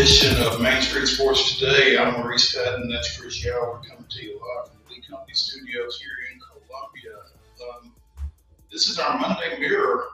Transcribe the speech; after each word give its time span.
into 0.00 0.34
the 0.34 0.40
Monday 0.40 0.40
edition 0.40 0.42
of 0.46 0.60
Main 0.62 0.80
Street 0.80 1.06
Sports 1.06 1.58
Today. 1.58 1.98
I'm 1.98 2.14
Maurice 2.14 2.54
Patton. 2.54 2.88
That's 2.88 3.20
Chris 3.20 3.44
Yao. 3.44 3.52
We're 3.52 3.80
coming 3.80 4.08
to 4.08 4.22
you 4.22 4.40
live 4.40 4.70
from 4.70 4.80
the 4.88 4.94
Lee 4.94 5.02
Company 5.02 5.34
Studios 5.34 6.00
here 6.00 6.10
in 6.32 6.40
Columbia. 6.40 7.18
Um, 7.68 7.92
this 8.72 8.88
is 8.88 8.98
our 8.98 9.18
Monday 9.18 9.58
Mirror. 9.58 10.04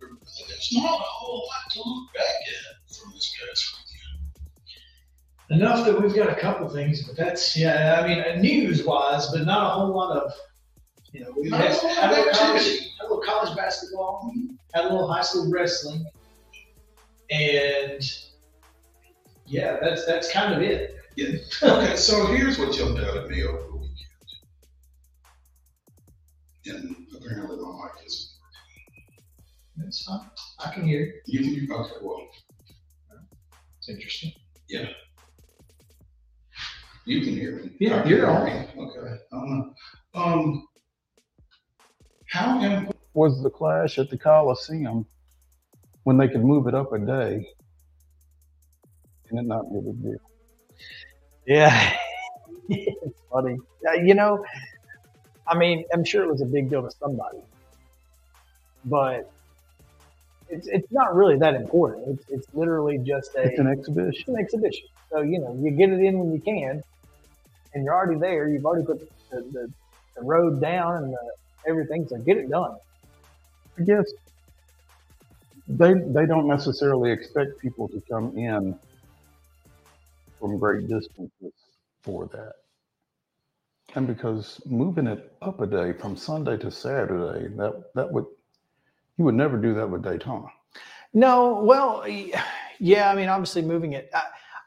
There's 0.00 0.70
not 0.72 1.00
a 1.00 1.02
whole 1.02 1.38
lot 1.38 1.72
to 1.72 1.78
look 1.84 2.14
back 2.14 2.22
at 2.24 2.94
from 2.96 3.10
this 3.14 3.34
past 3.40 3.74
weekend. 5.50 5.60
Enough 5.60 5.86
that 5.86 6.00
we've 6.00 6.14
got 6.14 6.30
a 6.30 6.40
couple 6.40 6.68
things, 6.68 7.02
but 7.02 7.16
that's 7.16 7.56
yeah. 7.56 8.00
I 8.00 8.06
mean, 8.06 8.42
news 8.42 8.84
wise, 8.84 9.28
but 9.32 9.44
not 9.44 9.66
a 9.66 9.70
whole 9.70 9.92
lot 9.92 10.16
of. 10.16 10.32
You 11.12 11.20
know, 11.20 11.32
we 11.36 11.48
Not 11.48 11.62
had, 11.62 11.72
had, 11.72 12.10
a 12.10 12.14
little 12.14 12.32
college, 12.32 12.62
had 12.62 13.00
a 13.00 13.08
little 13.08 13.22
college 13.22 13.56
basketball, 13.56 14.32
had 14.72 14.84
a 14.84 14.88
little 14.88 15.12
high 15.12 15.22
school 15.22 15.50
wrestling, 15.50 16.06
and 17.30 18.00
yeah, 19.46 19.76
that's 19.80 20.06
that's 20.06 20.30
kind 20.32 20.54
of 20.54 20.62
it. 20.62 20.96
Yeah. 21.16 21.36
Okay, 21.62 21.96
so 21.96 22.26
here's 22.26 22.58
what 22.58 22.72
jumped 22.72 23.00
out 23.00 23.16
at 23.16 23.28
me 23.28 23.44
over 23.44 23.58
the 23.58 23.76
weekend. 23.76 23.96
And 26.66 26.96
apparently 27.16 27.56
my 27.56 27.72
mic 27.72 28.06
isn't 28.06 28.30
working. 28.40 29.14
That's 29.76 30.02
fine. 30.04 30.30
I 30.58 30.72
can 30.72 30.84
hear. 30.84 31.14
you. 31.26 31.40
You, 31.40 31.50
you 31.62 31.74
okay? 31.74 31.92
Well, 32.02 32.26
It's 33.78 33.88
interesting. 33.88 34.32
Yeah. 34.68 34.88
You 37.04 37.20
can 37.20 37.34
hear 37.34 37.56
me. 37.56 37.70
Yeah, 37.80 38.02
I 38.02 38.04
you're 38.06 38.30
on. 38.30 38.44
me. 38.46 38.66
Okay. 38.76 39.16
I. 39.32 39.36
Um, 40.14 40.66
how 42.26 42.60
important? 42.60 42.96
was 43.12 43.42
the 43.42 43.50
clash 43.50 43.98
at 43.98 44.10
the 44.10 44.18
Coliseum 44.18 45.06
when 46.02 46.16
they 46.18 46.28
could 46.28 46.44
move 46.44 46.66
it 46.66 46.74
up 46.74 46.92
a 46.92 46.98
day 46.98 47.46
and 49.38 49.48
not 49.48 49.70
be 49.70 49.78
a 49.78 49.82
big 49.82 50.02
deal. 50.02 50.18
Yeah, 51.46 51.96
it's 52.68 53.20
funny. 53.30 53.58
You 54.04 54.14
know, 54.14 54.44
I 55.46 55.56
mean, 55.56 55.84
I'm 55.92 56.04
sure 56.04 56.24
it 56.24 56.30
was 56.30 56.42
a 56.42 56.46
big 56.46 56.70
deal 56.70 56.82
to 56.82 56.90
somebody, 56.98 57.38
but 58.84 59.30
it's 60.48 60.66
it's 60.68 60.90
not 60.92 61.14
really 61.14 61.38
that 61.38 61.54
important. 61.54 62.08
It's 62.08 62.24
it's 62.28 62.48
literally 62.54 62.98
just 62.98 63.34
a 63.36 63.42
It's 63.42 63.58
an 63.58 63.66
exhibition. 63.68 64.34
an 64.34 64.36
exhibition. 64.36 64.88
So 65.10 65.22
you 65.22 65.40
know, 65.40 65.54
you 65.60 65.70
get 65.72 65.90
it 65.90 66.00
in 66.00 66.18
when 66.18 66.32
you 66.32 66.40
can, 66.40 66.82
and 67.74 67.84
you're 67.84 67.94
already 67.94 68.18
there. 68.20 68.48
You've 68.48 68.64
already 68.66 68.86
put 68.86 69.00
the, 69.30 69.42
the, 69.52 69.72
the 70.16 70.22
road 70.22 70.60
down 70.60 71.04
and 71.04 71.12
the, 71.12 71.34
everything. 71.68 72.06
So 72.08 72.18
get 72.18 72.36
it 72.38 72.50
done. 72.50 72.76
I 73.78 73.82
guess 73.82 74.04
they 75.68 75.94
they 75.94 76.26
don't 76.26 76.46
necessarily 76.46 77.10
expect 77.12 77.58
people 77.60 77.88
to 77.88 78.02
come 78.10 78.36
in 78.36 78.78
from 80.44 80.58
great 80.58 80.86
distances 80.88 81.54
for 82.02 82.26
that. 82.26 82.52
And 83.94 84.06
because 84.06 84.60
moving 84.66 85.06
it 85.06 85.32
up 85.40 85.62
a 85.62 85.66
day 85.66 85.94
from 85.94 86.16
Sunday 86.18 86.58
to 86.58 86.70
Saturday, 86.70 87.48
that 87.56 87.84
that 87.94 88.12
would 88.12 88.26
you 89.16 89.24
would 89.24 89.34
never 89.36 89.56
do 89.56 89.72
that 89.74 89.88
with 89.88 90.02
Daytona. 90.02 90.48
No, 91.14 91.62
well, 91.64 92.06
yeah. 92.78 93.10
I 93.10 93.14
mean, 93.14 93.28
obviously, 93.30 93.62
moving 93.62 93.94
it. 93.94 94.10
I, 94.12 94.24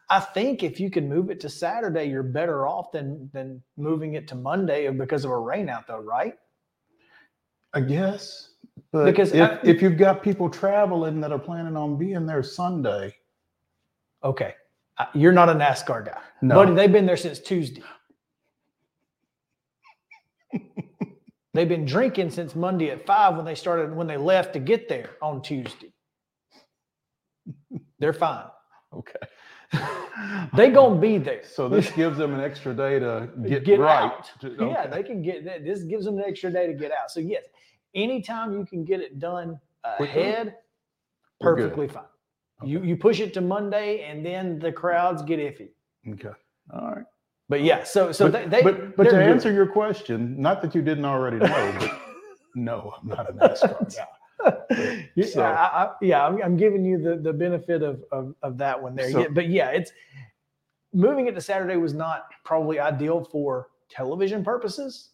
I 0.09 0.19
think 0.19 0.63
if 0.63 0.79
you 0.79 0.89
can 0.89 1.07
move 1.07 1.29
it 1.29 1.41
to 1.41 1.49
Saturday, 1.49 2.05
you're 2.05 2.23
better 2.23 2.65
off 2.65 2.91
than 2.91 3.29
than 3.31 3.61
moving 3.77 4.15
it 4.15 4.27
to 4.29 4.35
Monday 4.35 4.89
because 4.89 5.25
of 5.25 5.31
a 5.31 5.35
rainout, 5.35 5.85
though, 5.87 5.99
right? 5.99 6.33
I 7.75 7.81
guess. 7.81 8.49
But 8.91 9.05
Because 9.07 9.33
if, 9.33 9.41
I- 9.51 9.59
if 9.63 9.81
you've 9.83 9.97
got 9.97 10.23
people 10.23 10.49
traveling 10.49 11.21
that 11.21 11.31
are 11.31 11.39
planning 11.39 11.77
on 11.77 11.97
being 11.97 12.25
there 12.25 12.41
Sunday, 12.41 13.13
Okay, 14.23 14.55
you're 15.13 15.31
not 15.31 15.49
a 15.49 15.53
NASCAR 15.53 16.05
guy, 16.05 16.19
no. 16.41 16.55
buddy. 16.55 16.73
They've 16.73 16.91
been 16.91 17.05
there 17.05 17.17
since 17.17 17.39
Tuesday. 17.39 17.83
They've 21.53 21.67
been 21.69 21.85
drinking 21.85 22.29
since 22.31 22.55
Monday 22.55 22.89
at 22.91 23.05
five 23.05 23.35
when 23.35 23.45
they 23.45 23.55
started 23.55 23.95
when 23.95 24.07
they 24.07 24.17
left 24.17 24.53
to 24.53 24.59
get 24.59 24.87
there 24.87 25.11
on 25.21 25.41
Tuesday. 25.41 25.91
They're 27.99 28.13
fine. 28.13 28.45
okay. 28.93 29.19
They 30.55 30.69
gonna 30.71 30.99
be 30.99 31.19
there. 31.19 31.41
So 31.45 31.69
this 31.69 31.91
gives 31.95 32.17
them 32.17 32.33
an 32.33 32.39
extra 32.41 32.73
day 32.73 32.97
to 32.97 33.29
get, 33.47 33.63
Get 33.65 33.79
right. 33.79 34.11
to- 34.41 34.55
Yeah, 34.59 34.87
they 34.87 35.03
can 35.03 35.21
get 35.21 35.45
that. 35.45 35.63
This 35.63 35.83
gives 35.83 36.05
them 36.05 36.17
an 36.17 36.23
extra 36.25 36.51
day 36.51 36.65
to 36.65 36.73
get 36.73 36.91
out. 36.91 37.11
So 37.11 37.19
yes, 37.19 37.43
anytime 37.93 38.53
you 38.53 38.65
can 38.65 38.83
get 38.83 38.99
it 38.99 39.19
done 39.19 39.59
ahead, 39.99 40.55
perfectly 41.39 41.87
fine. 41.87 42.05
You 42.63 42.81
you 42.83 42.97
push 42.97 43.19
it 43.19 43.33
to 43.35 43.41
Monday, 43.41 44.01
and 44.09 44.25
then 44.25 44.59
the 44.59 44.71
crowds 44.71 45.21
get 45.21 45.39
iffy. 45.39 45.69
Okay. 46.09 46.35
All 46.73 46.91
right. 46.91 47.05
But 47.49 47.61
yeah, 47.61 47.83
so 47.83 48.11
so 48.11 48.29
but, 48.29 48.49
they, 48.49 48.57
they 48.57 48.63
but, 48.63 48.95
but 48.97 49.03
to 49.05 49.11
good. 49.11 49.21
answer 49.21 49.51
your 49.53 49.67
question, 49.67 50.41
not 50.41 50.61
that 50.61 50.75
you 50.75 50.81
didn't 50.81 51.05
already 51.05 51.37
know, 51.37 51.75
but 51.79 51.91
no, 52.55 52.93
I'm 52.99 53.07
not 53.07 53.29
a 53.29 53.33
NASCAR 53.33 53.95
guy. 54.43 55.05
yeah, 55.15 55.25
So- 55.25 55.43
I, 55.43 55.83
I, 55.83 55.91
yeah, 56.01 56.25
I'm, 56.25 56.41
I'm 56.43 56.57
giving 56.57 56.83
you 56.83 57.01
the, 57.01 57.15
the 57.15 57.31
benefit 57.31 57.83
of, 57.83 58.03
of, 58.11 58.35
of 58.43 58.57
that 58.57 58.81
one 58.81 58.95
there. 58.95 59.11
So- 59.11 59.21
yeah, 59.21 59.27
but 59.29 59.47
yeah, 59.49 59.69
it's 59.69 59.91
moving 60.93 61.27
it 61.27 61.35
to 61.35 61.41
Saturday 61.41 61.77
was 61.77 61.93
not 61.93 62.25
probably 62.43 62.79
ideal 62.79 63.23
for 63.23 63.69
television 63.87 64.43
purposes. 64.43 65.09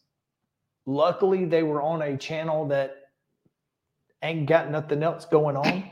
Luckily, 0.87 1.45
they 1.45 1.61
were 1.61 1.81
on 1.83 2.01
a 2.01 2.17
channel 2.17 2.67
that 2.69 3.09
ain't 4.23 4.47
got 4.47 4.71
nothing 4.71 5.03
else 5.03 5.25
going 5.25 5.55
on. 5.55 5.91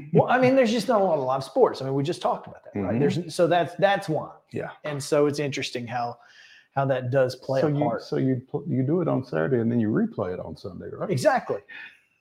well, 0.12 0.26
I 0.28 0.38
mean, 0.40 0.56
there's 0.56 0.70
just 0.72 0.88
not 0.88 1.00
a 1.00 1.04
lot 1.04 1.18
of 1.18 1.24
live 1.24 1.44
sports. 1.44 1.80
I 1.82 1.84
mean, 1.84 1.94
we 1.94 2.02
just 2.02 2.22
talked 2.22 2.46
about 2.46 2.64
that, 2.64 2.78
right? 2.80 2.94
Mhm. 2.94 3.00
There's 3.00 3.34
so 3.34 3.46
that's 3.46 3.74
that's 3.76 4.08
why. 4.08 4.30
Yeah. 4.52 4.70
And 4.84 5.02
so 5.02 5.26
it's 5.26 5.38
interesting 5.38 5.86
how 5.86 6.18
how 6.74 6.84
that 6.86 7.10
does 7.10 7.36
play 7.36 7.60
so 7.60 7.68
a 7.68 7.70
you 7.72 7.84
part. 7.84 8.02
so 8.02 8.16
you 8.16 8.42
you 8.66 8.82
do 8.82 9.00
it 9.02 9.08
on 9.08 9.24
Saturday 9.24 9.60
and 9.60 9.70
then 9.70 9.78
you 9.80 9.88
replay 9.88 10.32
it 10.34 10.40
on 10.40 10.56
Sunday, 10.56 10.88
right? 10.92 11.10
Exactly. 11.10 11.60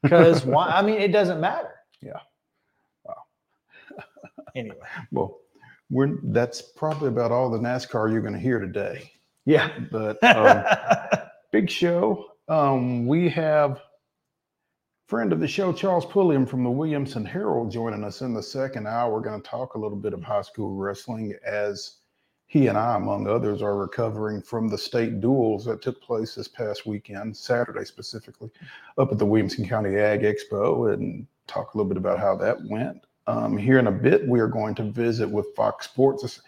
Because 0.04 0.44
why? 0.48 0.66
I 0.68 0.82
mean, 0.82 0.96
it 1.00 1.12
doesn't 1.12 1.40
matter. 1.40 1.76
Yeah. 2.02 2.20
Wow. 3.06 3.18
Anyway. 4.56 4.78
Well, 5.12 5.38
we're 5.92 6.18
that's 6.24 6.60
probably 6.62 7.10
about 7.10 7.32
all 7.32 7.52
the 7.52 7.60
NASCAR 7.60 8.12
you're 8.12 8.22
going 8.22 8.34
to 8.34 8.40
hear 8.40 8.60
today. 8.60 9.12
Yeah. 9.46 9.70
But 9.92 10.24
um, 10.24 10.64
big 11.52 11.70
show. 11.70 12.32
Um, 12.48 13.06
we 13.06 13.30
have 13.30 13.80
friend 15.12 15.34
of 15.34 15.42
the 15.42 15.48
show, 15.48 15.74
Charles 15.74 16.06
Pulliam 16.06 16.46
from 16.46 16.64
the 16.64 16.70
Williamson 16.70 17.26
Herald, 17.26 17.70
joining 17.70 18.06
us 18.06 18.22
in 18.22 18.34
the 18.34 18.42
second 18.42 18.88
hour. 18.88 19.12
We're 19.12 19.20
going 19.20 19.42
to 19.42 19.46
talk 19.46 19.74
a 19.74 19.78
little 19.78 19.98
bit 19.98 20.14
of 20.14 20.24
high 20.24 20.42
school 20.42 20.74
wrestling 20.74 21.36
as 21.46 21.98
he 22.48 22.68
and 22.68 22.78
I, 22.78 22.96
among 22.96 23.28
others, 23.28 23.62
are 23.62 23.76
recovering 23.76 24.42
from 24.42 24.70
the 24.70 24.78
state 24.78 25.20
duels 25.20 25.66
that 25.66 25.82
took 25.82 26.02
place 26.02 26.36
this 26.36 26.48
past 26.48 26.86
weekend, 26.86 27.36
Saturday 27.36 27.84
specifically, 27.84 28.50
up 28.98 29.12
at 29.12 29.18
the 29.18 29.26
Williamson 29.26 29.68
County 29.68 29.98
Ag 29.98 30.22
Expo, 30.22 30.94
and 30.94 31.28
talk 31.46 31.74
a 31.74 31.78
little 31.78 31.90
bit 31.90 31.98
about 31.98 32.18
how 32.18 32.34
that 32.38 32.64
went. 32.70 33.06
Um, 33.28 33.58
here 33.58 33.80
in 33.80 33.88
a 33.88 33.92
bit, 33.92 34.26
we 34.26 34.40
are 34.40 34.48
going 34.48 34.76
to 34.76 34.84
visit 34.84 35.30
with 35.30 35.54
Fox 35.58 35.88
Sports' 35.88 36.42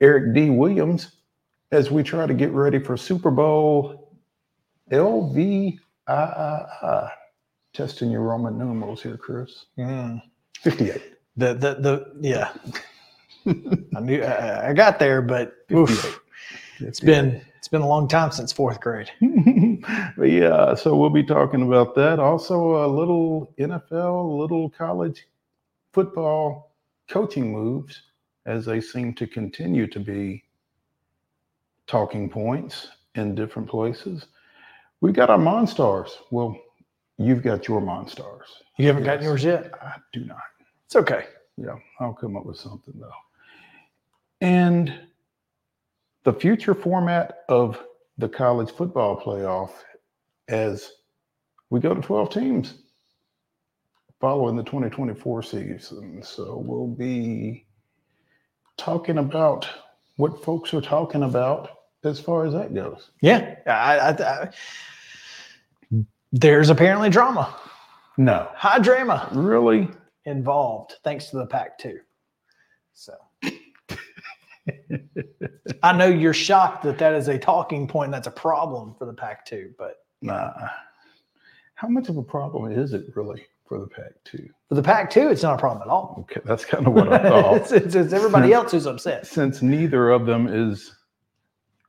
Eric 0.00 0.32
D. 0.32 0.48
Williams 0.48 1.16
as 1.70 1.90
we 1.90 2.02
try 2.02 2.26
to 2.26 2.32
get 2.32 2.50
ready 2.52 2.78
for 2.78 2.96
Super 2.96 3.30
Bowl 3.30 4.10
LVII. 4.90 5.80
Testing 7.76 8.10
your 8.10 8.22
Roman 8.22 8.56
numerals 8.56 9.02
here, 9.02 9.18
Chris. 9.18 9.66
Mm. 9.78 10.22
58. 10.62 11.12
The 11.36 11.52
the 11.52 11.74
the 11.74 12.12
yeah. 12.22 12.54
I 13.94 14.00
knew 14.00 14.22
I, 14.22 14.70
I 14.70 14.72
got 14.72 14.98
there, 14.98 15.20
but 15.20 15.52
oof, 15.70 16.22
it's 16.80 17.00
been 17.00 17.42
it's 17.58 17.68
been 17.68 17.82
a 17.82 17.86
long 17.86 18.08
time 18.08 18.30
since 18.30 18.50
fourth 18.50 18.80
grade. 18.80 19.10
but 20.16 20.30
yeah, 20.30 20.74
so 20.74 20.96
we'll 20.96 21.10
be 21.10 21.22
talking 21.22 21.60
about 21.60 21.94
that. 21.96 22.18
Also, 22.18 22.82
a 22.82 22.88
little 22.88 23.52
NFL, 23.58 24.38
little 24.38 24.70
college 24.70 25.26
football 25.92 26.72
coaching 27.10 27.52
moves 27.52 28.04
as 28.46 28.64
they 28.64 28.80
seem 28.80 29.12
to 29.16 29.26
continue 29.26 29.86
to 29.88 30.00
be 30.00 30.44
talking 31.86 32.30
points 32.30 32.88
in 33.16 33.34
different 33.34 33.68
places. 33.68 34.28
We 35.02 35.12
got 35.12 35.28
our 35.28 35.38
Monstars. 35.38 36.12
Well, 36.30 36.58
you've 37.18 37.42
got 37.42 37.68
your 37.68 37.80
Monstars. 37.80 38.46
You 38.76 38.86
haven't 38.86 39.04
gotten 39.04 39.24
yours 39.24 39.44
yet. 39.44 39.70
I 39.80 39.94
do 40.12 40.24
not. 40.24 40.38
It's 40.86 40.96
okay. 40.96 41.26
Yeah, 41.56 41.76
I'll 42.00 42.14
come 42.14 42.36
up 42.36 42.44
with 42.44 42.58
something 42.58 42.94
though. 42.98 43.10
And 44.40 44.92
the 46.24 46.32
future 46.32 46.74
format 46.74 47.44
of 47.48 47.82
the 48.18 48.28
college 48.28 48.70
football 48.70 49.20
playoff 49.20 49.70
as 50.48 50.92
we 51.70 51.80
go 51.80 51.94
to 51.94 52.00
12 52.00 52.30
teams 52.30 52.74
following 54.20 54.56
the 54.56 54.62
2024 54.62 55.42
season. 55.42 56.22
So 56.22 56.62
we'll 56.64 56.86
be 56.86 57.66
talking 58.76 59.18
about 59.18 59.68
what 60.16 60.42
folks 60.44 60.72
are 60.74 60.80
talking 60.80 61.22
about 61.22 61.70
as 62.04 62.20
far 62.20 62.46
as 62.46 62.52
that 62.52 62.74
goes. 62.74 63.10
Yeah. 63.20 63.56
I, 63.66 63.98
I, 63.98 64.10
I, 64.10 64.50
there's 66.32 66.70
apparently 66.70 67.08
drama, 67.10 67.54
No, 68.16 68.48
high 68.54 68.78
drama. 68.78 69.28
really? 69.32 69.88
involved 70.24 70.94
thanks 71.04 71.26
to 71.30 71.36
the 71.36 71.46
Pac 71.46 71.78
2. 71.78 71.98
So 72.94 73.12
I 75.82 75.92
know 75.96 76.06
you're 76.06 76.34
shocked 76.34 76.82
that 76.84 76.98
that 76.98 77.14
is 77.14 77.28
a 77.28 77.38
talking 77.38 77.86
point. 77.86 78.10
That's 78.10 78.26
a 78.26 78.32
problem 78.32 78.94
for 78.98 79.04
the 79.06 79.12
Pac 79.12 79.44
2, 79.46 79.74
but 79.78 79.96
Nah. 80.22 80.52
How 81.74 81.88
much 81.88 82.08
of 82.08 82.16
a 82.16 82.22
problem 82.22 82.72
is 82.72 82.92
it 82.94 83.14
really 83.14 83.44
for 83.68 83.78
the 83.78 83.86
Pac 83.86 84.12
two? 84.24 84.48
for 84.68 84.74
the 84.76 84.82
Pac 84.82 85.10
2, 85.10 85.28
it's 85.28 85.42
not 85.42 85.54
a 85.56 85.58
problem 85.58 85.82
at 85.82 85.88
all. 85.92 86.16
Okay, 86.22 86.40
that's 86.44 86.64
kind 86.64 86.86
of 86.86 86.94
what 86.94 87.12
I 87.12 87.18
thought. 87.18 87.56
it's, 87.58 87.70
it's, 87.72 87.94
it's 87.94 88.12
everybody 88.14 88.52
else 88.52 88.72
who's 88.72 88.86
upset. 88.86 89.26
Since 89.26 89.60
neither 89.62 90.10
of 90.10 90.24
them 90.26 90.48
is 90.48 90.92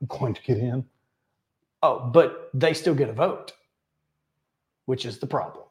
going 0.06 0.34
to 0.34 0.42
get 0.42 0.58
in. 0.58 0.84
Oh, 1.82 2.10
but 2.12 2.50
they 2.52 2.74
still 2.74 2.94
get 2.94 3.08
a 3.08 3.12
vote, 3.14 3.52
which 4.88 5.04
is 5.04 5.18
the 5.18 5.26
problem. 5.26 5.66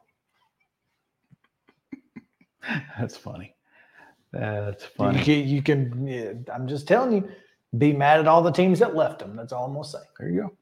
That's 2.98 3.16
funny. 3.16 3.56
That's 4.32 4.84
You 4.84 4.88
funny. 4.96 5.18
can, 5.18 5.48
you 5.48 5.60
can 5.62 6.46
I'm 6.54 6.68
just 6.68 6.86
telling 6.86 7.12
you, 7.12 7.28
be 7.76 7.92
mad 7.92 8.20
at 8.20 8.28
all 8.28 8.42
the 8.42 8.52
teams 8.52 8.78
that 8.78 8.94
left 8.94 9.18
them. 9.18 9.34
That's 9.34 9.52
all 9.52 9.64
I'm 9.64 9.72
going 9.72 9.82
to 9.82 9.90
say. 9.90 9.98
There 10.20 10.28
you 10.30 10.40
go. 10.42 10.56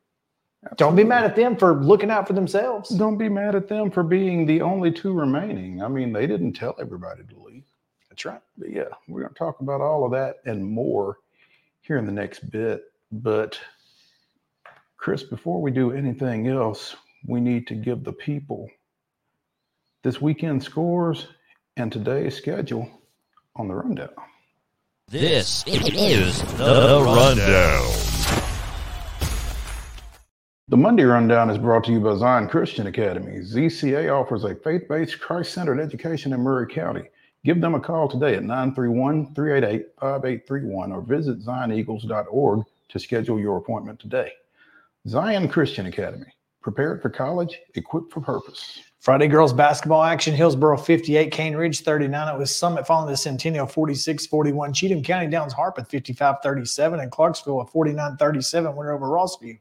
Don't 0.77 0.97
be 0.97 1.05
mad 1.05 1.25
at 1.25 1.37
them 1.37 1.57
for 1.57 1.83
looking 1.83 2.11
out 2.11 2.27
for 2.27 2.33
themselves. 2.33 2.89
Don't 2.91 3.19
be 3.19 3.29
mad 3.29 3.55
at 3.55 3.69
them 3.69 3.91
for 3.91 4.03
being 4.03 4.47
the 4.47 4.63
only 4.63 4.91
two 4.91 5.13
remaining. 5.13 5.83
I 5.83 5.89
mean, 5.89 6.15
they 6.15 6.27
didn't 6.27 6.55
tell 6.55 6.75
everybody 6.81 7.25
to 7.25 7.39
leave. 7.43 7.65
That's 8.09 8.25
right. 8.25 8.41
But 8.57 8.71
yeah, 8.71 8.89
we're 9.07 9.21
going 9.21 9.35
to 9.35 9.39
talk 9.39 9.61
about 9.61 9.83
all 9.83 10.05
of 10.07 10.13
that 10.13 10.37
and 10.47 10.65
more 10.65 11.19
here 11.83 11.99
in 11.99 12.07
the 12.07 12.13
next 12.13 12.51
bit. 12.51 12.85
But 13.13 13.61
Chris, 14.97 15.23
before 15.23 15.61
we 15.61 15.71
do 15.71 15.93
anything 15.93 16.49
else, 16.49 16.97
we 17.25 17.41
need 17.41 17.67
to 17.69 17.75
give 17.75 18.05
the 18.05 18.13
people 18.13 18.69
this 20.03 20.21
weekend 20.21 20.63
scores 20.63 21.27
and 21.77 21.93
today's 21.93 22.37
schedule 22.37 22.89
on 23.57 23.69
the 23.69 23.75
rundown. 23.75 24.11
This 25.09 25.65
is 25.67 26.43
the 26.59 27.03
rundown. 27.05 28.17
The 30.69 30.77
Monday 30.77 31.05
Rundown 31.05 31.49
is 31.49 31.59
brought 31.59 31.85
to 31.85 31.93
you 31.93 32.01
by 32.01 32.17
Zion 32.17 32.49
Christian 32.49 32.89
Academy. 32.89 33.39
ZCA 33.39 34.13
offers 34.13 34.43
a 34.43 34.57
faith 34.57 34.89
based, 34.89 35.21
Christ 35.21 35.53
centered 35.53 35.79
education 35.79 36.33
in 36.33 36.43
Maury 36.43 36.67
County. 36.67 37.05
Give 37.45 37.61
them 37.61 37.77
a 37.77 37.81
call 37.81 38.09
today 38.09 38.35
at 38.35 38.43
931 38.43 39.33
388 39.33 39.87
5831 40.01 40.91
or 40.91 41.03
visit 41.03 41.39
zioneagles.org 41.41 42.65
to 42.89 42.99
schedule 42.99 43.39
your 43.39 43.59
appointment 43.59 44.01
today. 44.01 44.33
Zion 45.07 45.49
Christian 45.49 45.87
Academy, 45.87 46.27
prepared 46.67 47.01
for 47.01 47.09
college, 47.09 47.61
equipped 47.77 48.13
for 48.13 48.21
purpose. 48.21 48.81
Friday 48.99 49.29
girls 49.29 49.53
basketball 49.53 50.03
action 50.03 50.35
Hillsboro 50.35 50.77
58, 50.77 51.31
Cane 51.31 51.55
Ridge 51.55 51.83
39. 51.83 52.35
It 52.35 52.37
was 52.37 52.53
Summit 52.53 52.85
following 52.85 53.09
the 53.09 53.17
Centennial 53.17 53.69
46 53.69 54.27
41. 54.27 54.73
Cheatham 54.73 55.01
County 55.01 55.29
Downs 55.29 55.55
Harpeth 55.55 55.89
55 55.89 56.39
37. 56.43 56.99
And 56.99 57.13
Clarksville 57.13 57.61
a 57.61 57.67
49 57.67 58.17
37 58.17 58.75
winner 58.75 58.91
over 58.91 59.07
Rossview. 59.07 59.57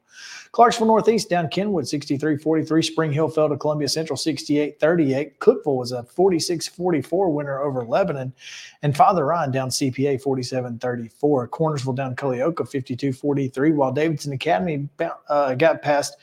Clarksville 0.51 0.87
Northeast 0.87 1.29
down 1.29 1.47
Kenwood 1.47 1.87
63 1.87 2.37
43. 2.37 2.81
Spring 2.81 3.13
Hill 3.13 3.29
fell 3.29 3.49
to 3.49 3.55
Columbia 3.55 3.87
Central 3.87 4.17
68 4.17 4.79
38. 4.79 5.39
Cookeville 5.39 5.77
was 5.77 5.91
a 5.91 6.01
46 6.01 6.69
44 6.69 7.29
winner 7.31 7.59
over 7.59 7.85
Lebanon. 7.85 8.33
And 8.81 8.97
Father 8.97 9.25
Ryan 9.25 9.51
down 9.51 9.69
CPA 9.69 10.19
47 10.19 10.79
34. 10.79 11.49
Cornersville 11.49 11.95
down 11.95 12.15
Culleoka 12.15 12.67
52 12.67 13.13
43. 13.13 13.73
While 13.73 13.91
Davidson 13.91 14.33
Academy 14.33 14.89
uh, 15.29 15.53
got 15.53 15.83
past 15.83 16.17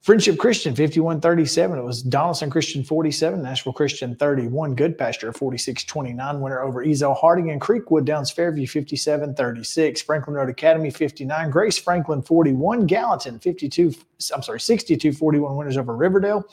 Friendship 0.00 0.38
Christian 0.38 0.76
5137. 0.76 1.76
It 1.76 1.82
was 1.82 2.02
Donaldson 2.02 2.50
Christian 2.50 2.84
47, 2.84 3.42
Nashville 3.42 3.72
Christian 3.72 4.14
31, 4.14 4.76
Goodpasture 4.76 5.36
46 5.36 5.84
29, 5.84 6.40
winner 6.40 6.60
over 6.60 6.84
Ezell 6.84 7.16
Harding 7.16 7.50
and 7.50 7.60
Creekwood. 7.60 8.04
Downs 8.04 8.30
Fairview 8.30 8.66
57 8.68 9.34
36, 9.34 10.02
Franklin 10.02 10.36
Road 10.36 10.48
Academy 10.48 10.90
59, 10.90 11.50
Grace 11.50 11.76
Franklin 11.76 12.22
41, 12.22 12.86
Gallatin 12.86 13.40
52, 13.40 13.92
I'm 14.32 14.42
sorry, 14.42 14.60
62 14.60 15.12
41 15.12 15.56
winners 15.56 15.76
over 15.76 15.96
Riverdale, 15.96 16.44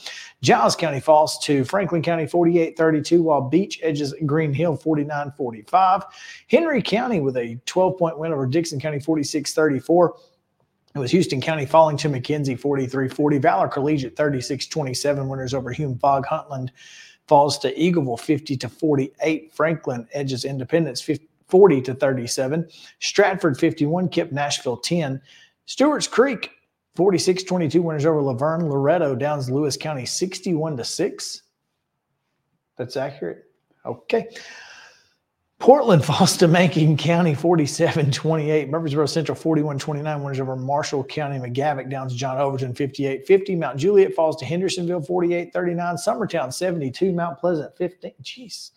Giles 0.41 0.75
County 0.75 0.99
falls 0.99 1.37
to 1.45 1.63
Franklin 1.65 2.01
County 2.01 2.25
48 2.25 2.75
32, 2.75 3.21
while 3.21 3.41
Beech 3.41 3.79
edges 3.83 4.13
Green 4.25 4.53
Hill 4.53 4.75
49 4.75 5.31
45, 5.37 6.03
Henry 6.49 6.81
County 6.81 7.21
with 7.21 7.37
a 7.37 7.59
12 7.67 7.97
point 7.97 8.17
win 8.17 8.33
over 8.33 8.47
Dickson 8.47 8.79
County 8.79 8.99
46 8.99 9.53
34. 9.53 10.15
It 10.95 10.99
was 10.99 11.11
Houston 11.11 11.41
County 11.41 11.65
falling 11.65 11.97
to 11.97 12.09
McKenzie 12.09 12.57
43 12.57 13.09
40. 13.09 13.37
Valor 13.39 13.67
Collegiate 13.67 14.15
36 14.15 14.67
27. 14.67 15.27
Winners 15.27 15.53
over 15.53 15.71
Hume 15.71 15.99
Fogg. 15.99 16.25
Huntland 16.25 16.69
falls 17.27 17.59
to 17.59 17.75
Eagleville 17.75 18.19
50 18.19 18.55
to 18.55 18.69
48. 18.69 19.53
Franklin 19.53 20.07
edges 20.13 20.45
Independence 20.45 21.01
50, 21.01 21.27
40 21.49 21.81
to 21.81 21.93
37. 21.95 22.69
Stratford 22.99 23.59
51. 23.59 24.07
KIPP 24.07 24.31
Nashville 24.31 24.77
10. 24.77 25.21
Stewart's 25.65 26.07
Creek 26.07 26.51
46 26.95 27.43
22. 27.43 27.81
Winners 27.81 28.05
over 28.05 28.21
La 28.21 28.33
Vergne. 28.33 28.69
Loretto 28.69 29.15
downs 29.15 29.49
Lewis 29.49 29.75
County 29.75 30.05
61 30.05 30.77
to 30.77 30.85
6. 30.85 31.41
That's 32.77 32.95
accurate. 32.95 33.43
Okay. 33.85 34.29
Portland 35.59 36.03
falls 36.05 36.37
to 36.37 36.47
Macon 36.47 36.97
County 36.97 37.33
47 37.33 38.11
28. 38.11 38.69
Murfreesboro 38.69 39.05
Central 39.05 39.35
41 39.35 39.79
29. 39.79 40.23
Winners 40.23 40.39
over 40.39 40.55
Marshall 40.55 41.03
County. 41.03 41.37
McGavock 41.37 41.89
downs 41.89 42.13
John 42.13 42.37
Overton 42.37 42.73
58 42.73 43.25
50. 43.25 43.55
Mount 43.55 43.77
Juliet 43.77 44.13
falls 44.13 44.35
to 44.37 44.45
Hendersonville 44.45 45.01
48 45.01 45.53
39. 45.53 45.95
Summertown 45.95 46.53
72. 46.53 47.11
Mount 47.11 47.39
Pleasant 47.39 47.75
15. 47.77 48.13
Jeez. 48.21 48.71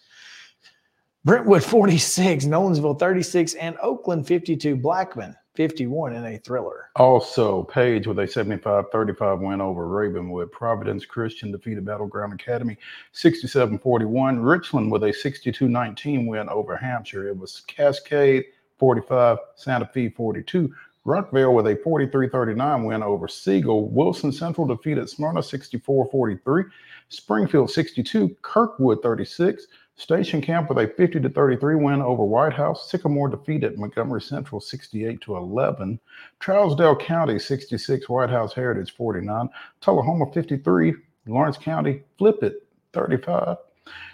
Brentwood 1.25 1.65
46. 1.65 2.45
Nolensville 2.47 2.99
36. 2.99 3.55
And 3.55 3.77
Oakland 3.83 4.27
52. 4.27 4.77
Blackman 4.77 5.37
51 5.59 6.15
in 6.15 6.25
a 6.25 6.39
thriller. 6.39 6.89
Also, 6.95 7.65
Page 7.65 8.07
with 8.07 8.21
a 8.21 8.29
75 8.29 8.85
35 8.93 9.41
win 9.41 9.61
over 9.61 9.89
Ravenwood. 9.89 10.53
Providence 10.53 11.05
Christian 11.05 11.51
defeated 11.51 11.85
Battleground 11.85 12.33
Academy 12.33 12.79
67 13.11 13.77
41. 13.81 14.39
Richland 14.39 14.93
with 14.93 15.03
a 15.03 15.13
62 15.13 15.69
19 15.69 16.29
win 16.29 16.49
over 16.49 16.77
Hampshire. 16.77 17.27
It 17.27 17.37
was 17.37 17.63
Cascade 17.67 18.45
45, 18.79 19.39
Santa 19.57 19.87
Fe 19.87 20.11
42. 20.11 20.73
Rockvale 21.05 21.53
with 21.53 21.67
a 21.67 21.75
43 21.83 22.29
39 22.29 22.85
win 22.85 23.03
over 23.03 23.27
Siegel. 23.27 23.89
Wilson 23.89 24.31
Central 24.31 24.65
defeated 24.65 25.11
Smyrna 25.11 25.43
64 25.43 26.09
43. 26.09 26.65
Springfield 27.09 27.69
62. 27.69 28.37
Kirkwood 28.43 29.03
36. 29.03 29.67
Station 29.99 30.41
Camp 30.41 30.69
with 30.69 30.79
a 30.79 30.87
50 30.87 31.19
to 31.19 31.29
33 31.29 31.75
win 31.75 32.01
over 32.01 32.25
White 32.25 32.53
House. 32.53 32.89
Sycamore 32.89 33.29
defeated 33.29 33.77
Montgomery 33.77 34.23
Central 34.23 34.61
68 34.61 35.21
to 35.23 35.37
11. 35.37 35.99
Trousdale 36.41 36.99
County 37.01 37.37
66, 37.37 38.09
White 38.09 38.31
House 38.31 38.55
Heritage 38.55 38.95
49. 38.95 39.49
Tullahoma 39.81 40.27
53, 40.33 40.95
Lawrence 41.27 41.59
County 41.59 42.05
flip 42.17 42.45
it 42.45 42.65
35. 42.93 43.57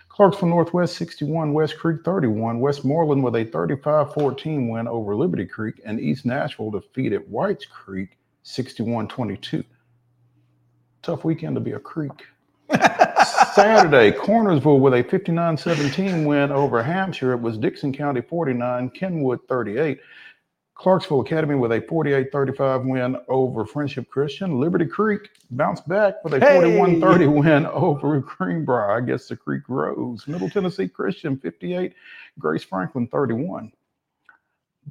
Clarksville 0.09 0.49
Northwest 0.49 0.97
61, 0.97 1.53
West 1.53 1.79
Creek 1.79 1.99
31. 2.03 2.61
Westmoreland 2.61 3.23
with 3.23 3.37
a 3.37 3.45
35 3.45 4.15
14 4.15 4.69
win 4.69 4.89
over 4.89 5.15
Liberty 5.15 5.45
Creek. 5.45 5.83
And 5.85 6.01
East 6.01 6.25
Nashville 6.25 6.71
defeated 6.71 7.31
Whites 7.31 7.67
Creek 7.67 8.17
61 8.43 9.09
22. 9.09 9.63
Tough 11.03 11.25
weekend 11.25 11.57
to 11.57 11.61
be 11.61 11.73
a 11.73 11.79
creek. 11.79 12.25
Saturday, 13.55 14.13
Cornersville 14.13 14.81
with 14.81 14.95
a 14.95 15.03
59 15.03 15.57
17 15.57 16.25
win 16.25 16.51
over 16.51 16.83
Hampshire. 16.83 17.33
It 17.33 17.41
was 17.41 17.59
Dickson 17.59 17.93
County 17.93 18.21
49, 18.21 18.91
Kenwood 18.91 19.41
38. 19.49 20.01
Clarksville 20.75 21.21
Academy 21.21 21.55
with 21.55 21.73
a 21.73 21.81
48 21.83 22.33
35 22.33 22.85
win 22.85 23.17
over 23.29 23.65
Friendship 23.65 24.09
Christian. 24.11 24.59
Liberty 24.59 24.87
Creek 24.87 25.31
bounced 25.53 25.89
back 25.89 26.23
with 26.25 26.35
a 26.35 26.41
Hey! 26.41 26.57
41 26.57 27.01
30 27.01 27.27
win 27.27 27.67
over 27.67 28.19
Greenbrier. 28.21 28.91
I 28.91 29.01
guess 29.01 29.29
the 29.29 29.37
Creek 29.37 29.63
rose. 29.69 30.27
Middle 30.27 30.51
Tennessee 30.51 30.89
Christian 30.89 31.37
58, 31.37 31.95
Grace 32.39 32.65
Franklin 32.65 33.07
31. 33.07 33.73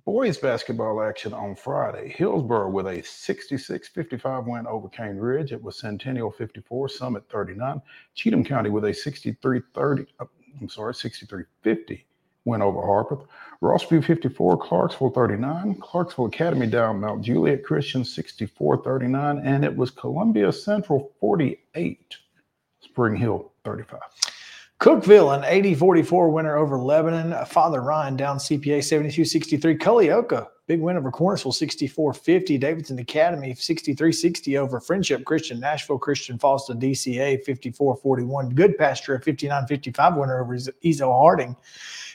Boys 0.05 0.37
basketball 0.37 1.01
action 1.01 1.33
on 1.33 1.55
Friday. 1.55 2.09
Hillsboro 2.09 2.69
with 2.69 2.87
a 2.87 3.01
66 3.01 3.87
55 3.87 4.45
win 4.47 4.67
over 4.67 4.89
Cane 4.89 5.15
Ridge. 5.15 5.53
It 5.53 5.63
was 5.63 5.79
Centennial 5.79 6.29
54, 6.29 6.89
Summit 6.89 7.23
39. 7.29 7.81
Cheatham 8.13 8.43
County 8.43 8.69
with 8.69 8.83
a 8.83 8.93
63 8.93 9.61
30, 9.73 10.05
uh, 10.19 10.25
I'm 10.59 10.67
sorry, 10.67 10.93
63 10.93 11.45
50 11.61 12.05
win 12.43 12.61
over 12.61 12.81
Harpeth. 12.81 13.25
Rossview 13.61 14.03
54, 14.03 14.57
Clarksville 14.57 15.11
39. 15.11 15.75
Clarksville 15.75 16.25
Academy 16.25 16.67
down 16.67 16.99
Mount 16.99 17.21
Juliet 17.21 17.63
Christian 17.63 18.03
64 18.03 18.83
39. 18.83 19.39
And 19.39 19.63
it 19.63 19.73
was 19.73 19.89
Columbia 19.89 20.51
Central 20.51 21.13
48, 21.21 22.17
Spring 22.81 23.15
Hill 23.15 23.53
35. 23.63 24.01
Cookeville, 24.83 25.33
an 25.33 25.45
80 25.45 25.75
44 25.75 26.29
winner 26.29 26.57
over 26.57 26.77
Lebanon. 26.77 27.45
Father 27.45 27.81
Ryan 27.81 28.17
down 28.17 28.37
CPA 28.37 28.83
72 28.83 29.23
63. 29.23 29.77
Culleoka 29.77 30.49
big 30.67 30.81
win 30.81 30.97
over 30.97 31.09
Cornersville 31.09 31.53
64 31.53 32.13
50. 32.13 32.57
Davidson 32.57 32.99
Academy 32.99 33.55
63 33.55 34.11
60 34.11 34.57
over 34.57 34.81
Friendship 34.81 35.23
Christian. 35.23 35.61
Nashville 35.61 35.97
Christian 35.97 36.37
falls 36.37 36.67
to 36.67 36.73
DCA 36.73 37.41
54 37.45 37.95
41. 37.95 38.55
Goodpasture 38.55 39.15
a 39.15 39.21
59 39.21 39.67
55 39.67 40.17
winner 40.17 40.41
over 40.41 40.53
Ezell 40.53 41.17
Harding. 41.17 41.55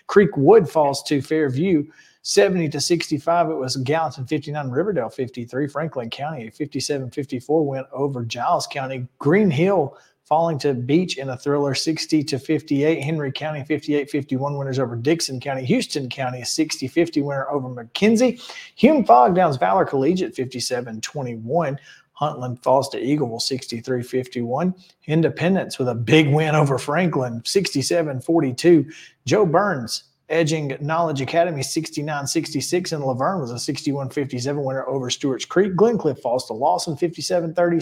Creek 0.07 0.37
Wood 0.37 0.69
falls 0.69 1.03
to 1.05 1.23
Fairview 1.23 1.87
70 2.21 2.69
to 2.69 2.83
65. 2.83 3.49
It 3.49 3.55
was 3.55 3.77
Gallatin 3.77 4.27
59, 4.27 4.69
Riverdale 4.69 5.09
53. 5.09 5.69
Franklin 5.69 6.11
County 6.11 6.49
a 6.49 6.51
57 6.51 7.13
54 7.13 7.67
win 7.67 7.85
over 7.93 8.27
Giles 8.27 8.67
County. 8.67 9.09
Green 9.19 9.51
Hill 9.51 9.97
falling 10.29 10.59
to 10.59 10.75
Beech 10.75 11.17
in 11.17 11.31
a 11.31 11.37
thriller 11.37 11.75
60 11.75 12.23
to 12.23 12.39
58. 12.39 13.03
Henry 13.03 13.33
County 13.33 13.65
58 13.65 14.11
51 14.11 14.59
winners 14.59 14.79
over 14.79 14.95
Dickson 14.95 15.41
County. 15.41 15.65
Houston 15.65 16.09
County 16.09 16.45
60 16.45 16.87
50 16.87 17.23
winner 17.23 17.49
over 17.49 17.69
McKenzie. 17.69 18.41
Hume 18.77 19.05
Fogg 19.05 19.35
Downs 19.35 19.57
Valor 19.57 19.87
Collegiate 19.87 20.35
57 20.35 21.01
21. 21.01 21.79
Huntland 22.21 22.63
falls 22.63 22.89
to 22.91 23.01
Eagleville 23.01 23.41
63 23.41 24.03
51. 24.03 24.75
Independence 25.07 25.79
with 25.79 25.89
a 25.89 25.95
big 25.95 26.29
win 26.29 26.55
over 26.55 26.77
Franklin 26.77 27.43
67 27.45 28.21
42. 28.21 28.91
Jo 29.25 29.47
Byrns 29.47 30.03
edging 30.29 30.77
Knowledge 30.81 31.23
Academy 31.23 31.63
69 31.63 32.27
66, 32.27 32.93
and 32.93 33.03
La 33.03 33.15
Vergne 33.15 33.41
was 33.41 33.51
a 33.51 33.59
61 33.59 34.11
57 34.11 34.63
winner 34.63 34.87
over 34.87 35.09
Stewart's 35.09 35.47
Creek. 35.47 35.75
Glencliff 35.75 36.21
falls 36.21 36.47
to 36.47 36.53
Lawson 36.53 36.97
57 36.97 37.55
30, 37.55 37.81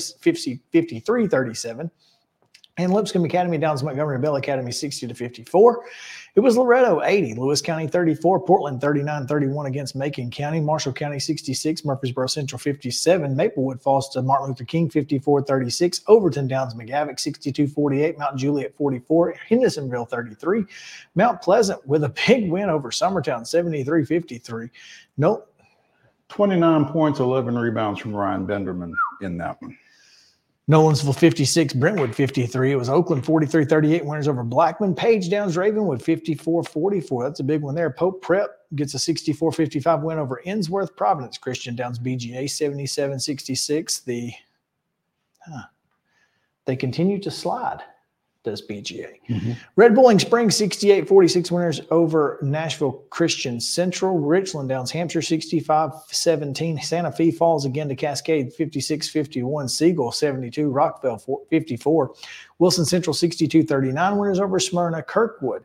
53 0.71 1.27
37 1.27 1.91
and 2.79 2.93
Lipscomb 2.93 3.25
Academy 3.25 3.57
downs 3.59 3.83
Montgomery 3.83 4.19
Bell 4.19 4.37
Academy 4.37 4.71
60 4.71 5.07
to 5.07 5.15
54. 5.15 5.85
It 6.35 6.41
was 6.41 6.59
Loretto 6.59 7.03
80, 7.03 7.35
Lewis 7.35 7.63
County 7.63 7.87
34, 7.87 8.41
Portland 8.41 8.81
39 8.83 9.27
31 9.27 9.67
against 9.67 9.97
Macon 9.97 10.31
County, 10.31 10.61
Marshall 10.61 10.93
County 10.93 11.19
66, 11.19 11.85
Murfreesboro 11.87 12.27
Central 12.27 12.59
57, 12.59 13.35
Maplewood 13.35 13.81
falls 13.81 14.11
to 14.11 14.21
Martin 14.21 14.49
Luther 14.49 14.65
King 14.65 14.91
54 14.91 15.43
36, 15.43 16.03
Overton 16.07 16.47
downs 16.47 16.75
McGavock 16.75 17.19
62 17.19 17.67
48, 17.67 18.19
Mount 18.19 18.37
Juliet 18.37 18.75
44, 18.77 19.35
Hendersonville 19.49 20.05
33, 20.05 20.65
Mount 21.15 21.41
Pleasant 21.41 21.87
with 21.87 22.05
a 22.05 22.15
big 22.27 22.51
win 22.51 22.69
over 22.69 22.91
Summertown 22.91 23.47
73 23.47 24.05
53. 24.05 24.69
Nope. 25.17 25.51
29 26.29 26.87
points, 26.87 27.21
11 27.21 27.57
rebounds 27.57 28.01
from 28.01 28.15
Ryan 28.15 28.47
Benderman 28.47 28.93
in 29.23 29.39
that 29.39 29.63
one. 29.63 29.79
Nolensville 30.69 31.17
56, 31.17 31.75
Brentwood 31.75 32.15
53. 32.15 32.73
It 32.73 32.77
was 32.77 32.89
Oakland 32.89 33.25
43 33.25 33.65
38 33.65 34.05
winners 34.05 34.27
over 34.27 34.43
Blackman. 34.43 34.97
Page 34.97 35.31
Downs 35.31 35.57
Ravenwood 35.57 36.03
54 36.03 36.65
44. 36.65 37.23
That's 37.23 37.41
a 37.41 37.45
big 37.45 37.63
one 37.63 37.77
there. 37.77 37.91
Pope 37.91 38.21
Prep 38.21 38.51
gets 38.75 38.95
a 38.95 38.99
64 38.99 39.53
55 39.53 40.03
win 40.03 40.19
over 40.19 40.43
Ensworth. 40.45 40.97
Providence 40.97 41.39
Christian 41.39 41.77
Downs 41.77 42.01
BGA 42.01 42.51
77 42.51 43.21
66. 43.21 44.01
The, 44.01 44.33
huh, 45.39 45.63
they 46.65 46.75
continue 46.75 47.21
to 47.21 47.31
slide 47.31 47.83
does 48.47 48.67
BGA. 48.67 49.21
Mm-hmm. 49.29 49.53
Red 49.75 49.95
Boiling 49.95 50.19
Springs 50.19 50.57
68 50.57 51.07
46 51.07 51.51
winners 51.51 51.81
over 51.91 52.39
Nashville 52.41 53.05
Christian 53.11 53.61
Central. 53.61 54.19
Richland 54.19 54.71
Downs 54.71 54.91
Hampshire 54.91 55.21
65 55.21 55.93
17. 56.07 56.81
Santa 56.81 57.13
Fe 57.13 57.31
falls 57.31 57.67
again 57.67 57.89
to 57.89 57.97
Cascade 57.97 58.53
56 58.55 59.09
51. 59.11 59.69
Siegel 59.69 60.13
72. 60.13 60.71
Rockvale 60.71 61.21
54. 61.51 62.15
Wilson 62.59 62.87
Central 62.87 63.13
62 63.13 63.65
39 63.65 64.17
winners 64.17 64.41
over 64.41 64.59
Smyrna. 64.59 65.03
Kirkwood 65.03 65.65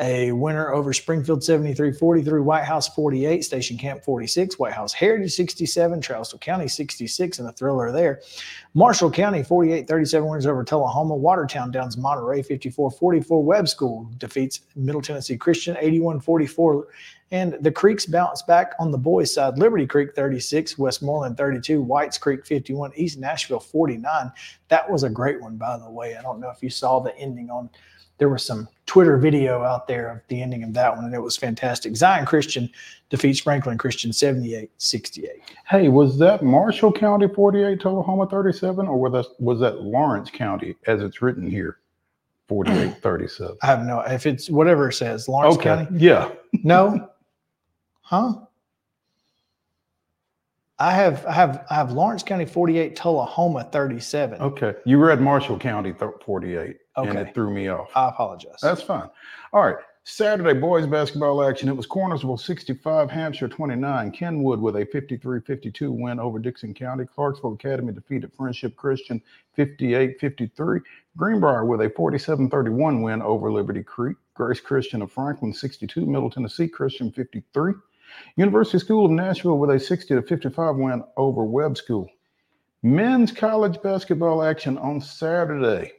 a 0.00 0.32
winner 0.32 0.72
over 0.72 0.92
Springfield 0.92 1.44
73 1.44 1.92
43, 1.92 2.40
White 2.40 2.64
House 2.64 2.88
48, 2.94 3.44
Station 3.44 3.76
Camp 3.76 4.02
46, 4.02 4.58
White 4.58 4.72
House 4.72 4.92
Heritage 4.92 5.32
67, 5.32 6.00
Charleston 6.00 6.38
County 6.38 6.66
66, 6.66 7.38
and 7.38 7.48
a 7.48 7.52
thriller 7.52 7.92
there. 7.92 8.20
Marshall 8.72 9.10
County 9.10 9.42
48 9.42 9.86
37 9.86 10.26
winners 10.26 10.46
over 10.46 10.64
Tullahoma, 10.64 11.14
Watertown 11.14 11.70
downs 11.70 11.98
Monterey 11.98 12.42
54 12.42 12.90
44, 12.90 13.44
Webb 13.44 13.68
School 13.68 14.10
defeats 14.16 14.60
Middle 14.74 15.02
Tennessee 15.02 15.36
Christian 15.36 15.76
81 15.78 16.20
44. 16.20 16.88
And 17.30 17.56
the 17.62 17.72
Creeks 17.72 18.04
bounce 18.04 18.42
back 18.42 18.74
on 18.78 18.90
the 18.90 18.98
boys' 18.98 19.32
side. 19.32 19.56
Liberty 19.56 19.86
Creek 19.86 20.14
36, 20.14 20.76
Westmoreland 20.76 21.38
32, 21.38 21.80
Whites 21.80 22.18
Creek 22.18 22.44
51, 22.44 22.92
East 22.94 23.18
Nashville 23.18 23.58
49. 23.58 24.30
That 24.68 24.90
was 24.90 25.02
a 25.02 25.08
great 25.08 25.40
one, 25.40 25.56
by 25.56 25.78
the 25.78 25.88
way. 25.88 26.14
I 26.14 26.20
don't 26.20 26.40
know 26.40 26.50
if 26.50 26.62
you 26.62 26.68
saw 26.68 27.00
the 27.00 27.16
ending 27.16 27.48
on 27.48 27.70
there 28.22 28.28
was 28.28 28.44
some 28.44 28.68
Twitter 28.92 29.16
video 29.16 29.62
out 29.62 29.88
there 29.88 30.10
of 30.10 30.20
the 30.28 30.42
ending 30.42 30.62
of 30.62 30.74
that 30.74 30.94
one, 30.94 31.06
and 31.06 31.14
it 31.14 31.22
was 31.22 31.34
fantastic. 31.34 31.96
Zion 31.96 32.26
Christian 32.26 32.68
defeats 33.08 33.40
Franklin 33.40 33.78
Christian 33.78 34.12
78 34.12 34.70
68. 34.76 35.30
Hey, 35.66 35.88
was 35.88 36.18
that 36.18 36.42
Marshall 36.42 36.92
County 36.92 37.26
48 37.26 37.80
Tullahoma 37.80 38.26
37, 38.26 38.86
or 38.86 38.98
was 38.98 39.12
that, 39.12 39.40
was 39.40 39.60
that 39.60 39.80
Lawrence 39.80 40.28
County 40.28 40.74
as 40.86 41.00
it's 41.00 41.22
written 41.22 41.50
here? 41.50 41.78
48 42.48 42.98
37. 43.02 43.56
I 43.62 43.66
have 43.66 43.82
no 43.86 44.00
if 44.00 44.26
it's 44.26 44.50
whatever 44.50 44.90
it 44.90 44.92
says, 44.92 45.26
Lawrence 45.26 45.56
okay. 45.56 45.86
County. 45.86 45.98
Yeah. 45.98 46.30
No. 46.62 47.08
huh? 48.02 48.34
I 50.78 50.90
have 50.92 51.24
I 51.24 51.32
have 51.32 51.64
I 51.70 51.76
have 51.76 51.92
Lawrence 51.92 52.22
County 52.22 52.44
48, 52.44 52.94
Tullahoma 52.94 53.64
37. 53.72 54.42
Okay. 54.42 54.74
You 54.84 54.98
read 54.98 55.18
Marshall 55.18 55.58
County 55.58 55.94
48. 56.26 56.76
Okay. 56.96 57.10
And 57.10 57.18
it 57.18 57.34
threw 57.34 57.50
me 57.50 57.68
off. 57.68 57.90
I 57.94 58.08
apologize. 58.08 58.58
That's 58.60 58.82
fine. 58.82 59.08
All 59.52 59.62
right. 59.62 59.76
Saturday 60.04 60.58
boys 60.58 60.84
basketball 60.84 61.48
action. 61.48 61.68
It 61.68 61.76
was 61.76 61.86
Cornersville 61.86 62.40
65, 62.40 63.08
Hampshire 63.08 63.46
29. 63.46 64.10
Kenwood 64.10 64.60
with 64.60 64.74
a 64.74 64.84
53-52 64.84 65.90
win 65.90 66.18
over 66.18 66.40
Dickson 66.40 66.74
County. 66.74 67.04
Clarksville 67.04 67.54
Academy 67.54 67.92
defeated 67.92 68.32
Friendship 68.32 68.74
Christian 68.74 69.22
58-53. 69.56 70.80
Greenbrier 71.16 71.64
with 71.64 71.82
a 71.82 71.90
47-31 71.90 73.02
win 73.02 73.22
over 73.22 73.52
Liberty 73.52 73.84
Creek. 73.84 74.16
Grace 74.34 74.60
Christian 74.60 75.02
of 75.02 75.12
Franklin 75.12 75.52
62, 75.52 76.04
Middle 76.04 76.30
Tennessee 76.30 76.66
Christian 76.66 77.12
53. 77.12 77.74
University 78.36 78.78
School 78.78 79.06
of 79.06 79.12
Nashville 79.12 79.58
with 79.58 79.70
a 79.70 79.78
60 79.78 80.16
to 80.16 80.22
55 80.22 80.76
win 80.76 81.04
over 81.16 81.44
Webb 81.44 81.76
School. 81.76 82.08
Men's 82.82 83.30
college 83.30 83.80
basketball 83.82 84.42
action 84.42 84.76
on 84.78 85.00
Saturday. 85.00 85.92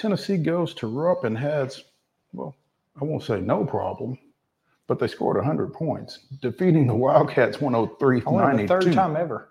Tennessee 0.00 0.38
goes 0.38 0.72
to 0.74 0.86
Rupp 0.86 1.24
and 1.24 1.36
has, 1.36 1.84
well, 2.32 2.56
I 3.00 3.04
won't 3.04 3.22
say 3.22 3.40
no 3.40 3.64
problem, 3.66 4.18
but 4.86 4.98
they 4.98 5.06
scored 5.06 5.36
100 5.36 5.74
points, 5.74 6.20
defeating 6.40 6.86
the 6.86 6.94
Wildcats 6.94 7.60
103 7.60 8.22
Only 8.24 8.62
the 8.62 8.68
third 8.68 8.92
time 8.94 9.14
ever 9.14 9.48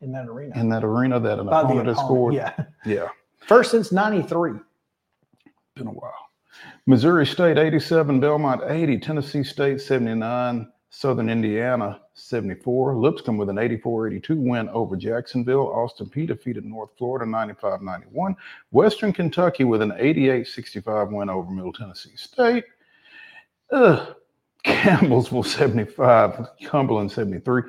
in 0.00 0.10
that 0.12 0.26
arena. 0.26 0.58
in 0.58 0.68
that 0.70 0.82
arena 0.82 1.20
that 1.20 1.38
an 1.38 1.46
By 1.46 1.60
the 1.62 1.66
opponent 1.68 1.86
has 1.88 1.96
scored. 1.98 2.34
Yeah. 2.34 2.52
yeah, 2.84 3.08
First 3.46 3.70
since 3.70 3.92
93. 3.92 4.54
been 5.76 5.86
a 5.86 5.90
while. 5.90 6.12
Missouri 6.86 7.24
State 7.24 7.56
87, 7.56 8.18
Belmont 8.18 8.62
80, 8.66 8.98
Tennessee 8.98 9.44
State 9.44 9.80
79, 9.80 10.68
Southern 10.94 11.30
Indiana 11.30 12.02
74, 12.12 12.96
Lipscomb 12.96 13.38
with 13.38 13.48
an 13.48 13.56
84 13.56 14.08
82 14.08 14.36
win 14.36 14.68
over 14.68 14.94
Jacksonville. 14.94 15.68
Austin 15.68 16.06
Peay 16.06 16.26
defeated 16.26 16.66
North 16.66 16.90
Florida 16.98 17.24
95 17.24 17.80
91. 17.80 18.36
Western 18.72 19.10
Kentucky 19.10 19.64
with 19.64 19.80
an 19.80 19.94
88 19.96 20.46
65 20.46 21.08
win 21.10 21.30
over 21.30 21.50
Middle 21.50 21.72
Tennessee 21.72 22.14
State. 22.14 22.64
Ugh. 23.72 24.16
Campbellsville 24.64 25.44
75, 25.44 26.46
Cumberland 26.66 27.10
73. 27.10 27.62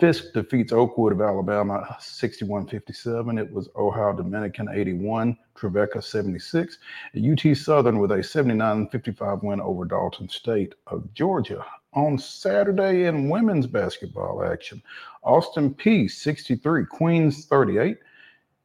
Fisk 0.00 0.32
defeats 0.32 0.72
Oakwood 0.72 1.12
of 1.12 1.20
Alabama 1.20 1.96
61 2.00 2.66
57. 2.66 3.38
It 3.38 3.52
was 3.52 3.68
Ohio 3.76 4.14
Dominican 4.14 4.68
81, 4.72 5.36
Trevecca 5.54 6.02
76. 6.02 6.78
UT 7.14 7.56
Southern 7.56 7.98
with 7.98 8.10
a 8.12 8.22
79 8.22 8.88
55 8.88 9.42
win 9.42 9.60
over 9.60 9.84
Dalton 9.84 10.30
State 10.30 10.74
of 10.86 11.12
Georgia. 11.12 11.62
On 11.92 12.18
Saturday 12.18 13.06
in 13.06 13.28
women's 13.28 13.66
basketball 13.66 14.44
action, 14.44 14.80
Austin 15.22 15.74
Peay 15.74 16.10
63, 16.10 16.86
Queens 16.86 17.46
38. 17.46 17.98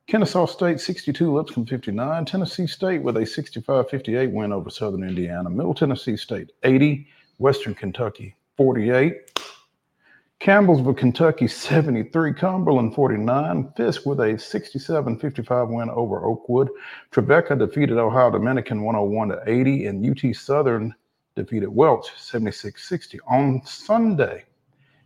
Kennesaw 0.08 0.46
State 0.46 0.80
62, 0.80 1.34
Lipscomb 1.34 1.66
59. 1.66 2.26
Tennessee 2.26 2.68
State 2.68 3.02
with 3.02 3.18
a 3.18 3.26
65 3.26 3.90
58 3.90 4.32
win 4.32 4.54
over 4.54 4.70
Southern 4.70 5.04
Indiana. 5.04 5.50
Middle 5.50 5.74
Tennessee 5.74 6.18
State 6.18 6.52
80. 6.64 7.08
Western 7.40 7.74
Kentucky 7.74 8.36
48. 8.58 9.32
Campbellsville, 10.40 10.96
Kentucky 10.96 11.48
73, 11.48 12.34
Cumberland 12.34 12.94
49, 12.94 13.72
Fisk 13.76 14.06
with 14.06 14.20
a 14.20 14.38
67 14.38 15.18
55 15.18 15.70
win 15.70 15.90
over 15.90 16.24
Oakwood. 16.24 16.70
Trevecca 17.12 17.58
defeated 17.58 17.98
Ohio 17.98 18.30
Dominican 18.30 18.84
101 18.84 19.30
to 19.30 19.42
80, 19.48 19.88
and 19.88 20.06
UT 20.06 20.36
Southern 20.36 20.94
defeated 21.36 21.68
Welch 21.70 22.08
76 22.18 22.88
60. 22.88 23.20
On 23.28 23.62
Sunday, 23.66 24.46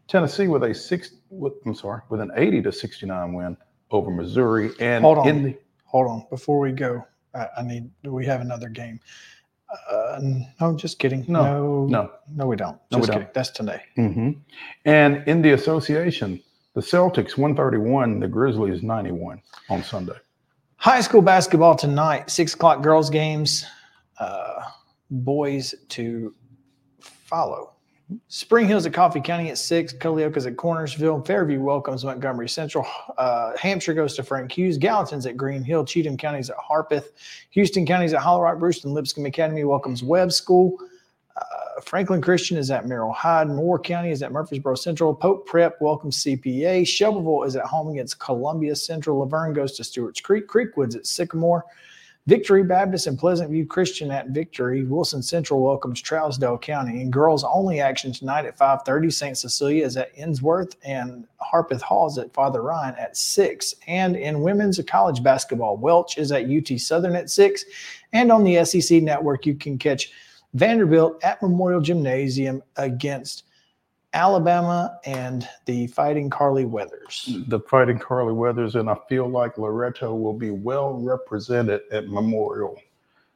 Tennessee 0.08 0.48
with 0.48 0.64
a 0.64 0.74
six, 0.74 1.12
with, 1.30 1.54
I'm 1.66 1.76
sorry, 1.76 2.02
with 2.10 2.22
an 2.22 2.32
80 2.36 2.62
to 2.64 2.72
69 2.72 3.34
win 3.34 3.58
over 3.92 4.12
Missouri. 4.12 4.72
And 4.80 5.04
Hold 5.04 5.20
on. 5.20 5.28
in 5.28 5.44
the 5.44 5.58
Hold 5.86 6.08
on. 6.08 6.26
Before 6.30 6.60
we 6.60 6.72
go, 6.72 7.04
I, 7.34 7.48
I 7.58 7.62
need, 7.64 7.90
we 8.04 8.26
have 8.26 8.42
another 8.42 8.70
game. 8.70 9.00
Uh, 9.90 10.20
no, 10.60 10.76
just 10.76 11.00
kidding. 11.00 11.26
No, 11.28 11.44
no, 11.44 11.86
no. 11.86 12.12
no, 12.36 12.48
we 12.48 12.56
don't. 12.56 12.80
No, 12.92 13.00
we 13.00 13.06
don't. 13.08 13.18
kidding. 13.18 13.30
That's 13.34 13.50
today. 13.50 13.82
hmm 13.96 14.32
And 14.86 15.28
in 15.28 15.42
the 15.42 15.52
association, 15.52 16.42
the 16.74 16.82
Celtics 16.82 17.38
131, 17.38 18.20
the 18.20 18.28
Grizzlies 18.28 18.84
91 18.84 19.42
on 19.70 19.84
Sunday. 19.84 20.14
High 20.78 21.02
school 21.02 21.22
basketball 21.22 21.76
tonight, 21.76 22.30
six 22.30 22.54
o'clock 22.54 22.82
girls 22.82 23.10
games, 23.10 23.66
uh, 24.20 24.62
boys 25.10 25.76
to 25.90 26.34
follow. 26.98 27.74
Spring 28.28 28.68
Hill's 28.68 28.88
at 28.88 28.94
Coffee 28.94 29.22
County 29.22 29.52
at 29.52 29.58
six, 29.58 29.94
Culleoka's 29.94 30.48
at 30.48 30.56
Cornersville, 30.56 31.26
Fairview 31.28 31.62
welcomes 31.62 32.04
Montgomery 32.04 32.50
Central, 32.50 32.88
uh, 33.20 33.52
Hampshire 33.56 33.94
goes 33.94 34.16
to 34.16 34.24
Frank 34.24 34.52
Hughes, 34.52 34.80
Gallatin's 34.80 35.28
at 35.28 35.38
Green 35.38 35.64
Hill, 35.64 35.86
Cheatham 35.86 36.18
County's 36.18 36.50
at 36.50 36.58
Harpeth, 36.58 37.12
Houston 37.52 37.86
County's 37.86 38.14
at 38.14 38.22
Hollow 38.22 38.42
Rock, 38.42 38.58
Brewston 38.58 38.94
Lipscomb 38.94 39.28
Academy 39.28 39.64
welcomes 39.64 40.02
Webb 40.02 40.32
School, 40.32 40.80
uh, 41.38 41.82
Franklin 41.82 42.20
Christian 42.20 42.58
is 42.58 42.72
at 42.72 42.88
Merrol 42.88 43.14
Hyde, 43.14 43.48
Moore 43.48 43.78
County 43.78 44.10
is 44.10 44.24
at 44.24 44.32
Murfreesboro 44.32 44.74
Central, 44.74 45.14
Pope 45.14 45.46
Prep 45.46 45.80
welcomes 45.80 46.24
CPA, 46.24 46.88
Shelbyville 46.88 47.44
is 47.44 47.56
at 47.56 47.66
home 47.66 47.90
against 47.90 48.20
Columbia 48.20 48.76
Central, 48.76 49.20
La 49.20 49.26
Vergne 49.26 49.54
goes 49.54 49.74
to 49.74 49.84
Stewart's 49.84 50.20
Creek, 50.20 50.48
Creekwood's 50.48 50.96
at 50.96 51.06
Sycamore, 51.06 51.64
Victory 52.30 52.62
Baptist 52.62 53.08
and 53.08 53.18
Pleasant 53.18 53.50
View 53.50 53.66
Christian 53.66 54.12
at 54.12 54.28
Victory. 54.28 54.84
Wilson 54.84 55.24
Central 55.24 55.64
welcomes 55.64 56.00
Trousdale 56.00 56.62
County. 56.62 57.02
And 57.02 57.12
girls 57.12 57.44
only 57.44 57.80
action 57.80 58.14
tonight 58.14 58.46
at 58.46 58.56
5:30. 58.56 59.10
St. 59.10 59.36
Cecilia 59.36 59.84
is 59.84 59.98
at 59.98 60.16
Ensworth 60.16 60.76
and 60.86 61.26
Harpeth 61.42 61.82
Halls 61.82 62.20
at 62.20 62.32
Father 62.32 62.62
Ryan 62.62 62.94
at 63.00 63.18
6. 63.18 63.74
And 63.88 64.16
in 64.16 64.44
women's 64.44 64.80
college 64.86 65.24
basketball, 65.24 65.78
Welch 65.78 66.20
is 66.20 66.32
at 66.32 66.48
UT 66.48 66.78
Southern 66.78 67.16
at 67.16 67.32
6. 67.32 67.66
And 68.14 68.32
on 68.32 68.44
the 68.44 68.64
SEC 68.64 69.02
network, 69.02 69.48
you 69.48 69.56
can 69.56 69.80
catch 69.80 70.12
Vanderbilt 70.54 71.24
at 71.24 71.42
Memorial 71.42 71.82
Gymnasium 71.82 72.62
against 72.78 73.46
Alabama 74.14 75.00
and 75.06 75.48
the 75.66 75.88
Fighting 75.88 76.30
Carly 76.30 76.66
Weathers. 76.66 77.30
The 77.48 77.60
Fighting 77.60 78.00
Carly 78.00 78.34
Weathers, 78.34 78.76
and 78.76 78.90
I 78.90 78.96
feel 79.08 79.28
like 79.28 79.58
Loretto 79.58 80.16
will 80.16 80.34
be 80.34 80.50
well 80.50 80.94
represented 80.96 81.82
at 81.92 82.08
Memorial. 82.08 82.78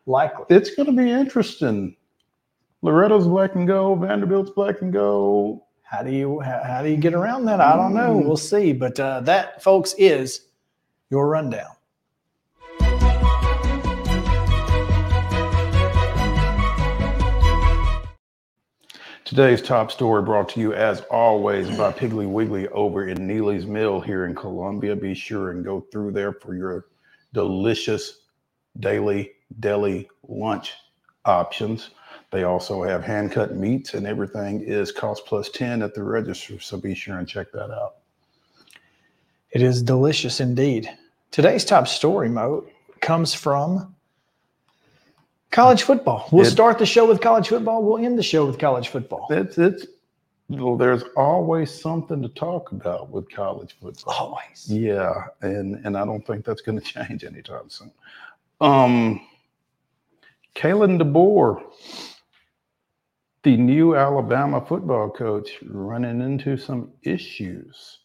Likely. 0.05 0.45
It's 0.49 0.75
going 0.75 0.87
to 0.87 0.93
be 0.93 1.09
interesting. 1.09 1.95
Loretto's 2.81 3.27
black 3.27 3.55
and 3.55 3.67
gold, 3.67 4.01
Vanderbilt's 4.01 4.49
black 4.51 4.81
and 4.81 4.91
gold. 4.91 5.61
How 5.83 6.01
do 6.01 6.11
you 6.11 6.39
how, 6.39 6.61
how 6.63 6.81
do 6.81 6.89
you 6.89 6.97
get 6.97 7.13
around 7.13 7.45
that? 7.45 7.61
I 7.61 7.75
don't 7.75 7.93
know. 7.93 8.17
We'll 8.17 8.35
see. 8.35 8.73
But 8.73 8.99
uh, 8.99 9.21
that, 9.21 9.61
folks, 9.61 9.93
is 9.97 10.47
your 11.09 11.27
rundown. 11.29 11.71
Today's 19.33 19.63
top 19.63 19.91
story 19.91 20.21
brought 20.21 20.49
to 20.49 20.59
you, 20.59 20.73
as 20.73 21.01
always, 21.09 21.67
by 21.69 21.91
mm. 21.91 21.97
Piggly 21.97 22.29
Wiggly 22.29 22.67
over 22.67 23.07
in 23.07 23.25
Neely's 23.25 23.65
Mill 23.65 23.99
here 23.99 24.27
in 24.27 24.35
Columbia. 24.35 24.95
Be 24.95 25.15
sure 25.15 25.49
and 25.49 25.65
go 25.65 25.81
through 25.91 26.11
there 26.11 26.33
for 26.33 26.53
your 26.53 26.85
delicious 27.33 28.19
daily 28.79 29.31
deli 29.59 30.07
lunch 30.27 30.73
options. 31.25 31.89
They 32.29 32.43
also 32.43 32.83
have 32.83 33.03
hand 33.03 33.31
cut 33.31 33.55
meats, 33.55 33.95
and 33.95 34.05
everything 34.05 34.61
is 34.61 34.91
cost 34.91 35.25
plus 35.25 35.49
10 35.49 35.81
at 35.81 35.95
the 35.95 36.03
register. 36.03 36.59
So 36.59 36.77
be 36.77 36.93
sure 36.93 37.17
and 37.17 37.27
check 37.27 37.51
that 37.53 37.71
out. 37.71 37.95
It 39.49 39.63
is 39.63 39.81
delicious 39.81 40.41
indeed. 40.41 40.95
Today's 41.31 41.65
top 41.65 41.87
story, 41.87 42.29
Mo, 42.29 42.67
comes 43.01 43.33
from 43.33 43.92
college 45.53 45.83
football. 45.83 46.27
We'll 46.31 46.45
It- 46.45 46.49
start 46.49 46.79
the 46.79 46.85
show 46.85 47.07
with 47.07 47.21
college 47.21 47.47
football. 47.47 47.83
We'll 47.83 48.03
end 48.03 48.17
the 48.19 48.23
show 48.23 48.45
with 48.45 48.59
college 48.59 48.89
football. 48.89 49.27
It's, 49.29 49.57
it's, 49.57 49.85
well, 50.49 50.75
there's 50.75 51.03
always 51.15 51.71
something 51.71 52.21
to 52.21 52.27
talk 52.29 52.71
about 52.73 53.09
with 53.09 53.29
college 53.31 53.77
football. 53.79 54.13
Always. 54.13 54.67
Yeah, 54.69 55.13
and 55.41 55.75
and 55.85 55.95
I 55.97 56.03
don't 56.05 56.25
think 56.27 56.43
that's 56.43 56.61
going 56.61 56.79
to 56.81 56.83
change 56.85 57.23
anytime 57.23 57.69
soon. 57.69 57.91
Um, 58.59 59.21
Kalen 60.55 61.01
DeBoer, 61.01 61.63
the 63.43 63.55
new 63.57 63.95
Alabama 63.95 64.59
football 64.59 65.09
coach, 65.09 65.49
running 65.63 66.21
into 66.21 66.57
some 66.57 66.91
issues. 67.03 67.99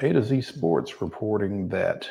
A 0.00 0.12
to 0.12 0.22
Z 0.22 0.40
Sports 0.42 1.00
reporting 1.00 1.68
that 1.68 2.08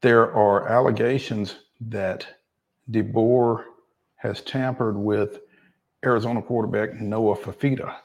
there 0.00 0.32
are 0.32 0.68
allegations 0.68 1.56
that 1.80 2.26
DeBoer 2.90 3.64
has 4.16 4.40
tampered 4.40 4.96
with 4.96 5.40
Arizona 6.04 6.42
quarterback 6.42 6.94
Noah 7.00 7.36
Fifita, 7.36 7.96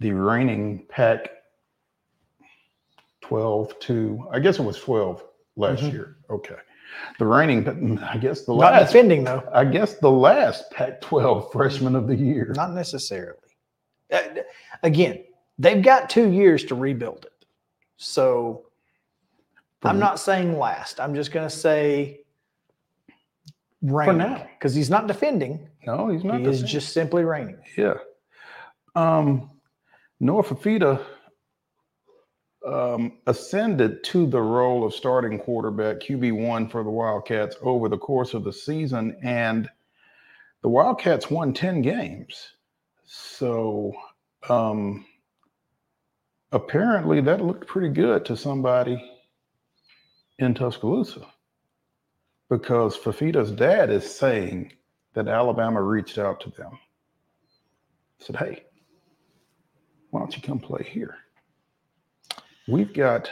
the 0.00 0.12
reigning 0.12 0.84
Pac 0.88 1.28
12 3.22 3.78
to, 3.80 4.26
I 4.30 4.38
guess 4.38 4.58
it 4.58 4.62
was 4.62 4.78
12 4.80 5.24
last 5.56 5.82
Mhm. 5.82 5.92
year. 5.92 6.16
Okay. 6.30 6.56
The 7.18 7.26
reigning, 7.26 7.98
I 8.00 8.18
guess 8.18 8.42
the 8.44 8.52
last. 8.52 8.72
Not 8.72 8.86
defending, 8.86 9.24
though. 9.24 9.42
I 9.52 9.64
guess 9.64 9.94
the 9.98 10.10
last 10.10 10.70
Pac 10.70 11.00
12 11.00 11.50
freshman 11.52 11.96
of 11.96 12.06
the 12.06 12.14
year. 12.14 12.52
Not 12.54 12.72
necessarily. 12.72 13.38
Uh, 14.12 14.20
Again, 14.82 15.24
they've 15.58 15.82
got 15.82 16.10
two 16.10 16.30
years 16.30 16.64
to 16.66 16.74
rebuild 16.74 17.24
it. 17.24 17.46
So 17.96 18.66
I'm 19.82 19.98
not 19.98 20.18
saying 20.20 20.58
last. 20.58 21.00
I'm 21.00 21.14
just 21.14 21.32
going 21.32 21.48
to 21.48 21.54
say 21.54 22.23
reigning. 23.84 24.18
now. 24.18 24.48
Because 24.58 24.74
he's 24.74 24.90
not 24.90 25.06
defending. 25.06 25.68
No, 25.86 26.08
he's 26.08 26.24
not. 26.24 26.38
he 26.38 26.44
the 26.44 26.50
is 26.50 26.62
just 26.62 26.92
simply 26.92 27.24
reigning. 27.24 27.58
Yeah. 27.76 27.94
Um, 28.94 29.50
Noah 30.20 30.44
Fifita 30.44 31.04
um, 32.66 33.18
ascended 33.26 34.02
to 34.04 34.26
the 34.26 34.40
role 34.40 34.84
of 34.84 34.94
starting 34.94 35.38
quarterback, 35.38 36.00
QB1 36.00 36.70
for 36.70 36.82
the 36.82 36.90
Wildcats 36.90 37.56
over 37.62 37.88
the 37.88 37.98
course 37.98 38.34
of 38.34 38.44
the 38.44 38.52
season. 38.52 39.16
And 39.22 39.68
the 40.62 40.68
Wildcats 40.68 41.30
won 41.30 41.52
10 41.52 41.82
games. 41.82 42.52
So 43.04 43.92
um, 44.48 45.04
apparently 46.52 47.20
that 47.20 47.44
looked 47.44 47.66
pretty 47.66 47.90
good 47.90 48.24
to 48.26 48.36
somebody 48.36 49.02
in 50.38 50.54
Tuscaloosa 50.54 51.26
because 52.48 52.96
Fifita's 52.96 53.50
dad 53.50 53.90
is 53.90 54.08
saying 54.08 54.72
that 55.14 55.28
Alabama 55.28 55.80
reached 55.82 56.18
out 56.18 56.40
to 56.40 56.50
them 56.50 56.78
said, 58.18 58.36
Hey, 58.36 58.64
why 60.10 60.20
don't 60.20 60.34
you 60.34 60.42
come 60.42 60.58
play 60.58 60.82
here? 60.84 61.16
We've 62.68 62.92
got 62.92 63.30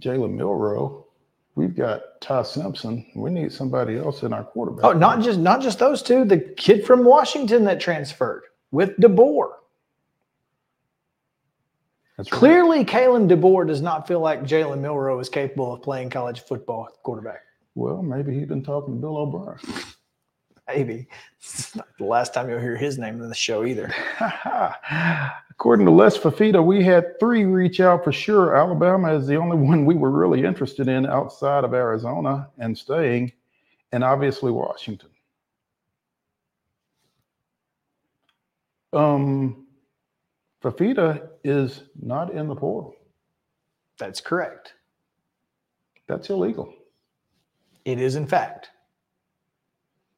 Jalen 0.00 0.34
Milroe. 0.34 1.06
We've 1.54 1.76
got 1.76 2.00
Ty 2.22 2.44
Simpson. 2.44 3.04
We 3.14 3.30
need 3.30 3.52
somebody 3.52 3.98
else 3.98 4.22
in 4.22 4.32
our 4.32 4.44
quarterback. 4.44 4.84
Oh, 4.84 4.92
not 4.92 5.20
just 5.20 5.38
not 5.38 5.60
just 5.60 5.78
those 5.78 6.02
two. 6.02 6.24
The 6.24 6.38
kid 6.38 6.86
from 6.86 7.04
Washington 7.04 7.64
that 7.64 7.78
transferred 7.78 8.44
with 8.70 8.96
DeBoer. 8.98 9.50
That's 12.16 12.32
right. 12.32 12.38
Clearly, 12.38 12.84
Kalen 12.84 13.28
DeBoer 13.28 13.66
does 13.66 13.82
not 13.82 14.08
feel 14.08 14.20
like 14.20 14.44
Jalen 14.44 14.80
Milroe 14.80 15.18
is 15.20 15.28
capable 15.28 15.74
of 15.74 15.82
playing 15.82 16.08
college 16.08 16.40
football 16.40 16.88
quarterback. 17.02 17.40
Well, 17.74 18.02
maybe 18.02 18.34
he's 18.34 18.48
been 18.48 18.62
talking 18.62 18.94
to 18.94 19.00
Bill 19.00 19.16
O'Brien. 19.16 19.58
Maybe 20.68 21.08
it's 21.40 21.74
not 21.74 21.88
the 21.98 22.04
last 22.04 22.32
time 22.32 22.48
you'll 22.48 22.60
hear 22.60 22.76
his 22.76 22.96
name 22.96 23.20
in 23.20 23.28
the 23.28 23.34
show 23.34 23.64
either. 23.64 23.92
According 25.50 25.86
to 25.86 25.92
Les 25.92 26.16
Fifita, 26.16 26.64
we 26.64 26.84
had 26.84 27.18
three 27.18 27.44
reach 27.44 27.80
out 27.80 28.04
for 28.04 28.12
sure. 28.12 28.56
Alabama 28.56 29.12
is 29.12 29.26
the 29.26 29.36
only 29.36 29.56
one 29.56 29.84
we 29.84 29.96
were 29.96 30.10
really 30.10 30.44
interested 30.44 30.88
in 30.88 31.04
outside 31.04 31.64
of 31.64 31.74
Arizona 31.74 32.48
and 32.58 32.78
staying, 32.78 33.32
and 33.90 34.04
obviously 34.04 34.52
Washington. 34.52 35.10
Um, 38.92 39.66
Fifita 40.62 41.28
is 41.42 41.82
not 42.00 42.32
in 42.32 42.46
the 42.46 42.56
portal. 42.56 42.94
That's 43.98 44.20
correct. 44.20 44.74
That's 46.06 46.30
illegal. 46.30 46.72
It 47.84 48.00
is, 48.00 48.16
in 48.16 48.26
fact. 48.26 48.70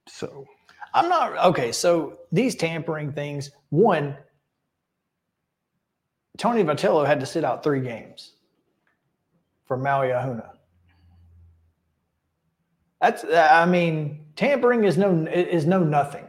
So 0.07 0.47
I'm 0.93 1.09
not 1.09 1.37
okay. 1.47 1.73
So 1.73 2.19
these 2.31 2.55
tampering 2.55 3.13
things, 3.13 3.51
one, 3.71 4.17
Tony 6.37 6.63
Vitello 6.63 7.07
had 7.07 7.21
to 7.21 7.27
sit 7.27 7.45
out 7.45 7.63
three 7.63 7.81
games 7.81 8.33
for 9.67 9.77
Maui 9.77 10.09
Ahuna. 10.09 10.51
That's, 13.01 13.25
I 13.25 13.67
mean, 13.67 14.27
tampering 14.37 14.85
is 14.85 14.97
no 14.97 15.27
is 15.27 15.67
no 15.67 15.83
nothing. 15.83 16.27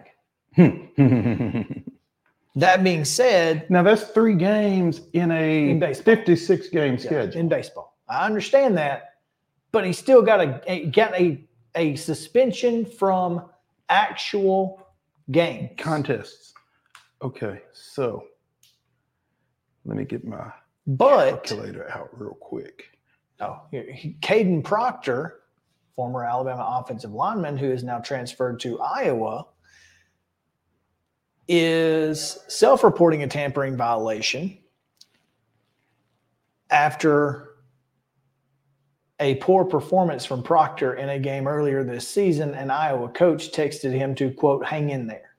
That 2.57 2.83
being 2.85 3.03
said, 3.03 3.69
now 3.69 3.83
that's 3.83 4.03
three 4.03 4.35
games 4.35 5.01
in 5.11 5.29
a 5.31 5.71
In 5.71 5.93
56 5.93 6.69
game 6.69 6.93
yeah, 6.93 6.99
schedule. 6.99 7.39
in 7.39 7.49
baseball, 7.49 7.97
I 8.07 8.25
understand 8.25 8.77
that, 8.77 9.14
but 9.75 9.85
he 9.85 9.91
still 9.91 10.21
got 10.21 10.39
a, 10.39 10.61
a 10.71 10.85
got 10.85 11.13
a 11.19 11.37
a 11.75 11.97
suspension 11.97 12.85
from 12.85 13.43
actual 13.89 14.87
games. 15.31 15.71
Contests. 15.77 16.53
Okay, 17.21 17.61
so 17.73 18.23
let 19.83 19.97
me 19.97 20.05
get 20.05 20.23
my 20.23 20.49
But 20.87 21.43
calculator 21.43 21.91
out 21.91 22.07
real 22.17 22.37
quick. 22.39 22.85
oh, 23.41 23.63
here, 23.69 23.85
Kadyn 24.21 24.63
Proctor, 24.63 25.41
former 25.97 26.23
Alabama 26.23 26.79
offensive 26.79 27.11
lineman 27.11 27.57
who 27.57 27.69
is 27.69 27.83
now 27.83 27.99
transferred 27.99 28.61
to 28.61 28.79
Iowa, 28.79 29.45
is 31.49 32.39
self-reporting 32.47 33.23
a 33.23 33.27
tampering 33.27 33.75
violation 33.75 34.57
after 36.69 37.54
a 39.19 39.35
poor 39.35 39.63
performance 39.63 40.25
from 40.25 40.43
Proctor 40.43 40.95
in 40.95 41.09
a 41.09 41.19
game 41.19 41.47
earlier 41.47 41.83
this 41.83 42.07
season, 42.07 42.53
an 42.53 42.69
Iowa 42.69 43.09
coach 43.09 43.51
texted 43.51 43.91
him 43.91 44.13
to 44.15 44.31
quote, 44.31 44.65
hang 44.65 44.89
in 44.89 45.07
there. 45.07 45.35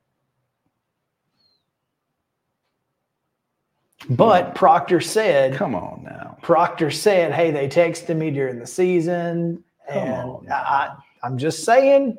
But 4.11 4.55
Proctor 4.55 5.01
said, 5.01 5.55
Come 5.55 5.75
on 5.75 6.05
now. 6.05 6.39
Proctor 6.43 6.91
said, 6.91 7.33
"Hey, 7.33 7.51
they 7.51 7.67
texted 7.69 8.17
me 8.17 8.31
during 8.31 8.59
the 8.59 8.67
season, 8.67 9.65
Come 9.89 9.99
and 9.99 10.53
I, 10.53 10.55
I, 10.55 10.97
I'm 11.25 11.39
just 11.39 11.65
saying, 11.65 12.17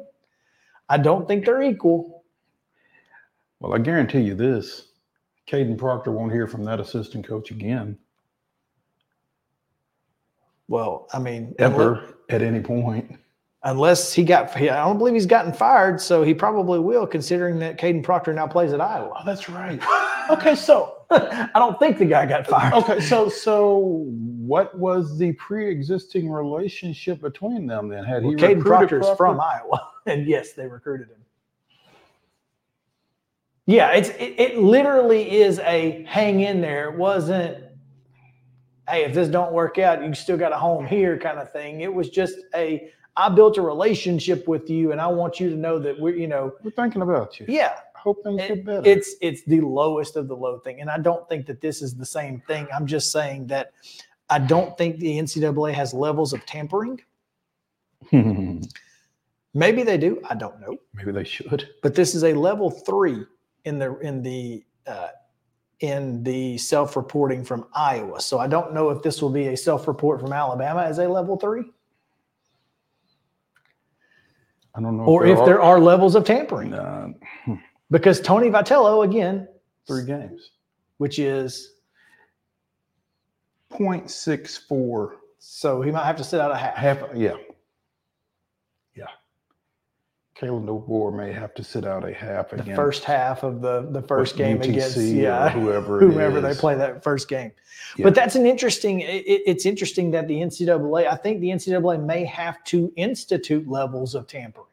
I 0.89 0.97
don't 0.97 1.27
think 1.27 1.45
they're 1.45 1.61
equal." 1.61 2.25
Well, 3.59 3.73
I 3.73 3.77
guarantee 3.77 4.19
you 4.21 4.35
this 4.35 4.89
Kadyn 5.47 5.77
Proctor 5.77 6.11
won't 6.11 6.33
hear 6.33 6.45
from 6.45 6.65
that 6.65 6.81
assistant 6.81 7.25
coach 7.25 7.51
again, 7.51 7.97
Well, 10.67 11.07
I 11.13 11.19
mean, 11.19 11.55
ever 11.59 12.03
at 12.29 12.41
any 12.41 12.59
point. 12.59 13.17
unless 13.63 14.13
he 14.13 14.23
got, 14.23 14.55
I 14.55 14.65
don't 14.65 14.97
believe 14.97 15.13
he's 15.13 15.25
gotten 15.25 15.53
fired, 15.53 15.99
so 16.01 16.23
he 16.23 16.33
probably 16.33 16.79
will, 16.79 17.07
considering 17.07 17.57
that 17.59 17.77
Kadyn 17.79 18.03
Proctor 18.03 18.33
now 18.33 18.47
plays 18.47 18.73
at 18.73 18.79
Oh, 18.81 18.83
Iowa. 18.83 19.23
that's 19.25 19.49
right. 19.49 19.81
Okay, 20.29 20.55
so 20.55 21.03
I 21.09 21.49
don't 21.55 21.79
think 21.79 21.97
the 21.99 22.05
guy 22.05 22.25
got 22.25 22.45
fired. 22.47 22.73
okay, 22.73 22.99
so 22.99 23.29
so 23.29 24.03
what 24.09 24.77
was 24.77 25.17
the 25.17 25.31
pre-existing 25.33 26.29
relationship 26.29 27.21
between 27.21 27.65
them 27.65 27.87
then? 27.87 28.03
Had 28.03 28.23
Well, 28.23 28.31
he 28.33 28.37
Kadyn 28.37 28.61
Proctor 28.61 28.99
is 28.99 29.05
Proctor? 29.05 29.15
from 29.15 29.39
Iowa, 29.39 29.89
and 30.05 30.27
yes, 30.27 30.51
they 30.51 30.67
recruited 30.67 31.07
him. 31.07 31.15
Yeah, 33.67 33.91
it's 33.91 34.09
it, 34.09 34.35
it 34.37 34.57
literally 34.57 35.39
is 35.39 35.59
a 35.59 36.03
hang 36.09 36.41
in 36.41 36.59
there. 36.59 36.89
It 36.89 36.97
wasn't, 36.97 37.63
hey, 38.87 39.03
if 39.05 39.13
this 39.13 39.27
don't 39.27 39.51
work 39.53 39.77
out, 39.79 40.03
you 40.03 40.13
still 40.13 40.37
got 40.37 40.51
a 40.51 40.57
home 40.57 40.85
here 40.85 41.17
kind 41.17 41.39
of 41.39 41.51
thing. 41.51 41.81
It 41.81 41.93
was 41.93 42.09
just 42.09 42.35
a 42.55 42.89
I 43.19 43.29
built 43.29 43.57
a 43.57 43.61
relationship 43.63 44.47
with 44.47 44.69
you, 44.69 44.91
and 44.91 45.01
I 45.01 45.07
want 45.07 45.39
you 45.39 45.49
to 45.49 45.55
know 45.55 45.79
that 45.79 45.99
we're, 45.99 46.15
you 46.15 46.27
know, 46.27 46.53
We're 46.63 46.69
thinking 46.69 47.01
about 47.01 47.39
you. 47.39 47.47
yeah, 47.49 47.73
I 47.95 47.99
hope 47.99 48.23
things 48.23 48.41
it- 48.43 48.47
get 48.47 48.65
better. 48.65 48.87
it's 48.89 49.15
it's 49.21 49.43
the 49.45 49.61
lowest 49.61 50.15
of 50.17 50.27
the 50.27 50.35
low 50.35 50.59
thing, 50.59 50.81
and 50.81 50.89
I 50.89 50.99
don't 50.99 51.27
think 51.27 51.47
that 51.47 51.59
this 51.59 51.81
is 51.81 51.95
the 51.95 52.05
same 52.05 52.41
thing. 52.47 52.67
I'm 52.73 52.85
just 52.85 53.11
saying 53.11 53.47
that 53.47 53.71
I 54.29 54.39
don't 54.39 54.77
think 54.77 54.97
the 54.99 55.17
NCAA 55.17 55.73
has 55.73 55.93
levels 55.93 56.31
of 56.33 56.45
tampering. 56.45 57.01
Maybe 58.11 58.61
Maybe 59.53 59.81
they 59.83 59.97
do. 59.97 60.21
I 60.29 60.35
don't 60.35 60.59
know. 60.61 60.77
Maybe 60.93 61.11
they 61.11 61.23
should. 61.23 61.69
but 61.81 61.95
this 61.95 62.13
is 62.13 62.23
a 62.23 62.33
level 62.33 62.69
three 62.69 63.25
in 63.65 63.79
the 63.79 63.97
in 63.99 64.21
the 64.21 64.63
uh, 64.85 65.07
in 65.79 66.23
the 66.23 66.57
self-reporting 66.57 67.43
from 67.43 67.67
Iowa. 67.73 68.19
So 68.21 68.39
I 68.39 68.47
don't 68.47 68.73
know 68.73 68.89
if 68.89 69.03
this 69.03 69.21
will 69.21 69.29
be 69.29 69.47
a 69.49 69.57
self-report 69.57 70.19
from 70.19 70.33
Alabama 70.33 70.81
as 70.83 70.97
a 70.97 71.07
level 71.07 71.37
three, 71.37 71.63
I 74.75 74.81
don't 74.81 74.97
know. 74.97 75.03
or 75.03 75.25
if 75.25 75.37
there 75.45 75.61
are 75.61 75.79
levels 75.79 76.15
of 76.15 76.23
tampering. 76.23 76.73
uh, 76.73 77.09
Because 77.91 78.19
Tony 78.19 78.49
Vitello 78.49 79.05
again, 79.05 79.47
three 79.87 80.03
games. 80.03 80.51
which 80.97 81.19
is 81.19 81.75
0.64 83.71 85.11
so 85.39 85.81
he 85.81 85.91
might 85.91 86.05
have 86.05 86.17
to 86.17 86.23
sit 86.23 86.39
out 86.41 86.51
a 86.51 86.55
half. 86.55 86.75
half. 86.75 87.03
Yeah. 87.15 87.35
Caleb 90.39 90.65
Noboer 90.67 91.11
may 91.15 91.31
have 91.31 91.55
to 91.55 91.63
sit 91.63 91.83
out 91.83 92.07
a 92.07 92.13
half 92.13 92.51
The 92.51 92.63
first 92.75 93.03
half 93.03 93.41
of 93.41 93.59
the 93.61 93.87
the 93.89 94.03
first 94.03 94.37
game 94.37 94.59
UTC 94.59 94.69
against 94.69 94.97
yeah 94.97 95.49
whoever 95.59 95.97
it 96.01 96.05
whomever 96.11 96.41
they 96.41 96.53
play 96.53 96.75
that 96.75 97.03
first 97.03 97.27
game. 97.27 97.51
Yeah. 97.97 98.03
But 98.03 98.13
that's 98.15 98.35
an 98.35 98.45
interesting. 98.45 98.99
It- 99.01 99.25
it's 99.27 99.65
interesting 99.65 100.11
that 100.11 100.27
the 100.27 100.35
NCAA. 100.35 101.07
I 101.07 101.15
think 101.15 101.41
the 101.41 101.49
NCAA 101.49 102.03
may 102.05 102.23
have 102.25 102.63
to 102.65 102.93
institute 102.97 103.67
levels 103.67 104.13
of 104.13 104.27
tampering. 104.27 104.67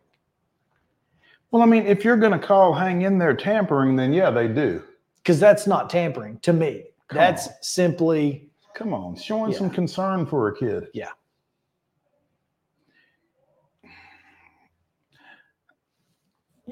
Well, 1.50 1.62
I 1.62 1.66
mean, 1.66 1.86
if 1.86 2.04
you're 2.04 2.16
going 2.18 2.38
to 2.38 2.44
call 2.46 2.74
hang 2.74 3.02
in 3.02 3.16
there 3.18 3.34
tampering, 3.34 3.96
then 3.96 4.12
yeah, 4.12 4.30
they 4.30 4.48
do. 4.48 4.82
because 5.18 5.40
that's 5.40 5.66
not 5.66 5.88
tampering 5.88 6.38
to 6.40 6.52
me. 6.52 6.84
Come 7.08 7.16
that's 7.18 7.48
on. 7.48 7.54
simply 7.62 8.50
Come 8.74 8.92
on, 8.92 9.14
showing 9.16 9.52
Yeah. 9.52 9.58
some 9.58 9.70
concern 9.70 10.26
for 10.26 10.48
a 10.48 10.56
kid. 10.56 10.88
Yeah. 10.92 11.10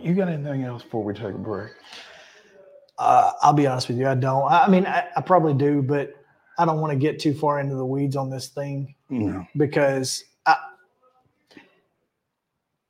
You 0.02 0.14
got 0.14 0.28
anything 0.28 0.64
else 0.64 0.82
before 0.82 1.04
we 1.04 1.14
take 1.14 1.34
a 1.34 1.38
break? 1.38 1.70
uh, 2.98 3.32
I'll 3.42 3.52
be 3.52 3.66
honest 3.66 3.88
with 3.88 3.98
you, 3.98 4.06
I 4.08 4.14
don't. 4.14 4.50
I 4.50 4.64
I 4.64 4.68
mean, 4.68 4.86
I, 4.86 5.08
I 5.16 5.20
probably 5.20 5.54
do, 5.54 5.82
but 5.82 6.14
I 6.58 6.64
don't 6.64 6.80
want 6.80 6.92
to 6.92 6.98
get 6.98 7.18
too 7.18 7.34
far 7.34 7.58
into 7.60 7.74
the 7.74 7.84
weeds 7.86 8.14
on 8.16 8.28
this 8.30 8.48
thing 8.48 8.94
No. 9.08 9.46
because 9.56 10.22
I 10.46 10.56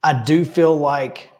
I 0.02 0.12
do 0.22 0.44
feel 0.44 0.76
like 0.76 1.30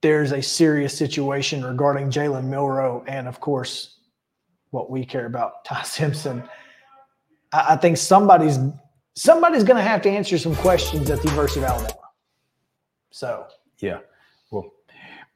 there's 0.00 0.30
a 0.32 0.40
serious 0.40 0.96
situation 0.96 1.64
regarding 1.64 2.08
Jalen 2.10 2.44
Milroe 2.44 3.02
and, 3.08 3.26
of 3.26 3.40
course, 3.40 3.96
what 4.70 4.90
we 4.90 5.04
care 5.04 5.26
about, 5.26 5.64
Ty 5.64 5.82
Simpson. 5.82 6.48
I, 7.52 7.66
I 7.70 7.76
think 7.76 7.96
somebody's 7.96 8.58
somebody's 9.16 9.64
going 9.64 9.76
to 9.76 9.82
have 9.82 10.00
to 10.02 10.08
answer 10.10 10.38
some 10.38 10.54
questions 10.56 11.10
at 11.10 11.20
the 11.20 11.28
University 11.28 11.60
of 11.60 11.66
Alabama. 11.66 11.94
So. 13.10 13.46
Yeah. 13.80 13.98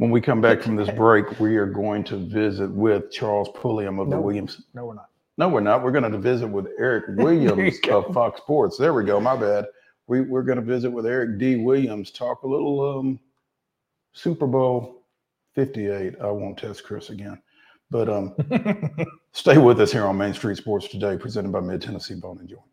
When 0.02 0.10
we 0.10 0.20
come 0.20 0.40
back 0.40 0.60
from 0.62 0.74
this 0.74 0.90
break, 0.96 1.38
we 1.38 1.56
are 1.58 1.66
going 1.66 2.02
to 2.04 2.16
visit 2.16 2.68
with 2.72 3.12
Charles 3.12 3.48
Pulliam 3.54 4.00
of 4.00 4.10
the 4.10 4.20
Williams. 4.20 4.60
No, 4.74 4.86
we're 4.86 4.94
not. 4.94 5.10
No, 5.38 5.48
we're 5.48 5.60
not. 5.60 5.84
We're 5.84 5.92
going 5.92 6.10
to 6.10 6.18
visit 6.18 6.48
with 6.48 6.66
Eric 6.76 7.04
Williams 7.10 7.78
of 7.88 8.12
Fox 8.12 8.40
Sports. 8.40 8.76
There 8.76 8.94
we 8.94 9.04
go. 9.04 9.20
My 9.20 9.36
bad. 9.36 9.66
We, 10.08 10.22
we're 10.22 10.42
going 10.42 10.58
to 10.58 10.64
visit 10.64 10.90
with 10.90 11.06
Eric 11.06 11.38
D. 11.38 11.54
Williams, 11.54 12.10
talk 12.10 12.42
a 12.42 12.48
little 12.48 12.98
um, 12.98 13.20
Super 14.12 14.48
Bowl 14.48 15.04
58. 15.54 16.16
I 16.20 16.32
won't 16.32 16.58
test 16.58 16.82
Chris 16.82 17.10
again. 17.10 17.40
But 17.88 18.08
um, 18.08 18.34
stay 19.30 19.56
with 19.56 19.80
us 19.80 19.92
here 19.92 20.04
on 20.04 20.18
Main 20.18 20.34
Street 20.34 20.56
Sports 20.56 20.88
today, 20.88 21.16
presented 21.16 21.52
by 21.52 21.60
Mid 21.60 21.80
Tennessee 21.80 22.16
Bone 22.16 22.40
and 22.40 22.48
Joint. 22.48 22.71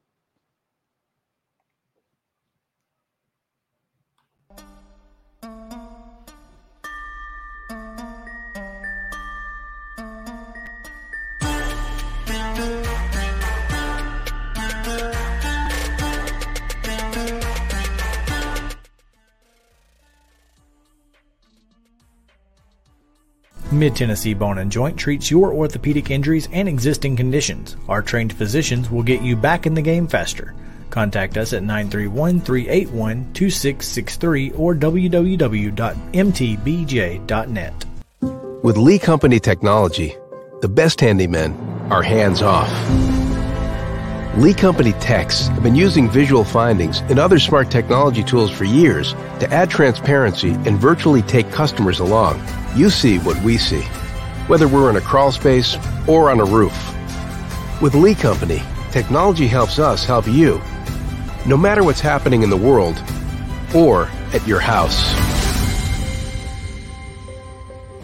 Mid 23.80 23.96
Tennessee 23.96 24.34
Bone 24.34 24.58
and 24.58 24.70
Joint 24.70 24.98
treats 24.98 25.32
your 25.32 25.54
orthopedic 25.54 26.12
injuries 26.12 26.50
and 26.52 26.68
existing 26.68 27.16
conditions. 27.16 27.78
Our 27.88 28.02
trained 28.02 28.34
physicians 28.34 28.92
will 28.92 29.04
get 29.04 29.22
you 29.22 29.38
back 29.38 29.66
in 29.66 29.74
the 29.74 29.82
game 29.82 30.06
faster. 30.06 30.54
Contact 30.90 31.38
us 31.38 31.54
at 31.54 31.64
931 31.64 32.42
381 32.42 33.32
2663 33.34 34.52
or 34.52 34.76
www.mtbj.net. 34.76 35.46
With 38.62 38.76
Lee 38.76 39.00
Company 39.00 39.40
technology, 39.40 40.18
the 40.60 40.68
best 40.68 41.00
handymen 41.00 41.90
are 41.90 42.04
hands 42.04 42.42
off. 42.42 42.70
Lee 44.38 44.54
Company 44.54 44.92
techs 44.94 45.48
have 45.48 45.64
been 45.64 45.76
using 45.76 46.10
visual 46.10 46.44
findings 46.44 47.00
and 47.02 47.18
other 47.18 47.40
smart 47.40 47.72
technology 47.72 48.26
tools 48.26 48.52
for 48.52 48.66
years 48.66 49.14
to 49.40 49.50
add 49.54 49.70
transparency 49.70 50.52
and 50.52 50.78
virtually 50.78 51.22
take 51.22 51.50
customers 51.52 52.02
along. 52.02 52.38
You 52.76 52.90
see 52.90 53.18
what 53.20 53.42
we 53.44 53.58
see, 53.58 53.82
whether 54.48 54.68
we're 54.68 54.90
in 54.90 54.96
a 54.96 55.02
crawl 55.02 55.32
space 55.32 55.78
or 56.08 56.30
on 56.30 56.40
a 56.40 56.46
roof. 56.46 56.76
With 57.82 57.96
Lee 57.96 58.16
Company, 58.16 58.62
technology 58.92 59.48
helps 59.48 59.80
us 59.80 60.06
help 60.06 60.28
you, 60.28 60.62
no 61.46 61.58
matter 61.58 61.84
what's 61.84 62.00
happening 62.00 62.44
in 62.44 62.50
the 62.50 62.58
world 62.58 63.02
or 63.74 64.10
at 64.34 64.46
your 64.48 64.60
house. 64.60 65.39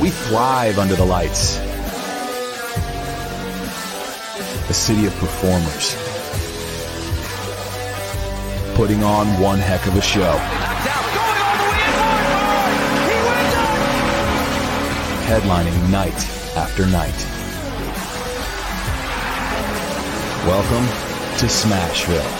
We 0.00 0.08
thrive 0.08 0.78
under 0.78 0.94
the 0.94 1.04
lights. 1.04 1.58
A 4.70 4.72
city 4.72 5.04
of 5.04 5.14
performers. 5.16 5.94
Putting 8.74 9.02
on 9.04 9.26
one 9.38 9.58
heck 9.58 9.86
of 9.86 9.96
a 9.96 10.00
show. 10.00 10.38
Headlining 15.28 15.90
night 15.90 16.16
after 16.56 16.86
night. 16.86 17.14
Welcome 20.46 20.86
to 21.40 21.44
Smashville. 21.44 22.39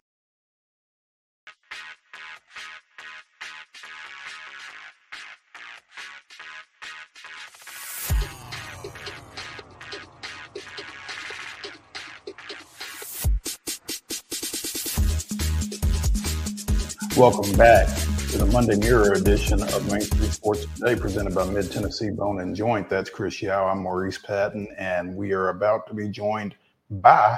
Welcome 17.17 17.51
back 17.57 17.87
to 18.29 18.37
the 18.37 18.45
Monday 18.53 18.77
Mirror 18.77 19.11
edition 19.13 19.61
of 19.61 19.91
Main 19.91 19.99
Street 19.99 20.31
Sports 20.31 20.65
Today, 20.75 20.95
presented 20.95 21.35
by 21.35 21.43
Mid 21.43 21.69
Tennessee 21.69 22.09
Bone 22.09 22.39
and 22.39 22.55
Joint. 22.55 22.89
That's 22.89 23.09
Chris 23.09 23.41
Yao. 23.41 23.67
I'm 23.67 23.79
Maurice 23.79 24.17
Patton, 24.17 24.69
and 24.77 25.13
we 25.13 25.33
are 25.33 25.49
about 25.49 25.85
to 25.87 25.93
be 25.93 26.07
joined 26.07 26.55
by 26.89 27.37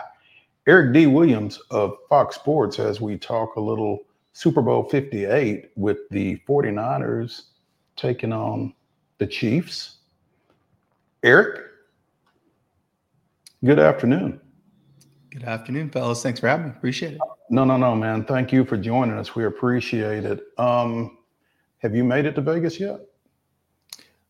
Eric 0.68 0.94
D. 0.94 1.08
Williams 1.08 1.60
of 1.72 1.98
Fox 2.08 2.36
Sports 2.36 2.78
as 2.78 3.02
we 3.02 3.18
talk 3.18 3.56
a 3.56 3.60
little 3.60 4.06
Super 4.34 4.62
Bowl 4.62 4.84
58 4.84 5.72
with 5.76 6.08
the 6.12 6.38
49ers 6.48 7.46
taking 7.96 8.32
on 8.32 8.76
the 9.18 9.26
Chiefs. 9.26 9.98
Eric, 11.24 11.62
good 13.66 13.80
afternoon. 13.80 14.40
Good 15.44 15.50
afternoon, 15.50 15.90
fellas. 15.90 16.24
Thanks 16.24 16.40
for 16.40 16.48
having 16.48 16.68
me. 16.68 16.72
Appreciate 16.72 17.16
it. 17.16 17.22
No, 17.50 17.66
no, 17.66 17.76
no, 17.76 17.94
man. 17.96 18.24
Thank 18.24 18.54
you 18.54 18.64
for 18.64 18.78
joining 18.78 19.18
us. 19.18 19.36
We 19.36 19.44
appreciate 19.44 20.24
it. 20.24 20.42
Um, 20.58 21.18
have 21.80 21.94
you 21.94 22.06
made 22.06 22.26
it 22.26 22.36
to 22.36 22.42
Vegas 22.42 22.80
yet? 22.80 23.02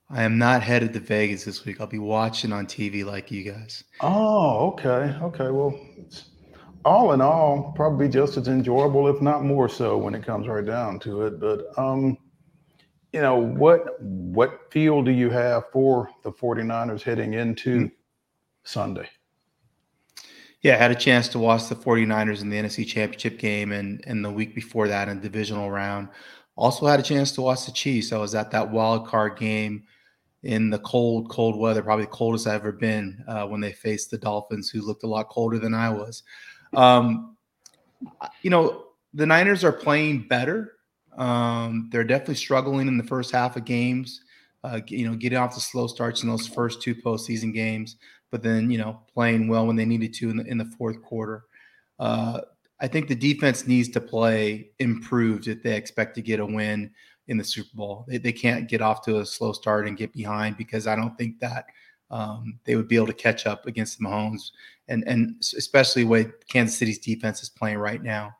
I 0.10 0.24
am 0.24 0.40
not 0.40 0.64
headed 0.64 0.92
to 0.94 1.00
Vegas 1.00 1.46
this 1.46 1.66
week. 1.66 1.80
I'll 1.80 1.86
be 1.86 2.00
watching 2.00 2.52
on 2.52 2.66
TV 2.66 3.06
like 3.06 3.30
you 3.30 3.44
guys. 3.44 3.84
Oh, 4.02 4.72
okay. 4.72 5.16
Okay. 5.22 5.52
Well, 5.52 5.80
it's, 6.00 6.32
all 6.84 7.14
in 7.14 7.22
all, 7.22 7.74
probably 7.76 8.10
just 8.10 8.36
as 8.38 8.48
enjoyable, 8.48 9.08
if 9.08 9.22
not 9.22 9.44
more 9.44 9.70
so, 9.70 9.96
when 10.00 10.16
it 10.16 10.26
comes 10.26 10.48
right 10.48 10.66
down 10.66 10.98
to 11.02 11.28
it. 11.28 11.40
But 11.40 11.78
um, 11.78 12.18
you 13.12 13.22
know, 13.22 13.38
what 13.38 14.02
what 14.02 14.72
feel 14.72 15.04
do 15.04 15.12
you 15.12 15.30
have 15.30 15.66
for 15.72 16.10
the 16.24 16.32
49ers 16.32 17.04
heading 17.04 17.36
into 17.36 17.92
Sunday? 18.64 19.08
Yeah, 20.64 20.76
I 20.76 20.78
had 20.78 20.92
a 20.92 20.96
chance 20.96 21.28
to 21.30 21.40
watch 21.40 21.68
the 21.68 21.76
49ers 21.76 22.42
in 22.42 22.50
the 22.50 22.58
NFC 22.58 22.88
Championship 22.88 23.38
game 23.38 23.74
and, 23.74 24.02
and 24.08 24.24
the 24.24 24.32
week 24.32 24.56
before 24.56 24.88
that 24.88 25.10
in 25.10 25.20
divisional 25.20 25.70
round. 25.70 26.08
Also 26.56 26.86
had 26.86 27.02
a 27.02 27.04
chance 27.04 27.34
to 27.34 27.42
watch 27.42 27.66
the 27.66 27.74
Chiefs. 27.74 28.14
I 28.14 28.18
was 28.18 28.34
at 28.34 28.50
that 28.52 28.72
wild 28.72 29.06
card 29.06 29.38
game 29.38 29.84
in 30.44 30.70
the 30.70 30.80
cold, 30.80 31.30
cold 31.30 31.60
weather, 31.60 31.82
probably 31.82 32.06
the 32.06 32.12
coldest 32.12 32.48
I've 32.48 32.62
ever 32.62 32.72
been 32.72 33.24
uh, 33.28 33.46
when 33.46 33.60
they 33.60 33.74
faced 33.74 34.10
the 34.10 34.18
Dolphins, 34.18 34.70
who 34.70 34.82
looked 34.82 35.04
a 35.04 35.08
lot 35.08 35.28
colder 35.28 35.60
than 35.60 35.74
I 35.74 35.90
was. 35.90 36.24
Um, 36.74 37.36
you 38.42 38.50
know, 38.50 38.86
the 39.14 39.26
Niners 39.26 39.66
are 39.66 39.72
playing 39.72 40.28
better. 40.30 40.74
Um, 41.18 41.90
they're 41.92 42.06
definitely 42.06 42.36
struggling 42.36 42.88
in 42.88 42.98
the 42.98 43.04
first 43.04 43.32
half 43.32 43.58
of 43.58 43.66
games. 43.66 44.22
Uh, 44.64 44.80
you 44.88 45.10
know, 45.10 45.16
getting 45.16 45.38
off 45.38 45.56
the 45.56 45.62
slow 45.62 45.88
starts 45.88 46.24
in 46.24 46.30
those 46.30 46.48
first 46.48 46.82
two 46.82 46.96
postseason 46.96 47.54
games 47.54 47.98
but 48.34 48.42
then 48.42 48.72
you 48.72 48.80
know 48.80 49.00
playing 49.14 49.48
well 49.48 49.68
when 49.68 49.76
they 49.76 49.86
needed 49.86 50.12
to 50.12 50.32
in 50.32 50.38
the 50.38 50.46
in 50.46 50.58
the 50.58 50.66
fourth 50.66 51.04
quarter. 51.04 51.46
Uh, 52.00 52.42
I 52.82 52.88
think 52.88 53.08
the 53.08 53.16
defense 53.16 53.68
needs 53.68 53.90
to 53.90 54.02
play 54.02 54.72
improved 54.80 55.48
if 55.48 55.62
they 55.62 55.78
expect 55.78 56.16
to 56.16 56.22
get 56.24 56.40
a 56.40 56.46
win 56.46 56.90
in 57.28 57.38
the 57.38 57.44
Super 57.44 57.70
Bowl. 57.76 58.06
They, 58.08 58.18
they 58.18 58.32
can't 58.32 58.68
get 58.68 58.82
off 58.82 59.04
to 59.04 59.20
a 59.20 59.26
slow 59.26 59.54
start 59.54 59.88
and 59.88 59.96
get 59.96 60.12
behind 60.12 60.58
because 60.58 60.88
I 60.88 60.96
don't 60.96 61.16
think 61.16 61.40
that 61.42 61.68
um, 62.10 62.60
they 62.66 62.76
would 62.76 62.88
be 62.88 62.96
able 62.96 63.06
to 63.06 63.14
catch 63.14 63.46
up 63.46 63.68
against 63.68 64.00
the 64.00 64.06
Mahomes 64.06 64.50
and 64.88 65.08
and 65.08 65.36
especially 65.56 66.04
way 66.04 66.26
Kansas 66.50 66.76
City's 66.76 66.98
defense 66.98 67.44
is 67.44 67.50
playing 67.50 67.78
right 67.78 68.02
now. 68.02 68.36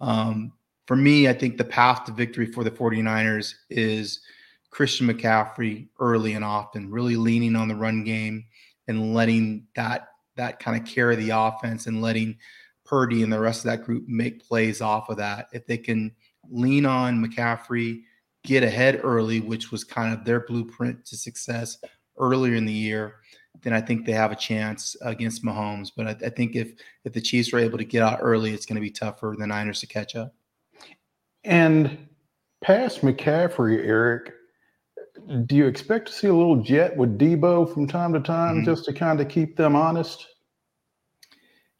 Um, 0.00 0.54
for 0.86 0.96
me, 0.96 1.28
I 1.28 1.32
think 1.32 1.56
the 1.56 1.64
path 1.64 2.04
to 2.06 2.12
victory 2.12 2.46
for 2.46 2.64
the 2.64 2.70
49ers 2.72 3.54
is 3.70 4.22
Christian 4.70 5.06
McCaffrey 5.06 5.86
early 6.00 6.32
and 6.32 6.44
often, 6.44 6.90
really 6.90 7.14
leaning 7.14 7.54
on 7.54 7.68
the 7.68 7.76
run 7.76 8.02
game 8.02 8.44
and 8.88 9.14
letting 9.14 9.66
that 9.74 10.08
that 10.36 10.60
kind 10.60 10.80
of 10.80 10.86
carry 10.86 11.16
the 11.16 11.30
offense 11.30 11.86
and 11.86 12.02
letting 12.02 12.36
Purdy 12.84 13.22
and 13.22 13.32
the 13.32 13.40
rest 13.40 13.64
of 13.64 13.70
that 13.70 13.84
group 13.84 14.06
make 14.06 14.46
plays 14.46 14.80
off 14.80 15.08
of 15.08 15.16
that. 15.16 15.48
If 15.52 15.66
they 15.66 15.78
can 15.78 16.14
lean 16.48 16.86
on 16.86 17.24
McCaffrey, 17.24 18.02
get 18.44 18.62
ahead 18.62 19.00
early, 19.02 19.40
which 19.40 19.72
was 19.72 19.82
kind 19.82 20.14
of 20.14 20.24
their 20.24 20.40
blueprint 20.40 21.04
to 21.06 21.16
success 21.16 21.78
earlier 22.18 22.54
in 22.54 22.64
the 22.64 22.72
year, 22.72 23.16
then 23.62 23.72
I 23.72 23.80
think 23.80 24.06
they 24.06 24.12
have 24.12 24.32
a 24.32 24.36
chance 24.36 24.96
against 25.02 25.44
Mahomes. 25.44 25.90
But 25.94 26.06
I, 26.06 26.26
I 26.26 26.30
think 26.30 26.54
if 26.54 26.72
if 27.04 27.12
the 27.12 27.20
Chiefs 27.20 27.52
are 27.52 27.58
able 27.58 27.78
to 27.78 27.84
get 27.84 28.02
out 28.02 28.20
early, 28.22 28.52
it's 28.52 28.66
going 28.66 28.76
to 28.76 28.80
be 28.80 28.90
tough 28.90 29.18
for 29.18 29.34
the 29.36 29.46
Niners 29.46 29.80
to 29.80 29.86
catch 29.86 30.14
up. 30.14 30.34
And 31.44 32.08
past 32.62 33.02
McCaffrey, 33.02 33.84
Eric, 33.84 34.32
do 35.46 35.56
you 35.56 35.66
expect 35.66 36.06
to 36.06 36.12
see 36.12 36.28
a 36.28 36.34
little 36.34 36.62
jet 36.62 36.96
with 36.96 37.18
Deebo 37.18 37.72
from 37.72 37.86
time 37.86 38.12
to 38.12 38.20
time 38.20 38.62
Mhm. 38.62 38.64
just 38.64 38.84
to 38.84 38.92
kind 38.92 39.20
of 39.20 39.28
keep 39.28 39.56
them 39.56 39.74
honest? 39.74 40.26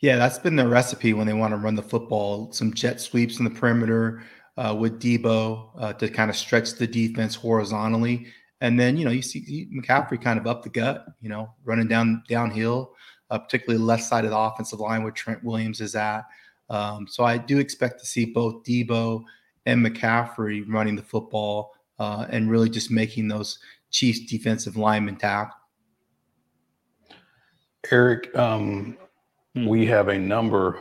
Yeah, 0.00 0.16
that's 0.16 0.38
been 0.38 0.56
the 0.56 0.68
recipe 0.68 1.14
when 1.14 1.26
they 1.26 1.32
want 1.32 1.52
to 1.52 1.56
run 1.56 1.74
the 1.74 1.82
football. 1.82 2.52
Some 2.52 2.74
jet 2.74 3.00
sweeps 3.00 3.38
in 3.38 3.44
the 3.44 3.50
perimeter 3.50 4.22
uh, 4.56 4.74
with 4.78 5.00
Deebo 5.00 5.70
uh, 5.78 5.92
to 5.94 6.08
kind 6.08 6.30
of 6.30 6.36
stretch 6.36 6.74
the 6.74 6.86
defense 6.86 7.34
horizontally, 7.34 8.26
and 8.60 8.78
then 8.80 8.96
you 8.96 9.04
know 9.04 9.10
you 9.10 9.22
see 9.22 9.68
McCaffrey 9.74 10.20
kind 10.20 10.38
of 10.38 10.46
up 10.46 10.62
the 10.62 10.70
gut, 10.70 11.06
you 11.20 11.28
know, 11.28 11.50
running 11.64 11.88
down 11.88 12.22
downhill, 12.28 12.94
uh, 13.30 13.38
particularly 13.38 13.82
left 13.82 14.02
side 14.02 14.24
of 14.24 14.30
the 14.30 14.38
offensive 14.38 14.80
line 14.80 15.02
where 15.02 15.12
Trent 15.12 15.44
Williams 15.44 15.80
is 15.80 15.94
at. 15.94 16.24
Um, 16.70 17.06
so 17.06 17.22
I 17.24 17.38
do 17.38 17.58
expect 17.58 18.00
to 18.00 18.06
see 18.06 18.24
both 18.24 18.64
Deebo 18.64 19.24
and 19.66 19.84
McCaffrey 19.84 20.64
running 20.66 20.96
the 20.96 21.02
football 21.02 21.72
uh, 21.98 22.26
and 22.30 22.50
really 22.50 22.68
just 22.68 22.90
making 22.90 23.28
those 23.28 23.58
Chiefs 23.90 24.20
defensive 24.30 24.76
linemen 24.76 25.16
tackle. 25.16 25.56
Eric, 27.90 28.36
um, 28.36 28.96
we 29.54 29.86
have 29.86 30.08
a 30.08 30.18
number 30.18 30.78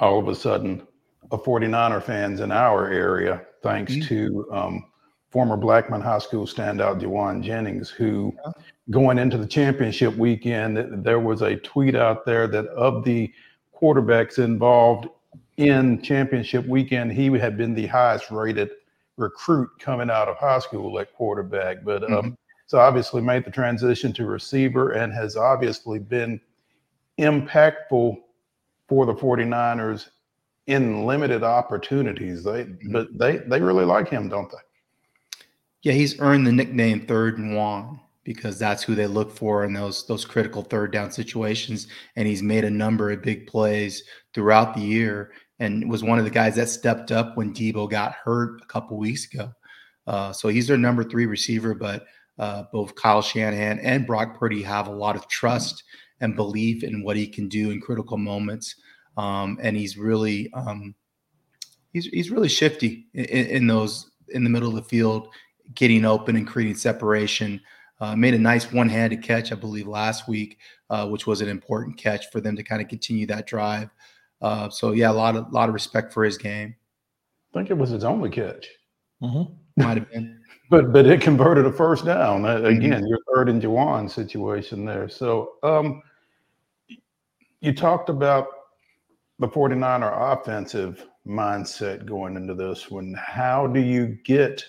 all 0.00 0.18
of 0.18 0.28
a 0.28 0.34
sudden 0.34 0.86
of 1.30 1.44
49er 1.44 2.02
fans 2.02 2.40
in 2.40 2.50
our 2.50 2.90
area, 2.90 3.42
thanks 3.62 3.92
mm-hmm. 3.92 4.08
to 4.08 4.48
um, 4.52 4.84
former 5.30 5.56
Blackman 5.56 6.00
High 6.00 6.18
School 6.18 6.46
standout 6.46 7.00
Jauan 7.00 7.42
Jennings, 7.42 7.90
who 7.90 8.32
going 8.90 9.18
into 9.18 9.38
the 9.38 9.46
championship 9.46 10.14
weekend, 10.16 11.04
there 11.04 11.20
was 11.20 11.42
a 11.42 11.56
tweet 11.56 11.94
out 11.94 12.26
there 12.26 12.46
that 12.46 12.66
of 12.66 13.04
the 13.04 13.32
quarterbacks 13.74 14.38
involved 14.38 15.08
in 15.56 16.02
championship 16.02 16.66
weekend, 16.66 17.12
he 17.12 17.26
had 17.38 17.56
been 17.56 17.74
the 17.74 17.86
highest 17.86 18.30
rated 18.30 18.70
recruit 19.16 19.70
coming 19.78 20.10
out 20.10 20.28
of 20.28 20.36
high 20.36 20.58
school 20.58 20.98
at 20.98 21.14
quarterback. 21.14 21.84
But 21.84 22.04
um, 22.04 22.10
mm-hmm. 22.10 22.30
so 22.66 22.78
obviously 22.78 23.22
made 23.22 23.44
the 23.44 23.50
transition 23.50 24.12
to 24.14 24.26
receiver 24.26 24.92
and 24.92 25.12
has 25.12 25.36
obviously 25.36 25.98
been 25.98 26.40
impactful 27.18 28.16
for 28.88 29.06
the 29.06 29.14
49ers 29.14 30.08
in 30.66 31.04
limited 31.04 31.42
opportunities. 31.42 32.44
They 32.44 32.64
mm-hmm. 32.64 32.92
but 32.92 33.16
they 33.18 33.38
they 33.38 33.60
really 33.60 33.84
like 33.84 34.08
him, 34.08 34.28
don't 34.28 34.50
they? 34.50 34.58
Yeah, 35.82 35.92
he's 35.92 36.18
earned 36.20 36.46
the 36.46 36.52
nickname 36.52 37.06
Third 37.06 37.38
and 37.38 37.56
One 37.56 38.00
because 38.24 38.58
that's 38.58 38.82
who 38.82 38.94
they 38.94 39.06
look 39.06 39.30
for 39.30 39.64
in 39.64 39.74
those 39.74 40.06
those 40.06 40.24
critical 40.24 40.62
third 40.62 40.92
down 40.92 41.12
situations. 41.12 41.86
And 42.16 42.26
he's 42.26 42.42
made 42.42 42.64
a 42.64 42.70
number 42.70 43.10
of 43.10 43.22
big 43.22 43.46
plays 43.46 44.02
throughout 44.32 44.74
the 44.74 44.80
year 44.80 45.32
and 45.58 45.88
was 45.88 46.02
one 46.02 46.18
of 46.18 46.24
the 46.24 46.30
guys 46.30 46.56
that 46.56 46.68
stepped 46.68 47.12
up 47.12 47.36
when 47.36 47.54
Deebo 47.54 47.90
got 47.90 48.12
hurt 48.12 48.60
a 48.62 48.66
couple 48.66 48.96
weeks 48.96 49.32
ago. 49.32 49.52
Uh, 50.06 50.32
so 50.32 50.48
he's 50.48 50.66
their 50.66 50.76
number 50.76 51.04
three 51.04 51.26
receiver, 51.26 51.74
but 51.74 52.04
uh, 52.38 52.64
both 52.72 52.94
Kyle 52.94 53.22
Shanahan 53.22 53.78
and 53.78 54.06
Brock 54.06 54.38
Purdy 54.38 54.62
have 54.62 54.88
a 54.88 54.92
lot 54.92 55.16
of 55.16 55.28
trust 55.28 55.84
and 56.20 56.36
belief 56.36 56.82
in 56.82 57.02
what 57.02 57.16
he 57.16 57.26
can 57.26 57.48
do 57.48 57.70
in 57.70 57.80
critical 57.80 58.16
moments. 58.16 58.74
Um, 59.16 59.58
and 59.62 59.76
he's 59.76 59.96
really 59.96 60.52
um, 60.54 60.94
he's 61.92 62.06
he's 62.06 62.30
really 62.30 62.48
shifty 62.48 63.06
in, 63.14 63.24
in, 63.24 63.66
those 63.66 64.10
in 64.30 64.42
the 64.42 64.50
middle 64.50 64.68
of 64.68 64.74
the 64.74 64.82
field, 64.82 65.28
getting 65.74 66.04
open 66.04 66.36
and 66.36 66.46
creating 66.46 66.74
separation. 66.74 67.60
Uh, 68.00 68.16
made 68.16 68.34
a 68.34 68.38
nice 68.38 68.72
one-handed 68.72 69.22
catch, 69.22 69.52
I 69.52 69.54
believe, 69.54 69.86
last 69.86 70.26
week, 70.26 70.58
uh, 70.90 71.06
which 71.06 71.28
was 71.28 71.40
an 71.40 71.48
important 71.48 71.96
catch 71.96 72.28
for 72.32 72.40
them 72.40 72.56
to 72.56 72.62
kind 72.64 72.82
of 72.82 72.88
continue 72.88 73.24
that 73.28 73.46
drive. 73.46 73.88
Uh, 74.44 74.68
so 74.68 74.92
yeah, 74.92 75.10
a 75.10 75.12
lot 75.12 75.36
of 75.36 75.50
lot 75.54 75.70
of 75.70 75.74
respect 75.74 76.12
for 76.12 76.22
his 76.22 76.36
game. 76.36 76.76
I 77.54 77.58
think 77.58 77.70
it 77.70 77.78
was 77.78 77.88
his 77.88 78.04
only 78.04 78.28
catch. 78.28 78.68
Mm-hmm. 79.22 79.54
Might 79.82 79.96
have 79.96 80.10
been. 80.10 80.38
but 80.68 80.92
but 80.92 81.06
it 81.06 81.22
converted 81.22 81.64
a 81.64 81.72
first 81.72 82.04
down. 82.04 82.44
Uh, 82.44 82.56
again, 82.58 83.00
mm-hmm. 83.00 83.06
your 83.06 83.20
third 83.32 83.48
and 83.48 83.62
Jauan 83.62 84.10
situation 84.10 84.84
there. 84.84 85.08
So 85.08 85.54
um, 85.62 86.02
you 87.62 87.72
talked 87.72 88.10
about 88.10 88.48
the 89.38 89.48
49er 89.48 90.32
offensive 90.32 91.06
mindset 91.26 92.04
going 92.04 92.36
into 92.36 92.52
this 92.52 92.90
one. 92.90 93.16
How 93.18 93.66
do 93.66 93.80
you 93.80 94.18
get 94.24 94.62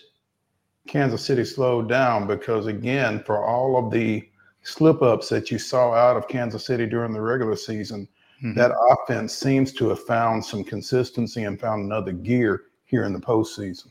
Kansas 0.88 1.26
City 1.26 1.44
slowed 1.44 1.90
down? 1.90 2.28
Because 2.28 2.68
again, 2.68 3.22
for 3.26 3.46
all 3.46 3.78
of 3.78 3.92
the 3.92 4.26
slip 4.64 5.02
ups 5.02 5.28
that 5.30 5.52
you 5.52 5.60
saw 5.60 5.94
out 5.94 6.16
of 6.16 6.30
Kansas 6.30 6.66
City 6.66 6.86
during 6.86 7.12
the 7.12 7.22
regular 7.22 7.58
season, 7.58 8.08
Mm-hmm. 8.46 8.60
That 8.60 8.74
offense 8.92 9.34
seems 9.34 9.74
to 9.74 9.90
have 9.90 10.04
found 10.04 10.46
some 10.46 10.64
consistency 10.64 11.46
and 11.46 11.60
found 11.60 11.84
another 11.84 12.12
gear 12.12 12.66
here 12.86 13.04
in 13.04 13.12
the 13.12 13.20
postseason. 13.20 13.88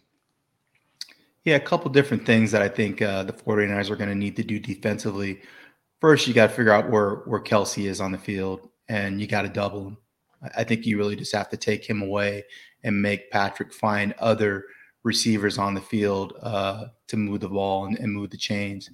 Yeah, 1.43 1.57
a 1.57 1.61
couple 1.61 1.91
different 1.91 2.25
things 2.25 2.53
that 2.53 2.63
I 2.63 2.69
think 2.69 3.03
uh, 3.03 3.25
the 3.25 3.33
49ers 3.33 3.91
are 3.91 3.97
going 3.97 4.11
to 4.11 4.15
need 4.15 4.37
to 4.37 4.45
do 4.45 4.61
defensively. 4.61 5.43
First, 6.01 6.29
you 6.29 6.35
got 6.35 6.51
to 6.51 6.53
figure 6.55 6.73
out 6.73 6.89
where 6.89 7.17
where 7.27 7.41
Kelce 7.41 7.87
is 7.87 8.01
on 8.01 8.13
the 8.13 8.19
field, 8.19 8.69
and 8.89 9.21
you 9.21 9.27
got 9.27 9.43
to 9.43 9.49
double 9.49 9.89
him. 9.89 9.97
I 10.57 10.63
think 10.63 10.87
you 10.87 10.99
really 10.99 11.17
just 11.17 11.35
have 11.35 11.49
to 11.49 11.57
take 11.57 11.85
him 11.85 12.01
away 12.01 12.45
and 12.85 13.03
make 13.03 13.31
Patrick 13.31 13.73
find 13.73 14.13
other 14.21 14.67
receivers 15.03 15.59
on 15.59 15.75
the 15.75 15.81
field 15.81 16.35
uh, 16.43 16.87
to 17.09 17.17
move 17.17 17.41
the 17.41 17.49
ball 17.49 17.87
and, 17.87 17.99
and, 17.99 18.13
move 18.13 18.31
the 18.31 18.37
chains. 18.37 18.91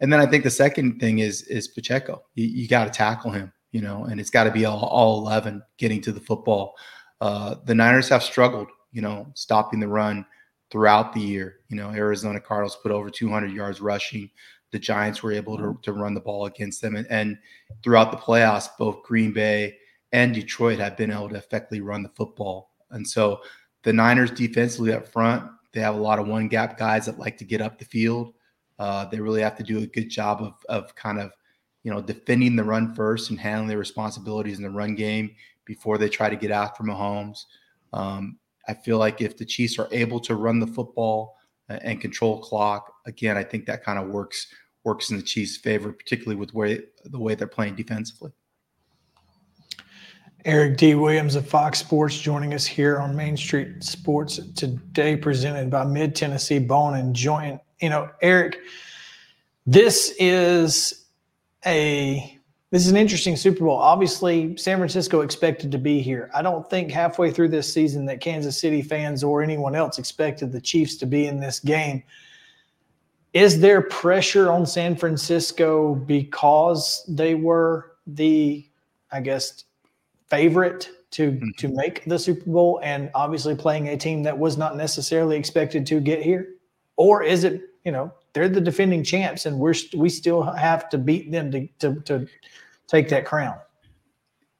And 0.00 0.12
then 0.12 0.20
I 0.20 0.26
think 0.26 0.44
the 0.44 0.50
second 0.50 1.00
thing 1.00 1.18
is 1.18 1.42
is 1.42 1.66
Pacheco. 1.66 2.22
You, 2.34 2.46
you 2.46 2.68
got 2.68 2.84
to 2.84 2.90
tackle 2.90 3.32
him 3.32 3.52
you 3.74 3.80
know, 3.80 4.04
and 4.04 4.20
it's 4.20 4.30
got 4.30 4.44
to 4.44 4.52
be 4.52 4.64
all, 4.66 4.84
all 4.84 5.18
11 5.26 5.60
getting 5.78 6.00
to 6.00 6.12
the 6.12 6.20
football. 6.20 6.76
Uh, 7.20 7.56
the 7.64 7.74
Niners 7.74 8.08
have 8.08 8.22
struggled, 8.22 8.68
you 8.92 9.02
know, 9.02 9.26
stopping 9.34 9.80
the 9.80 9.88
run 9.88 10.24
throughout 10.70 11.12
the 11.12 11.20
year. 11.20 11.56
You 11.70 11.76
know, 11.76 11.90
Arizona 11.90 12.38
Cardinals 12.38 12.78
put 12.80 12.92
over 12.92 13.10
200 13.10 13.50
yards 13.50 13.80
rushing. 13.80 14.30
The 14.70 14.78
Giants 14.78 15.24
were 15.24 15.32
able 15.32 15.58
to, 15.58 15.76
to 15.82 15.92
run 15.92 16.14
the 16.14 16.20
ball 16.20 16.46
against 16.46 16.82
them. 16.82 16.94
And, 16.94 17.06
and 17.10 17.36
throughout 17.82 18.12
the 18.12 18.16
playoffs, 18.16 18.68
both 18.78 19.02
Green 19.02 19.32
Bay 19.32 19.76
and 20.12 20.32
Detroit 20.32 20.78
have 20.78 20.96
been 20.96 21.10
able 21.10 21.30
to 21.30 21.36
effectively 21.36 21.80
run 21.80 22.04
the 22.04 22.10
football. 22.10 22.70
And 22.92 23.04
so 23.06 23.40
the 23.82 23.92
Niners 23.92 24.30
defensively 24.30 24.92
up 24.92 25.08
front, 25.08 25.50
they 25.72 25.80
have 25.80 25.96
a 25.96 26.00
lot 26.00 26.20
of 26.20 26.28
one 26.28 26.46
gap 26.46 26.78
guys 26.78 27.06
that 27.06 27.18
like 27.18 27.38
to 27.38 27.44
get 27.44 27.60
up 27.60 27.80
the 27.80 27.86
field. 27.86 28.34
Uh, 28.78 29.06
they 29.06 29.18
really 29.18 29.42
have 29.42 29.56
to 29.56 29.64
do 29.64 29.80
a 29.80 29.86
good 29.88 30.10
job 30.10 30.42
of, 30.42 30.54
of 30.68 30.94
kind 30.94 31.18
of 31.18 31.32
you 31.84 31.92
know, 31.92 32.00
defending 32.00 32.56
the 32.56 32.64
run 32.64 32.94
first 32.94 33.30
and 33.30 33.38
handling 33.38 33.68
their 33.68 33.78
responsibilities 33.78 34.56
in 34.56 34.64
the 34.64 34.70
run 34.70 34.96
game 34.96 35.30
before 35.66 35.98
they 35.98 36.08
try 36.08 36.28
to 36.28 36.36
get 36.36 36.50
after 36.50 36.82
Mahomes. 36.82 37.44
Um, 37.92 38.38
I 38.66 38.74
feel 38.74 38.98
like 38.98 39.20
if 39.20 39.36
the 39.36 39.44
Chiefs 39.44 39.78
are 39.78 39.88
able 39.92 40.18
to 40.20 40.34
run 40.34 40.58
the 40.58 40.66
football 40.66 41.36
and 41.68 42.00
control 42.00 42.40
clock, 42.40 42.92
again, 43.06 43.36
I 43.36 43.44
think 43.44 43.66
that 43.66 43.84
kind 43.84 43.98
of 43.98 44.08
works 44.08 44.48
works 44.82 45.10
in 45.10 45.16
the 45.16 45.22
Chiefs' 45.22 45.56
favor, 45.56 45.92
particularly 45.92 46.36
with 46.36 46.52
where 46.52 46.78
the 47.04 47.18
way 47.18 47.34
they're 47.34 47.46
playing 47.46 47.74
defensively. 47.74 48.32
Eric 50.44 50.76
D. 50.76 50.94
Williams 50.94 51.36
of 51.36 51.48
Fox 51.48 51.78
Sports 51.78 52.18
joining 52.18 52.52
us 52.52 52.66
here 52.66 52.98
on 52.98 53.16
Main 53.16 53.34
Street 53.34 53.82
Sports 53.82 54.38
today, 54.54 55.16
presented 55.16 55.70
by 55.70 55.84
Mid 55.84 56.14
Tennessee 56.14 56.58
Bone 56.58 56.96
and 56.96 57.16
Joint. 57.16 57.60
You 57.80 57.88
know, 57.88 58.10
Eric, 58.20 58.58
this 59.64 60.14
is 60.18 61.03
a 61.66 62.38
this 62.70 62.84
is 62.86 62.90
an 62.90 62.96
interesting 62.96 63.36
Super 63.36 63.64
Bowl. 63.64 63.76
Obviously, 63.76 64.56
San 64.56 64.78
Francisco 64.78 65.20
expected 65.20 65.70
to 65.70 65.78
be 65.78 66.00
here. 66.00 66.28
I 66.34 66.42
don't 66.42 66.68
think 66.68 66.90
halfway 66.90 67.30
through 67.30 67.50
this 67.50 67.72
season 67.72 68.04
that 68.06 68.20
Kansas 68.20 68.58
City 68.58 68.82
fans 68.82 69.22
or 69.22 69.42
anyone 69.42 69.76
else 69.76 70.00
expected 70.00 70.50
the 70.50 70.60
Chiefs 70.60 70.96
to 70.96 71.06
be 71.06 71.26
in 71.26 71.38
this 71.38 71.60
game. 71.60 72.02
Is 73.32 73.60
there 73.60 73.80
pressure 73.80 74.50
on 74.50 74.66
San 74.66 74.96
Francisco 74.96 75.94
because 75.94 77.04
they 77.06 77.36
were 77.36 77.92
the, 78.08 78.66
I 79.12 79.20
guess, 79.20 79.64
favorite 80.28 80.90
to 81.12 81.30
mm-hmm. 81.30 81.50
to 81.58 81.68
make 81.68 82.04
the 82.06 82.18
Super 82.18 82.50
Bowl 82.50 82.80
and 82.82 83.08
obviously 83.14 83.54
playing 83.54 83.88
a 83.88 83.96
team 83.96 84.24
that 84.24 84.36
was 84.36 84.56
not 84.56 84.76
necessarily 84.76 85.36
expected 85.36 85.86
to 85.86 86.00
get 86.00 86.22
here? 86.22 86.54
Or 86.96 87.22
is 87.22 87.44
it, 87.44 87.62
you 87.84 87.92
know, 87.92 88.12
they're 88.34 88.48
the 88.48 88.60
defending 88.60 89.02
champs, 89.02 89.46
and 89.46 89.58
we're 89.58 89.74
we 89.96 90.10
still 90.10 90.42
have 90.42 90.88
to 90.90 90.98
beat 90.98 91.32
them 91.32 91.50
to 91.52 91.66
to, 91.78 92.00
to 92.02 92.26
take 92.86 93.08
that 93.08 93.24
crown. 93.24 93.56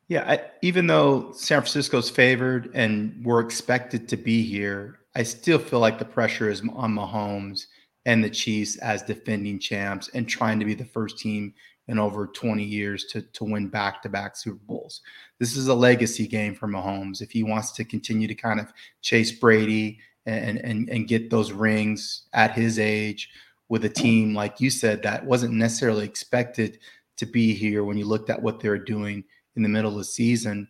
Yeah, 0.08 0.24
I, 0.30 0.40
even 0.62 0.86
though 0.86 1.32
San 1.32 1.60
Francisco's 1.60 2.10
favored 2.10 2.70
and 2.74 3.20
we're 3.24 3.40
expected 3.40 4.08
to 4.08 4.16
be 4.16 4.42
here, 4.42 5.00
I 5.14 5.22
still 5.22 5.58
feel 5.58 5.80
like 5.80 5.98
the 5.98 6.04
pressure 6.04 6.50
is 6.50 6.60
on 6.60 6.94
Mahomes 6.94 7.66
and 8.04 8.22
the 8.22 8.30
Chiefs 8.30 8.76
as 8.76 9.02
defending 9.02 9.58
champs 9.58 10.08
and 10.08 10.28
trying 10.28 10.58
to 10.60 10.66
be 10.66 10.74
the 10.74 10.84
first 10.84 11.18
team 11.18 11.54
in 11.88 11.98
over 11.98 12.26
20 12.26 12.62
years 12.62 13.04
to, 13.06 13.22
to 13.22 13.44
win 13.44 13.68
back 13.68 14.02
to 14.02 14.08
back 14.08 14.36
Super 14.36 14.60
Bowls. 14.66 15.00
This 15.38 15.56
is 15.56 15.68
a 15.68 15.74
legacy 15.74 16.26
game 16.26 16.54
for 16.54 16.66
Mahomes. 16.66 17.22
If 17.22 17.30
he 17.30 17.42
wants 17.42 17.72
to 17.72 17.84
continue 17.84 18.28
to 18.28 18.34
kind 18.34 18.60
of 18.60 18.72
chase 19.02 19.32
Brady 19.32 19.98
and, 20.26 20.58
and, 20.58 20.88
and 20.88 21.08
get 21.08 21.30
those 21.30 21.52
rings 21.52 22.24
at 22.32 22.52
his 22.52 22.78
age, 22.78 23.30
with 23.68 23.84
a 23.84 23.88
team 23.88 24.34
like 24.34 24.60
you 24.60 24.70
said 24.70 25.02
that 25.02 25.24
wasn't 25.24 25.52
necessarily 25.52 26.04
expected 26.04 26.78
to 27.16 27.26
be 27.26 27.54
here 27.54 27.84
when 27.84 27.96
you 27.96 28.04
looked 28.04 28.30
at 28.30 28.42
what 28.42 28.60
they 28.60 28.68
were 28.68 28.78
doing 28.78 29.24
in 29.56 29.62
the 29.62 29.68
middle 29.68 29.92
of 29.92 29.98
the 29.98 30.04
season. 30.04 30.68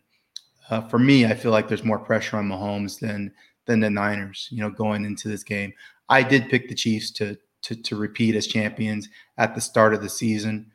Uh, 0.69 0.81
for 0.81 0.99
me, 0.99 1.25
I 1.25 1.33
feel 1.33 1.51
like 1.51 1.67
there's 1.67 1.83
more 1.83 1.99
pressure 1.99 2.37
on 2.37 2.49
Mahomes 2.49 2.99
than 2.99 3.31
than 3.65 3.79
the 3.79 3.89
Niners. 3.89 4.47
You 4.51 4.61
know, 4.61 4.69
going 4.69 5.05
into 5.05 5.27
this 5.27 5.43
game, 5.43 5.73
I 6.09 6.23
did 6.23 6.49
pick 6.49 6.69
the 6.69 6.75
Chiefs 6.75 7.11
to 7.11 7.37
to 7.63 7.75
to 7.75 7.95
repeat 7.95 8.35
as 8.35 8.47
champions 8.47 9.09
at 9.37 9.55
the 9.55 9.61
start 9.61 9.93
of 9.93 10.01
the 10.01 10.09
season. 10.09 10.71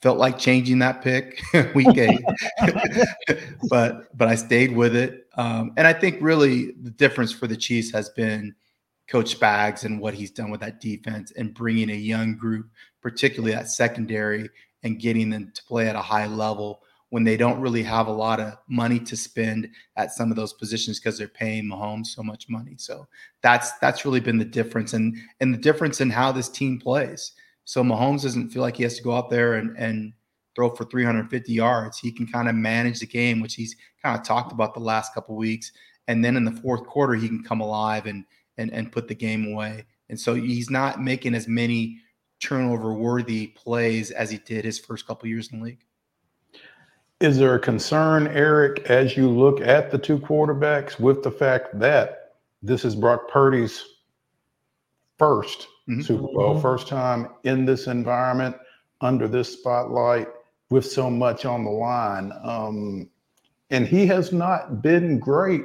felt 0.00 0.18
like 0.18 0.38
changing 0.38 0.80
that 0.80 1.02
pick 1.02 1.40
week 1.74 1.96
eight, 1.96 2.20
but 3.68 4.16
but 4.16 4.28
I 4.28 4.34
stayed 4.34 4.74
with 4.74 4.94
it. 4.94 5.26
Um, 5.36 5.72
and 5.76 5.86
I 5.86 5.92
think 5.92 6.18
really 6.20 6.72
the 6.82 6.90
difference 6.90 7.32
for 7.32 7.46
the 7.46 7.56
Chiefs 7.56 7.92
has 7.92 8.10
been 8.10 8.54
Coach 9.08 9.38
Spags 9.38 9.84
and 9.84 10.00
what 10.00 10.14
he's 10.14 10.30
done 10.30 10.50
with 10.50 10.60
that 10.60 10.80
defense 10.80 11.32
and 11.32 11.54
bringing 11.54 11.90
a 11.90 11.94
young 11.94 12.36
group, 12.36 12.68
particularly 13.00 13.54
that 13.54 13.68
secondary, 13.68 14.48
and 14.82 15.00
getting 15.00 15.30
them 15.30 15.50
to 15.54 15.64
play 15.64 15.88
at 15.88 15.96
a 15.96 16.00
high 16.00 16.26
level 16.26 16.82
when 17.10 17.24
they 17.24 17.36
don't 17.36 17.60
really 17.60 17.82
have 17.82 18.06
a 18.06 18.12
lot 18.12 18.40
of 18.40 18.54
money 18.68 18.98
to 18.98 19.16
spend 19.16 19.68
at 19.96 20.12
some 20.12 20.30
of 20.30 20.36
those 20.36 20.54
positions 20.54 20.98
because 20.98 21.18
they're 21.18 21.28
paying 21.28 21.64
Mahomes 21.64 22.06
so 22.06 22.22
much 22.22 22.48
money. 22.48 22.74
So 22.78 23.06
that's 23.42 23.72
that's 23.80 24.06
really 24.06 24.20
been 24.20 24.38
the 24.38 24.46
difference 24.46 24.94
and 24.94 25.18
and 25.40 25.52
the 25.52 25.58
difference 25.58 26.00
in 26.00 26.08
how 26.08 26.32
this 26.32 26.48
team 26.48 26.80
plays. 26.80 27.32
So 27.64 27.84
Mahomes 27.84 28.22
doesn't 28.22 28.48
feel 28.48 28.62
like 28.62 28.76
he 28.76 28.82
has 28.84 28.96
to 28.96 29.02
go 29.02 29.14
out 29.14 29.28
there 29.28 29.54
and 29.54 29.76
and 29.76 30.14
throw 30.54 30.74
for 30.74 30.84
350 30.84 31.52
yards. 31.52 31.98
He 31.98 32.12
can 32.12 32.26
kind 32.26 32.48
of 32.48 32.54
manage 32.54 33.00
the 33.00 33.06
game, 33.06 33.40
which 33.40 33.54
he's 33.54 33.76
kind 34.02 34.18
of 34.18 34.26
talked 34.26 34.52
about 34.52 34.72
the 34.72 34.80
last 34.80 35.12
couple 35.12 35.36
weeks. 35.36 35.70
And 36.08 36.24
then 36.24 36.36
in 36.36 36.44
the 36.44 36.52
fourth 36.52 36.86
quarter, 36.86 37.14
he 37.14 37.28
can 37.28 37.44
come 37.44 37.60
alive 37.60 38.06
and 38.06 38.24
and 38.58 38.72
and 38.72 38.92
put 38.92 39.08
the 39.08 39.14
game 39.14 39.52
away. 39.52 39.84
And 40.08 40.18
so 40.18 40.34
he's 40.34 40.70
not 40.70 41.02
making 41.02 41.34
as 41.34 41.48
many 41.48 42.00
turnover 42.40 42.92
worthy 42.92 43.48
plays 43.48 44.10
as 44.10 44.30
he 44.30 44.38
did 44.38 44.64
his 44.64 44.78
first 44.78 45.06
couple 45.06 45.28
years 45.28 45.50
in 45.52 45.58
the 45.58 45.64
league. 45.64 45.84
Is 47.20 47.38
there 47.38 47.54
a 47.54 47.60
concern, 47.60 48.26
Eric, 48.26 48.90
as 48.90 49.16
you 49.16 49.30
look 49.30 49.60
at 49.60 49.92
the 49.92 49.98
two 49.98 50.18
quarterbacks 50.18 50.98
with 50.98 51.22
the 51.22 51.30
fact 51.30 51.78
that 51.78 52.34
this 52.62 52.84
is 52.84 52.96
Brock 52.96 53.28
Purdy's 53.28 53.84
1st 55.20 55.66
mm-hmm. 55.88 56.00
Super 56.00 56.22
Bowl, 56.22 56.54
mm-hmm. 56.54 56.60
first 56.60 56.88
time 56.88 57.28
in 57.44 57.64
this 57.64 57.86
environment, 57.86 58.56
under 59.00 59.28
this 59.28 59.52
spotlight, 59.52 60.28
with 60.70 60.84
so 60.84 61.08
much 61.08 61.44
on 61.44 61.64
the 61.64 61.70
line? 61.70 62.32
Um, 62.42 63.08
and 63.70 63.86
he 63.86 64.04
has 64.06 64.32
not 64.32 64.82
been 64.82 65.20
great 65.20 65.62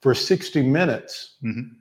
for 0.00 0.14
60 0.14 0.62
minutes 0.62 1.36
mm-hmm. 1.42 1.74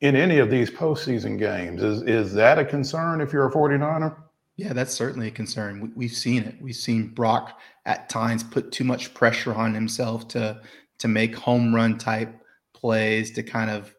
In 0.00 0.14
any 0.14 0.38
of 0.38 0.50
these 0.50 0.70
postseason 0.70 1.38
games. 1.38 1.82
Is, 1.82 2.02
is 2.02 2.32
that 2.34 2.58
a 2.58 2.64
concern 2.64 3.20
if 3.20 3.32
you're 3.32 3.48
a 3.48 3.52
49er? 3.52 4.16
Yeah, 4.56 4.72
that's 4.72 4.92
certainly 4.92 5.28
a 5.28 5.30
concern. 5.30 5.92
We, 5.94 6.06
have 6.06 6.16
seen 6.16 6.42
it. 6.42 6.56
We've 6.60 6.74
seen 6.74 7.08
Brock 7.08 7.60
at 7.86 8.08
times 8.08 8.42
put 8.42 8.72
too 8.72 8.84
much 8.84 9.14
pressure 9.14 9.54
on 9.54 9.74
himself 9.74 10.28
to 10.28 10.60
to 10.98 11.06
make 11.06 11.36
home 11.36 11.72
run 11.72 11.96
type 11.96 12.34
plays 12.74 13.30
to 13.30 13.42
kind 13.44 13.70
of 13.70 13.94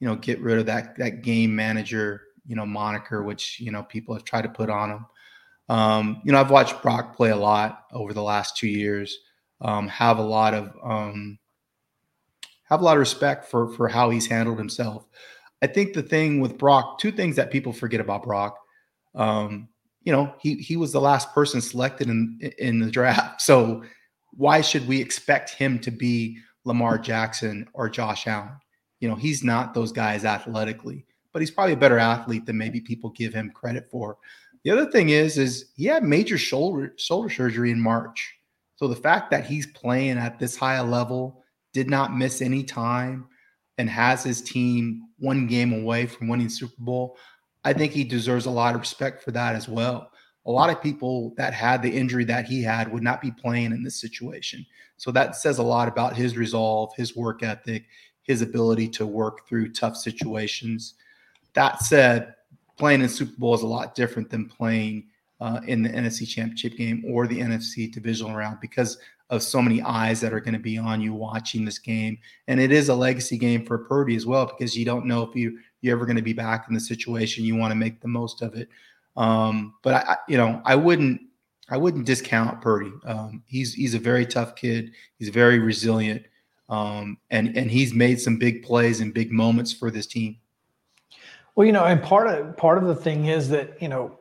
you 0.00 0.06
know 0.06 0.16
get 0.16 0.38
rid 0.40 0.58
of 0.58 0.66
that 0.66 0.96
that 0.98 1.22
game 1.22 1.56
manager 1.56 2.20
you 2.46 2.54
know 2.54 2.66
moniker 2.66 3.22
which 3.22 3.58
you 3.58 3.70
know 3.70 3.82
people 3.84 4.14
have 4.14 4.24
tried 4.24 4.42
to 4.42 4.50
put 4.50 4.68
on 4.68 4.90
him. 4.90 5.06
Um, 5.70 6.20
you 6.24 6.32
know, 6.32 6.40
I've 6.40 6.50
watched 6.50 6.82
Brock 6.82 7.16
play 7.16 7.30
a 7.30 7.36
lot 7.36 7.86
over 7.92 8.12
the 8.12 8.22
last 8.22 8.58
two 8.58 8.68
years. 8.68 9.16
Um, 9.62 9.88
have 9.88 10.18
a 10.18 10.22
lot 10.22 10.52
of 10.52 10.76
um, 10.84 11.38
have 12.64 12.82
a 12.82 12.84
lot 12.84 12.96
of 12.96 13.00
respect 13.00 13.46
for 13.46 13.72
for 13.72 13.88
how 13.88 14.10
he's 14.10 14.26
handled 14.26 14.58
himself. 14.58 15.06
I 15.62 15.68
think 15.68 15.94
the 15.94 16.02
thing 16.02 16.40
with 16.40 16.58
Brock, 16.58 16.98
two 16.98 17.12
things 17.12 17.36
that 17.36 17.50
people 17.50 17.72
forget 17.72 18.00
about 18.00 18.24
Brock. 18.24 18.58
Um, 19.14 19.68
you 20.02 20.12
know, 20.12 20.34
he 20.40 20.56
he 20.56 20.76
was 20.76 20.92
the 20.92 21.00
last 21.00 21.32
person 21.32 21.60
selected 21.60 22.08
in 22.08 22.38
in 22.58 22.80
the 22.80 22.90
draft. 22.90 23.40
So 23.42 23.82
why 24.32 24.60
should 24.60 24.88
we 24.88 25.00
expect 25.00 25.50
him 25.50 25.78
to 25.80 25.90
be 25.90 26.38
Lamar 26.64 26.98
Jackson 26.98 27.68
or 27.72 27.88
Josh 27.88 28.26
Allen? 28.26 28.56
You 29.00 29.08
know, 29.08 29.14
he's 29.14 29.44
not 29.44 29.74
those 29.74 29.92
guys 29.92 30.24
athletically, 30.24 31.06
but 31.32 31.40
he's 31.40 31.50
probably 31.50 31.74
a 31.74 31.76
better 31.76 31.98
athlete 31.98 32.46
than 32.46 32.58
maybe 32.58 32.80
people 32.80 33.10
give 33.10 33.32
him 33.32 33.50
credit 33.50 33.88
for. 33.90 34.16
The 34.64 34.70
other 34.70 34.90
thing 34.90 35.10
is, 35.10 35.38
is 35.38 35.70
he 35.76 35.86
had 35.86 36.02
major 36.02 36.38
shoulder 36.38 36.94
shoulder 36.96 37.30
surgery 37.30 37.70
in 37.70 37.80
March. 37.80 38.38
So 38.76 38.88
the 38.88 38.96
fact 38.96 39.30
that 39.30 39.46
he's 39.46 39.66
playing 39.66 40.18
at 40.18 40.38
this 40.40 40.56
high 40.56 40.74
a 40.74 40.84
level, 40.84 41.42
did 41.72 41.88
not 41.88 42.16
miss 42.16 42.42
any 42.42 42.62
time, 42.62 43.26
and 43.78 43.88
has 43.88 44.22
his 44.22 44.42
team 44.42 45.08
one 45.18 45.46
game 45.46 45.72
away 45.72 46.06
from 46.06 46.28
winning 46.28 46.48
Super 46.48 46.74
Bowl, 46.78 47.16
I 47.64 47.72
think 47.72 47.92
he 47.92 48.04
deserves 48.04 48.46
a 48.46 48.50
lot 48.50 48.74
of 48.74 48.80
respect 48.80 49.22
for 49.22 49.30
that 49.32 49.54
as 49.54 49.68
well. 49.68 50.10
A 50.46 50.50
lot 50.50 50.70
of 50.70 50.82
people 50.82 51.32
that 51.36 51.54
had 51.54 51.82
the 51.82 51.90
injury 51.90 52.24
that 52.24 52.46
he 52.46 52.62
had 52.62 52.92
would 52.92 53.02
not 53.02 53.20
be 53.20 53.30
playing 53.30 53.66
in 53.72 53.84
this 53.84 54.00
situation. 54.00 54.66
So 54.96 55.10
that 55.12 55.36
says 55.36 55.58
a 55.58 55.62
lot 55.62 55.88
about 55.88 56.16
his 56.16 56.36
resolve, 56.36 56.90
his 56.96 57.16
work 57.16 57.42
ethic, 57.42 57.84
his 58.22 58.42
ability 58.42 58.88
to 58.88 59.06
work 59.06 59.48
through 59.48 59.72
tough 59.72 59.96
situations. 59.96 60.94
That 61.54 61.82
said, 61.82 62.34
playing 62.76 63.02
in 63.02 63.08
Super 63.08 63.38
Bowl 63.38 63.54
is 63.54 63.62
a 63.62 63.66
lot 63.66 63.94
different 63.94 64.30
than 64.30 64.48
playing 64.48 65.06
uh, 65.40 65.60
in 65.66 65.82
the 65.82 65.88
NFC 65.88 66.26
Championship 66.26 66.76
game 66.76 67.04
or 67.06 67.26
the 67.26 67.40
NFC 67.40 67.92
divisional 67.92 68.34
round 68.34 68.58
because 68.60 68.98
of 69.30 69.42
so 69.42 69.62
many 69.62 69.80
eyes 69.82 70.20
that 70.20 70.32
are 70.32 70.40
going 70.40 70.54
to 70.54 70.60
be 70.60 70.76
on 70.78 71.00
you 71.00 71.14
watching 71.14 71.64
this 71.64 71.78
game. 71.78 72.18
And 72.48 72.60
it 72.60 72.70
is 72.72 72.88
a 72.88 72.94
legacy 72.94 73.38
game 73.38 73.64
for 73.64 73.78
Purdy 73.78 74.14
as 74.16 74.26
well 74.26 74.46
because 74.46 74.76
you 74.76 74.84
don't 74.84 75.06
know 75.06 75.22
if 75.22 75.34
you 75.34 75.58
you're 75.80 75.96
ever 75.96 76.06
going 76.06 76.16
to 76.16 76.22
be 76.22 76.32
back 76.32 76.66
in 76.68 76.74
the 76.74 76.80
situation. 76.80 77.44
You 77.44 77.56
want 77.56 77.72
to 77.72 77.76
make 77.76 78.00
the 78.00 78.08
most 78.08 78.40
of 78.40 78.54
it. 78.54 78.68
Um, 79.16 79.74
but 79.82 79.94
I, 79.94 80.16
you 80.28 80.38
know, 80.38 80.62
I 80.64 80.74
wouldn't, 80.74 81.20
I 81.68 81.76
wouldn't 81.76 82.06
discount 82.06 82.60
Purdy. 82.60 82.92
Um, 83.04 83.42
he's 83.46 83.74
he's 83.74 83.94
a 83.94 83.98
very 83.98 84.26
tough 84.26 84.56
kid. 84.56 84.92
He's 85.18 85.28
very 85.28 85.58
resilient, 85.58 86.24
um, 86.68 87.18
and 87.30 87.56
and 87.56 87.70
he's 87.70 87.94
made 87.94 88.20
some 88.20 88.38
big 88.38 88.62
plays 88.62 89.00
and 89.00 89.12
big 89.12 89.32
moments 89.32 89.72
for 89.72 89.90
this 89.90 90.06
team. 90.06 90.36
Well, 91.54 91.66
you 91.66 91.72
know, 91.72 91.84
and 91.84 92.02
part 92.02 92.26
of 92.28 92.56
part 92.56 92.78
of 92.78 92.84
the 92.84 92.94
thing 92.94 93.26
is 93.26 93.48
that 93.50 93.80
you 93.80 93.88
know, 93.88 94.18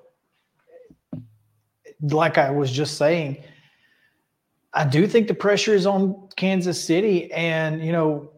like 2.02 2.38
I 2.38 2.52
was 2.52 2.72
just 2.72 2.98
saying, 2.98 3.44
I 4.74 4.86
do 4.86 5.06
think 5.06 5.28
the 5.28 5.34
pressure 5.34 5.74
is 5.74 5.86
on 5.86 6.30
Kansas 6.36 6.82
City, 6.82 7.32
and 7.34 7.84
you 7.84 7.92
know, 7.92 8.32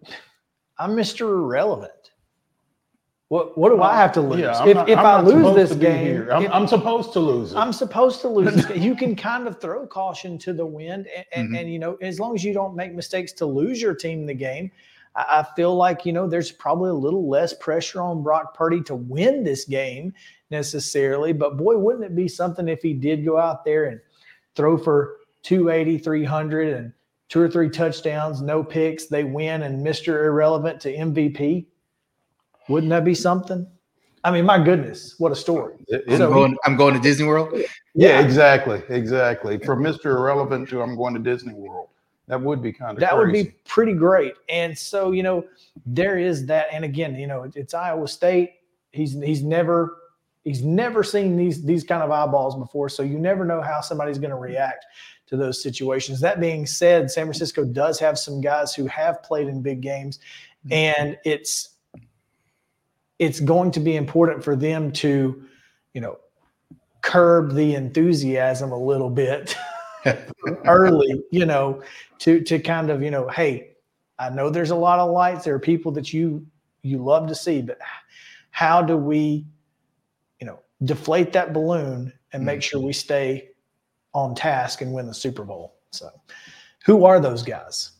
I'm 0.79 0.91
Mr. 0.91 1.21
Irrelevant. 1.21 1.91
What 3.29 3.57
what 3.57 3.69
do 3.69 3.81
I 3.81 3.95
have 3.95 4.11
to 4.13 4.21
lose? 4.21 4.41
Yeah, 4.41 4.65
if 4.65 4.75
not, 4.75 4.89
if 4.89 4.97
I 4.99 5.21
lose 5.21 5.55
this 5.55 5.77
game, 5.77 6.27
I'm, 6.31 6.43
if, 6.43 6.51
I'm, 6.51 6.67
supposed 6.67 7.13
to 7.13 7.19
lose 7.19 7.51
it. 7.51 7.57
I'm 7.57 7.73
supposed 7.73 8.21
to 8.21 8.27
lose. 8.27 8.69
you 8.75 8.95
can 8.95 9.15
kind 9.15 9.47
of 9.47 9.59
throw 9.61 9.87
caution 9.87 10.37
to 10.39 10.53
the 10.53 10.65
wind, 10.65 11.07
and, 11.15 11.25
and, 11.33 11.47
mm-hmm. 11.47 11.55
and, 11.55 11.73
you 11.73 11.79
know, 11.79 11.95
as 12.01 12.19
long 12.19 12.35
as 12.35 12.43
you 12.43 12.53
don't 12.53 12.75
make 12.75 12.93
mistakes 12.93 13.31
to 13.33 13.45
lose 13.45 13.81
your 13.81 13.95
team 13.95 14.19
in 14.21 14.25
the 14.25 14.33
game, 14.33 14.71
I, 15.15 15.39
I 15.39 15.55
feel 15.55 15.75
like 15.75 16.05
you 16.05 16.13
know 16.13 16.27
there's 16.27 16.51
probably 16.51 16.89
a 16.89 16.95
little 16.95 17.29
less 17.29 17.53
pressure 17.53 18.01
on 18.01 18.23
Brock 18.23 18.55
Purdy 18.55 18.81
to 18.83 18.95
win 18.95 19.43
this 19.43 19.65
game 19.65 20.13
necessarily. 20.51 21.33
But 21.33 21.57
boy, 21.57 21.77
wouldn't 21.77 22.05
it 22.05 22.15
be 22.15 22.27
something 22.27 22.67
if 22.67 22.81
he 22.81 22.93
did 22.93 23.25
go 23.25 23.37
out 23.37 23.65
there 23.65 23.85
and 23.85 23.99
throw 24.55 24.77
for 24.77 25.17
280, 25.43 25.97
300, 25.99 26.73
and 26.73 26.93
two 27.29 27.41
or 27.41 27.49
three 27.49 27.69
touchdowns, 27.69 28.41
no 28.41 28.63
picks, 28.63 29.05
they 29.07 29.23
win, 29.23 29.63
and 29.63 29.85
Mr. 29.85 30.25
Irrelevant 30.25 30.79
to 30.81 30.95
MVP 30.95 31.65
wouldn't 32.69 32.89
that 32.91 33.03
be 33.03 33.15
something? 33.15 33.67
I 34.23 34.31
mean, 34.31 34.45
my 34.45 34.63
goodness, 34.63 35.15
what 35.17 35.31
a 35.31 35.35
story. 35.35 35.75
I'm, 35.91 36.17
so 36.17 36.31
going, 36.31 36.55
I'm 36.65 36.77
going 36.77 36.93
to 36.93 36.99
Disney 36.99 37.27
World. 37.27 37.49
Yeah, 37.53 37.67
yeah, 37.93 38.19
exactly. 38.21 38.81
Exactly. 38.87 39.57
From 39.59 39.83
Mr. 39.83 40.05
Irrelevant 40.05 40.69
to 40.69 40.81
I'm 40.81 40.95
going 40.95 41.13
to 41.13 41.19
Disney 41.19 41.53
World. 41.53 41.89
That 42.27 42.41
would 42.41 42.61
be 42.61 42.71
kind 42.71 42.91
of 42.91 43.01
that 43.01 43.11
crazy. 43.11 43.19
would 43.19 43.33
be 43.33 43.55
pretty 43.65 43.93
great. 43.93 44.33
And 44.47 44.77
so, 44.77 45.11
you 45.11 45.23
know, 45.23 45.45
there 45.85 46.17
is 46.17 46.45
that. 46.45 46.67
And 46.71 46.85
again, 46.85 47.15
you 47.15 47.27
know, 47.27 47.51
it's 47.53 47.73
Iowa 47.73 48.07
State. 48.07 48.53
He's 48.91 49.11
he's 49.21 49.43
never 49.43 49.97
he's 50.45 50.63
never 50.63 51.03
seen 51.03 51.35
these 51.35 51.65
these 51.65 51.83
kind 51.83 52.01
of 52.01 52.11
eyeballs 52.11 52.55
before. 52.55 52.87
So 52.87 53.03
you 53.03 53.19
never 53.19 53.43
know 53.43 53.61
how 53.61 53.81
somebody's 53.81 54.19
going 54.19 54.31
to 54.31 54.37
react 54.37 54.85
to 55.33 55.37
those 55.37 55.61
situations. 55.61 56.19
That 56.19 56.39
being 56.39 56.67
said, 56.67 57.09
San 57.09 57.25
Francisco 57.25 57.65
does 57.65 57.99
have 57.99 58.19
some 58.19 58.39
guys 58.39 58.75
who 58.75 58.85
have 58.85 59.23
played 59.23 59.47
in 59.47 59.63
big 59.63 59.81
games, 59.81 60.19
mm-hmm. 60.67 60.73
and 60.73 61.17
it's 61.25 61.69
it's 63.17 63.39
going 63.39 63.71
to 63.71 63.79
be 63.79 63.95
important 63.95 64.43
for 64.43 64.55
them 64.55 64.91
to, 64.91 65.43
you 65.95 66.01
know, 66.01 66.19
curb 67.01 67.55
the 67.55 67.73
enthusiasm 67.73 68.71
a 68.71 68.77
little 68.77 69.09
bit 69.09 69.55
early, 70.65 71.23
you 71.31 71.47
know, 71.47 71.81
to 72.19 72.39
to 72.41 72.59
kind 72.59 72.91
of, 72.91 73.01
you 73.01 73.09
know, 73.09 73.27
hey, 73.29 73.71
I 74.19 74.29
know 74.29 74.51
there's 74.51 74.69
a 74.69 74.75
lot 74.75 74.99
of 74.99 75.09
lights. 75.09 75.45
There 75.45 75.55
are 75.55 75.59
people 75.59 75.91
that 75.93 76.13
you 76.13 76.45
you 76.83 76.99
love 76.99 77.27
to 77.27 77.33
see, 77.33 77.63
but 77.63 77.79
how 78.51 78.83
do 78.83 78.97
we, 78.97 79.47
you 80.39 80.45
know, 80.45 80.59
deflate 80.83 81.33
that 81.33 81.53
balloon 81.53 82.13
and 82.33 82.45
make 82.45 82.59
mm. 82.59 82.63
sure 82.63 82.79
we 82.79 82.93
stay 82.93 83.49
on 84.13 84.35
task 84.35 84.81
and 84.81 84.93
win 84.93 85.07
the 85.07 85.13
Super 85.13 85.43
Bowl? 85.43 85.75
So, 85.91 86.09
who 86.85 87.05
are 87.05 87.19
those 87.19 87.43
guys? 87.43 87.91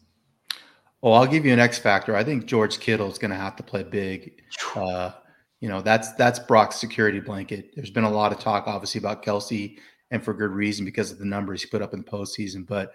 Well, 1.01 1.13
I'll 1.13 1.27
give 1.27 1.45
you 1.45 1.51
an 1.51 1.59
X 1.59 1.77
factor. 1.77 2.15
I 2.15 2.23
think 2.23 2.45
George 2.45 2.79
Kittle 2.79 3.11
is 3.11 3.17
going 3.17 3.31
to 3.31 3.37
have 3.37 3.55
to 3.57 3.63
play 3.63 3.83
big. 3.83 4.41
Uh, 4.75 5.11
you 5.59 5.69
know, 5.69 5.81
that's 5.81 6.13
that's 6.13 6.39
Brock's 6.39 6.77
security 6.77 7.19
blanket. 7.19 7.71
There's 7.75 7.89
been 7.89 8.03
a 8.03 8.09
lot 8.09 8.31
of 8.31 8.39
talk, 8.39 8.67
obviously, 8.67 8.99
about 8.99 9.23
Kelce, 9.23 9.77
and 10.11 10.23
for 10.23 10.33
good 10.33 10.51
reason 10.51 10.85
because 10.85 11.11
of 11.11 11.19
the 11.19 11.25
numbers 11.25 11.61
he 11.61 11.69
put 11.69 11.81
up 11.81 11.93
in 11.93 11.99
the 11.99 12.09
postseason. 12.09 12.65
But 12.65 12.93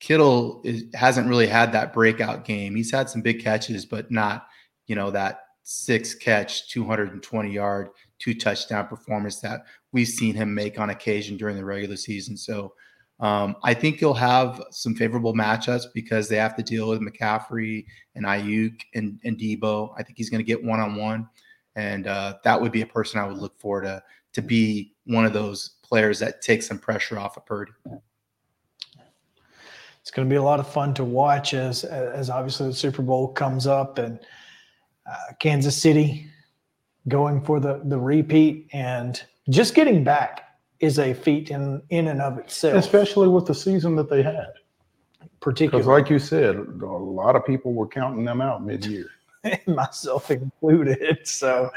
Kittle 0.00 0.60
is, 0.64 0.84
hasn't 0.94 1.28
really 1.28 1.46
had 1.46 1.72
that 1.72 1.92
breakout 1.92 2.44
game. 2.44 2.74
He's 2.74 2.90
had 2.90 3.10
some 3.10 3.22
big 3.22 3.42
catches, 3.42 3.84
but 3.84 4.10
not, 4.10 4.46
you 4.86 4.94
know, 4.94 5.10
that 5.10 5.40
six 5.64 6.14
catch, 6.14 6.70
220 6.70 7.52
yard 7.52 7.88
two 8.18 8.34
touchdown 8.34 8.86
performance 8.86 9.40
that 9.40 9.64
we've 9.92 10.08
seen 10.08 10.34
him 10.34 10.54
make 10.54 10.78
on 10.78 10.90
occasion 10.90 11.36
during 11.36 11.56
the 11.56 11.64
regular 11.64 11.96
season. 11.96 12.36
So 12.36 12.74
um, 13.20 13.56
I 13.64 13.74
think 13.74 13.98
he'll 13.98 14.14
have 14.14 14.62
some 14.70 14.94
favorable 14.94 15.34
matchups 15.34 15.86
because 15.92 16.28
they 16.28 16.36
have 16.36 16.56
to 16.56 16.62
deal 16.62 16.88
with 16.88 17.00
McCaffrey 17.00 17.84
and 18.14 18.24
Aiyuk 18.24 18.80
and, 18.94 19.18
and 19.24 19.36
Deebo. 19.36 19.92
I 19.96 20.02
think 20.02 20.18
he's 20.18 20.30
going 20.30 20.38
to 20.38 20.46
get 20.46 20.62
one 20.62 20.78
on 20.78 20.94
one, 20.94 21.28
and 21.74 22.06
uh, 22.06 22.34
that 22.44 22.60
would 22.60 22.70
be 22.70 22.82
a 22.82 22.86
person 22.86 23.18
I 23.18 23.26
would 23.26 23.38
look 23.38 23.58
for 23.58 23.80
to 23.80 24.02
to 24.34 24.42
be 24.42 24.94
one 25.04 25.24
of 25.24 25.32
those 25.32 25.76
players 25.82 26.18
that 26.20 26.42
takes 26.42 26.66
some 26.66 26.78
pressure 26.78 27.18
off 27.18 27.36
of 27.36 27.46
Purdy. 27.46 27.72
It's 30.00 30.10
going 30.12 30.28
to 30.28 30.32
be 30.32 30.36
a 30.36 30.42
lot 30.42 30.60
of 30.60 30.70
fun 30.70 30.94
to 30.94 31.04
watch 31.04 31.54
as 31.54 31.82
as 31.82 32.30
obviously 32.30 32.68
the 32.68 32.74
Super 32.74 33.02
Bowl 33.02 33.28
comes 33.28 33.66
up 33.66 33.98
and 33.98 34.20
uh, 35.10 35.32
Kansas 35.40 35.76
City 35.80 36.30
going 37.08 37.42
for 37.42 37.60
the 37.60 37.80
the 37.84 37.98
repeat 37.98 38.68
and 38.72 39.22
just 39.48 39.74
getting 39.74 40.04
back 40.04 40.58
is 40.80 40.98
a 40.98 41.14
feat 41.14 41.50
in 41.50 41.82
in 41.90 42.08
and 42.08 42.20
of 42.20 42.38
itself. 42.38 42.76
Especially 42.76 43.28
with 43.28 43.46
the 43.46 43.54
season 43.54 43.96
that 43.96 44.08
they 44.08 44.22
had. 44.22 44.52
Particularly, 45.40 45.82
because 45.82 45.86
like 45.86 46.10
you 46.10 46.18
said, 46.18 46.56
a 46.56 46.86
lot 46.86 47.36
of 47.36 47.46
people 47.46 47.72
were 47.72 47.86
counting 47.86 48.24
them 48.24 48.40
out 48.40 48.64
mid-year, 48.64 49.06
myself 49.66 50.32
included. 50.32 51.20
So, 51.24 51.70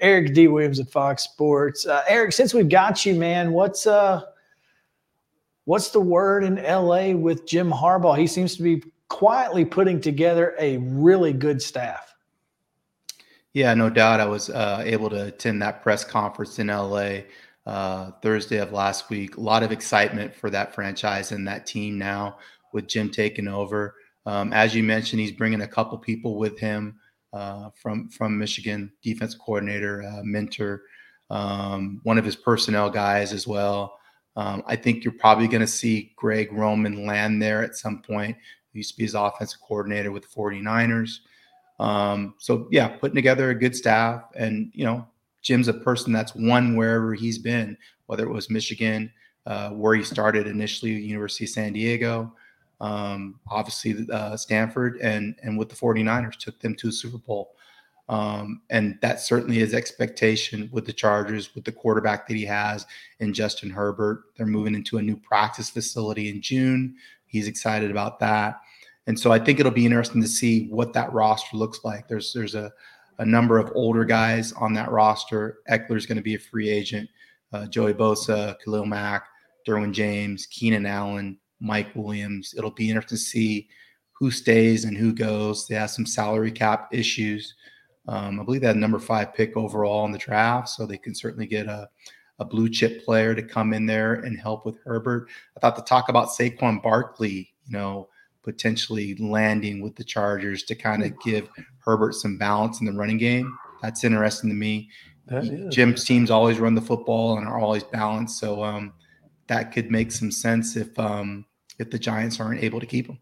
Eric 0.00 0.32
D. 0.32 0.48
Williams 0.48 0.80
at 0.80 0.90
Fox 0.90 1.22
Sports. 1.24 1.86
Uh, 1.86 2.02
Eric, 2.08 2.32
since 2.32 2.54
we've 2.54 2.70
got 2.70 3.04
you, 3.04 3.14
man, 3.14 3.52
what's 3.52 3.86
uh, 3.86 4.22
what's 5.66 5.90
the 5.90 6.00
word 6.00 6.42
in 6.42 6.56
LA 6.56 7.12
with 7.12 7.46
Jim 7.46 7.70
Harbaugh? 7.70 8.16
He 8.16 8.26
seems 8.26 8.56
to 8.56 8.62
be 8.62 8.82
quietly 9.08 9.64
putting 9.64 10.00
together 10.00 10.54
a 10.58 10.78
really 10.78 11.32
good 11.32 11.60
staff. 11.60 12.14
Yeah, 13.56 13.72
no 13.72 13.88
doubt. 13.88 14.20
I 14.20 14.26
was 14.26 14.50
uh, 14.50 14.82
able 14.84 15.08
to 15.08 15.28
attend 15.28 15.62
that 15.62 15.82
press 15.82 16.04
conference 16.04 16.58
in 16.58 16.66
LA 16.66 17.20
uh, 17.64 18.10
Thursday 18.20 18.58
of 18.58 18.72
last 18.72 19.08
week. 19.08 19.38
A 19.38 19.40
lot 19.40 19.62
of 19.62 19.72
excitement 19.72 20.34
for 20.34 20.50
that 20.50 20.74
franchise 20.74 21.32
and 21.32 21.48
that 21.48 21.64
team 21.64 21.96
now 21.96 22.36
with 22.74 22.86
Jim 22.86 23.08
taking 23.08 23.48
over. 23.48 23.94
Um, 24.26 24.52
as 24.52 24.74
you 24.74 24.82
mentioned, 24.82 25.20
he's 25.20 25.32
bringing 25.32 25.62
a 25.62 25.66
couple 25.66 25.96
people 25.96 26.36
with 26.36 26.58
him 26.58 26.96
uh, 27.32 27.70
from 27.80 28.10
from 28.10 28.36
Michigan, 28.36 28.92
defense 29.02 29.34
coordinator, 29.34 30.02
uh, 30.02 30.20
Minter, 30.22 30.82
um, 31.30 32.02
one 32.02 32.18
of 32.18 32.26
his 32.26 32.36
personnel 32.36 32.90
guys 32.90 33.32
as 33.32 33.46
well. 33.46 33.98
Um, 34.36 34.64
I 34.66 34.76
think 34.76 35.02
you're 35.02 35.14
probably 35.14 35.48
going 35.48 35.62
to 35.62 35.66
see 35.66 36.12
Greg 36.16 36.52
Roman 36.52 37.06
land 37.06 37.40
there 37.40 37.64
at 37.64 37.74
some 37.74 38.02
point. 38.02 38.36
He 38.74 38.80
used 38.80 38.90
to 38.90 38.98
be 38.98 39.04
his 39.04 39.14
offensive 39.14 39.60
coordinator 39.66 40.12
with 40.12 40.24
the 40.24 40.38
49ers. 40.38 41.20
Um, 41.78 42.34
so 42.38 42.68
yeah, 42.70 42.88
putting 42.88 43.16
together 43.16 43.50
a 43.50 43.54
good 43.54 43.76
staff, 43.76 44.22
and 44.34 44.70
you 44.74 44.84
know, 44.84 45.06
Jim's 45.42 45.68
a 45.68 45.74
person 45.74 46.12
that's 46.12 46.34
won 46.34 46.76
wherever 46.76 47.14
he's 47.14 47.38
been, 47.38 47.76
whether 48.06 48.24
it 48.24 48.32
was 48.32 48.50
Michigan, 48.50 49.12
uh, 49.46 49.70
where 49.70 49.94
he 49.94 50.02
started 50.02 50.46
initially, 50.46 50.92
University 50.92 51.44
of 51.44 51.50
San 51.50 51.72
Diego, 51.72 52.32
um, 52.80 53.38
obviously 53.50 54.06
uh, 54.12 54.36
Stanford, 54.36 54.98
and 55.00 55.36
and 55.42 55.58
with 55.58 55.68
the 55.68 55.76
49ers, 55.76 56.36
took 56.36 56.58
them 56.60 56.74
to 56.76 56.90
Super 56.90 57.18
Bowl. 57.18 57.52
Um, 58.08 58.62
and 58.70 58.98
that 59.02 59.20
certainly 59.20 59.58
is 59.60 59.74
expectation 59.74 60.68
with 60.72 60.86
the 60.86 60.92
Chargers, 60.92 61.54
with 61.54 61.64
the 61.64 61.72
quarterback 61.72 62.28
that 62.28 62.36
he 62.36 62.44
has 62.44 62.86
in 63.18 63.34
Justin 63.34 63.70
Herbert. 63.70 64.24
They're 64.36 64.46
moving 64.46 64.76
into 64.76 64.98
a 64.98 65.02
new 65.02 65.16
practice 65.16 65.70
facility 65.70 66.28
in 66.28 66.40
June. 66.40 66.94
He's 67.26 67.48
excited 67.48 67.90
about 67.90 68.20
that. 68.20 68.60
And 69.06 69.18
so 69.18 69.30
I 69.30 69.38
think 69.38 69.60
it'll 69.60 69.72
be 69.72 69.86
interesting 69.86 70.20
to 70.22 70.28
see 70.28 70.66
what 70.68 70.92
that 70.94 71.12
roster 71.12 71.56
looks 71.56 71.80
like. 71.84 72.08
There's 72.08 72.32
there's 72.32 72.54
a 72.54 72.72
a 73.18 73.24
number 73.24 73.58
of 73.58 73.72
older 73.74 74.04
guys 74.04 74.52
on 74.52 74.74
that 74.74 74.90
roster. 74.90 75.58
Ekeler's 75.70 76.06
going 76.06 76.16
to 76.16 76.22
be 76.22 76.34
a 76.34 76.38
free 76.38 76.68
agent. 76.68 77.08
Uh, 77.52 77.66
Joey 77.66 77.94
Bosa, 77.94 78.56
Khalil 78.62 78.86
Mack, 78.86 79.26
Derwin 79.66 79.92
James, 79.92 80.46
Keenan 80.46 80.86
Allen, 80.86 81.38
Mike 81.60 81.88
Williams. 81.94 82.54
It'll 82.56 82.70
be 82.70 82.90
interesting 82.90 83.16
to 83.16 83.22
see 83.22 83.68
who 84.12 84.30
stays 84.30 84.84
and 84.84 84.96
who 84.96 85.12
goes. 85.12 85.66
They 85.66 85.76
have 85.76 85.90
some 85.90 86.06
salary 86.06 86.52
cap 86.52 86.88
issues. 86.92 87.54
Um, 88.08 88.40
I 88.40 88.44
believe 88.44 88.60
they 88.60 88.66
had 88.66 88.76
number 88.76 88.98
five 88.98 89.34
pick 89.34 89.56
overall 89.56 90.04
in 90.06 90.12
the 90.12 90.18
draft, 90.18 90.68
so 90.68 90.86
they 90.86 90.98
can 90.98 91.14
certainly 91.14 91.46
get 91.46 91.66
a, 91.66 91.88
a 92.38 92.44
blue 92.44 92.68
chip 92.68 93.04
player 93.04 93.34
to 93.34 93.42
come 93.42 93.72
in 93.72 93.86
there 93.86 94.14
and 94.14 94.38
help 94.38 94.64
with 94.64 94.78
Herbert. 94.84 95.28
I 95.56 95.60
thought 95.60 95.76
to 95.76 95.82
talk 95.82 96.08
about 96.08 96.28
Saquon 96.28 96.82
Barkley, 96.82 97.52
you 97.66 97.72
know, 97.72 98.08
potentially 98.46 99.16
landing 99.16 99.82
with 99.82 99.96
the 99.96 100.04
Chargers 100.04 100.62
to 100.62 100.74
kind 100.76 101.04
of 101.04 101.20
give 101.20 101.48
Herbert 101.80 102.14
some 102.14 102.38
balance 102.38 102.80
in 102.80 102.86
the 102.86 102.92
running 102.92 103.18
game. 103.18 103.58
That's 103.82 104.04
interesting 104.04 104.48
to 104.50 104.56
me. 104.56 104.88
Jim's 105.68 106.04
teams 106.04 106.30
always 106.30 106.60
run 106.60 106.76
the 106.76 106.80
football 106.80 107.36
and 107.36 107.48
are 107.48 107.58
always 107.58 107.82
balanced, 107.82 108.38
so 108.38 108.62
um, 108.62 108.92
that 109.48 109.72
could 109.72 109.90
make 109.90 110.12
some 110.12 110.30
sense 110.30 110.76
if 110.76 110.96
um, 110.98 111.44
if 111.80 111.90
the 111.90 111.98
Giants 111.98 112.38
aren't 112.38 112.62
able 112.62 112.78
to 112.78 112.86
keep 112.86 113.08
him. 113.08 113.18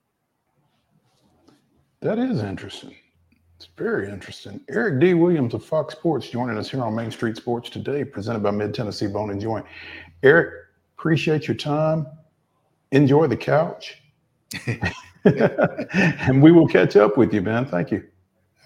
That 2.01 2.19
is 2.19 2.43
interesting. 2.43 2.95
It's 3.57 3.69
very 3.79 4.11
interesting. 4.11 4.61
Eric 4.69 5.01
D. 5.01 5.15
Williams 5.15 5.55
of 5.55 5.65
Fox 5.65 5.95
Sports 5.95 6.29
joining 6.29 6.59
us 6.59 6.71
here 6.71 6.85
on 6.85 6.95
Main 6.95 7.11
Street 7.11 7.39
Sports 7.39 7.71
today, 7.71 8.05
presented 8.05 8.43
by 8.43 8.51
Mid 8.51 8.75
Tennessee 8.75 9.07
Bone 9.07 9.31
and 9.31 9.41
Joint. 9.41 9.65
Eric, 10.23 10.53
appreciate 10.99 11.49
your 11.49 11.57
time. 11.57 12.07
Enjoy 12.91 13.27
the 13.27 13.37
couch. 13.37 14.03
and 15.25 16.43
we 16.43 16.53
will 16.53 16.67
catch 16.67 16.97
up 16.97 17.17
with 17.17 17.33
you, 17.33 17.43
man. 17.43 17.67
Thank 17.67 17.91
you. 17.91 18.05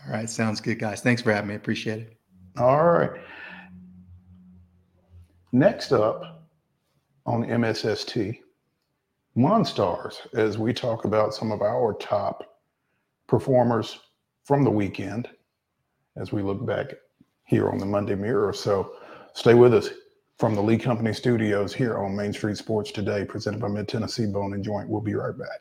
All 0.06 0.12
right. 0.12 0.28
Sounds 0.28 0.60
good, 0.60 0.78
guys. 0.78 1.00
Thanks 1.00 1.22
for 1.22 1.32
having 1.32 1.48
me. 1.48 1.54
Appreciate 1.54 2.00
it. 2.00 2.16
All 2.58 2.90
right. 2.90 3.10
Next 5.52 5.92
up 5.92 6.46
on 7.24 7.44
MSST, 7.44 8.38
Monstars, 9.36 10.16
as 10.34 10.58
we 10.58 10.72
talk 10.72 11.04
about 11.04 11.34
some 11.34 11.52
of 11.52 11.62
our 11.62 11.94
top 11.94 12.60
performers 13.26 14.00
from 14.44 14.64
the 14.64 14.70
weekend 14.70 15.28
as 16.16 16.32
we 16.32 16.42
look 16.42 16.66
back 16.66 16.86
here 17.44 17.68
on 17.70 17.78
the 17.78 17.86
Monday 17.86 18.14
Mirror. 18.14 18.52
So 18.52 18.92
stay 19.34 19.54
with 19.54 19.72
us 19.72 19.90
from 20.38 20.54
the 20.54 20.62
Lee 20.62 20.78
Company 20.78 21.12
Studios 21.12 21.72
here 21.72 21.98
on 21.98 22.16
Main 22.16 22.32
Street 22.32 22.56
Sports 22.56 22.92
today, 22.92 23.24
presented 23.24 23.60
by 23.60 23.68
Mid 23.68 23.88
Tennessee 23.88 24.26
Bone 24.26 24.54
and 24.54 24.64
Joint. 24.64 24.88
We'll 24.88 25.00
be 25.00 25.14
right 25.14 25.36
back. 25.36 25.60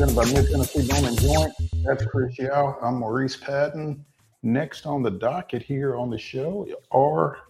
presented 0.00 0.16
by 0.16 0.40
Mid 0.40 0.50
Tennessee 0.50 0.88
Bone 0.88 1.04
and 1.04 1.20
Joint. 1.20 1.52
That's 1.84 2.06
Chris 2.06 2.38
Yao. 2.38 2.78
I'm 2.80 2.94
Maurice 2.94 3.36
Patton. 3.36 4.02
Next 4.42 4.86
on 4.86 5.02
the 5.02 5.10
docket 5.10 5.62
here 5.62 5.94
on 5.94 6.08
the 6.08 6.16
show 6.16 6.66
are 6.90 7.40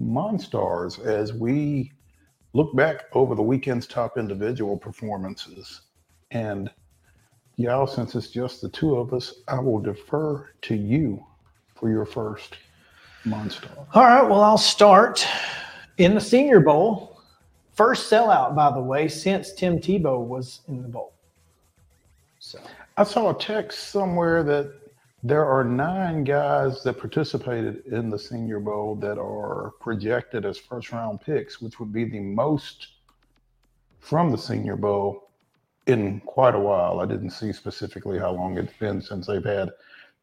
Monstars 0.00 1.04
as 1.04 1.34
we 1.34 1.92
look 2.54 2.74
back 2.74 3.04
over 3.12 3.34
the 3.34 3.42
weekend's 3.42 3.86
top 3.86 4.16
individual 4.16 4.74
performances. 4.74 5.82
And 6.30 6.70
Yao, 7.56 7.84
since 7.84 8.14
it's 8.14 8.30
just 8.30 8.62
the 8.62 8.70
two 8.70 8.96
of 8.96 9.12
us, 9.12 9.42
I 9.46 9.58
will 9.58 9.80
defer 9.80 10.48
to 10.62 10.74
you 10.74 11.22
for 11.74 11.90
your 11.90 12.06
first 12.06 12.56
Monstar. 13.26 13.86
All 13.92 14.04
right. 14.04 14.22
Well, 14.22 14.40
I'll 14.40 14.56
start 14.56 15.26
in 15.98 16.14
the 16.14 16.22
Senior 16.22 16.60
Bowl. 16.60 17.20
First 17.74 18.10
sellout, 18.10 18.56
by 18.56 18.72
the 18.72 18.80
way, 18.80 19.08
since 19.08 19.52
Tim 19.52 19.78
Tebow 19.78 20.24
was 20.24 20.62
in 20.68 20.80
the 20.80 20.88
bowl. 20.88 21.12
I 22.98 23.04
saw 23.04 23.30
a 23.30 23.38
text 23.38 23.90
somewhere 23.90 24.42
that 24.42 24.72
there 25.22 25.44
are 25.44 25.62
nine 25.62 26.24
guys 26.24 26.82
that 26.82 26.98
participated 26.98 27.86
in 27.86 28.10
the 28.10 28.18
Senior 28.18 28.58
Bowl 28.58 28.96
that 28.96 29.18
are 29.18 29.74
projected 29.78 30.44
as 30.44 30.58
first 30.58 30.90
round 30.90 31.20
picks, 31.20 31.60
which 31.60 31.78
would 31.78 31.92
be 31.92 32.04
the 32.04 32.18
most 32.18 32.88
from 34.00 34.32
the 34.32 34.36
Senior 34.36 34.74
Bowl 34.74 35.30
in 35.86 36.18
quite 36.22 36.56
a 36.56 36.58
while. 36.58 36.98
I 36.98 37.06
didn't 37.06 37.30
see 37.30 37.52
specifically 37.52 38.18
how 38.18 38.32
long 38.32 38.58
it's 38.58 38.76
been 38.80 39.00
since 39.00 39.28
they've 39.28 39.44
had 39.44 39.70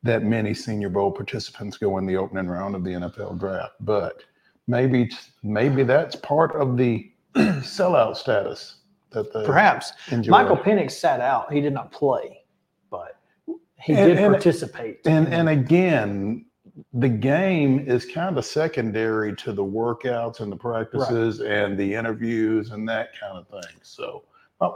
that 0.03 0.23
many 0.23 0.53
Senior 0.53 0.89
Bowl 0.89 1.13
participants 1.13 1.77
go 1.77 1.97
in 1.97 2.05
the 2.05 2.17
opening 2.17 2.47
round 2.47 2.75
of 2.75 2.83
the 2.83 2.91
NFL 2.91 3.39
draft, 3.39 3.75
but 3.79 4.21
maybe 4.67 5.09
maybe 5.43 5.83
that's 5.83 6.17
part 6.17 6.53
of 6.57 6.75
the 6.75 7.09
sellout 7.35 8.17
status 8.17 8.75
that 9.11 9.31
they 9.31 9.45
perhaps. 9.45 9.93
Michael 10.27 10.57
Penix 10.57 10.91
sat 10.91 11.21
out. 11.21 11.53
He 11.53 11.61
did 11.61 11.73
not 11.73 11.91
play, 11.91 12.34
he 13.85 13.93
And- 13.93 14.07
did 14.09 14.17
and- 14.17 14.33
participate. 14.33 14.99
And 15.05 15.27
and 15.27 15.47
again, 15.49 16.45
the 16.93 17.07
game 17.09 17.79
is 17.87 18.05
kind 18.05 18.37
of 18.37 18.43
secondary 18.43 19.33
to 19.37 19.53
the 19.53 19.63
workouts 19.63 20.39
and 20.41 20.51
the 20.51 20.55
practices 20.57 21.39
and 21.41 21.77
the 21.77 21.93
interviews 21.93 22.71
and 22.71 22.87
that 22.89 23.09
kind 23.19 23.37
of 23.37 23.47
thing. 23.47 23.75
So, 23.83 24.23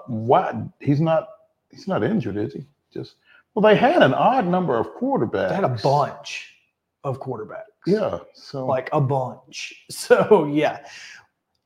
why 0.05 0.63
he's 0.79 1.01
not 1.01 1.27
he's 1.71 1.87
not 1.87 2.03
injured, 2.03 2.37
is 2.37 2.53
he? 2.53 2.65
Just 2.93 3.15
well, 3.55 3.63
they 3.63 3.75
had 3.75 4.01
an 4.03 4.13
odd 4.13 4.45
number 4.47 4.77
of 4.77 4.87
quarterbacks. 4.95 5.49
They 5.49 5.55
had 5.55 5.63
a 5.63 5.77
bunch 5.83 6.55
of 7.03 7.19
quarterbacks. 7.19 7.63
Yeah. 7.87 8.19
So 8.33 8.65
like 8.65 8.89
a 8.93 9.01
bunch. 9.01 9.85
So 9.89 10.45
yeah, 10.45 10.85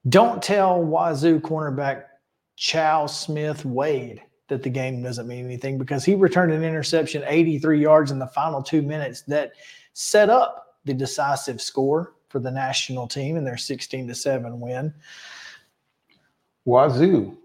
don't 0.09 0.41
tell 0.41 0.81
Wazoo 0.81 1.39
cornerback 1.41 2.03
Chau 2.55 3.05
Smith 3.07 3.65
Wade 3.65 4.21
that 4.47 4.63
the 4.63 4.69
game 4.69 5.01
doesn't 5.01 5.27
mean 5.27 5.45
anything 5.45 5.77
because 5.77 6.03
he 6.03 6.15
returned 6.15 6.51
an 6.51 6.63
interception 6.63 7.23
83 7.25 7.81
yards 7.81 8.11
in 8.11 8.19
the 8.19 8.27
final 8.27 8.61
two 8.61 8.81
minutes 8.81 9.21
that 9.23 9.53
set 9.93 10.29
up 10.29 10.77
the 10.85 10.93
decisive 10.93 11.61
score 11.61 12.15
for 12.29 12.39
the 12.39 12.51
national 12.51 13.07
team 13.07 13.37
in 13.37 13.43
their 13.43 13.57
16 13.57 14.07
to 14.07 14.15
7 14.15 14.59
win. 14.59 14.93
Wazoo. 16.65 17.37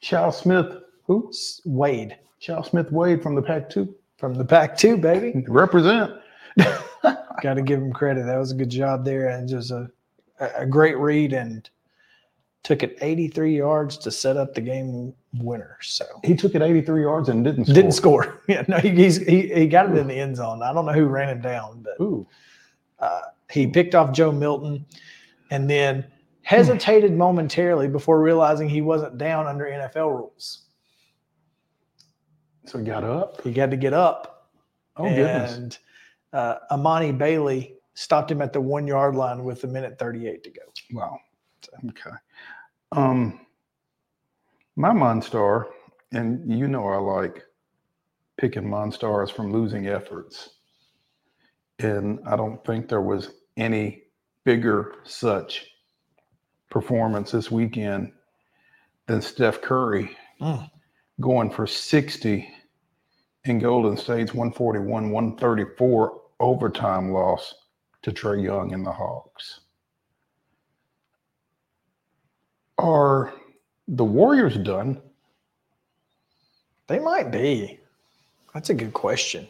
Chau 0.00 0.30
Smith, 0.30 0.76
who? 1.04 1.32
Wade. 1.64 2.16
Chau 2.40 2.62
Smith 2.62 2.90
Wade 2.90 3.22
from 3.22 3.34
the 3.34 3.42
Pac 3.42 3.70
two. 3.70 3.94
From 4.18 4.34
the 4.34 4.44
Pac 4.44 4.76
two, 4.76 4.96
baby. 4.96 5.44
Represent. 5.48 6.12
Got 7.42 7.54
to 7.54 7.62
give 7.62 7.80
him 7.80 7.92
credit. 7.92 8.26
That 8.26 8.38
was 8.38 8.52
a 8.52 8.56
good 8.56 8.70
job 8.70 9.04
there 9.04 9.28
and 9.28 9.48
just 9.48 9.70
a, 9.70 9.90
a 10.38 10.66
great 10.66 10.98
read 10.98 11.32
and 11.32 11.68
took 12.62 12.82
it 12.82 12.96
83 13.00 13.56
yards 13.56 13.98
to 13.98 14.10
set 14.10 14.36
up 14.36 14.54
the 14.54 14.60
game 14.60 15.12
winner. 15.38 15.78
So 15.80 16.04
He 16.24 16.34
took 16.36 16.54
it 16.54 16.62
83 16.62 17.02
yards 17.02 17.28
and 17.28 17.44
didn't 17.44 17.64
score. 17.64 17.74
didn't 17.74 17.92
score. 17.92 18.40
Yeah, 18.48 18.64
no, 18.68 18.78
he, 18.78 18.90
he's, 18.90 19.16
he 19.26 19.48
he 19.52 19.66
got 19.66 19.90
it 19.90 19.96
in 19.98 20.06
the 20.06 20.14
end 20.14 20.36
zone. 20.36 20.62
I 20.62 20.72
don't 20.72 20.86
know 20.86 20.92
who 20.92 21.06
ran 21.06 21.28
him 21.28 21.40
down, 21.40 21.82
but 21.82 22.02
Ooh. 22.02 22.26
uh, 22.98 23.20
he 23.50 23.66
picked 23.66 23.94
off 23.94 24.12
Joe 24.12 24.30
Milton, 24.32 24.84
and 25.50 25.68
then 25.68 26.06
hesitated 26.42 27.12
momentarily 27.12 27.88
before 27.88 28.20
realizing 28.20 28.68
he 28.68 28.80
wasn't 28.80 29.16
down 29.18 29.46
under 29.46 29.64
NFL 29.64 30.10
rules. 30.16 30.62
So 32.66 32.78
he 32.78 32.84
got 32.84 33.04
up. 33.04 33.42
He 33.42 33.52
had 33.52 33.70
to 33.70 33.76
get 33.76 33.92
up. 33.92 34.48
Oh 34.96 35.04
goodness. 35.04 35.54
and 35.54 35.78
uh, 36.32 36.56
Amani 36.70 37.12
Bailey 37.12 37.74
stopped 37.94 38.30
him 38.30 38.40
at 38.42 38.52
the 38.52 38.60
one 38.60 38.86
yard 38.86 39.14
line 39.16 39.44
with 39.44 39.64
a 39.64 39.66
minute 39.66 39.98
38 39.98 40.42
to 40.44 40.50
go. 40.50 40.62
Wow. 40.92 41.18
Okay. 41.88 42.10
Um, 42.92 43.40
my 44.76 44.90
Monstar, 44.90 45.66
and 46.12 46.50
you 46.58 46.68
know 46.68 46.88
I 46.88 46.98
like 46.98 47.42
picking 48.38 48.64
Monstars 48.64 49.30
from 49.32 49.52
losing 49.52 49.86
efforts. 49.88 50.50
And 51.78 52.20
I 52.26 52.36
don't 52.36 52.64
think 52.64 52.88
there 52.88 53.02
was 53.02 53.30
any 53.56 54.04
bigger 54.44 54.94
such 55.04 55.66
performance 56.70 57.32
this 57.32 57.50
weekend 57.50 58.12
than 59.06 59.22
Steph 59.22 59.60
Curry 59.62 60.16
Mm. 60.40 60.68
going 61.20 61.50
for 61.50 61.66
60 61.68 62.48
in 63.44 63.58
Golden 63.60 63.96
State's 63.96 64.34
141 64.34 65.10
134 65.10 66.20
overtime 66.40 67.12
loss 67.12 67.54
to 68.02 68.12
Trae 68.12 68.42
Young 68.42 68.72
and 68.74 68.84
the 68.84 68.92
Hawks. 68.92 69.60
Are 72.82 73.32
the 73.88 74.04
Warriors 74.04 74.56
done? 74.56 75.00
They 76.88 76.98
might 76.98 77.30
be. 77.30 77.78
That's 78.52 78.70
a 78.70 78.74
good 78.74 78.92
question. 78.92 79.46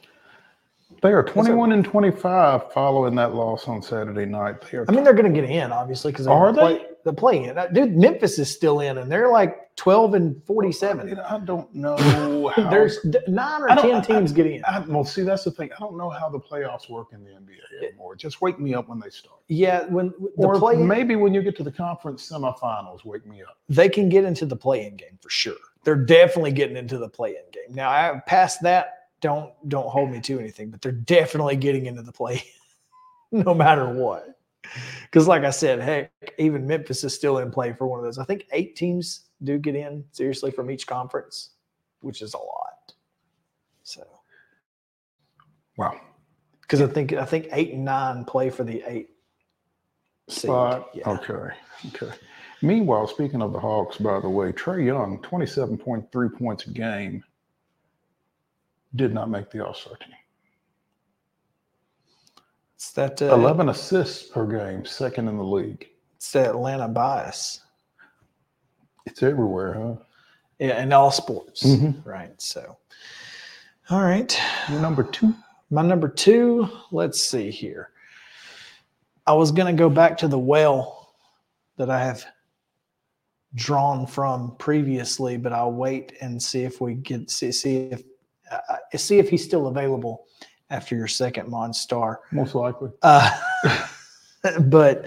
They 1.03 1.13
are 1.13 1.25
21 1.25 1.73
and 1.73 1.85
25 1.85 2.73
following 2.73 3.17
that 3.17 3.35
loss 3.35 3.67
on 3.67 3.83
Saturday 3.83 4.27
night. 4.27 4.61
They 4.61 4.79
are 4.79 4.85
I 4.89 4.93
mean, 4.93 5.03
they're 5.03 5.15
going 5.15 5.33
to 5.33 5.41
get 5.41 5.51
in, 5.51 5.73
obviously, 5.73 6.13
because 6.13 6.27
Are 6.29 6.53
play, 6.53 6.85
the 7.05 7.13
play 7.13 7.45
in. 7.45 7.59
Dude, 7.73 7.97
Memphis 7.97 8.39
is 8.39 8.51
still 8.51 8.81
in, 8.81 8.99
and 8.99 9.11
they're 9.11 9.31
like 9.31 9.75
12 9.77 10.15
and 10.15 10.45
47. 10.45 11.19
I 11.19 11.39
don't 11.41 11.75
know. 11.75 11.97
how- 12.55 12.71
There's 12.71 12.99
nine 13.27 13.63
or 13.63 13.71
I 13.71 13.77
10 13.77 14.03
teams 14.03 14.33
get 14.33 14.47
in. 14.47 14.65
I, 14.65 14.81
well, 14.81 15.05
see, 15.05 15.23
that's 15.23 15.45
the 15.45 15.51
thing. 15.51 15.71
I 15.77 15.81
don't 15.81 15.97
know 15.97 16.11
how 16.11 16.29
the 16.29 16.39
playoffs 16.41 16.89
work 16.91 17.09
in 17.13 17.25
the 17.25 17.31
NBA 17.31 17.87
anymore. 17.89 18.15
Just 18.15 18.41
wake 18.41 18.61
me 18.61 18.75
up 18.75 18.89
when 18.89 19.01
they 19.01 19.11
start. 19.11 19.41
Yeah, 19.49 19.85
when 19.87 20.13
the 20.37 20.47
Or 20.47 20.59
play 20.59 20.77
maybe 20.77 21.17
when 21.17 21.33
you 21.35 21.43
get 21.43 21.57
to 21.57 21.63
the 21.65 21.73
conference 21.73 22.31
semifinals, 22.31 23.05
wake 23.05 23.27
me 23.27 23.43
up. 23.43 23.59
they 23.69 23.89
can 23.89 24.09
get 24.09 24.25
into 24.25 24.47
the 24.47 24.57
play-in 24.57 24.97
game 24.97 25.19
for 25.21 25.31
sure. 25.31 25.57
They're 25.85 25.97
definitely 25.97 26.53
getting 26.53 26.77
into 26.77 26.99
the 26.99 27.09
play-in 27.09 27.43
game. 27.53 27.75
Now, 27.75 27.89
I, 27.91 28.21
past 28.27 28.63
that, 28.63 29.09
don't 29.21 29.53
don't 29.69 29.89
hold 29.89 30.11
me 30.11 30.21
to 30.21 30.39
anything, 30.39 30.71
but 30.71 30.81
they're 30.83 30.93
definitely 30.93 31.57
getting 31.57 31.87
into 31.87 32.03
the 32.03 32.13
play, 32.13 32.43
no 33.33 33.55
matter 33.55 33.89
what. 33.89 34.27
Because, 35.05 35.29
like 35.29 35.45
I 35.45 35.51
said, 35.51 35.81
heck, 35.81 36.11
even 36.39 36.67
Memphis 36.67 37.05
is 37.05 37.15
still 37.15 37.39
in 37.39 37.51
play 37.51 37.75
for 37.75 37.87
one 37.87 37.99
of 37.99 38.05
those. 38.05 38.17
I 38.17 38.25
think 38.25 38.47
eight 38.53 38.77
teams 38.77 39.27
do 39.43 39.59
get 39.59 39.75
in 39.77 40.05
seriously 40.13 40.51
from 40.51 40.71
each 40.71 40.87
conference, 40.87 41.51
which 42.01 42.23
is 42.23 42.33
a 42.33 42.39
lot. 42.39 42.95
So, 43.83 44.03
Wow. 45.77 46.01
because 46.63 46.81
I 46.81 46.87
think 46.87 47.13
I 47.13 47.27
think 47.27 47.49
eight 47.53 47.75
and 47.75 47.85
nine 47.85 48.25
play 48.25 48.49
for 48.49 48.65
the 48.65 48.83
eight. 48.87 49.11
Spot. 50.29 50.89
Yeah. 50.95 51.11
Okay. 51.11 51.55
Okay. 51.89 52.17
Meanwhile, 52.63 53.09
speaking 53.09 53.43
of 53.43 53.53
the 53.53 53.61
Hawks, 53.61 53.99
by 53.99 54.21
the 54.21 54.31
way, 54.31 54.53
Trae 54.53 54.87
Young, 54.87 55.19
27.3 55.19 56.39
points 56.39 56.65
a 56.67 56.71
game, 56.71 57.23
did 58.95 59.13
not 59.13 59.29
make 59.29 59.51
the 59.51 59.67
All 59.67 59.75
Star 59.75 59.97
team. 59.97 60.15
It's 62.83 62.91
that 62.95 63.23
uh, 63.23 63.33
11 63.33 63.69
assists 63.69 64.29
per 64.29 64.45
game, 64.45 64.85
second 64.85 65.29
in 65.29 65.37
the 65.37 65.45
league. 65.45 65.87
It's 66.17 66.33
the 66.33 66.49
Atlanta 66.49 66.89
bias. 66.89 67.61
It's 69.07 69.23
everywhere, 69.23 69.75
huh? 69.75 69.95
Yeah, 70.59 70.83
in 70.83 70.93
all 70.93 71.13
sports. 71.13 71.63
Mhm. 71.63 72.05
Right. 72.05 72.33
So, 72.43 72.77
all 73.89 74.03
right. 74.03 74.37
Your 74.69 74.81
number 74.81 75.05
two. 75.05 75.33
My 75.71 75.83
number 75.83 76.09
two, 76.09 76.69
let's 76.91 77.21
see 77.23 77.53
here. 77.53 77.91
I 79.29 79.33
was 79.35 79.53
going 79.53 79.73
to 79.73 79.79
go 79.79 79.89
back 79.89 80.19
to 80.19 80.27
the 80.27 80.39
well 80.39 81.15
that 81.77 81.89
I 81.89 82.03
have 82.05 82.25
drawn 83.55 84.09
from 84.09 84.57
previously, 84.57 85.37
but 85.37 85.53
I'll 85.53 85.73
wait 85.73 86.15
and 86.21 86.43
see 86.43 86.65
if 86.65 86.81
we 86.81 86.95
get 86.95 87.31
see, 87.31 87.53
see 87.53 87.77
if 87.93 88.03
uh, 88.51 88.59
uh, 88.71 88.99
see 88.99 89.21
if 89.21 89.31
he's 89.31 89.45
still 89.45 89.69
available 89.69 90.27
after 90.73 90.97
your 90.97 91.07
second 91.07 91.49
Monstar. 91.49 92.17
Most 92.33 92.55
likely. 92.55 92.91
Uh, 93.03 93.31
but 94.63 95.07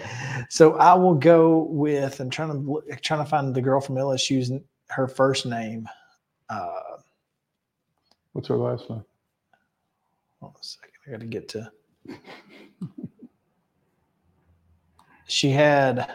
so 0.49 0.75
I 0.75 0.93
will 0.93 1.15
go 1.15 1.67
with. 1.69 2.19
I'm 2.19 2.29
trying 2.29 2.51
to 2.51 2.81
trying 3.01 3.23
to 3.23 3.29
find 3.29 3.53
the 3.53 3.61
girl 3.61 3.81
from 3.81 3.95
LSU's 3.95 4.51
her 4.89 5.07
first 5.07 5.45
name. 5.45 5.89
Uh, 6.49 6.97
What's 8.33 8.47
her 8.47 8.57
last 8.57 8.89
name? 8.89 9.03
hold 10.39 10.53
on 10.53 10.59
a 10.61 10.63
second. 10.63 10.91
I 11.07 11.11
got 11.11 11.19
to 11.19 11.25
get 11.25 11.49
to. 11.49 11.71
She 15.27 15.49
had 15.49 16.13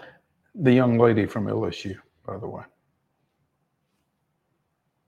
The 0.54 0.72
young 0.72 0.96
lady 0.96 1.26
from 1.26 1.46
LSU, 1.46 1.96
by 2.24 2.38
the 2.38 2.46
way. 2.46 2.62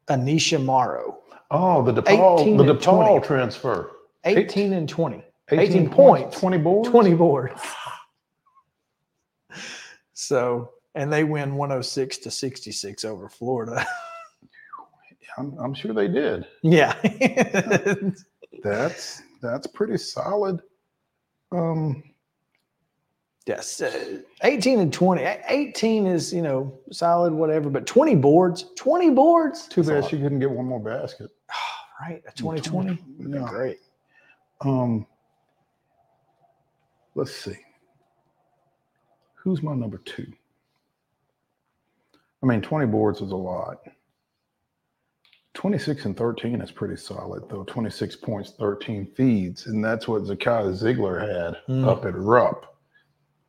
Aneesah 0.09 0.63
Morrow, 0.63 1.21
Oh, 1.53 1.83
the 1.83 2.03
DePaul, 2.03 2.57
the 2.57 2.75
DePaul 2.75 3.23
transfer. 3.25 3.93
18 4.25 4.73
and 4.73 4.89
20. 4.89 5.25
18, 5.51 5.61
18 5.61 5.91
points, 5.91 6.23
points, 6.23 6.41
20 6.41 6.59
boards. 6.59 6.89
20 6.89 7.15
boards. 7.15 7.61
So, 10.23 10.71
and 10.95 11.13
they 11.13 11.25
win 11.25 11.57
106 11.57 12.19
to 12.19 12.31
66 12.31 13.05
over 13.05 13.29
Florida. 13.29 13.85
I'm, 15.39 15.59
I'm 15.59 15.75
sure 15.75 15.93
they 15.93 16.07
did. 16.09 16.47
yeah. 16.63 16.95
That's 18.63 19.23
that's 19.41 19.67
pretty 19.67 19.97
solid. 19.97 20.61
Um, 21.51 22.05
yes. 23.47 23.81
uh, 23.83 24.19
18 24.45 24.79
and 24.79 24.93
20. 24.93 25.23
18 25.49 26.07
is, 26.07 26.33
you 26.33 26.43
know, 26.43 26.79
solid, 26.93 27.33
whatever, 27.33 27.69
but 27.71 27.87
20 27.87 28.15
boards, 28.17 28.67
20 28.77 29.11
boards. 29.11 29.67
too 29.67 29.83
That's 29.83 29.89
a 29.89 30.01
bad 30.03 30.11
she 30.11 30.19
couldn't 30.19 30.39
get 30.39 30.51
one 30.51 30.67
more 30.67 30.81
basket. 30.81 31.31
Right. 32.01 32.23
A 32.27 32.33
2020. 32.33 32.99
Yeah. 33.19 33.47
Great. 33.49 33.79
Um, 34.65 35.07
let's 37.15 37.35
see. 37.35 37.57
Who's 39.35 39.63
my 39.63 39.75
number 39.75 39.99
two? 39.99 40.33
I 42.43 42.47
mean, 42.47 42.61
20 42.61 42.87
boards 42.87 43.21
is 43.21 43.33
a 43.33 43.37
lot. 43.37 43.79
26 45.55 46.07
and 46.07 46.17
13 46.17 46.61
is 46.61 46.71
pretty 46.71 46.97
solid, 46.97 47.43
though. 47.49 47.65
26 47.65 48.17
points, 48.17 48.53
13 48.59 49.07
feeds. 49.15 49.67
And 49.67 49.85
that's 49.85 50.09
what 50.09 50.23
Zakai 50.23 50.73
Zeigler 50.73 51.21
had 51.21 51.57
Mm. 51.69 51.87
up 51.87 52.05
at 52.05 52.17
Rupp. 52.17 52.77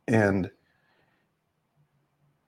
And, 0.06 0.50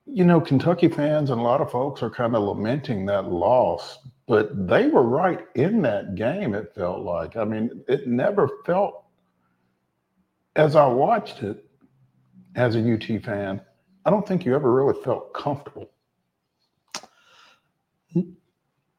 you 0.05 0.23
know, 0.25 0.39
Kentucky 0.39 0.87
fans 0.89 1.31
and 1.31 1.39
a 1.39 1.43
lot 1.43 1.59
of 1.59 1.71
folks 1.71 2.03
are 2.03 2.09
kind 2.09 2.35
of 2.35 2.43
lamenting 2.43 3.05
that 3.07 3.25
loss, 3.31 3.97
but 4.27 4.67
they 4.67 4.87
were 4.87 5.03
right 5.03 5.47
in 5.55 5.81
that 5.83 6.15
game, 6.15 6.53
it 6.53 6.73
felt 6.75 7.01
like. 7.01 7.37
I 7.37 7.45
mean, 7.45 7.83
it 7.87 8.07
never 8.07 8.49
felt, 8.65 9.05
as 10.55 10.75
I 10.75 10.85
watched 10.85 11.43
it 11.43 11.65
as 12.55 12.75
a 12.75 12.93
UT 12.93 13.23
fan, 13.23 13.61
I 14.05 14.09
don't 14.09 14.27
think 14.27 14.45
you 14.45 14.53
ever 14.53 14.71
really 14.73 15.01
felt 15.01 15.33
comfortable. 15.33 15.89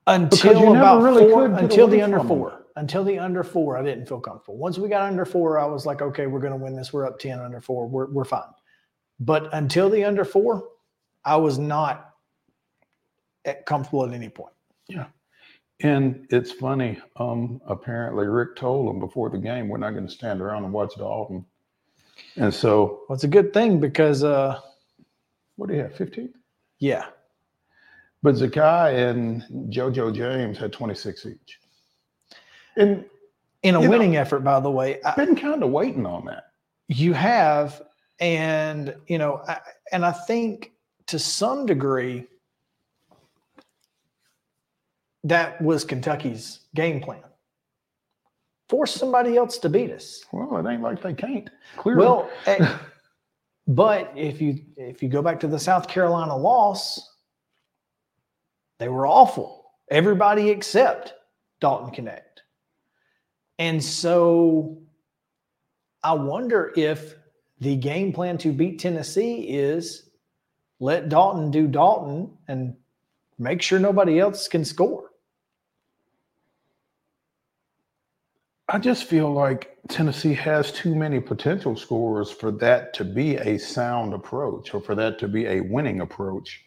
until 0.06 0.74
about 0.74 1.02
really 1.02 1.30
four, 1.30 1.46
until 1.46 1.88
the 1.88 2.00
under 2.00 2.20
four. 2.20 2.64
Until 2.76 3.04
the 3.04 3.18
under 3.18 3.42
four, 3.42 3.76
I 3.76 3.82
didn't 3.82 4.06
feel 4.06 4.20
comfortable. 4.20 4.56
Once 4.56 4.78
we 4.78 4.88
got 4.88 5.02
under 5.02 5.24
four, 5.24 5.58
I 5.58 5.66
was 5.66 5.84
like, 5.84 6.00
okay, 6.00 6.26
we're 6.26 6.38
going 6.38 6.52
to 6.52 6.58
win 6.58 6.76
this. 6.76 6.92
We're 6.92 7.06
up 7.06 7.18
10 7.18 7.40
under 7.40 7.60
four. 7.60 7.88
We're, 7.88 8.06
we're 8.06 8.24
fine. 8.24 8.42
But 9.18 9.52
until 9.52 9.90
the 9.90 10.04
under 10.04 10.24
four, 10.24 10.62
I 11.24 11.34
was 11.36 11.58
not 11.58 12.14
comfortable 13.66 14.06
at 14.06 14.12
any 14.12 14.28
point. 14.28 14.54
And 15.80 16.26
it's 16.30 16.50
funny. 16.50 16.98
Um, 17.16 17.60
apparently, 17.66 18.26
Rick 18.26 18.56
told 18.56 18.88
them 18.88 18.98
before 18.98 19.30
the 19.30 19.38
game, 19.38 19.68
we're 19.68 19.78
not 19.78 19.90
going 19.92 20.06
to 20.06 20.12
stand 20.12 20.40
around 20.40 20.64
and 20.64 20.72
watch 20.72 20.94
Dalton. 20.96 21.44
And 22.36 22.52
so, 22.52 23.02
Well, 23.08 23.14
it's 23.14 23.24
a 23.24 23.28
good 23.28 23.52
thing 23.52 23.78
because, 23.78 24.24
uh, 24.24 24.60
what 25.56 25.68
do 25.68 25.74
you 25.76 25.82
have, 25.82 25.94
15? 25.94 26.34
yeah, 26.80 27.06
But 28.22 28.34
Zakai 28.34 29.08
and 29.10 29.42
JoJo 29.72 30.12
James 30.14 30.58
had 30.58 30.72
26 30.72 31.26
each. 31.26 31.60
And 32.76 33.04
in 33.62 33.74
a 33.76 33.78
You 33.80 33.84
know- 33.84 33.90
winning 33.90 34.16
effort, 34.16 34.40
by 34.40 34.58
the 34.58 34.70
way, 34.70 35.00
I've 35.04 35.14
been 35.16 35.36
kind 35.36 35.62
of 35.62 35.70
waiting 35.70 36.06
on 36.06 36.24
that. 36.26 36.44
you 36.88 37.12
have, 37.12 37.82
and, 38.18 38.96
you 39.08 39.18
know, 39.18 39.42
I, 39.46 39.60
and 39.92 40.04
I 40.06 40.10
think 40.12 40.72
to 41.06 41.18
some 41.18 41.66
degree, 41.66 42.26
that 45.28 45.60
was 45.60 45.84
Kentucky's 45.84 46.60
game 46.74 47.00
plan. 47.00 47.22
Force 48.68 48.94
somebody 48.94 49.36
else 49.36 49.58
to 49.58 49.68
beat 49.68 49.90
us. 49.90 50.24
Well, 50.32 50.58
it 50.58 50.70
ain't 50.70 50.82
like 50.82 51.02
they 51.02 51.14
can't. 51.14 51.48
Clearly. 51.76 52.02
Well, 52.02 52.30
but 53.66 54.12
if 54.14 54.42
you 54.42 54.60
if 54.76 55.02
you 55.02 55.08
go 55.08 55.22
back 55.22 55.40
to 55.40 55.46
the 55.46 55.58
South 55.58 55.88
Carolina 55.88 56.36
loss, 56.36 57.14
they 58.78 58.88
were 58.88 59.06
awful. 59.06 59.72
Everybody 59.90 60.50
except 60.50 61.14
Dalton 61.60 62.04
Knecht. 62.04 62.22
And 63.58 63.82
so 63.82 64.78
I 66.02 66.12
wonder 66.12 66.72
if 66.76 67.14
the 67.60 67.74
game 67.74 68.12
plan 68.12 68.38
to 68.38 68.52
beat 68.52 68.78
Tennessee 68.78 69.40
is 69.48 70.10
let 70.78 71.08
Dalton 71.08 71.50
do 71.50 71.66
Dalton 71.66 72.30
and 72.46 72.76
make 73.38 73.62
sure 73.62 73.78
nobody 73.78 74.20
else 74.20 74.46
can 74.46 74.64
score. 74.64 75.07
I 78.70 78.78
just 78.78 79.04
feel 79.04 79.32
like 79.32 79.76
Tennessee 79.88 80.34
has 80.34 80.70
too 80.72 80.94
many 80.94 81.20
potential 81.20 81.74
scorers 81.76 82.30
for 82.30 82.50
that 82.52 82.92
to 82.94 83.04
be 83.04 83.36
a 83.36 83.58
sound 83.58 84.12
approach 84.12 84.74
or 84.74 84.80
for 84.80 84.94
that 84.94 85.18
to 85.20 85.28
be 85.28 85.46
a 85.46 85.60
winning 85.62 86.02
approach 86.02 86.64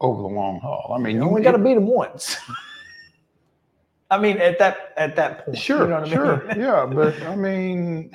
over 0.00 0.22
the 0.22 0.28
long 0.28 0.58
haul. 0.60 0.94
I 0.96 0.98
mean, 1.02 1.16
You 1.16 1.22
only 1.22 1.42
got 1.42 1.52
to 1.52 1.58
beat 1.58 1.74
them 1.74 1.86
once. 1.86 2.36
I 4.10 4.18
mean, 4.18 4.38
at 4.38 4.58
that 4.58 4.94
at 4.96 5.16
that 5.16 5.44
point, 5.44 5.58
Sure, 5.58 5.82
you 5.82 5.88
know 5.88 6.00
what 6.00 6.08
I 6.08 6.10
sure, 6.10 6.44
mean? 6.46 6.60
yeah, 6.60 6.86
but 6.86 7.22
I 7.24 7.36
mean, 7.36 8.10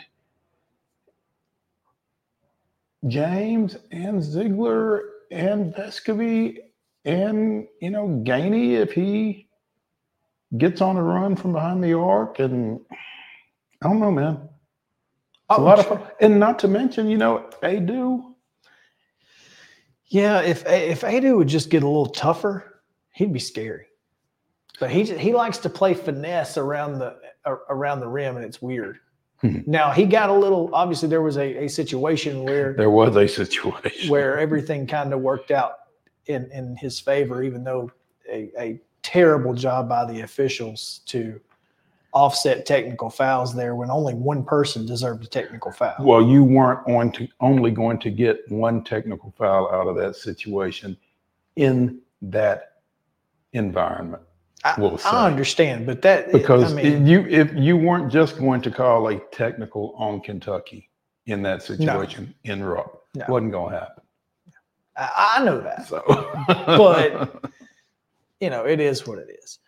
James 3.07 3.77
and 3.91 4.19
Zeigler 4.19 5.01
and 5.29 5.71
Vescovi 5.75 6.57
and 7.05 7.67
you 7.79 7.91
know 7.91 8.07
Gainey 8.25 8.71
if 8.73 8.91
he 8.91 9.47
gets 10.57 10.81
on 10.81 10.97
a 10.97 11.03
run 11.03 11.35
from 11.35 11.53
behind 11.53 11.83
the 11.83 11.93
arc 11.93 12.39
and 12.39 12.79
I 13.81 13.87
don't 13.87 13.99
know, 13.99 14.11
man. 14.11 14.49
Oh, 15.49 15.61
a 15.61 15.63
lot 15.63 15.79
of 15.79 15.87
fun. 15.87 16.01
And 16.21 16.39
not 16.39 16.57
to 16.59 16.67
mention, 16.67 17.09
you 17.09 17.17
know, 17.17 17.49
they 17.61 17.79
do. 17.79 18.35
Yeah, 20.07 20.41
if 20.41 20.65
if 20.67 21.01
Aidoo 21.01 21.37
would 21.37 21.47
just 21.47 21.69
get 21.69 21.83
a 21.83 21.87
little 21.87 22.05
tougher, 22.05 22.81
he'd 23.13 23.33
be 23.33 23.39
scary. 23.39 23.87
But 24.79 24.89
he 24.91 25.03
he 25.03 25.33
likes 25.33 25.57
to 25.59 25.69
play 25.69 25.93
finesse 25.93 26.57
around 26.57 26.99
the 26.99 27.17
around 27.69 27.99
the 27.99 28.07
rim, 28.07 28.37
and 28.37 28.45
it's 28.45 28.61
weird. 28.61 28.99
Hmm. 29.41 29.57
now 29.65 29.91
he 29.91 30.05
got 30.05 30.29
a 30.29 30.33
little. 30.33 30.69
Obviously, 30.73 31.09
there 31.09 31.21
was 31.21 31.37
a, 31.37 31.65
a 31.65 31.67
situation 31.67 32.43
where 32.45 32.73
There 32.73 32.89
was 32.89 33.15
a 33.15 33.27
situation. 33.27 34.09
where 34.09 34.37
everything 34.39 34.87
kind 34.87 35.13
of 35.13 35.19
worked 35.19 35.51
out 35.51 35.73
in 36.27 36.49
in 36.51 36.75
his 36.77 36.99
favor, 36.99 37.43
even 37.43 37.63
though 37.63 37.91
a, 38.31 38.51
a 38.57 38.79
terrible 39.03 39.53
job 39.53 39.87
by 39.87 40.05
the 40.11 40.21
officials 40.21 41.01
to 41.05 41.39
offset 42.13 42.65
technical 42.65 43.09
fouls 43.09 43.55
there 43.55 43.75
when 43.75 43.89
only 43.89 44.13
one 44.13 44.43
person 44.43 44.85
deserved 44.85 45.23
a 45.23 45.27
technical 45.27 45.71
foul. 45.71 45.95
Well, 45.99 46.21
you 46.21 46.43
weren't 46.43 46.87
on 46.87 47.11
to 47.13 47.27
only 47.39 47.71
going 47.71 47.99
to 47.99 48.09
get 48.11 48.39
one 48.49 48.83
technical 48.83 49.33
foul 49.37 49.71
out 49.71 49.87
of 49.87 49.95
that 49.97 50.15
situation 50.15 50.95
in 51.55 51.99
that 52.21 52.73
environment. 53.53 54.23
I, 54.63 54.75
we'll. 54.77 54.99
I 55.05 55.27
understand, 55.27 55.85
but 55.85 56.01
that 56.03 56.31
because 56.31 56.71
I 56.71 56.75
mean, 56.75 57.05
you 57.05 57.25
if 57.27 57.53
you 57.53 57.75
weren't 57.75 58.11
just 58.11 58.37
going 58.37 58.61
to 58.61 58.71
call 58.71 59.09
a 59.09 59.19
technical 59.31 59.93
on 59.97 60.21
Kentucky 60.21 60.89
in 61.25 61.41
that 61.41 61.63
situation 61.63 62.33
in 62.45 62.63
Rupp, 62.63 63.03
No. 63.15 63.25
wasn't 63.27 63.51
going 63.51 63.73
to 63.73 63.79
happen. 63.79 64.03
I, 64.95 65.35
I 65.37 65.43
know 65.43 65.59
that. 65.59 65.87
So, 65.87 66.01
but 66.47 67.43
you 68.43 68.49
know, 68.49 68.65
it 68.65 68.81
is 68.81 69.07
what 69.07 69.19
it 69.19 69.29
is. 69.41 69.59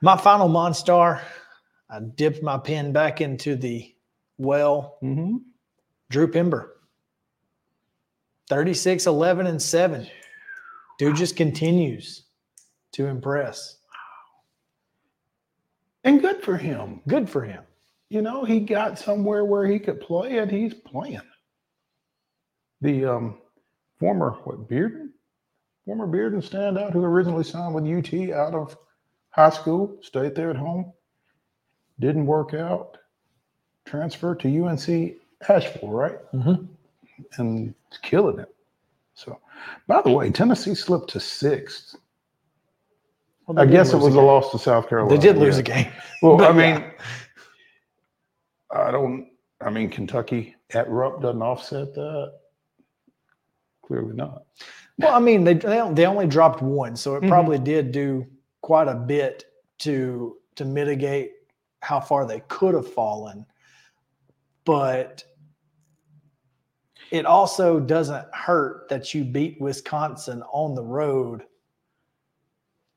My 0.00 0.16
final 0.16 0.48
Monstar, 0.48 1.20
I 1.90 1.98
dipped 2.14 2.40
my 2.40 2.56
pen 2.56 2.92
back 2.92 3.20
into 3.20 3.56
the 3.56 3.92
well. 4.38 4.96
Mhm. 5.02 5.42
Drew 6.08 6.28
Pember. 6.30 6.70
36, 8.48 9.06
11, 9.06 9.46
and 9.48 9.60
7. 9.60 10.06
Dude 10.98 11.16
just 11.16 11.36
continues 11.36 12.26
to 12.92 13.06
impress. 13.06 13.78
and 16.04 16.20
good 16.20 16.42
for 16.44 16.56
him. 16.58 17.00
Good 17.08 17.28
for 17.30 17.42
him. 17.42 17.64
You 18.10 18.20
know, 18.20 18.44
he 18.44 18.60
got 18.60 18.98
somewhere 18.98 19.44
where 19.44 19.66
he 19.66 19.78
could 19.78 20.00
play, 20.00 20.36
and 20.38 20.50
he's 20.50 20.74
playing. 20.74 21.22
The 22.82 23.06
um, 23.06 23.38
former 23.98 24.32
what 24.44 24.68
Bearden, 24.68 25.03
former 25.84 26.06
Bearden 26.06 26.42
standout 26.46 26.92
who 26.92 27.04
originally 27.04 27.44
signed 27.44 27.74
with 27.74 27.84
UT 27.86 28.30
out 28.32 28.54
of 28.54 28.76
high 29.30 29.50
school, 29.50 29.98
stayed 30.02 30.34
there 30.34 30.50
at 30.50 30.56
home, 30.56 30.92
didn't 32.00 32.26
work 32.26 32.54
out, 32.54 32.98
transferred 33.84 34.40
to 34.40 34.48
UNC 34.48 35.16
Asheville, 35.48 35.90
right? 35.90 36.18
Mhm. 36.32 36.68
And 37.38 37.74
it's 37.88 37.98
killing 37.98 38.38
it. 38.38 38.54
So, 39.14 39.38
by 39.86 40.02
the 40.02 40.10
way, 40.10 40.30
Tennessee 40.30 40.74
slipped 40.74 41.10
to 41.10 41.20
sixth. 41.20 41.96
Well, 43.46 43.60
I 43.60 43.66
guess 43.66 43.92
it 43.92 43.98
was 43.98 44.14
a 44.16 44.20
a 44.20 44.20
loss 44.20 44.50
to 44.52 44.58
South 44.58 44.88
Carolina. 44.88 45.18
They 45.18 45.26
did 45.26 45.36
lose 45.38 45.56
yeah. 45.56 45.60
a 45.60 45.62
game. 45.62 45.92
Well, 46.22 46.40
I 46.42 46.52
But 46.52 46.56
yeah. 46.56 46.78
mean, 46.80 46.92
I 48.70 48.90
don't. 48.90 49.28
I 49.60 49.70
mean, 49.70 49.90
Kentucky 49.90 50.56
at 50.74 50.88
Rupp 50.90 51.22
doesn't 51.22 51.42
offset 51.42 51.94
that. 51.94 52.32
Clearly 53.86 54.14
not. 54.14 54.44
Well, 54.98 55.14
I 55.14 55.18
mean, 55.20 55.44
they 55.44 55.54
they 55.54 55.82
they 55.92 56.06
only 56.06 56.26
dropped 56.26 56.62
one, 56.62 56.96
so 56.96 57.16
it 57.16 57.22
Mhm. 57.22 57.28
probably 57.28 57.58
did 57.58 57.92
do 57.92 58.26
quite 58.62 58.88
a 58.88 58.94
bit 58.94 59.44
to 59.78 60.38
to 60.56 60.64
mitigate 60.64 61.32
how 61.80 62.00
far 62.00 62.26
they 62.26 62.40
could 62.48 62.74
have 62.74 62.90
fallen. 62.92 63.44
But 64.64 65.24
it 67.10 67.26
also 67.26 67.78
doesn't 67.80 68.26
hurt 68.34 68.88
that 68.88 69.12
you 69.12 69.24
beat 69.24 69.60
Wisconsin 69.60 70.42
on 70.52 70.74
the 70.74 70.82
road 70.82 71.44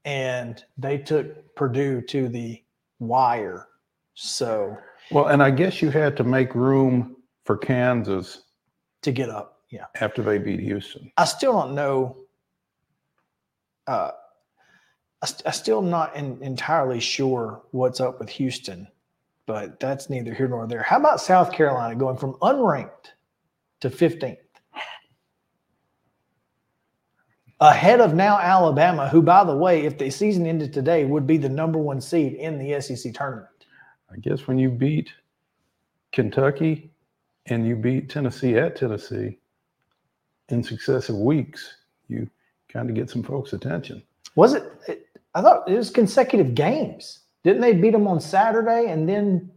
and 0.06 0.64
they 0.78 0.98
took 0.98 1.54
Purdue 1.56 2.02
to 2.04 2.30
the 2.30 2.64
wire. 3.00 3.68
So 4.14 4.78
Well, 5.12 5.28
and 5.28 5.44
I 5.44 5.52
guess 5.52 5.82
you 5.82 5.90
had 5.90 6.16
to 6.18 6.24
make 6.24 6.56
room 6.56 7.18
for 7.44 7.58
Kansas 7.58 8.44
to 9.02 9.12
get 9.12 9.30
up, 9.30 9.57
yeah. 9.70 9.86
after 10.00 10.22
they 10.22 10.38
beat 10.38 10.60
Houston. 10.60 11.12
I 11.18 11.26
still 11.26 11.54
don't 11.54 11.76
know. 11.76 12.18
Uh, 13.86 14.12
I, 15.22 15.26
st- 15.26 15.48
I 15.48 15.52
still 15.52 15.82
not 15.82 16.16
in, 16.16 16.42
entirely 16.42 17.00
sure 17.00 17.64
what's 17.72 18.00
up 18.00 18.20
with 18.20 18.30
Houston, 18.30 18.88
but 19.46 19.80
that's 19.80 20.10
neither 20.10 20.34
here 20.34 20.48
nor 20.48 20.68
there. 20.68 20.84
How 20.84 20.98
about 20.98 21.22
South 21.22 21.52
Carolina 21.52 21.96
going 21.96 22.18
from 22.18 22.34
unranked 22.36 23.14
to 23.82 23.90
15th? 23.90 24.38
Ahead 27.60 28.02
of 28.02 28.14
now 28.14 28.38
Alabama, 28.38 29.10
who, 29.10 29.24
by 29.24 29.44
the 29.44 29.56
way, 29.56 29.84
if 29.84 29.98
the 29.98 30.12
season 30.12 30.46
ended 30.46 30.72
today, 30.72 31.06
would 31.06 31.26
be 31.26 31.38
the 31.38 31.50
number 31.50 31.80
one 31.80 32.00
seed 32.00 32.34
in 32.34 32.60
the 32.60 32.80
SEC 32.80 33.16
tournament. 33.16 33.48
I 34.12 34.18
guess 34.18 34.46
when 34.46 34.60
you 34.60 34.70
beat 34.70 35.10
Kentucky 36.12 36.92
and 37.48 37.66
you 37.66 37.76
beat 37.76 38.10
Tennessee 38.10 38.58
at 38.58 38.76
Tennessee 38.76 39.40
in 40.50 40.64
successive 40.64 41.16
weeks, 41.16 41.76
you 42.08 42.30
kind 42.70 42.90
of 42.90 42.96
get 42.96 43.10
some 43.10 43.24
folks' 43.24 43.54
attention. 43.54 44.02
Was 44.36 44.54
it? 44.54 44.64
it- 44.88 45.04
I 45.36 45.42
thought 45.42 45.70
it 45.70 45.76
was 45.76 45.92
consecutive 45.92 46.56
games. 46.56 47.20
Didn't 47.44 47.62
they 47.62 47.74
beat 47.74 47.92
them 47.92 48.08
on 48.08 48.20
Saturday 48.20 48.90
and 48.90 49.08
then 49.08 49.52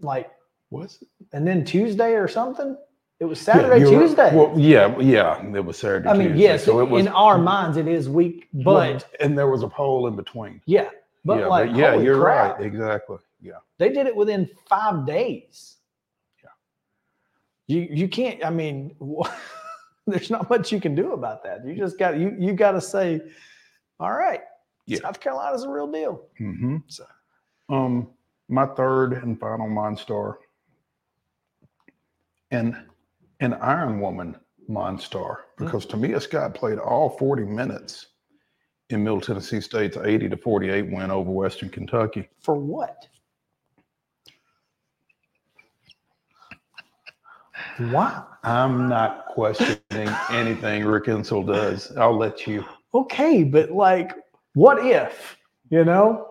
like 0.00 0.30
Was 0.70 0.98
it? 1.02 1.08
and 1.32 1.44
then 1.46 1.64
Tuesday 1.64 2.12
or 2.14 2.28
something? 2.28 2.76
It 3.18 3.24
was 3.24 3.40
Saturday, 3.40 3.80
you're- 3.80 3.98
Tuesday. 4.06 4.32
Well, 4.36 4.52
yeah, 4.56 4.96
yeah, 5.00 5.44
it 5.56 5.64
was 5.64 5.76
Saturday. 5.76 6.08
I 6.08 6.12
mean, 6.12 6.28
Tuesday, 6.28 6.42
yes, 6.42 6.64
so 6.64 6.78
it 6.80 6.88
was 6.88 7.04
in 7.04 7.12
our 7.12 7.36
minds 7.36 7.76
it 7.76 7.88
is 7.88 8.08
weak, 8.08 8.48
but 8.52 9.06
and 9.18 9.36
there 9.36 9.48
was 9.48 9.64
a 9.64 9.68
poll 9.68 10.06
in 10.06 10.14
between. 10.14 10.60
yeah, 10.66 10.90
but 11.24 11.40
yeah, 11.40 11.46
like, 11.46 11.70
yeah, 11.74 11.90
holy 11.92 12.04
you're 12.04 12.20
crap, 12.20 12.58
right, 12.58 12.66
exactly. 12.66 13.16
Yeah, 13.40 13.54
They 13.78 13.88
did 13.88 14.06
it 14.06 14.14
within 14.14 14.48
five 14.68 15.04
days. 15.04 15.78
Yeah, 16.44 16.50
you 17.66 17.88
you 17.90 18.08
can't. 18.08 18.44
I 18.44 18.50
mean, 18.50 18.94
there's 20.12 20.30
not 20.30 20.48
much 20.50 20.72
you 20.72 20.80
can 20.80 20.94
do 20.94 21.12
about 21.12 21.42
that. 21.44 21.66
You 21.66 21.74
just 21.74 21.98
got 21.98 22.18
you 22.18 22.34
you 22.38 22.52
got 22.52 22.72
to 22.72 22.80
say, 22.80 23.20
all 24.00 24.12
right, 24.12 24.40
Yeah. 24.86 24.98
South 25.00 25.20
Carolina's 25.20 25.64
a 25.64 25.68
real 25.70 25.90
deal. 25.90 26.22
hmm 26.38 26.76
So 26.88 27.04
Um, 27.68 28.08
my 28.48 28.66
third 28.66 29.12
and 29.12 29.38
final 29.38 29.68
Monstar, 29.68 30.36
and 32.50 32.76
an 33.40 33.54
Iron 33.54 34.00
Woman 34.00 34.36
Monstar, 34.68 35.36
because 35.56 35.86
Tamia 35.86 36.20
Scott 36.20 36.54
played 36.54 36.78
all 36.78 37.10
40 37.10 37.44
minutes 37.44 38.06
in 38.90 39.04
Middle 39.04 39.20
Tennessee 39.20 39.60
State's 39.60 39.96
80 39.98 40.30
to 40.30 40.36
48 40.36 40.90
win 40.90 41.10
over 41.10 41.30
Western 41.30 41.68
Kentucky. 41.68 42.28
for 42.40 42.54
what? 42.56 43.06
Why? 47.78 48.22
I'm 48.44 48.88
not 48.88 49.26
questioning 49.28 50.08
anything 50.30 50.84
Rick 50.84 51.06
Insell 51.06 51.46
does. 51.46 51.96
I'll 51.96 52.16
let 52.18 52.46
you. 52.46 52.64
Okay, 52.94 53.44
but 53.44 53.70
like, 53.72 54.12
what 54.54 54.84
if? 54.86 55.36
You 55.70 55.84
know, 55.84 56.28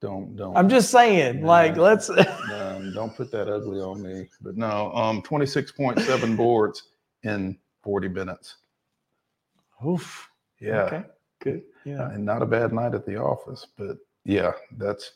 Don't 0.00 0.36
don't. 0.36 0.56
I'm 0.56 0.68
just 0.68 0.90
saying. 0.90 1.42
Like, 1.44 1.76
let's. 1.76 2.08
don't 2.08 3.16
put 3.16 3.30
that 3.32 3.48
ugly 3.48 3.80
on 3.80 4.02
me. 4.02 4.28
But 4.40 4.56
no, 4.56 4.92
um, 4.94 5.22
26.7 5.22 6.36
boards 6.36 6.84
in 7.24 7.58
40 7.84 8.08
minutes. 8.08 8.56
Oof. 9.86 10.28
Yeah. 10.60 10.82
Okay. 10.84 11.02
Good. 11.42 11.62
Yeah. 11.84 12.10
and 12.10 12.24
not 12.24 12.42
a 12.42 12.46
bad 12.46 12.72
night 12.72 12.94
at 12.94 13.06
the 13.06 13.16
office. 13.16 13.66
But 13.78 13.98
yeah, 14.24 14.52
that's. 14.78 15.12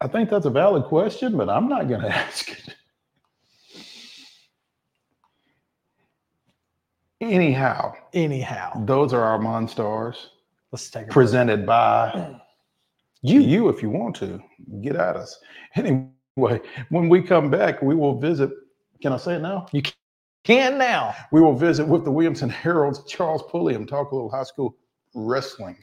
I 0.00 0.08
think 0.08 0.30
that's 0.30 0.46
a 0.46 0.50
valid 0.50 0.84
question, 0.84 1.36
but 1.36 1.48
I'm 1.50 1.68
not 1.68 1.88
going 1.88 2.00
to 2.08 2.08
ask 2.14 2.50
it. 2.50 2.71
Anyhow, 7.22 7.94
Anyhow, 8.12 8.84
those 8.84 9.12
are 9.12 9.22
our 9.22 9.38
Monstars 9.38 10.16
let's 10.72 10.90
take 10.90 11.02
a 11.02 11.06
break. 11.06 11.12
presented 11.12 11.64
by 11.64 12.36
you. 13.22 13.40
You, 13.40 13.68
if 13.68 13.80
you 13.82 13.90
want 13.90 14.16
to, 14.16 14.42
get 14.82 14.96
at 14.96 15.16
us. 15.16 15.38
Anyway, 15.76 16.60
when 16.88 17.08
we 17.08 17.22
come 17.22 17.50
back, 17.50 17.80
we 17.80 17.94
will 17.94 18.18
visit. 18.20 18.50
Can 19.00 19.12
I 19.12 19.18
say 19.18 19.34
it 19.36 19.40
now? 19.40 19.66
You 19.72 19.82
can 20.44 20.78
now. 20.78 21.14
We 21.30 21.40
will 21.40 21.54
visit 21.54 21.86
with 21.86 22.04
the 22.04 22.10
Williamson 22.10 22.50
Herald's 22.50 23.04
Charles 23.04 23.42
Pulliam, 23.50 23.86
talk 23.86 24.10
a 24.10 24.14
little 24.14 24.30
high 24.30 24.42
school 24.42 24.76
wrestling, 25.14 25.76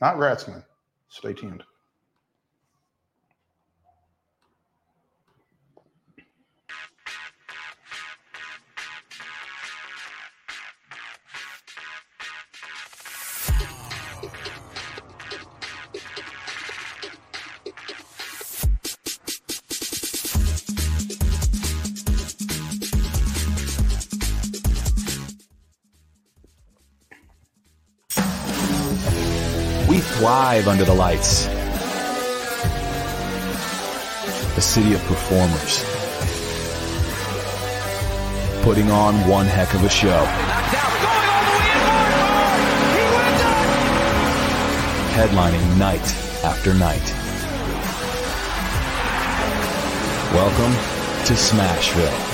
not 0.00 0.18
wrestling. 0.18 0.62
Stay 1.08 1.32
tuned. 1.32 1.64
Thrive 30.14 30.68
under 30.68 30.84
the 30.84 30.94
lights. 30.94 31.46
A 34.56 34.60
city 34.60 34.94
of 34.94 35.02
performers. 35.06 35.82
Putting 38.62 38.92
on 38.92 39.16
one 39.28 39.46
heck 39.46 39.74
of 39.74 39.82
a 39.82 39.88
show. 39.88 40.24
Headlining 45.16 45.78
night 45.78 46.14
after 46.44 46.72
night. 46.74 47.12
Welcome 50.32 50.72
to 51.26 51.32
Smashville. 51.32 52.33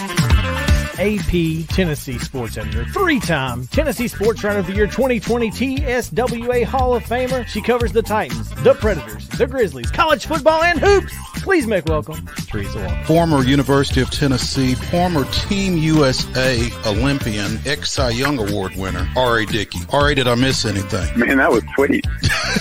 AP 0.99 1.67
Tennessee 1.69 2.19
Sports 2.19 2.57
Editor, 2.57 2.85
three-time 2.85 3.67
Tennessee 3.67 4.07
Sports 4.07 4.43
Writer 4.43 4.59
of 4.59 4.67
the 4.67 4.73
Year 4.73 4.87
2020 4.87 5.51
TSWA 5.51 6.63
Hall 6.65 6.95
of 6.95 7.03
Famer. 7.03 7.45
She 7.47 7.61
covers 7.61 7.91
the 7.91 8.01
Titans, 8.01 8.49
the 8.63 8.73
Predators, 8.75 9.27
the 9.29 9.47
Grizzlies, 9.47 9.89
college 9.91 10.25
football, 10.25 10.61
and 10.63 10.79
hoops. 10.79 11.13
Please 11.43 11.65
make 11.65 11.85
welcome 11.85 12.25
Teresa 12.47 12.77
Walker. 12.79 13.03
Former 13.05 13.43
University 13.43 14.01
of 14.01 14.11
Tennessee, 14.11 14.75
former 14.75 15.25
Team 15.31 15.77
USA 15.77 16.69
Olympian, 16.85 17.59
ex 17.65 17.91
Cy 17.91 18.09
Young 18.11 18.37
Award 18.37 18.75
winner, 18.75 19.07
R.A. 19.15 19.45
Dickey. 19.45 19.79
R.A., 19.91 20.13
did 20.13 20.27
I 20.27 20.35
miss 20.35 20.65
anything? 20.65 21.17
Man, 21.19 21.37
that 21.37 21.51
was 21.51 21.63
sweet. 21.75 22.05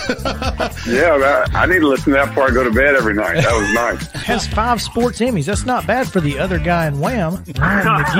yeah, 0.87 1.47
I 1.55 1.67
need 1.67 1.81
to 1.81 1.89
listen 1.89 2.13
to 2.13 2.19
that 2.19 2.29
before 2.29 2.45
I 2.49 2.51
go 2.51 2.65
to 2.65 2.71
bed 2.71 2.95
every 2.95 3.15
night. 3.15 3.35
That 3.43 3.53
was 3.53 3.75
nice. 3.75 4.23
Has 4.25 4.47
five 4.47 4.81
sports 4.81 5.21
Emmys. 5.21 5.45
That's 5.47 5.67
not 5.67 5.87
bad 5.87 6.09
for 6.09 6.21
the 6.21 6.39
other 6.39 6.59
guy 6.59 6.87
in 6.87 7.01
Wham, 7.01 7.35
Ryan 7.59 7.87
McGee. 7.87 8.15
the 8.15 8.20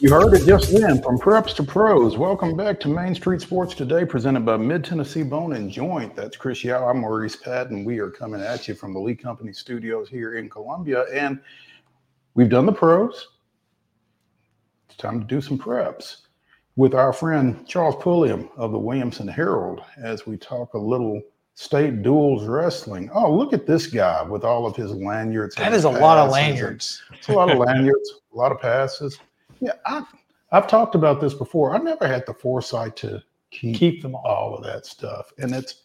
You 0.00 0.12
heard 0.12 0.32
it 0.32 0.46
just 0.46 0.70
then 0.72 1.02
from 1.02 1.18
preps 1.18 1.56
to 1.56 1.64
pros. 1.64 2.16
Welcome 2.16 2.56
back 2.56 2.78
to 2.80 2.88
Main 2.88 3.16
Street 3.16 3.40
Sports 3.40 3.74
Today, 3.74 4.04
presented 4.04 4.46
by 4.46 4.56
Mid 4.56 4.84
Tennessee 4.84 5.24
Bone 5.24 5.54
and 5.54 5.68
Joint. 5.68 6.14
That's 6.14 6.36
Chris 6.36 6.62
Yao. 6.62 6.86
I'm 6.86 6.98
Maurice 6.98 7.34
Patton. 7.34 7.84
We 7.84 7.98
are 7.98 8.08
coming 8.08 8.40
at 8.40 8.68
you 8.68 8.76
from 8.76 8.94
the 8.94 9.00
Lee 9.00 9.16
Company 9.16 9.52
studios 9.52 10.08
here 10.08 10.36
in 10.36 10.48
Columbia. 10.48 11.06
And 11.12 11.40
we've 12.34 12.48
done 12.48 12.64
the 12.64 12.72
pros. 12.72 13.26
It's 14.88 14.96
time 14.96 15.18
to 15.18 15.26
do 15.26 15.40
some 15.40 15.58
preps 15.58 16.18
with 16.76 16.94
our 16.94 17.12
friend 17.12 17.66
Charles 17.66 17.96
Pulliam 17.96 18.50
of 18.56 18.70
the 18.70 18.78
Williamson 18.78 19.26
Herald 19.26 19.80
as 20.00 20.28
we 20.28 20.36
talk 20.36 20.74
a 20.74 20.78
little 20.78 21.20
state 21.56 22.04
duels 22.04 22.46
wrestling. 22.46 23.10
Oh, 23.12 23.34
look 23.34 23.52
at 23.52 23.66
this 23.66 23.88
guy 23.88 24.22
with 24.22 24.44
all 24.44 24.64
of 24.64 24.76
his 24.76 24.92
lanyards. 24.92 25.56
That 25.56 25.72
is 25.72 25.82
a 25.82 25.90
lot 25.90 26.18
of 26.18 26.30
lanyards. 26.30 27.02
It's 27.14 27.26
a 27.26 27.32
lot 27.32 27.50
of 27.50 27.58
lanyards, 27.66 28.20
a 28.32 28.36
lot 28.36 28.52
of 28.52 28.60
passes. 28.60 29.18
Yeah, 29.60 29.72
I, 29.86 30.04
I've 30.52 30.66
talked 30.66 30.94
about 30.94 31.20
this 31.20 31.34
before. 31.34 31.74
I 31.74 31.78
never 31.78 32.06
had 32.06 32.24
the 32.26 32.34
foresight 32.34 32.96
to 32.96 33.22
keep, 33.50 33.76
Keep 33.76 34.02
them 34.02 34.14
all. 34.14 34.26
all 34.26 34.54
of 34.54 34.64
that 34.64 34.86
stuff, 34.86 35.32
and 35.38 35.54
it's 35.54 35.82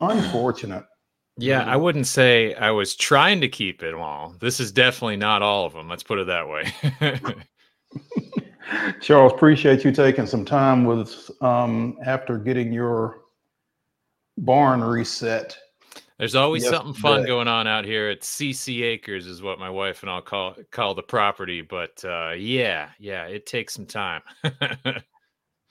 unfortunate. 0.00 0.84
Yeah, 1.38 1.64
I 1.64 1.76
wouldn't 1.76 2.06
say 2.06 2.52
I 2.56 2.72
was 2.72 2.94
trying 2.94 3.40
to 3.40 3.48
keep 3.48 3.82
it 3.82 3.94
all. 3.94 4.34
This 4.38 4.60
is 4.60 4.70
definitely 4.70 5.16
not 5.16 5.40
all 5.40 5.64
of 5.64 5.72
them. 5.72 5.88
Let's 5.88 6.02
put 6.02 6.18
it 6.18 6.26
that 6.26 6.46
way. 6.46 6.70
Charles, 9.00 9.32
appreciate 9.32 9.82
you 9.82 9.92
taking 9.92 10.26
some 10.26 10.44
time 10.44 10.84
with 10.84 11.30
um, 11.40 11.96
after 12.04 12.36
getting 12.36 12.70
your 12.70 13.22
barn 14.36 14.84
reset. 14.84 15.56
There's 16.18 16.34
always 16.34 16.62
Yes, 16.62 16.72
something 16.72 16.94
fun 16.94 17.22
but- 17.22 17.26
going 17.26 17.48
on 17.48 17.66
out 17.66 17.84
here 17.84 18.08
at 18.10 18.20
CC 18.22 18.82
Acres, 18.82 19.26
is 19.26 19.42
what 19.42 19.58
my 19.58 19.70
wife 19.70 20.02
and 20.02 20.10
I'll 20.10 20.22
call 20.22 20.54
call 20.70 20.94
the 20.94 21.02
property. 21.02 21.62
But 21.62 22.04
uh, 22.04 22.32
yeah, 22.36 22.90
yeah, 22.98 23.24
it 23.26 23.46
takes 23.46 23.74
some 23.74 23.86
time. 23.86 24.22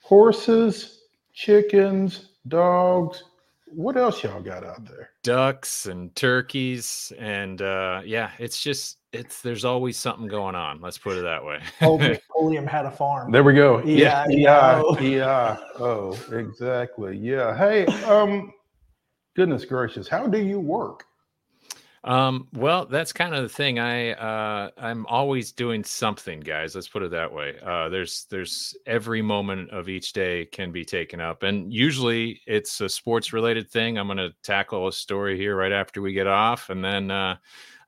Horses, 0.02 1.00
chickens, 1.32 2.28
dogs. 2.48 3.22
What 3.74 3.96
else 3.96 4.22
y'all 4.22 4.42
got 4.42 4.64
out 4.64 4.84
there? 4.84 5.10
Ducks 5.22 5.86
and 5.86 6.14
turkeys, 6.14 7.10
and 7.18 7.62
uh, 7.62 8.02
yeah, 8.04 8.32
it's 8.38 8.62
just 8.62 8.98
it's 9.12 9.40
there's 9.40 9.64
always 9.64 9.96
something 9.96 10.26
going 10.26 10.54
on. 10.54 10.80
Let's 10.82 10.98
put 10.98 11.16
it 11.16 11.22
that 11.22 11.42
way. 11.42 11.60
Old 11.80 12.02
William 12.36 12.66
had 12.66 12.84
a 12.84 12.90
farm. 12.90 13.32
There 13.32 13.42
we 13.42 13.54
go. 13.54 13.82
Yeah, 13.82 14.26
yeah, 14.28 14.82
yeah. 14.98 15.00
yeah. 15.00 15.56
Oh, 15.78 16.18
exactly. 16.32 17.16
Yeah. 17.16 17.56
Hey, 17.56 17.86
um, 18.04 18.52
goodness 19.34 19.64
gracious, 19.64 20.08
how 20.08 20.26
do 20.26 20.38
you 20.38 20.60
work? 20.60 21.06
Um, 22.04 22.48
well, 22.52 22.86
that's 22.86 23.12
kind 23.12 23.32
of 23.32 23.42
the 23.42 23.48
thing. 23.48 23.78
I 23.78 24.12
uh, 24.12 24.70
I'm 24.76 25.06
always 25.06 25.52
doing 25.52 25.84
something, 25.84 26.40
guys. 26.40 26.74
Let's 26.74 26.88
put 26.88 27.04
it 27.04 27.12
that 27.12 27.32
way. 27.32 27.56
Uh, 27.64 27.88
there's 27.90 28.26
there's 28.28 28.76
every 28.86 29.22
moment 29.22 29.70
of 29.70 29.88
each 29.88 30.12
day 30.12 30.46
can 30.46 30.72
be 30.72 30.84
taken 30.84 31.20
up, 31.20 31.44
and 31.44 31.72
usually 31.72 32.40
it's 32.46 32.80
a 32.80 32.88
sports 32.88 33.32
related 33.32 33.70
thing. 33.70 33.98
I'm 33.98 34.08
going 34.08 34.18
to 34.18 34.34
tackle 34.42 34.88
a 34.88 34.92
story 34.92 35.36
here 35.36 35.54
right 35.54 35.70
after 35.70 36.02
we 36.02 36.12
get 36.12 36.26
off, 36.26 36.70
and 36.70 36.84
then 36.84 37.12
uh, 37.12 37.36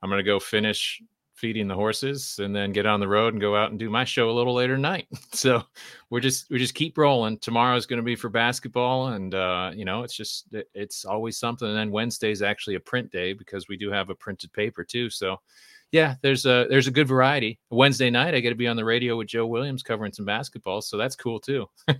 I'm 0.01 0.09
going 0.09 0.19
to 0.19 0.23
go 0.23 0.39
finish 0.39 1.01
feeding 1.35 1.67
the 1.67 1.75
horses, 1.75 2.39
and 2.41 2.55
then 2.55 2.71
get 2.71 2.85
on 2.85 2.99
the 2.99 3.07
road 3.07 3.33
and 3.33 3.41
go 3.41 3.55
out 3.55 3.69
and 3.69 3.79
do 3.79 3.89
my 3.89 4.03
show 4.03 4.29
a 4.29 4.33
little 4.33 4.53
later 4.53 4.75
tonight. 4.75 5.07
so 5.33 5.61
we're 6.09 6.19
just 6.19 6.49
we 6.49 6.57
just 6.57 6.73
keep 6.73 6.97
rolling. 6.97 7.37
Tomorrow's 7.39 7.85
going 7.85 7.99
to 7.99 8.03
be 8.03 8.15
for 8.15 8.29
basketball, 8.29 9.09
and 9.09 9.35
uh, 9.35 9.71
you 9.75 9.85
know 9.85 10.03
it's 10.03 10.15
just 10.15 10.53
it- 10.53 10.69
it's 10.73 11.05
always 11.05 11.37
something. 11.37 11.67
And 11.67 11.77
then 11.77 11.91
Wednesday's 11.91 12.41
actually 12.41 12.75
a 12.75 12.79
print 12.79 13.11
day 13.11 13.33
because 13.33 13.67
we 13.67 13.77
do 13.77 13.91
have 13.91 14.09
a 14.09 14.15
printed 14.15 14.51
paper 14.53 14.83
too. 14.83 15.09
So 15.09 15.37
yeah, 15.91 16.15
there's 16.21 16.45
a 16.45 16.65
there's 16.69 16.87
a 16.87 16.91
good 16.91 17.07
variety. 17.07 17.59
Wednesday 17.69 18.09
night 18.09 18.35
I 18.35 18.39
get 18.39 18.49
to 18.49 18.55
be 18.55 18.67
on 18.67 18.75
the 18.75 18.85
radio 18.85 19.17
with 19.17 19.27
Joe 19.27 19.47
Williams 19.47 19.83
covering 19.83 20.11
some 20.11 20.25
basketball, 20.25 20.81
so 20.81 20.97
that's 20.97 21.15
cool 21.15 21.39
too. 21.39 21.67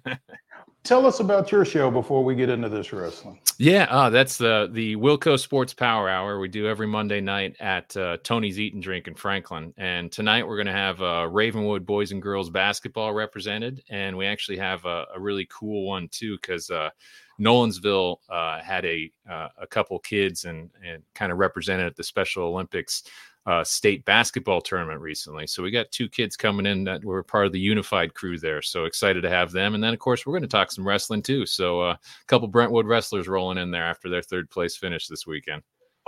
Tell 0.84 1.08
us 1.08 1.20
about 1.20 1.52
your 1.52 1.66
show 1.66 1.90
before 1.90 2.24
we 2.24 2.36
get 2.36 2.48
into 2.50 2.70
this 2.70 2.94
wrestling. 2.94 3.40
Yeah, 3.58 3.88
uh, 3.90 4.12
that's 4.12 4.38
the 4.38 4.70
the 4.72 4.96
Wilco 4.98 5.40
Sports 5.40 5.74
Power 5.74 6.08
Hour 6.10 6.40
we 6.40 6.48
do 6.48 6.68
every 6.68 6.86
Monday 6.86 7.22
night 7.22 7.56
at 7.60 7.96
uh, 7.98 8.18
Tony's 8.24 8.60
Eat 8.60 8.76
and 8.76 8.84
Drink 8.84 9.08
in 9.08 9.16
Franklin. 9.16 9.74
And 9.78 10.12
tonight 10.12 10.48
we're 10.48 10.58
going 10.58 10.68
to 10.68 10.74
have 10.74 11.02
uh, 11.02 11.28
Ravenwood 11.32 11.88
boys 11.88 12.12
and 12.12 12.22
girls 12.22 12.52
basketball 12.52 13.14
represented, 13.14 13.82
and 13.90 14.16
we 14.16 14.28
actually 14.28 14.58
have 14.58 14.86
a, 14.86 15.08
a 15.16 15.20
really 15.20 15.48
cool 15.50 15.88
one 15.88 16.08
too 16.10 16.38
because 16.40 16.70
uh, 16.70 16.92
Nolensville 17.40 18.18
uh, 18.30 18.62
had 18.62 18.86
a 18.86 19.12
uh, 19.30 19.48
a 19.60 19.68
couple 19.68 19.98
kids 20.00 20.46
and 20.46 20.70
and 20.86 21.02
kind 21.16 21.32
of 21.32 21.40
represented 21.40 21.88
at 21.88 21.96
the 21.96 22.04
Special 22.04 22.44
Olympics 22.44 23.04
uh, 23.46 23.64
state 23.64 24.04
basketball 24.06 24.60
tournament 24.60 25.00
recently. 25.00 25.46
So 25.46 25.62
we 25.62 25.70
got 25.70 25.91
two 25.91 26.10
kids 26.10 26.36
coming 26.36 26.66
in 26.66 26.84
that 26.86 27.06
were 27.06 27.22
part 27.22 27.46
of 27.46 27.52
the 27.52 27.60
unified 27.60 28.14
crew 28.14 28.39
there. 28.39 28.62
So 28.62 28.86
excited 28.86 29.22
to 29.22 29.30
have 29.30 29.52
them. 29.52 29.76
And 29.76 29.84
then 29.84 29.93
of 29.93 30.00
course 30.00 30.26
we're 30.26 30.34
going 30.34 30.41
to 30.41 30.48
talk 30.48 30.72
some 30.72 30.88
wrestling 30.88 31.22
too. 31.22 31.46
So 31.46 31.82
uh, 31.82 31.93
a 31.93 32.26
couple 32.28 32.48
Brentwood 32.48 32.88
wrestlers 32.88 33.28
rolling 33.28 33.60
in 33.60 33.72
there 33.72 33.86
after 33.86 34.10
their 34.10 34.24
third 34.24 34.50
place 34.50 34.76
finish 34.76 35.08
this 35.08 35.28
weekend. 35.28 35.62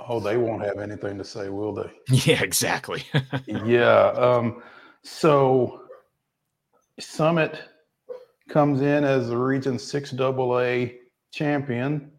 Oh, 0.09 0.19
they 0.19 0.37
won't 0.37 0.63
have 0.63 0.77
anything 0.77 1.17
to 1.17 1.23
say, 1.23 1.49
will 1.49 1.73
they? 1.73 1.91
Yeah, 2.25 2.41
exactly. 2.41 3.03
yeah. 3.45 4.09
Um, 4.09 4.63
so 5.03 5.81
Summit 6.99 7.59
comes 8.49 8.81
in 8.81 9.03
as 9.03 9.27
the 9.27 9.37
Region 9.37 9.77
6 9.77 10.19
AA 10.19 10.85
champion 11.31 12.11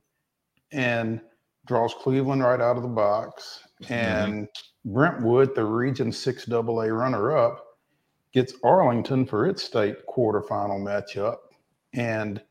and 0.71 1.21
draws 1.66 1.95
Cleveland 1.95 2.43
right 2.43 2.61
out 2.61 2.77
of 2.77 2.83
the 2.83 2.89
box. 2.89 3.61
And 3.89 4.49
Brentwood, 4.85 5.55
the 5.55 5.64
Region 5.64 6.12
6 6.12 6.51
AA 6.51 6.85
runner 6.87 7.37
up, 7.37 7.64
gets 8.33 8.55
Arlington 8.62 9.26
for 9.26 9.47
its 9.47 9.62
state 9.62 9.97
quarterfinal 10.07 10.81
matchup. 10.81 11.39
And 11.95 12.43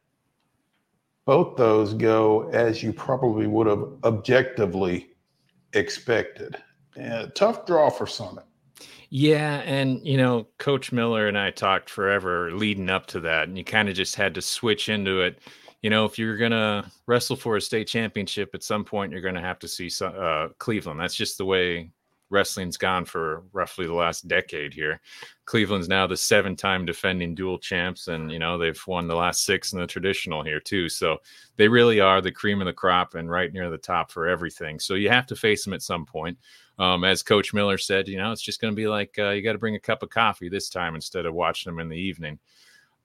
both 1.25 1.57
those 1.57 1.93
go 1.93 2.49
as 2.49 2.81
you 2.81 2.93
probably 2.93 3.47
would 3.47 3.67
have 3.67 3.85
objectively 4.03 5.09
expected. 5.73 6.57
Tough 7.35 7.65
draw 7.65 7.89
for 7.89 8.07
Summit. 8.07 8.45
Yeah, 9.09 9.57
and 9.59 10.05
you 10.05 10.17
know, 10.17 10.47
Coach 10.57 10.91
Miller 10.91 11.27
and 11.27 11.37
I 11.37 11.51
talked 11.51 11.89
forever 11.89 12.51
leading 12.51 12.89
up 12.89 13.05
to 13.07 13.19
that, 13.21 13.47
and 13.47 13.57
you 13.57 13.63
kind 13.63 13.87
of 13.87 13.95
just 13.95 14.15
had 14.15 14.33
to 14.35 14.41
switch 14.41 14.89
into 14.89 15.21
it. 15.21 15.39
You 15.81 15.89
know, 15.89 16.05
if 16.05 16.17
you're 16.19 16.37
gonna 16.37 16.91
wrestle 17.05 17.35
for 17.35 17.55
a 17.55 17.61
state 17.61 17.87
championship 17.87 18.49
at 18.53 18.63
some 18.63 18.83
point, 18.83 19.11
you're 19.11 19.21
gonna 19.21 19.41
have 19.41 19.59
to 19.59 19.67
see 19.67 19.89
uh, 20.03 20.49
Cleveland. 20.57 20.99
That's 20.99 21.15
just 21.15 21.37
the 21.37 21.45
way 21.45 21.91
wrestling's 22.29 22.77
gone 22.77 23.05
for 23.05 23.43
roughly 23.53 23.85
the 23.85 23.93
last 23.93 24.27
decade 24.27 24.73
here. 24.73 24.99
Cleveland's 25.45 25.87
now 25.87 26.07
the 26.07 26.17
seven-time 26.17 26.85
defending 26.85 27.35
dual 27.35 27.57
champs, 27.57 28.07
and 28.07 28.31
you 28.31 28.39
know 28.39 28.57
they've 28.57 28.81
won 28.87 29.07
the 29.07 29.15
last 29.15 29.45
six 29.45 29.73
in 29.73 29.79
the 29.79 29.87
traditional 29.87 30.43
here 30.43 30.59
too. 30.59 30.89
So 30.89 31.17
they 31.55 31.67
really 31.67 31.99
are 31.99 32.21
the 32.21 32.31
cream 32.31 32.61
of 32.61 32.65
the 32.65 32.73
crop 32.73 33.15
and 33.15 33.29
right 33.29 33.51
near 33.51 33.69
the 33.69 33.77
top 33.77 34.11
for 34.11 34.27
everything. 34.27 34.79
So 34.79 34.95
you 34.95 35.09
have 35.09 35.27
to 35.27 35.35
face 35.35 35.63
them 35.63 35.73
at 35.73 35.81
some 35.81 36.05
point 36.05 36.37
um, 36.79 37.03
as 37.03 37.23
Coach 37.23 37.53
Miller 37.53 37.77
said, 37.77 38.07
you 38.07 38.17
know, 38.17 38.31
it's 38.31 38.41
just 38.41 38.61
going 38.61 38.71
to 38.71 38.75
be 38.75 38.87
like 38.87 39.17
uh, 39.17 39.29
you 39.29 39.41
got 39.41 39.53
to 39.53 39.57
bring 39.57 39.75
a 39.75 39.79
cup 39.79 40.03
of 40.03 40.09
coffee 40.09 40.49
this 40.49 40.69
time 40.69 40.95
instead 40.95 41.25
of 41.25 41.33
watching 41.33 41.71
them 41.71 41.79
in 41.79 41.89
the 41.89 41.97
evening. 41.97 42.39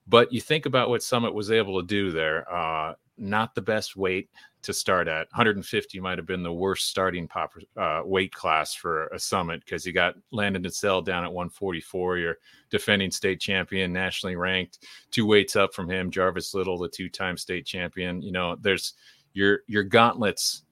But 0.07 0.31
you 0.31 0.41
think 0.41 0.65
about 0.65 0.89
what 0.89 1.01
Summit 1.01 1.33
was 1.33 1.51
able 1.51 1.81
to 1.81 1.87
do 1.87 2.11
there. 2.11 2.51
Uh, 2.51 2.93
not 3.17 3.55
the 3.55 3.61
best 3.61 3.95
weight 3.95 4.29
to 4.63 4.73
start 4.73 5.07
at. 5.07 5.27
150 5.31 5.99
might 5.99 6.17
have 6.17 6.25
been 6.25 6.43
the 6.43 6.51
worst 6.51 6.89
starting 6.89 7.27
pop, 7.27 7.53
uh, 7.77 8.01
weight 8.03 8.33
class 8.33 8.73
for 8.73 9.07
a 9.07 9.19
Summit 9.19 9.61
because 9.63 9.85
you 9.85 9.93
got 9.93 10.15
Landon 10.31 10.63
DeSalle 10.63 11.03
down 11.03 11.23
at 11.23 11.31
144. 11.31 12.17
You're 12.17 12.37
defending 12.69 13.11
state 13.11 13.39
champion, 13.39 13.93
nationally 13.93 14.35
ranked, 14.35 14.79
two 15.11 15.25
weights 15.25 15.55
up 15.55 15.73
from 15.73 15.89
him. 15.89 16.09
Jarvis 16.09 16.53
Little, 16.53 16.77
the 16.77 16.89
two-time 16.89 17.37
state 17.37 17.65
champion. 17.65 18.21
You 18.21 18.31
know, 18.31 18.55
there's 18.59 18.93
your 19.33 19.59
your 19.67 19.83
gauntlets 19.83 20.63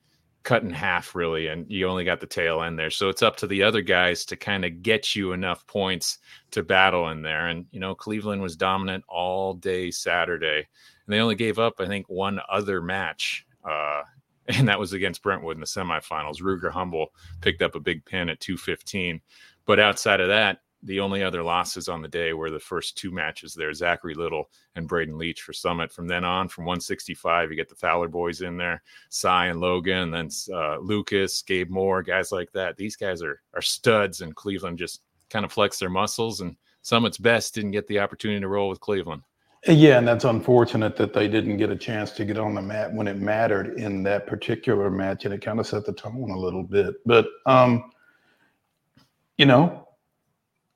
cut 0.44 0.64
in 0.64 0.72
half 0.72 1.14
really 1.14 1.48
and 1.48 1.70
you 1.70 1.88
only 1.88 2.04
got 2.04 2.20
the 2.20 2.26
tail 2.26 2.64
end 2.64 2.78
there 2.78 2.89
so 2.89 3.10
it's 3.10 3.22
up 3.22 3.38
to 3.38 3.46
the 3.46 3.62
other 3.62 3.82
guys 3.82 4.26
to 4.26 4.36
kind 4.36 4.66
of 4.66 4.82
get 4.82 5.16
you 5.16 5.34
enough 5.34 5.68
points 5.68 6.18
to 6.50 6.64
battle 6.64 7.10
in 7.10 7.22
there 7.22 7.50
and 7.50 7.66
you 7.72 7.80
know 7.80 7.94
cleveland 7.94 8.42
was 8.42 8.56
dominant 8.56 9.04
all 9.08 9.54
day 9.54 9.92
saturday 9.92 10.58
and 10.58 11.14
they 11.14 11.20
only 11.20 11.36
gave 11.36 11.60
up 11.60 11.76
i 11.80 11.86
think 11.86 12.10
one 12.10 12.39
other 12.50 12.82
match 12.82 13.46
uh, 13.64 14.01
and 14.47 14.68
that 14.68 14.80
was 14.80 14.93
against 14.93 15.24
brentwood 15.24 15.55
in 15.55 15.62
the 15.62 15.66
semifinals 15.66 16.41
ruger 16.41 16.72
humble 16.72 17.07
picked 17.41 17.62
up 17.62 17.76
a 17.76 17.80
big 17.80 18.03
pin 18.05 18.30
at 18.30 18.39
215 18.39 19.22
but 19.66 19.80
outside 19.80 20.20
of 20.20 20.28
that 20.28 20.59
the 20.84 20.99
only 20.99 21.24
other 21.24 21.43
losses 21.43 21.88
on 21.88 22.01
the 22.01 22.07
day 22.07 22.34
were 22.34 22.49
the 22.49 22.59
first 22.59 22.97
two 22.97 23.12
matches 23.12 23.53
there 23.53 23.74
Zachary 23.74 24.16
Little 24.16 24.49
and 24.76 24.88
Braden 24.88 25.18
Leach 25.18 25.41
for 25.41 25.53
Summit. 25.53 25.91
From 25.91 26.07
then 26.07 26.24
on, 26.24 26.47
from 26.47 26.66
165, 26.66 27.51
you 27.51 27.55
get 27.55 27.70
the 27.70 27.76
Fowler 27.76 28.07
boys 28.07 28.41
in 28.41 28.57
there, 28.57 28.82
Cy 29.09 29.47
and 29.47 29.62
Logan, 29.62 30.14
and 30.14 30.14
then 30.14 30.30
uh, 30.55 30.80
Lucas, 30.80 31.41
Gabe 31.43 31.70
Moore, 31.70 32.01
guys 32.01 32.32
like 32.32 32.51
that. 32.53 32.78
These 32.78 32.95
guys 32.95 33.22
are, 33.22 33.41
are 33.53 33.62
studs, 33.62 34.22
and 34.22 34.36
Cleveland 34.36 34.80
just 34.80 35.01
kind 35.30 35.45
of 35.45 35.51
flex 35.51 35.78
their 35.78 35.89
muscles. 35.89 36.41
And 36.41 36.55
Summit's 36.82 37.18
best 37.20 37.53
didn't 37.53 37.72
get 37.72 37.88
the 37.88 37.99
opportunity 37.99 38.41
to 38.41 38.47
roll 38.47 38.70
with 38.70 38.80
Cleveland. 38.80 39.22
Yeah, 39.68 39.99
and 39.99 40.07
that's 40.07 40.26
unfortunate 40.26 40.95
that 40.95 41.14
they 41.14 41.28
didn't 41.28 41.57
get 41.57 41.70
a 41.70 41.76
chance 41.76 42.12
to 42.12 42.26
get 42.26 42.39
on 42.39 42.55
the 42.55 42.62
mat 42.62 42.91
when 42.91 43.07
it 43.07 43.18
mattered 43.18 43.78
in 43.80 44.01
that 44.03 44.26
particular 44.26 44.89
match, 44.89 45.26
and 45.26 45.34
it 45.34 45.41
kind 45.41 45.59
of 45.59 45.68
set 45.68 45.86
the 45.86 45.93
tone 45.93 46.32
a 46.32 46.38
little 46.38 46.64
bit. 46.64 46.95
But, 47.05 47.28
um, 47.45 47.91
you 49.38 49.45
know, 49.45 49.88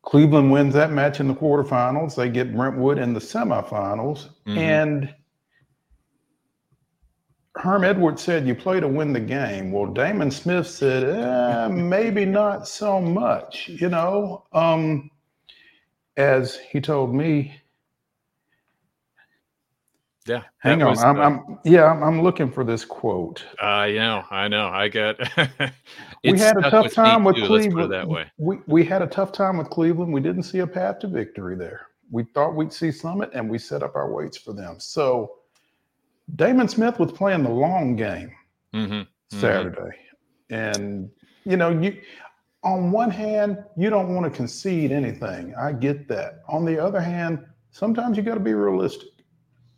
Cleveland 0.04 0.52
wins 0.52 0.76
that 0.76 0.92
match 0.92 1.20
in 1.20 1.28
the 1.28 1.34
quarterfinals. 1.34 2.16
They 2.16 2.30
get 2.30 2.56
Brentwood 2.56 3.00
in 3.00 3.14
the 3.14 3.20
semifinals. 3.20 4.30
Mm-hmm. 4.46 4.58
And 4.58 5.16
Herm 7.56 7.84
Edwards 7.84 8.22
said, 8.22 8.46
You 8.46 8.54
play 8.54 8.80
to 8.80 8.88
win 8.88 9.14
the 9.14 9.20
game. 9.20 9.72
Well, 9.72 9.88
Damon 9.88 10.30
Smith 10.30 10.68
said, 10.68 11.04
eh, 11.04 11.68
maybe 11.70 12.24
not 12.24 12.68
so 12.68 13.02
much. 13.02 13.68
You 13.68 13.90
know, 13.90 14.46
um, 14.54 15.10
as 16.18 16.56
he 16.56 16.80
told 16.80 17.16
me, 17.16 17.56
yeah. 20.26 20.44
Hang 20.60 20.82
on. 20.82 20.98
I'm, 20.98 21.20
uh, 21.20 21.22
I'm, 21.22 21.60
yeah, 21.64 21.86
I'm, 21.86 22.04
I'm, 22.04 22.22
looking 22.22 22.52
for 22.52 22.64
this 22.64 22.84
quote. 22.84 23.44
Uh, 23.62 23.86
you 23.88 24.00
know, 24.00 24.24
I 24.32 24.48
know. 24.48 24.68
I 24.68 24.88
get. 24.88 25.18
we 26.24 26.40
had 26.40 26.58
a 26.58 26.70
tough 26.70 26.94
time 26.94 27.24
with 27.24 27.36
too, 27.36 27.46
Cleveland. 27.46 27.92
that 27.92 28.08
way. 28.08 28.32
We 28.38 28.60
we 28.68 28.84
had 28.84 29.02
a 29.02 29.08
tough 29.08 29.32
time 29.32 29.58
with 29.58 29.70
Cleveland. 29.70 30.12
We 30.12 30.22
didn't 30.22 30.44
see 30.44 30.60
a 30.60 30.68
path 30.68 31.00
to 31.00 31.08
victory 31.08 31.56
there. 31.56 31.88
We 32.10 32.24
thought 32.34 32.56
we'd 32.56 32.74
see 32.74 32.92
Summit, 32.92 33.30
and 33.34 33.50
we 33.50 33.60
set 33.60 33.84
up 33.84 33.96
our 33.96 34.12
weights 34.12 34.38
for 34.38 34.54
them. 34.54 34.80
So, 34.80 35.36
Damon 36.36 36.68
Smith 36.68 37.00
was 37.00 37.12
playing 37.12 37.44
the 37.44 37.50
long 37.50 37.96
game 37.96 38.32
mm-hmm. 38.74 39.02
Saturday, 39.30 39.96
mm-hmm. 40.50 40.56
and 40.56 41.12
you 41.44 41.58
know, 41.58 41.70
you 41.70 42.02
on 42.64 42.92
one 42.92 43.12
hand, 43.12 43.64
you 43.78 43.92
don't 43.92 44.16
want 44.16 44.26
to 44.26 44.36
concede 44.36 44.92
anything. 44.92 45.54
I 45.56 45.72
get 45.72 46.08
that. 46.08 46.42
On 46.48 46.66
the 46.66 46.84
other 46.84 47.00
hand, 47.00 47.46
sometimes 47.70 48.18
you 48.18 48.24
got 48.24 48.34
to 48.34 48.40
be 48.40 48.56
realistic. 48.56 49.10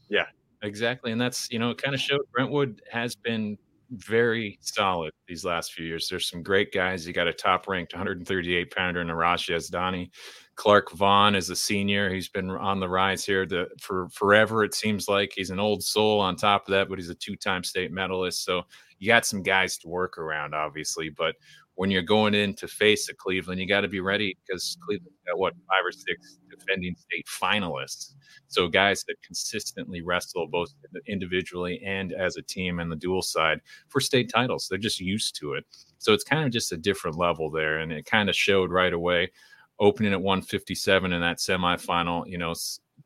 Yeah, 0.09 0.25
Exactly. 0.63 1.11
And 1.11 1.21
that's, 1.21 1.49
you 1.51 1.59
know, 1.59 1.71
it 1.71 1.81
kind 1.81 1.93
of 1.93 2.01
showed 2.01 2.21
Brentwood 2.33 2.81
has 2.91 3.15
been 3.15 3.57
very 3.91 4.57
solid 4.61 5.11
these 5.27 5.45
last 5.45 5.71
few 5.73 5.85
years. 5.85 6.07
There's 6.09 6.27
some 6.29 6.43
great 6.43 6.73
guys. 6.73 7.07
You 7.07 7.13
got 7.13 7.27
a 7.27 7.33
top 7.33 7.67
ranked 7.67 7.93
138 7.93 8.73
pounder 8.75 9.01
in 9.01 9.07
Arash 9.07 9.49
Yazdani. 9.53 10.09
Clark 10.55 10.91
Vaughn 10.91 11.35
is 11.35 11.49
a 11.51 11.55
senior. 11.55 12.11
He's 12.11 12.27
been 12.27 12.49
on 12.49 12.79
the 12.79 12.89
rise 12.89 13.23
here 13.23 13.47
for 13.79 14.09
forever. 14.09 14.63
It 14.63 14.73
seems 14.73 15.07
like 15.07 15.31
he's 15.35 15.51
an 15.51 15.59
old 15.59 15.83
soul 15.83 16.19
on 16.19 16.35
top 16.35 16.67
of 16.67 16.71
that, 16.71 16.89
but 16.89 16.97
he's 16.97 17.09
a 17.09 17.15
two 17.15 17.35
time 17.35 17.63
state 17.63 17.91
medalist. 17.91 18.43
So 18.43 18.63
you 18.97 19.07
got 19.07 19.25
some 19.25 19.43
guys 19.43 19.77
to 19.79 19.87
work 19.87 20.17
around, 20.17 20.55
obviously. 20.55 21.09
But 21.09 21.35
when 21.77 21.91
you're 21.91 22.01
going 22.01 22.33
in 22.33 22.55
to 22.55 22.67
face 22.67 23.07
a 23.07 23.13
Cleveland, 23.13 23.61
you 23.61 23.67
got 23.67 23.81
to 23.81 23.87
be 23.87 23.99
ready 23.99 24.35
because 24.45 24.77
Cleveland's 24.83 25.19
got 25.27 25.37
what 25.37 25.53
five 25.67 25.85
or 25.85 25.91
six 25.91 26.39
defending 26.49 26.95
state 26.95 27.25
finalists. 27.27 28.15
So 28.47 28.67
guys 28.67 29.03
that 29.07 29.21
consistently 29.23 30.01
wrestle 30.01 30.47
both 30.47 30.73
individually 31.07 31.79
and 31.85 32.13
as 32.13 32.35
a 32.35 32.41
team 32.41 32.79
and 32.79 32.91
the 32.91 32.95
dual 32.95 33.21
side 33.21 33.61
for 33.89 33.99
state 33.99 34.31
titles. 34.33 34.67
They're 34.67 34.79
just 34.79 34.99
used 34.99 35.35
to 35.39 35.53
it. 35.53 35.65
So 35.99 36.13
it's 36.13 36.23
kind 36.23 36.45
of 36.45 36.51
just 36.51 36.71
a 36.71 36.77
different 36.77 37.15
level 37.15 37.51
there, 37.51 37.77
and 37.77 37.91
it 37.91 38.05
kind 38.05 38.27
of 38.27 38.35
showed 38.35 38.71
right 38.71 38.93
away. 38.93 39.31
Opening 39.79 40.13
at 40.13 40.21
157 40.21 41.13
in 41.13 41.21
that 41.21 41.37
semifinal, 41.37 42.27
you 42.27 42.39
know, 42.39 42.55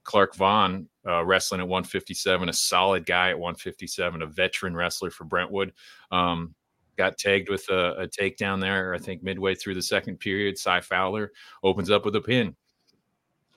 Clark 0.06 0.36
Vaughn 0.36 0.88
uh, 1.06 1.26
wrestling 1.26 1.60
at 1.60 1.68
157, 1.68 2.48
a 2.48 2.54
solid 2.54 3.06
guy 3.06 3.32
at 3.32 3.40
157, 3.40 4.22
a 4.22 4.28
veteran 4.28 4.78
wrestler 4.78 5.12
for 5.12 5.26
Brentwood. 5.26 5.74
Um, 6.10 6.56
got 7.02 7.18
tagged 7.18 7.50
with 7.50 7.68
a, 7.70 8.04
a 8.04 8.08
takedown 8.08 8.62
there, 8.62 8.94
I 8.94 9.00
think 9.00 9.24
midway 9.24 9.56
through 9.56 9.74
the 9.74 9.82
second 9.82 10.20
period. 10.20 10.58
Cy 10.58 10.82
Fowler 10.82 11.32
opens 11.64 11.90
up 11.90 12.06
with 12.06 12.16
a 12.16 12.22
pin. 12.22 12.56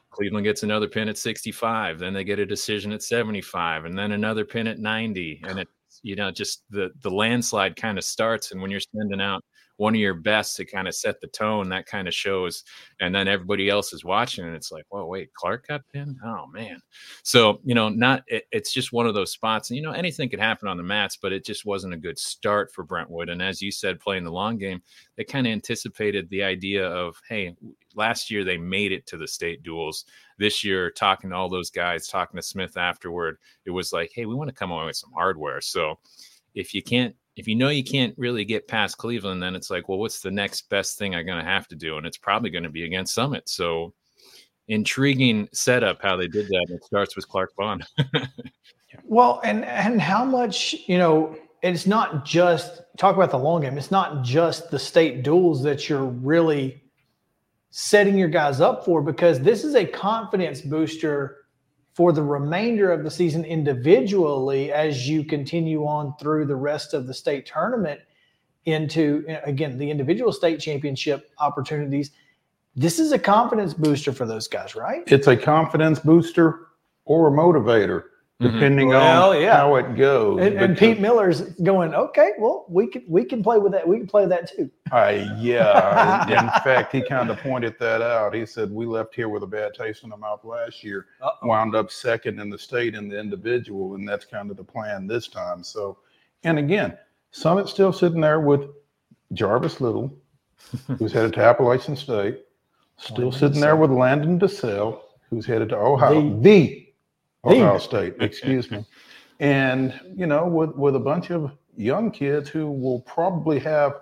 Cleveland 0.08 0.44
gets 0.44 0.62
another 0.62 0.88
pin 0.88 1.08
at 1.08 1.18
65. 1.18 1.98
Then 1.98 2.14
they 2.14 2.24
get 2.24 2.38
a 2.38 2.46
decision 2.46 2.90
at 2.92 3.02
75, 3.02 3.84
and 3.84 3.98
then 3.98 4.12
another 4.12 4.46
pin 4.46 4.66
at 4.66 4.78
90. 4.78 5.42
And 5.46 5.58
it, 5.58 5.68
you 6.02 6.16
know, 6.16 6.30
just 6.30 6.62
the 6.70 6.90
the 7.02 7.10
landslide 7.10 7.76
kind 7.76 7.98
of 7.98 8.04
starts. 8.04 8.52
And 8.52 8.62
when 8.62 8.70
you're 8.70 8.80
sending 8.80 9.20
out 9.20 9.44
one 9.76 9.94
of 9.94 10.00
your 10.00 10.14
best 10.14 10.56
to 10.56 10.64
kind 10.64 10.86
of 10.86 10.94
set 10.94 11.20
the 11.20 11.26
tone. 11.28 11.68
That 11.68 11.86
kind 11.86 12.06
of 12.06 12.14
shows, 12.14 12.64
and 13.00 13.14
then 13.14 13.28
everybody 13.28 13.68
else 13.68 13.92
is 13.92 14.04
watching, 14.04 14.44
and 14.44 14.54
it's 14.54 14.70
like, 14.70 14.84
well, 14.90 15.08
wait, 15.08 15.32
Clark 15.34 15.68
got 15.68 15.82
pinned. 15.92 16.16
Oh 16.24 16.46
man. 16.52 16.80
So 17.22 17.60
you 17.64 17.74
know, 17.74 17.88
not 17.88 18.22
it, 18.28 18.44
it's 18.52 18.72
just 18.72 18.92
one 18.92 19.06
of 19.06 19.14
those 19.14 19.32
spots, 19.32 19.70
and 19.70 19.76
you 19.76 19.82
know, 19.82 19.92
anything 19.92 20.28
could 20.28 20.40
happen 20.40 20.68
on 20.68 20.76
the 20.76 20.82
mats, 20.82 21.18
but 21.20 21.32
it 21.32 21.44
just 21.44 21.64
wasn't 21.64 21.94
a 21.94 21.98
good 21.98 22.18
start 22.18 22.72
for 22.72 22.84
Brentwood. 22.84 23.28
And 23.28 23.42
as 23.42 23.60
you 23.60 23.70
said, 23.70 24.00
playing 24.00 24.24
the 24.24 24.32
long 24.32 24.58
game, 24.58 24.82
they 25.16 25.24
kind 25.24 25.46
of 25.46 25.52
anticipated 25.52 26.28
the 26.30 26.42
idea 26.42 26.86
of, 26.86 27.20
hey, 27.28 27.54
last 27.94 28.30
year 28.30 28.44
they 28.44 28.58
made 28.58 28.92
it 28.92 29.06
to 29.06 29.16
the 29.16 29.26
state 29.26 29.62
duels. 29.62 30.04
This 30.38 30.64
year, 30.64 30.90
talking 30.90 31.30
to 31.30 31.36
all 31.36 31.48
those 31.48 31.70
guys, 31.70 32.08
talking 32.08 32.36
to 32.36 32.42
Smith 32.42 32.76
afterward, 32.76 33.38
it 33.64 33.70
was 33.70 33.92
like, 33.92 34.10
hey, 34.14 34.26
we 34.26 34.34
want 34.34 34.48
to 34.48 34.54
come 34.54 34.70
away 34.72 34.86
with 34.86 34.96
some 34.96 35.12
hardware. 35.12 35.60
So 35.60 35.98
if 36.54 36.74
you 36.74 36.82
can't 36.82 37.14
if 37.36 37.48
you 37.48 37.56
know 37.56 37.68
you 37.68 37.84
can't 37.84 38.14
really 38.16 38.44
get 38.44 38.68
past 38.68 38.98
Cleveland, 38.98 39.42
then 39.42 39.54
it's 39.54 39.70
like, 39.70 39.88
well, 39.88 39.98
what's 39.98 40.20
the 40.20 40.30
next 40.30 40.68
best 40.68 40.98
thing 40.98 41.14
I'm 41.14 41.26
going 41.26 41.42
to 41.42 41.50
have 41.50 41.66
to 41.68 41.76
do? 41.76 41.96
And 41.96 42.06
it's 42.06 42.16
probably 42.16 42.50
going 42.50 42.64
to 42.64 42.70
be 42.70 42.84
against 42.84 43.14
Summit. 43.14 43.48
So 43.48 43.92
intriguing 44.68 45.48
setup 45.52 46.00
how 46.00 46.16
they 46.16 46.28
did 46.28 46.46
that. 46.46 46.66
It 46.70 46.84
starts 46.84 47.16
with 47.16 47.28
Clark 47.28 47.52
Vaughn. 47.56 47.84
well, 49.04 49.40
and 49.44 49.64
and 49.64 50.00
how 50.00 50.24
much 50.24 50.74
you 50.86 50.98
know 50.98 51.36
it's 51.62 51.86
not 51.86 52.24
just 52.24 52.82
talk 52.98 53.16
about 53.16 53.30
the 53.30 53.38
long 53.38 53.62
game. 53.62 53.78
It's 53.78 53.90
not 53.90 54.22
just 54.22 54.70
the 54.70 54.78
state 54.78 55.22
duels 55.22 55.62
that 55.62 55.88
you're 55.88 56.04
really 56.04 56.82
setting 57.70 58.16
your 58.16 58.28
guys 58.28 58.60
up 58.60 58.84
for 58.84 59.02
because 59.02 59.40
this 59.40 59.64
is 59.64 59.74
a 59.74 59.84
confidence 59.84 60.60
booster 60.60 61.43
for 61.94 62.12
the 62.12 62.22
remainder 62.22 62.92
of 62.92 63.04
the 63.04 63.10
season 63.10 63.44
individually 63.44 64.72
as 64.72 65.08
you 65.08 65.24
continue 65.24 65.84
on 65.86 66.14
through 66.18 66.44
the 66.44 66.56
rest 66.56 66.92
of 66.92 67.06
the 67.06 67.14
state 67.14 67.46
tournament 67.46 68.00
into 68.66 69.24
again 69.44 69.78
the 69.78 69.88
individual 69.88 70.32
state 70.32 70.58
championship 70.58 71.30
opportunities. 71.38 72.10
This 72.74 72.98
is 72.98 73.12
a 73.12 73.18
confidence 73.18 73.74
booster 73.74 74.12
for 74.12 74.26
those 74.26 74.48
guys 74.48 74.74
right? 74.74 75.02
It's 75.06 75.28
a 75.28 75.36
confidence 75.36 76.00
booster 76.00 76.68
or 77.04 77.28
a 77.28 77.30
motivator, 77.30 78.04
Depending 78.40 78.88
Well, 78.88 79.30
on 79.32 79.40
yeah. 79.40 79.56
how 79.56 79.76
it 79.76 79.96
goes. 79.96 80.40
and, 80.40 80.56
and 80.56 80.76
pete 80.76 80.98
miller's 80.98 81.42
going 81.62 81.94
okay 81.94 82.32
well 82.38 82.66
we 82.68 82.88
can 82.88 83.04
we 83.06 83.24
can 83.24 83.44
play 83.44 83.58
with 83.58 83.70
that 83.72 83.86
we 83.86 83.96
can 83.96 84.08
play 84.08 84.26
that 84.26 84.50
too 84.50 84.68
I, 84.90 85.28
yeah. 85.40 86.24
in 86.28 86.62
fact, 86.62 86.92
he 86.92 87.00
kind 87.02 87.30
of 87.30 87.38
pointed 87.38 87.74
that 87.80 88.02
out. 88.02 88.34
He 88.34 88.44
said, 88.46 88.70
We 88.70 88.86
left 88.86 89.14
here 89.14 89.28
with 89.28 89.42
a 89.42 89.46
bad 89.46 89.72
taste 89.74 90.04
in 90.04 90.10
the 90.10 90.16
mouth 90.16 90.44
last 90.44 90.84
year, 90.84 91.06
wound 91.42 91.74
up 91.74 91.90
second 91.90 92.38
in 92.38 92.48
the 92.50 92.58
state 92.58 92.94
in 92.94 93.08
the 93.08 93.18
individual, 93.18 93.94
and 93.94 94.06
that's 94.08 94.24
kind 94.24 94.50
of 94.50 94.56
the 94.56 94.62
plan 94.62 95.06
this 95.08 95.26
time. 95.26 95.64
So, 95.64 95.98
and 96.44 96.58
again, 96.58 96.96
Summit's 97.32 97.70
still 97.72 97.92
sitting 97.92 98.20
there 98.20 98.40
with 98.40 98.68
Jarvis 99.32 99.80
Little, 99.80 100.14
who's 100.98 101.12
headed 101.12 101.32
to 101.34 101.40
Appalachian 101.40 101.96
State, 101.96 102.42
still 102.98 103.32
sitting 103.32 103.60
there 103.60 103.74
with 103.76 103.90
Landon 103.90 104.38
DeSalle, 104.38 105.00
who's 105.30 105.46
headed 105.46 105.70
to 105.70 105.76
Ohio, 105.76 106.20
the, 106.20 106.40
the- 106.42 106.83
Ohio 107.44 107.78
State, 107.78 108.14
excuse 108.20 108.70
me. 108.70 108.84
And, 109.40 110.00
you 110.14 110.26
know, 110.26 110.46
with, 110.46 110.76
with 110.76 110.94
a 110.94 111.00
bunch 111.00 111.32
of 111.32 111.50
young 111.76 112.12
kids 112.12 112.48
who 112.48 112.70
will 112.70 113.00
probably 113.00 113.58
have 113.58 113.94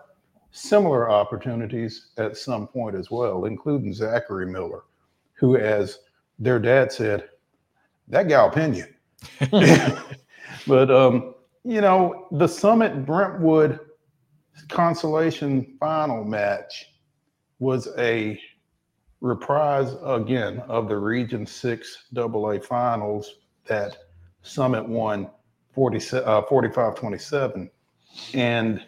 similar 0.50 1.10
opportunities 1.10 2.10
at 2.18 2.36
some 2.36 2.68
point 2.68 2.94
as 2.94 3.10
well, 3.10 3.46
including 3.46 3.94
Zachary 3.94 4.46
Miller, 4.46 4.82
who, 5.32 5.56
as 5.56 6.00
their 6.38 6.58
dad 6.58 6.92
said, 6.92 7.30
that 8.08 8.28
gal 8.28 8.48
opinion. 8.48 8.94
but 10.66 10.90
um, 10.90 11.34
you 11.64 11.80
know, 11.80 12.26
the 12.32 12.46
Summit 12.46 13.06
Brentwood 13.06 13.80
consolation 14.68 15.76
final 15.80 16.24
match 16.24 16.92
was 17.58 17.88
a 17.98 18.38
reprise 19.22 19.94
again 20.04 20.58
of 20.68 20.88
the 20.88 20.96
Region 20.96 21.46
Six 21.46 22.06
AA 22.14 22.58
finals 22.58 23.36
that 23.66 23.96
Summit 24.42 24.86
won 24.86 25.30
40, 25.72 26.18
uh, 26.18 26.42
45 26.42 26.96
27. 26.96 27.70
And 28.34 28.84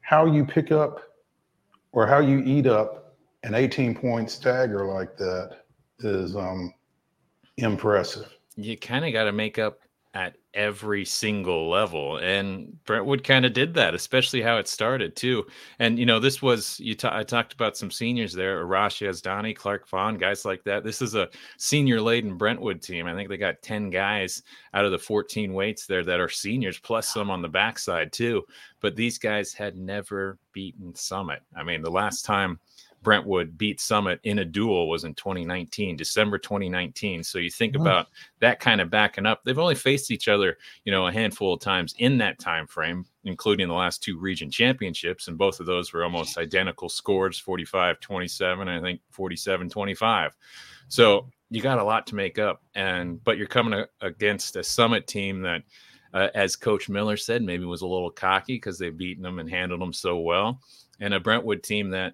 how 0.00 0.24
you 0.24 0.44
pick 0.44 0.72
up 0.72 1.00
or 1.92 2.06
how 2.06 2.20
you 2.20 2.42
eat 2.44 2.66
up 2.66 3.16
an 3.44 3.54
18 3.54 3.94
point 3.94 4.30
stagger 4.30 4.86
like 4.86 5.16
that 5.18 5.58
is 6.00 6.34
um, 6.34 6.72
impressive. 7.58 8.34
you 8.56 8.78
kind 8.78 9.04
of 9.04 9.12
got 9.12 9.24
to 9.24 9.32
make 9.32 9.58
up 9.58 9.80
every 10.54 11.04
single 11.04 11.70
level 11.70 12.18
and 12.18 12.76
brentwood 12.84 13.24
kind 13.24 13.46
of 13.46 13.54
did 13.54 13.72
that 13.72 13.94
especially 13.94 14.42
how 14.42 14.58
it 14.58 14.68
started 14.68 15.14
too. 15.16 15.46
And 15.78 15.98
you 15.98 16.06
know 16.06 16.18
this 16.18 16.42
was 16.42 16.78
you 16.80 16.94
ta- 16.94 17.16
i 17.16 17.22
talked 17.22 17.52
about 17.52 17.76
some 17.76 17.90
seniors 17.90 18.32
there 18.32 18.64
Arash 18.64 19.06
Yazdani, 19.06 19.54
clark 19.56 19.88
vaughn 19.88 20.18
guys 20.18 20.44
like 20.44 20.64
that. 20.64 20.84
This 20.84 21.00
is 21.00 21.14
a 21.14 21.28
senior 21.56 22.00
laden 22.00 22.36
brentwood 22.36 22.82
team. 22.82 23.06
I 23.06 23.14
think 23.14 23.28
they 23.28 23.36
got 23.36 23.62
10 23.62 23.90
guys 23.90 24.42
out 24.74 24.84
of 24.84 24.90
the 24.90 24.98
14 24.98 25.52
weights 25.52 25.86
there 25.86 26.04
that 26.04 26.20
are 26.20 26.28
seniors 26.28 26.78
plus 26.78 27.08
some 27.08 27.30
on 27.30 27.42
the 27.42 27.48
backside 27.48 28.12
too. 28.12 28.42
But 28.80 28.96
these 28.96 29.18
guys 29.18 29.52
had 29.52 29.76
never 29.76 30.38
beaten 30.52 30.94
summit. 30.94 31.42
I 31.56 31.62
mean 31.62 31.82
the 31.82 31.90
last 31.90 32.24
time 32.24 32.58
Brentwood 33.02 33.58
beat 33.58 33.80
Summit 33.80 34.20
in 34.22 34.38
a 34.38 34.44
duel 34.44 34.88
was 34.88 35.04
in 35.04 35.14
2019, 35.14 35.96
December 35.96 36.38
2019. 36.38 37.24
So 37.24 37.38
you 37.38 37.50
think 37.50 37.74
Wow. 37.76 37.82
about 37.82 38.08
that 38.40 38.60
kind 38.60 38.80
of 38.80 38.90
backing 38.90 39.26
up. 39.26 39.42
They've 39.44 39.58
only 39.58 39.74
faced 39.74 40.10
each 40.10 40.28
other, 40.28 40.58
you 40.84 40.92
know, 40.92 41.06
a 41.06 41.12
handful 41.12 41.54
of 41.54 41.60
times 41.60 41.94
in 41.98 42.18
that 42.18 42.38
time 42.38 42.66
frame, 42.66 43.04
including 43.24 43.68
the 43.68 43.74
last 43.74 44.02
two 44.02 44.18
region 44.18 44.50
championships, 44.50 45.28
and 45.28 45.36
both 45.36 45.60
of 45.60 45.66
those 45.66 45.92
were 45.92 46.04
almost 46.04 46.38
identical 46.38 46.88
scores, 46.88 47.40
45-27, 47.40 48.68
I 48.68 48.80
think 48.80 49.00
47-25. 49.16 50.30
So 50.88 51.28
you 51.50 51.60
got 51.60 51.78
a 51.78 51.84
lot 51.84 52.06
to 52.08 52.14
make 52.14 52.38
up, 52.38 52.62
and 52.74 53.22
but 53.24 53.36
you're 53.36 53.46
coming 53.46 53.84
against 54.00 54.56
a 54.56 54.62
Summit 54.62 55.06
team 55.06 55.42
that. 55.42 55.62
Uh, 56.14 56.28
as 56.34 56.56
Coach 56.56 56.90
Miller 56.90 57.16
said, 57.16 57.40
maybe 57.42 57.64
was 57.64 57.80
a 57.80 57.86
little 57.86 58.10
cocky 58.10 58.56
because 58.56 58.78
they've 58.78 58.98
beaten 58.98 59.22
them 59.22 59.38
and 59.38 59.48
handled 59.48 59.80
them 59.80 59.94
so 59.94 60.18
well, 60.18 60.60
and 61.00 61.14
a 61.14 61.18
Brentwood 61.18 61.62
team 61.62 61.88
that 61.88 62.12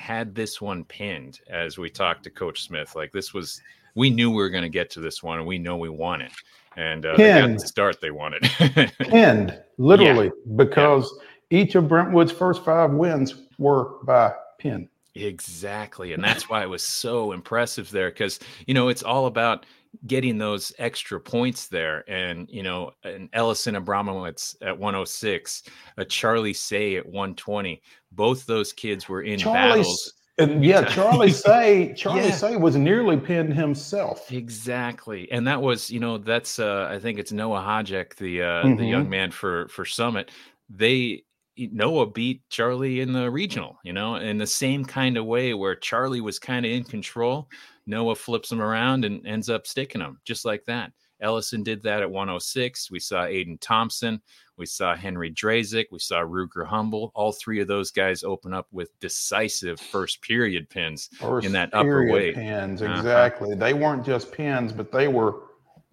had 0.00 0.34
this 0.34 0.62
one 0.62 0.82
pinned 0.84 1.40
as 1.50 1.76
we 1.76 1.90
talked 1.90 2.24
to 2.24 2.30
Coach 2.30 2.62
Smith. 2.62 2.96
Like 2.96 3.12
this 3.12 3.34
was, 3.34 3.60
we 3.94 4.08
knew 4.08 4.30
we 4.30 4.36
were 4.36 4.48
going 4.48 4.62
to 4.62 4.70
get 4.70 4.88
to 4.92 5.00
this 5.00 5.22
one, 5.22 5.38
and 5.38 5.46
we 5.46 5.58
know 5.58 5.76
we 5.76 5.90
won 5.90 6.22
it. 6.22 6.32
And 6.76 7.04
uh, 7.04 7.16
they 7.18 7.28
got 7.28 7.52
the 7.52 7.60
start 7.60 8.00
they 8.00 8.10
wanted. 8.10 8.42
Pinned, 8.98 9.60
literally, 9.76 10.32
because 10.56 11.12
each 11.50 11.74
of 11.74 11.86
Brentwood's 11.86 12.32
first 12.32 12.64
five 12.64 12.92
wins 12.92 13.42
were 13.58 13.96
by 14.04 14.32
pin. 14.58 14.88
Exactly. 15.14 16.14
And 16.14 16.24
that's 16.24 16.48
why 16.48 16.62
it 16.62 16.68
was 16.68 16.82
so 16.82 17.32
impressive 17.32 17.90
there 17.90 18.08
because, 18.08 18.38
you 18.66 18.72
know, 18.72 18.88
it's 18.88 19.02
all 19.02 19.26
about 19.26 19.66
getting 20.06 20.38
those 20.38 20.72
extra 20.78 21.20
points 21.20 21.66
there. 21.68 22.04
And, 22.08 22.48
you 22.50 22.62
know, 22.62 22.92
an 23.04 23.28
Ellison 23.32 23.74
Abramowitz 23.74 24.54
at 24.62 24.78
106, 24.78 25.62
a 25.96 26.04
Charlie 26.04 26.52
Say 26.54 26.96
at 26.96 27.04
120. 27.06 27.82
Both 28.12 28.46
those 28.46 28.72
kids 28.72 29.08
were 29.08 29.22
in 29.22 29.38
Charlie, 29.38 29.78
battles. 29.80 30.14
and 30.38 30.64
yeah, 30.64 30.84
Charlie 30.94 31.30
Say, 31.32 31.92
Charlie 31.96 32.22
Yeah. 32.28 32.30
Say 32.30 32.56
was 32.56 32.76
nearly 32.76 33.16
pinned 33.16 33.52
himself. 33.54 34.30
Exactly, 34.32 35.30
and 35.32 35.46
that 35.46 35.60
was, 35.60 35.90
you 35.90 36.00
know, 36.00 36.18
that's 36.18 36.58
uh, 36.58 36.88
I 36.90 36.98
think 36.98 37.18
it's 37.18 37.32
Noah 37.32 37.60
Hajek, 37.60 38.14
the 38.16 38.42
uh, 38.42 38.62
the 38.62 38.68
Mhm. 38.68 38.88
young 38.90 39.08
man 39.10 39.30
for 39.30 39.68
for 39.68 39.84
Summit. 39.84 40.30
They 40.68 41.24
Noah 41.56 42.06
beat 42.06 42.42
Charlie 42.48 43.00
in 43.00 43.12
the 43.12 43.30
regional, 43.30 43.78
you 43.84 43.92
know, 43.92 44.14
in 44.14 44.38
the 44.38 44.46
same 44.46 44.84
kind 44.84 45.16
of 45.18 45.26
way 45.26 45.52
where 45.52 45.74
Charlie 45.74 46.20
was 46.22 46.38
kind 46.38 46.64
of 46.64 46.72
in 46.72 46.84
control. 46.84 47.48
Noah 47.86 48.14
flips 48.14 48.50
him 48.52 48.60
around 48.62 49.04
and 49.04 49.26
ends 49.26 49.48
up 49.48 49.66
sticking 49.66 50.00
him 50.00 50.18
just 50.24 50.44
like 50.44 50.64
that. 50.66 50.92
Ellison 51.20 51.62
did 51.62 51.82
that 51.82 52.00
at 52.00 52.10
106. 52.10 52.90
We 52.90 52.98
saw 52.98 53.24
Aiden 53.26 53.58
Thompson. 53.60 54.22
We 54.56 54.64
saw 54.64 54.94
Henry 54.96 55.30
Drazik. 55.30 55.86
We 55.90 55.98
saw 55.98 56.20
Ruger 56.20 56.66
Humble. 56.66 57.12
All 57.14 57.32
three 57.32 57.60
of 57.60 57.68
those 57.68 57.90
guys 57.90 58.24
open 58.24 58.54
up 58.54 58.66
with 58.72 58.98
decisive 59.00 59.78
first 59.78 60.22
period 60.22 60.68
pins 60.70 61.10
First 61.18 61.46
in 61.46 61.52
that 61.52 61.70
upper 61.74 62.10
weight. 62.10 62.36
Pins, 62.36 62.80
Uh-huh. 62.80 62.94
exactly. 62.94 63.54
They 63.54 63.74
weren't 63.74 64.04
just 64.04 64.32
pins, 64.32 64.72
but 64.72 64.90
they 64.92 65.08
were. 65.08 65.42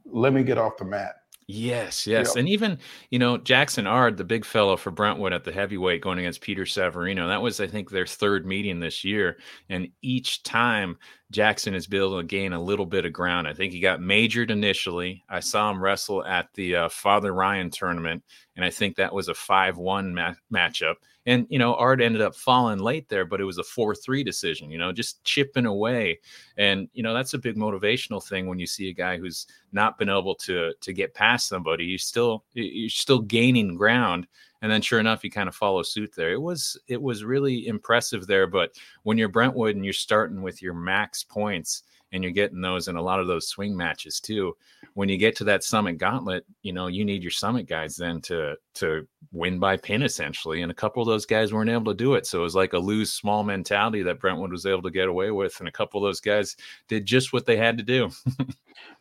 Let 0.06 0.32
me 0.32 0.44
get 0.44 0.58
off 0.58 0.78
the 0.78 0.86
mat. 0.86 1.16
Yes, 1.50 2.06
yes. 2.06 2.28
Yep. 2.36 2.40
And 2.40 2.50
even, 2.50 2.78
you 3.10 3.20
know, 3.20 3.38
Jackson 3.38 3.88
Ard, 3.88 4.18
the 4.18 4.26
big 4.26 4.44
fellow 4.44 4.76
for 4.76 4.92
Brentwood 4.92 5.32
at 5.32 5.46
the 5.46 5.52
heavyweight 5.52 6.02
going 6.02 6.20
against 6.20 6.42
Peter 6.42 6.64
Savarino, 6.64 7.28
that 7.28 7.42
was, 7.42 7.62
I 7.62 7.68
think, 7.68 7.90
their 7.90 8.06
third 8.06 8.46
meeting 8.46 8.80
this 8.82 9.06
year. 9.06 9.38
And 9.70 9.90
each 10.02 10.44
time 10.44 10.98
Jackson 11.32 11.74
been 11.74 12.02
able 12.02 12.18
to 12.20 12.26
gain 12.26 12.54
a 12.54 12.62
little 12.62 12.86
bit 12.86 13.06
of 13.06 13.12
ground. 13.12 13.48
I 13.48 13.54
think 13.54 13.74
he 13.74 13.82
got 13.82 14.02
majored 14.02 14.50
initially. 14.50 15.24
I 15.28 15.42
saw 15.42 15.70
him 15.70 15.84
wrestle 15.84 16.24
at 16.26 16.48
the 16.54 16.76
uh, 16.76 16.90
Father 16.90 17.34
Ryan 17.34 17.70
tournament, 17.70 18.24
and 18.56 18.64
I 18.64 18.70
think 18.70 18.96
that 18.96 19.14
was 19.14 19.28
a 19.28 19.34
5 19.34 19.78
1 19.78 20.16
ma- 20.16 20.34
matchup. 20.54 20.96
And, 21.26 21.46
you 21.50 21.60
know, 21.60 21.76
Ard 21.76 22.02
ended 22.02 22.22
up 22.22 22.34
falling 22.34 22.80
late 22.80 23.10
there, 23.10 23.26
but 23.26 23.42
it 23.42 23.44
was 23.44 23.58
a 23.58 23.64
4 23.64 23.94
3 23.94 24.24
decision, 24.24 24.72
you 24.72 24.78
know, 24.78 24.94
just 24.94 25.22
chipping 25.26 25.66
away. 25.66 26.22
And, 26.58 26.88
you 26.94 27.04
know, 27.04 27.14
that's 27.14 27.34
a 27.34 27.38
big 27.38 27.58
motivational 27.58 28.26
thing 28.26 28.48
when 28.48 28.60
you 28.60 28.66
see 28.66 28.90
a 28.90 28.94
guy 28.94 29.18
who's 29.18 29.48
not 29.74 29.98
been 29.98 30.10
able 30.10 30.36
to 30.36 30.72
to 30.80 30.94
get 30.94 31.14
past 31.14 31.50
somebody. 31.50 31.84
You're 31.84 32.00
still 32.00 32.46
you're 32.54 32.90
still 32.90 33.20
gaining 33.20 33.76
ground. 33.76 34.28
And 34.62 34.72
then 34.72 34.82
sure 34.82 35.00
enough, 35.00 35.24
you 35.24 35.30
kind 35.30 35.48
of 35.48 35.56
follow 35.56 35.84
suit 35.84 36.14
there. 36.16 36.32
It 36.32 36.42
was 36.42 36.78
it 36.88 37.02
was 37.02 37.24
really 37.24 37.68
impressive 37.68 38.28
there. 38.28 38.48
But 38.48 38.72
when 39.04 39.18
you're 39.18 39.30
Brentwood 39.30 39.76
and 39.76 39.86
you're 39.86 39.94
starting 39.94 40.42
with 40.42 40.62
your 40.62 40.74
max 40.74 41.24
points 41.24 41.84
and 42.14 42.24
you're 42.24 42.32
getting 42.32 42.62
those 42.62 42.88
in 42.88 42.96
a 42.96 43.02
lot 43.02 43.20
of 43.20 43.28
those 43.28 43.48
swing 43.48 43.76
matches 43.76 44.20
too, 44.20 44.56
when 44.94 45.10
you 45.10 45.18
get 45.18 45.36
to 45.36 45.44
that 45.44 45.64
summit 45.64 45.98
gauntlet, 45.98 46.46
you 46.64 46.74
know, 46.74 46.88
you 46.88 47.06
need 47.06 47.22
your 47.22 47.32
summit 47.32 47.68
guys 47.68 47.96
then 47.96 48.20
to 48.22 48.56
to 48.76 49.08
win 49.32 49.60
by 49.60 49.78
pin 49.78 50.02
essentially. 50.02 50.64
And 50.64 50.72
a 50.72 50.76
couple 50.76 51.04
of 51.04 51.08
those 51.08 51.26
guys 51.26 51.54
weren't 51.54 51.70
able 51.70 51.92
to 51.92 51.98
do 51.98 52.16
it. 52.16 52.26
So 52.26 52.40
it 52.40 52.44
was 52.44 52.56
like 52.56 52.74
a 52.74 52.80
lose 52.80 53.12
small 53.12 53.44
mentality 53.44 54.02
that 54.04 54.20
Brentwood 54.20 54.52
was 54.52 54.66
able 54.66 54.82
to 54.84 54.92
get 54.92 55.08
away 55.08 55.30
with. 55.30 55.60
And 55.60 55.68
a 55.68 55.72
couple 55.72 56.04
of 56.04 56.08
those 56.08 56.22
guys 56.22 56.56
did 56.88 57.06
just 57.06 57.34
what 57.34 57.46
they 57.46 57.58
had 57.58 57.78
to 57.78 57.84
do. 57.84 58.10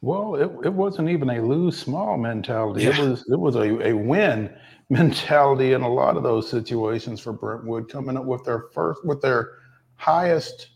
Well, 0.03 0.35
it, 0.37 0.51
it 0.65 0.73
wasn't 0.73 1.09
even 1.09 1.31
a 1.31 1.43
lose 1.43 1.79
small 1.79 2.17
mentality. 2.19 2.85
It 2.85 2.99
was 2.99 3.25
it 3.29 3.39
was 3.39 3.57
a, 3.57 3.89
a 3.89 3.93
win 3.95 4.55
mentality 4.89 5.73
in 5.73 5.83
a 5.83 5.93
lot 5.93 6.17
of 6.17 6.23
those 6.23 6.49
situations 6.49 7.21
for 7.21 7.33
Brentwood 7.33 7.91
coming 7.91 8.17
up 8.17 8.25
with 8.25 8.45
their 8.45 8.67
first 8.73 9.05
with 9.05 9.21
their 9.21 9.55
highest 9.97 10.69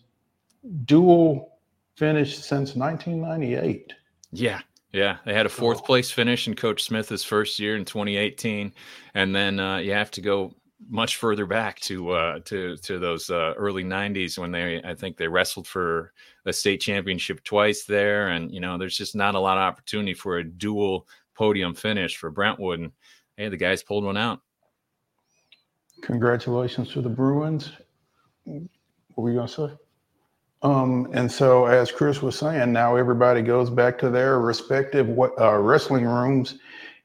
dual 0.84 1.58
finish 1.96 2.38
since 2.38 2.74
1998. 2.74 3.92
Yeah. 4.32 4.60
Yeah, 4.92 5.18
they 5.24 5.34
had 5.34 5.46
a 5.46 5.50
fourth 5.50 5.84
place 5.84 6.10
finish 6.10 6.48
in 6.48 6.54
Coach 6.54 6.82
Smith's 6.82 7.22
first 7.22 7.60
year 7.60 7.76
in 7.76 7.84
2018, 7.84 8.72
and 9.14 9.32
then 9.32 9.60
uh, 9.60 9.76
you 9.76 9.92
have 9.92 10.10
to 10.10 10.20
go 10.20 10.52
much 10.88 11.16
further 11.16 11.46
back 11.46 11.78
to 11.80 12.10
uh, 12.10 12.38
to 12.40 12.76
to 12.78 12.98
those 12.98 13.30
uh, 13.30 13.54
early 13.56 13.84
90s 13.84 14.36
when 14.36 14.50
they 14.50 14.82
I 14.82 14.94
think 14.94 15.16
they 15.16 15.28
wrestled 15.28 15.68
for 15.68 16.12
a 16.44 16.52
state 16.52 16.80
championship 16.80 17.44
twice 17.44 17.84
there, 17.84 18.28
and 18.28 18.52
you 18.52 18.60
know 18.60 18.78
there's 18.78 18.96
just 18.96 19.14
not 19.14 19.36
a 19.36 19.40
lot 19.40 19.58
of 19.58 19.62
opportunity 19.62 20.14
for 20.14 20.38
a 20.38 20.44
dual 20.44 21.06
podium 21.34 21.74
finish 21.74 22.16
for 22.16 22.30
Brentwood, 22.30 22.80
and 22.80 22.92
hey, 23.40 23.48
the 23.48 23.56
guys 23.56 23.82
pulled 23.82 24.04
one 24.04 24.18
out. 24.18 24.40
Congratulations 26.02 26.92
to 26.92 27.00
the 27.00 27.08
Bruins. 27.08 27.72
What 28.44 28.68
were 29.16 29.30
you 29.30 29.36
gonna 29.36 29.48
say? 29.48 29.70
Um, 30.62 31.08
and 31.14 31.30
so, 31.30 31.64
as 31.64 31.90
Chris 31.90 32.20
was 32.20 32.38
saying, 32.38 32.70
now 32.70 32.96
everybody 32.96 33.40
goes 33.40 33.70
back 33.70 33.96
to 33.98 34.10
their 34.10 34.40
respective 34.40 35.18
uh, 35.18 35.56
wrestling 35.56 36.04
rooms 36.04 36.58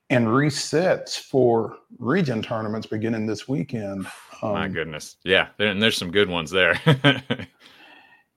and 0.10 0.28
resets 0.28 1.18
for 1.18 1.78
region 2.00 2.42
tournaments 2.42 2.86
beginning 2.86 3.26
this 3.26 3.48
weekend. 3.48 4.06
Um, 4.42 4.54
My 4.54 4.68
goodness, 4.68 5.16
yeah, 5.24 5.48
and 5.58 5.82
there's 5.82 5.98
some 5.98 6.12
good 6.12 6.30
ones 6.30 6.52
there. 6.52 6.80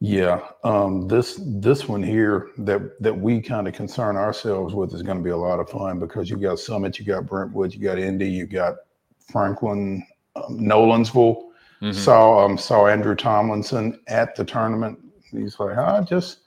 yeah, 0.01 0.41
um, 0.65 1.09
this 1.09 1.41
this 1.45 1.89
one 1.89 2.03
here 2.03 2.51
that 2.59 3.01
that 3.03 3.17
we 3.17 3.41
kind 3.41 3.67
of 3.67 3.75
concern 3.75 4.17
ourselves 4.17 4.75
with 4.75 4.95
is 4.95 5.03
going 5.03 5.19
to 5.19 5.25
be 5.25 5.31
a 5.31 5.37
lot 5.37 5.61
of 5.61 5.69
fun 5.69 5.99
because 5.99 6.31
you 6.31 6.37
got 6.37 6.59
Summit, 6.59 6.99
you 6.99 7.05
got 7.05 7.27
Brentwood, 7.27 7.75
you 7.75 7.81
got 7.81 7.99
Indy, 7.99 8.29
you 8.29 8.47
got 8.47 8.77
Franklin, 9.19 10.07
um, 10.37 10.59
Nolensville. 10.59 11.45
Mm-hmm. 11.83 11.93
Saw 11.93 12.45
um, 12.45 12.59
saw 12.59 12.87
Andrew 12.87 13.15
Tomlinson 13.15 14.01
at 14.09 14.35
the 14.35 14.45
tournament 14.45 14.99
he's 15.31 15.59
like, 15.59 15.77
I 15.77 16.01
just 16.01 16.41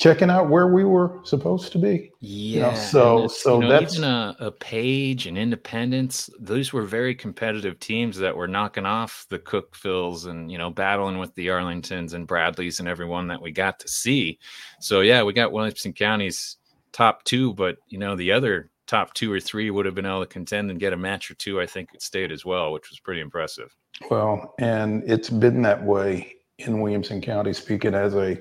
checking 0.00 0.30
out 0.30 0.48
where 0.48 0.66
we 0.66 0.82
were 0.82 1.20
supposed 1.24 1.72
to 1.72 1.78
be. 1.78 2.10
Yeah. 2.20 2.54
You 2.54 2.60
know, 2.62 2.74
so 2.74 3.28
so 3.28 3.60
you 3.60 3.68
know, 3.68 3.68
that's 3.68 3.98
even 3.98 4.08
a, 4.08 4.34
a 4.40 4.50
page 4.50 5.26
and 5.26 5.36
independence. 5.36 6.30
Those 6.40 6.72
were 6.72 6.84
very 6.84 7.14
competitive 7.14 7.78
teams 7.80 8.16
that 8.16 8.34
were 8.34 8.48
knocking 8.48 8.86
off 8.86 9.26
the 9.28 9.38
Cookevilles 9.38 10.26
and 10.26 10.50
you 10.50 10.56
know 10.56 10.70
battling 10.70 11.18
with 11.18 11.34
the 11.34 11.48
Arlingtons 11.48 12.14
and 12.14 12.26
Bradleys 12.26 12.80
and 12.80 12.88
everyone 12.88 13.28
that 13.28 13.42
we 13.42 13.52
got 13.52 13.78
to 13.80 13.88
see. 13.88 14.38
So 14.80 15.02
yeah, 15.02 15.22
we 15.22 15.34
got 15.34 15.52
Williamson 15.52 15.92
County's 15.92 16.56
top 16.92 17.22
two, 17.24 17.52
but 17.52 17.76
you 17.88 17.98
know 17.98 18.16
the 18.16 18.32
other 18.32 18.70
top 18.86 19.12
two 19.12 19.30
or 19.30 19.38
three 19.38 19.70
would 19.70 19.84
have 19.84 19.94
been 19.94 20.06
able 20.06 20.20
to 20.20 20.26
contend 20.26 20.70
and 20.70 20.80
get 20.80 20.94
a 20.94 20.96
match 20.96 21.30
or 21.30 21.34
two. 21.34 21.60
I 21.60 21.66
think 21.66 21.90
at 21.94 22.00
state 22.00 22.32
as 22.32 22.44
well, 22.46 22.72
which 22.72 22.88
was 22.88 23.00
pretty 23.00 23.20
impressive. 23.20 23.76
Well, 24.10 24.54
and 24.58 25.02
it's 25.06 25.28
been 25.28 25.60
that 25.62 25.84
way 25.84 26.36
in 26.56 26.80
Williamson 26.80 27.20
County, 27.20 27.52
speaking 27.52 27.94
as 27.94 28.14
a 28.14 28.38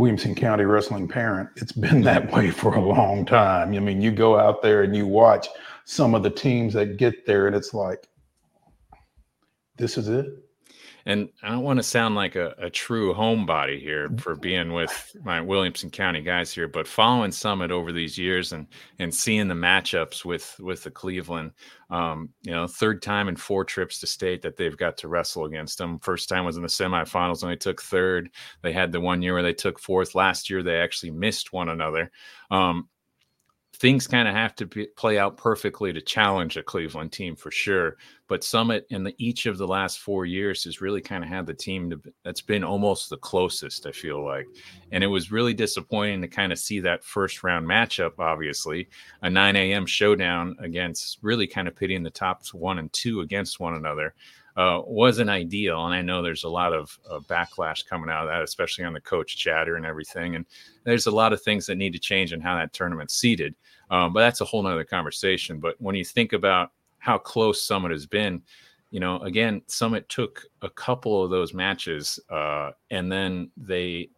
Williamson 0.00 0.34
County 0.34 0.64
wrestling 0.64 1.06
parent, 1.06 1.50
it's 1.56 1.72
been 1.72 1.96
mm-hmm. 1.96 2.02
that 2.04 2.32
way 2.32 2.50
for 2.50 2.74
a 2.74 2.80
long 2.80 3.26
time. 3.26 3.74
I 3.74 3.78
mean, 3.80 4.00
you 4.00 4.10
go 4.10 4.40
out 4.40 4.62
there 4.62 4.82
and 4.82 4.96
you 4.96 5.06
watch 5.06 5.46
some 5.84 6.14
of 6.14 6.22
the 6.22 6.30
teams 6.30 6.72
that 6.72 6.96
get 6.96 7.26
there, 7.26 7.46
and 7.46 7.54
it's 7.54 7.74
like, 7.74 8.08
this 9.76 9.98
is 9.98 10.08
it 10.08 10.24
and 11.06 11.28
I 11.42 11.50
don't 11.50 11.62
want 11.62 11.78
to 11.78 11.82
sound 11.82 12.14
like 12.14 12.36
a, 12.36 12.54
a 12.58 12.70
true 12.70 13.14
homebody 13.14 13.80
here 13.80 14.08
mm-hmm. 14.08 14.16
for 14.16 14.36
being 14.36 14.72
with 14.72 15.16
my 15.22 15.40
Williamson 15.40 15.90
County 15.90 16.20
guys 16.20 16.52
here, 16.52 16.68
but 16.68 16.86
following 16.86 17.32
Summit 17.32 17.70
over 17.70 17.92
these 17.92 18.18
years 18.18 18.52
and 18.52 18.66
and 18.98 19.14
seeing 19.14 19.48
the 19.48 19.54
matchups 19.54 20.24
with 20.24 20.56
with 20.60 20.82
the 20.82 20.90
Cleveland, 20.90 21.52
um, 21.90 22.28
you 22.42 22.52
know, 22.52 22.66
third 22.66 23.02
time 23.02 23.28
in 23.28 23.36
four 23.36 23.64
trips 23.64 23.98
to 24.00 24.06
state 24.06 24.42
that 24.42 24.56
they've 24.56 24.76
got 24.76 24.96
to 24.98 25.08
wrestle 25.08 25.46
against 25.46 25.78
them. 25.78 25.98
First 26.00 26.28
time 26.28 26.44
was 26.44 26.56
in 26.56 26.62
the 26.62 26.68
semifinals 26.68 27.42
and 27.42 27.50
they 27.50 27.56
took 27.56 27.80
third. 27.80 28.30
They 28.62 28.72
had 28.72 28.92
the 28.92 29.00
one 29.00 29.22
year 29.22 29.34
where 29.34 29.42
they 29.42 29.54
took 29.54 29.78
fourth. 29.78 30.14
Last 30.14 30.50
year 30.50 30.62
they 30.62 30.76
actually 30.76 31.10
missed 31.10 31.52
one 31.52 31.70
another. 31.70 32.10
Um, 32.50 32.88
things 33.80 34.06
kind 34.06 34.28
of 34.28 34.34
have 34.34 34.54
to 34.54 34.66
be, 34.66 34.86
play 34.96 35.18
out 35.18 35.38
perfectly 35.38 35.90
to 35.90 36.02
challenge 36.02 36.58
a 36.58 36.62
Cleveland 36.62 37.12
team 37.12 37.34
for 37.34 37.50
sure. 37.50 37.96
But 38.28 38.44
Summit 38.44 38.86
in 38.90 39.04
the, 39.04 39.14
each 39.16 39.46
of 39.46 39.56
the 39.56 39.66
last 39.66 40.00
four 40.00 40.26
years 40.26 40.64
has 40.64 40.82
really 40.82 41.00
kind 41.00 41.24
of 41.24 41.30
had 41.30 41.46
the 41.46 41.54
team 41.54 41.88
to, 41.90 42.00
that's 42.22 42.42
been 42.42 42.62
almost 42.62 43.08
the 43.08 43.16
closest, 43.16 43.86
I 43.86 43.92
feel 43.92 44.22
like. 44.22 44.46
And 44.92 45.02
it 45.02 45.06
was 45.06 45.32
really 45.32 45.54
disappointing 45.54 46.20
to 46.20 46.28
kind 46.28 46.52
of 46.52 46.58
see 46.58 46.80
that 46.80 47.02
first 47.02 47.42
round 47.42 47.66
matchup, 47.66 48.18
obviously, 48.18 48.88
a 49.22 49.30
9 49.30 49.56
a.m. 49.56 49.86
showdown 49.86 50.56
against 50.60 51.18
really 51.22 51.46
kind 51.46 51.66
of 51.66 51.74
pitting 51.74 52.02
the 52.02 52.10
tops 52.10 52.52
one 52.52 52.78
and 52.78 52.92
two 52.92 53.22
against 53.22 53.60
one 53.60 53.74
another. 53.74 54.14
Uh, 54.60 54.82
wasn't 54.84 55.30
ideal. 55.30 55.86
And 55.86 55.94
I 55.94 56.02
know 56.02 56.20
there's 56.20 56.44
a 56.44 56.48
lot 56.50 56.74
of 56.74 56.98
uh, 57.10 57.20
backlash 57.20 57.86
coming 57.86 58.10
out 58.10 58.24
of 58.24 58.28
that, 58.28 58.42
especially 58.42 58.84
on 58.84 58.92
the 58.92 59.00
coach 59.00 59.38
chatter 59.38 59.76
and 59.76 59.86
everything. 59.86 60.36
And 60.36 60.44
there's 60.84 61.06
a 61.06 61.10
lot 61.10 61.32
of 61.32 61.40
things 61.40 61.64
that 61.64 61.76
need 61.76 61.94
to 61.94 61.98
change 61.98 62.34
in 62.34 62.42
how 62.42 62.56
that 62.56 62.74
tournament's 62.74 63.14
seeded. 63.14 63.54
Um, 63.90 64.12
but 64.12 64.20
that's 64.20 64.42
a 64.42 64.44
whole 64.44 64.62
nother 64.62 64.84
conversation. 64.84 65.60
But 65.60 65.80
when 65.80 65.94
you 65.94 66.04
think 66.04 66.34
about 66.34 66.72
how 66.98 67.16
close 67.16 67.62
Summit 67.62 67.90
has 67.90 68.04
been, 68.04 68.42
you 68.90 69.00
know, 69.00 69.18
again, 69.20 69.62
Summit 69.66 70.06
took 70.10 70.44
a 70.60 70.68
couple 70.68 71.24
of 71.24 71.30
those 71.30 71.54
matches, 71.54 72.20
uh, 72.28 72.72
and 72.90 73.10
then 73.10 73.50
they 73.56 74.10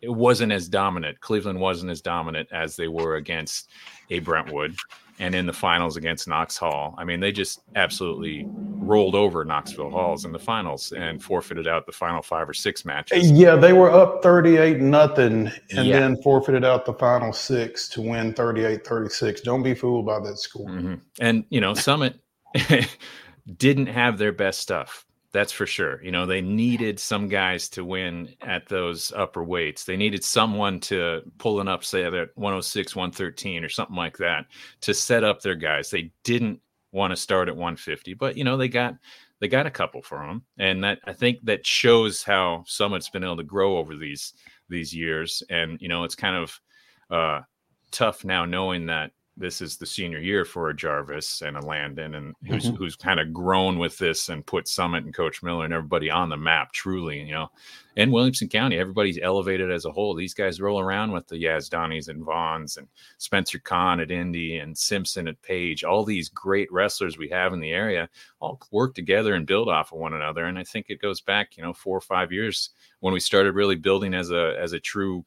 it 0.00 0.08
wasn't 0.08 0.50
as 0.50 0.66
dominant. 0.66 1.20
Cleveland 1.20 1.60
wasn't 1.60 1.90
as 1.90 2.00
dominant 2.00 2.48
as 2.52 2.74
they 2.74 2.88
were 2.88 3.16
against 3.16 3.68
a 4.08 4.20
Brentwood 4.20 4.74
and 5.20 5.34
in 5.34 5.46
the 5.46 5.52
finals 5.52 5.96
against 5.96 6.26
Knox 6.26 6.56
Hall. 6.56 6.94
I 6.98 7.04
mean, 7.04 7.20
they 7.20 7.30
just 7.30 7.60
absolutely 7.76 8.46
rolled 8.48 9.14
over 9.14 9.44
Knoxville 9.44 9.90
Halls 9.90 10.24
in 10.24 10.32
the 10.32 10.38
finals 10.38 10.92
and 10.92 11.22
forfeited 11.22 11.68
out 11.68 11.84
the 11.84 11.92
final 11.92 12.22
five 12.22 12.48
or 12.48 12.54
six 12.54 12.86
matches. 12.86 13.30
Yeah, 13.30 13.54
they 13.54 13.74
were 13.74 13.90
up 13.90 14.22
38 14.22 14.80
nothing 14.80 15.52
and 15.76 15.86
yeah. 15.86 16.00
then 16.00 16.20
forfeited 16.22 16.64
out 16.64 16.86
the 16.86 16.94
final 16.94 17.34
six 17.34 17.86
to 17.90 18.00
win 18.00 18.32
38 18.32 18.84
36. 18.84 19.42
Don't 19.42 19.62
be 19.62 19.74
fooled 19.74 20.06
by 20.06 20.18
that 20.20 20.38
score. 20.38 20.68
Mm-hmm. 20.68 20.94
And, 21.20 21.44
you 21.50 21.60
know, 21.60 21.74
Summit 21.74 22.18
didn't 23.58 23.86
have 23.86 24.16
their 24.16 24.32
best 24.32 24.60
stuff. 24.60 25.04
That's 25.32 25.52
for 25.52 25.66
sure. 25.66 26.02
You 26.02 26.10
know, 26.10 26.26
they 26.26 26.40
needed 26.40 26.98
some 26.98 27.28
guys 27.28 27.68
to 27.70 27.84
win 27.84 28.34
at 28.40 28.68
those 28.68 29.12
upper 29.14 29.44
weights. 29.44 29.84
They 29.84 29.96
needed 29.96 30.24
someone 30.24 30.80
to 30.80 31.22
pull 31.38 31.60
an 31.60 31.68
upset 31.68 32.14
at 32.14 32.30
106, 32.34 32.96
113 32.96 33.64
or 33.64 33.68
something 33.68 33.94
like 33.96 34.16
that 34.18 34.46
to 34.80 34.92
set 34.92 35.22
up 35.22 35.40
their 35.40 35.54
guys. 35.54 35.88
They 35.88 36.10
didn't 36.24 36.60
want 36.90 37.12
to 37.12 37.16
start 37.16 37.48
at 37.48 37.54
150, 37.54 38.14
but 38.14 38.36
you 38.36 38.42
know, 38.42 38.56
they 38.56 38.68
got 38.68 38.96
they 39.40 39.46
got 39.46 39.66
a 39.66 39.70
couple 39.70 40.02
for 40.02 40.18
them. 40.18 40.42
And 40.58 40.82
that 40.82 40.98
I 41.04 41.12
think 41.12 41.38
that 41.44 41.64
shows 41.64 42.24
how 42.24 42.64
Summit's 42.66 43.08
been 43.08 43.24
able 43.24 43.36
to 43.36 43.44
grow 43.44 43.76
over 43.78 43.96
these 43.96 44.34
these 44.68 44.94
years. 44.94 45.44
And 45.48 45.80
you 45.80 45.88
know, 45.88 46.02
it's 46.02 46.16
kind 46.16 46.36
of 46.36 46.60
uh 47.08 47.42
tough 47.92 48.24
now 48.24 48.44
knowing 48.44 48.86
that 48.86 49.12
this 49.40 49.62
is 49.62 49.78
the 49.78 49.86
senior 49.86 50.18
year 50.18 50.44
for 50.44 50.68
a 50.68 50.76
Jarvis 50.76 51.40
and 51.40 51.56
a 51.56 51.64
Landon, 51.64 52.14
and 52.14 52.34
who's 52.46 52.66
mm-hmm. 52.66 52.76
who's 52.76 52.94
kind 52.94 53.18
of 53.18 53.32
grown 53.32 53.78
with 53.78 53.96
this 53.96 54.28
and 54.28 54.44
put 54.44 54.68
Summit 54.68 55.04
and 55.04 55.14
Coach 55.14 55.42
Miller 55.42 55.64
and 55.64 55.72
everybody 55.72 56.10
on 56.10 56.28
the 56.28 56.36
map. 56.36 56.72
Truly, 56.72 57.20
you 57.20 57.32
know, 57.32 57.50
in 57.96 58.12
Williamson 58.12 58.48
County, 58.48 58.78
everybody's 58.78 59.18
elevated 59.20 59.70
as 59.70 59.86
a 59.86 59.90
whole. 59.90 60.14
These 60.14 60.34
guys 60.34 60.60
roll 60.60 60.78
around 60.78 61.12
with 61.12 61.26
the 61.26 61.42
Yazdanis 61.42 62.08
and 62.08 62.22
Vaughns 62.22 62.76
and 62.76 62.86
Spencer 63.16 63.58
Kahn 63.58 63.98
at 63.98 64.10
Indy 64.10 64.58
and 64.58 64.76
Simpson 64.76 65.26
at 65.26 65.40
Page. 65.40 65.84
All 65.84 66.04
these 66.04 66.28
great 66.28 66.70
wrestlers 66.70 67.16
we 67.16 67.30
have 67.30 67.54
in 67.54 67.60
the 67.60 67.72
area 67.72 68.10
all 68.40 68.60
work 68.70 68.94
together 68.94 69.34
and 69.34 69.46
build 69.46 69.70
off 69.70 69.92
of 69.92 69.98
one 69.98 70.12
another. 70.12 70.44
And 70.44 70.58
I 70.58 70.64
think 70.64 70.86
it 70.88 71.00
goes 71.00 71.22
back, 71.22 71.56
you 71.56 71.62
know, 71.62 71.72
four 71.72 71.96
or 71.96 72.02
five 72.02 72.30
years 72.30 72.70
when 73.00 73.14
we 73.14 73.20
started 73.20 73.54
really 73.54 73.76
building 73.76 74.12
as 74.12 74.30
a 74.30 74.54
as 74.60 74.74
a 74.74 74.80
true 74.80 75.24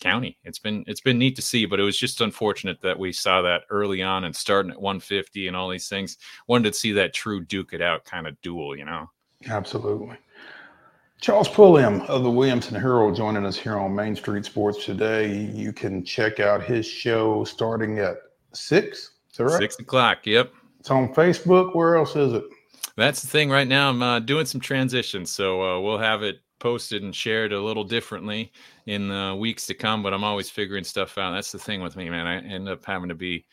county. 0.00 0.38
It's 0.44 0.58
been 0.58 0.84
it's 0.86 1.00
been 1.00 1.18
neat 1.18 1.36
to 1.36 1.42
see, 1.42 1.66
but 1.66 1.80
it 1.80 1.84
was 1.84 1.98
just 1.98 2.20
unfortunate 2.20 2.80
that 2.82 2.98
we 2.98 3.12
saw 3.12 3.42
that 3.42 3.62
early 3.70 4.02
on 4.02 4.24
and 4.24 4.34
starting 4.34 4.72
at 4.72 4.80
150 4.80 5.48
and 5.48 5.56
all 5.56 5.68
these 5.68 5.88
things. 5.88 6.18
Wanted 6.46 6.72
to 6.72 6.78
see 6.78 6.92
that 6.92 7.14
true 7.14 7.44
duke 7.44 7.72
it 7.72 7.82
out 7.82 8.04
kind 8.04 8.26
of 8.26 8.40
duel, 8.42 8.76
you 8.76 8.84
know. 8.84 9.10
Absolutely. 9.48 10.16
Charles 11.20 11.48
Pulliam 11.48 12.02
of 12.02 12.22
the 12.22 12.30
Williamson 12.30 12.78
Herald 12.78 13.16
joining 13.16 13.46
us 13.46 13.56
here 13.56 13.78
on 13.78 13.94
Main 13.94 14.14
Street 14.14 14.44
Sports 14.44 14.84
today. 14.84 15.34
You 15.34 15.72
can 15.72 16.04
check 16.04 16.38
out 16.38 16.62
his 16.62 16.86
show 16.86 17.44
starting 17.44 17.98
at 17.98 18.16
six. 18.52 19.12
Is 19.30 19.38
that 19.38 19.44
right? 19.44 19.58
Six 19.58 19.78
o'clock. 19.78 20.26
Yep. 20.26 20.52
It's 20.80 20.90
on 20.90 21.14
Facebook. 21.14 21.74
Where 21.74 21.96
else 21.96 22.14
is 22.14 22.34
it? 22.34 22.44
That's 22.96 23.22
the 23.22 23.28
thing 23.28 23.50
right 23.50 23.66
now. 23.66 23.88
I'm 23.88 24.02
uh, 24.02 24.20
doing 24.20 24.44
some 24.44 24.60
transitions, 24.60 25.30
so 25.30 25.62
uh, 25.62 25.80
we'll 25.80 25.98
have 25.98 26.22
it 26.22 26.40
posted 26.58 27.02
and 27.02 27.14
shared 27.14 27.52
a 27.52 27.60
little 27.60 27.84
differently 27.84 28.52
in 28.86 29.08
the 29.08 29.36
weeks 29.38 29.66
to 29.66 29.74
come, 29.74 30.02
but 30.02 30.14
I'm 30.14 30.24
always 30.24 30.50
figuring 30.50 30.84
stuff 30.84 31.18
out. 31.18 31.32
That's 31.32 31.52
the 31.52 31.58
thing 31.58 31.82
with 31.82 31.96
me, 31.96 32.08
man. 32.08 32.26
I 32.26 32.38
end 32.38 32.68
up 32.68 32.84
having 32.84 33.08
to 33.08 33.14
be 33.14 33.44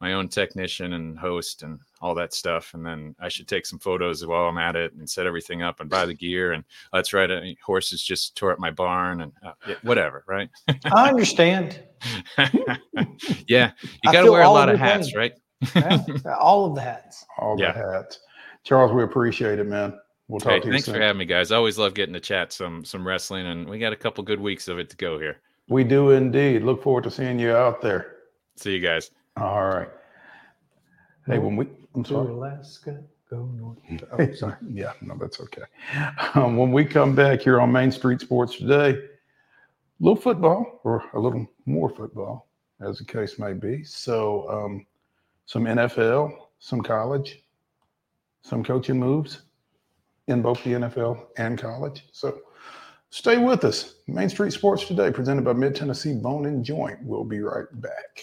my 0.00 0.14
own 0.14 0.28
technician 0.28 0.94
and 0.94 1.18
host 1.18 1.62
and 1.62 1.78
all 2.00 2.14
that 2.14 2.32
stuff. 2.32 2.72
And 2.72 2.84
then 2.84 3.14
I 3.20 3.28
should 3.28 3.46
take 3.46 3.66
some 3.66 3.78
photos 3.78 4.26
while 4.26 4.46
I'm 4.48 4.56
at 4.56 4.74
it 4.74 4.94
and 4.94 5.08
set 5.08 5.26
everything 5.26 5.62
up 5.62 5.80
and 5.80 5.90
buy 5.90 6.06
the 6.06 6.14
gear. 6.14 6.52
And 6.52 6.64
oh, 6.92 6.98
that's 6.98 7.12
right. 7.12 7.30
I 7.30 7.40
mean, 7.40 7.56
horses 7.64 8.02
just 8.02 8.34
tore 8.34 8.52
up 8.52 8.58
my 8.58 8.70
barn 8.70 9.20
and 9.20 9.32
uh, 9.44 9.52
yeah, 9.68 9.74
whatever. 9.82 10.24
Right. 10.26 10.48
I 10.92 11.08
understand. 11.08 11.82
yeah. 13.46 13.72
You 14.04 14.12
got 14.12 14.22
to 14.22 14.32
wear 14.32 14.42
a 14.42 14.48
lot 14.48 14.70
of 14.70 14.78
hats, 14.78 15.14
right? 15.14 15.32
yeah, 15.74 16.02
all 16.38 16.64
of 16.64 16.74
the 16.74 16.80
hats. 16.80 17.26
All 17.38 17.60
yeah. 17.60 17.72
the 17.72 17.92
hats. 17.92 18.20
Charles, 18.64 18.92
we 18.92 19.02
appreciate 19.02 19.58
it, 19.58 19.66
man. 19.66 19.98
We'll 20.30 20.38
talk 20.38 20.52
hey, 20.52 20.60
to 20.60 20.66
you 20.66 20.72
Thanks 20.72 20.86
soon. 20.86 20.94
for 20.94 21.00
having 21.00 21.18
me, 21.18 21.24
guys. 21.24 21.50
I 21.50 21.56
always 21.56 21.76
love 21.76 21.92
getting 21.92 22.12
to 22.12 22.20
chat 22.20 22.52
some 22.52 22.84
some 22.84 23.04
wrestling, 23.04 23.46
and 23.46 23.68
we 23.68 23.80
got 23.80 23.92
a 23.92 23.96
couple 23.96 24.22
good 24.22 24.40
weeks 24.40 24.68
of 24.68 24.78
it 24.78 24.88
to 24.90 24.96
go 24.96 25.18
here. 25.18 25.38
We 25.68 25.82
do 25.82 26.10
indeed. 26.10 26.62
Look 26.62 26.84
forward 26.84 27.02
to 27.04 27.10
seeing 27.10 27.36
you 27.40 27.50
out 27.50 27.82
there. 27.82 28.14
See 28.54 28.72
you 28.72 28.80
guys. 28.80 29.10
All 29.36 29.66
right. 29.66 29.88
Hey, 31.26 31.38
when 31.38 31.56
we, 31.56 31.66
I'm 31.96 32.04
To 32.04 32.08
sorry. 32.08 32.28
Alaska, 32.28 33.02
go 33.28 33.44
north. 33.56 33.78
Oh, 34.12 34.32
sorry. 34.34 34.54
Yeah, 34.72 34.92
no, 35.00 35.16
that's 35.16 35.40
okay. 35.40 35.62
Um, 36.34 36.56
when 36.56 36.70
we 36.70 36.84
come 36.84 37.14
back 37.14 37.40
here 37.42 37.60
on 37.60 37.72
Main 37.72 37.90
Street 37.90 38.20
Sports 38.20 38.56
today, 38.56 38.90
a 38.90 39.02
little 39.98 40.20
football 40.20 40.80
or 40.84 41.04
a 41.14 41.18
little 41.18 41.46
more 41.66 41.90
football, 41.90 42.48
as 42.80 42.98
the 42.98 43.04
case 43.04 43.38
may 43.38 43.52
be. 43.52 43.82
So, 43.82 44.48
um, 44.48 44.86
some 45.46 45.64
NFL, 45.64 46.36
some 46.60 46.80
college, 46.82 47.42
some 48.42 48.62
coaching 48.62 48.98
moves 48.98 49.42
in 50.30 50.42
both 50.42 50.62
the 50.64 50.72
NFL 50.72 51.26
and 51.36 51.58
college. 51.58 52.06
So, 52.12 52.40
stay 53.10 53.36
with 53.36 53.64
us. 53.64 53.96
Main 54.06 54.28
Street 54.28 54.52
Sports 54.52 54.86
today, 54.86 55.10
presented 55.10 55.44
by 55.44 55.52
Mid 55.52 55.74
Tennessee 55.74 56.14
Bone 56.14 56.46
and 56.46 56.64
Joint. 56.64 56.98
We'll 57.02 57.24
be 57.24 57.40
right 57.40 57.66
back. 57.72 58.22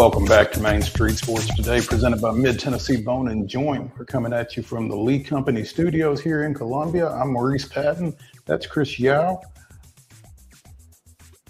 Welcome 0.00 0.24
back 0.24 0.50
to 0.52 0.60
Main 0.60 0.80
Street 0.80 1.18
Sports 1.18 1.54
today, 1.54 1.82
presented 1.82 2.22
by 2.22 2.30
Mid 2.32 2.58
Tennessee 2.58 3.02
Bone 3.02 3.28
and 3.28 3.46
Joint. 3.46 3.92
We're 3.98 4.06
coming 4.06 4.32
at 4.32 4.56
you 4.56 4.62
from 4.62 4.88
the 4.88 4.96
Lee 4.96 5.22
Company 5.22 5.62
studios 5.62 6.22
here 6.22 6.44
in 6.44 6.54
Columbia. 6.54 7.10
I'm 7.10 7.34
Maurice 7.34 7.68
Patton. 7.68 8.16
That's 8.46 8.66
Chris 8.66 8.98
Yao. 8.98 9.42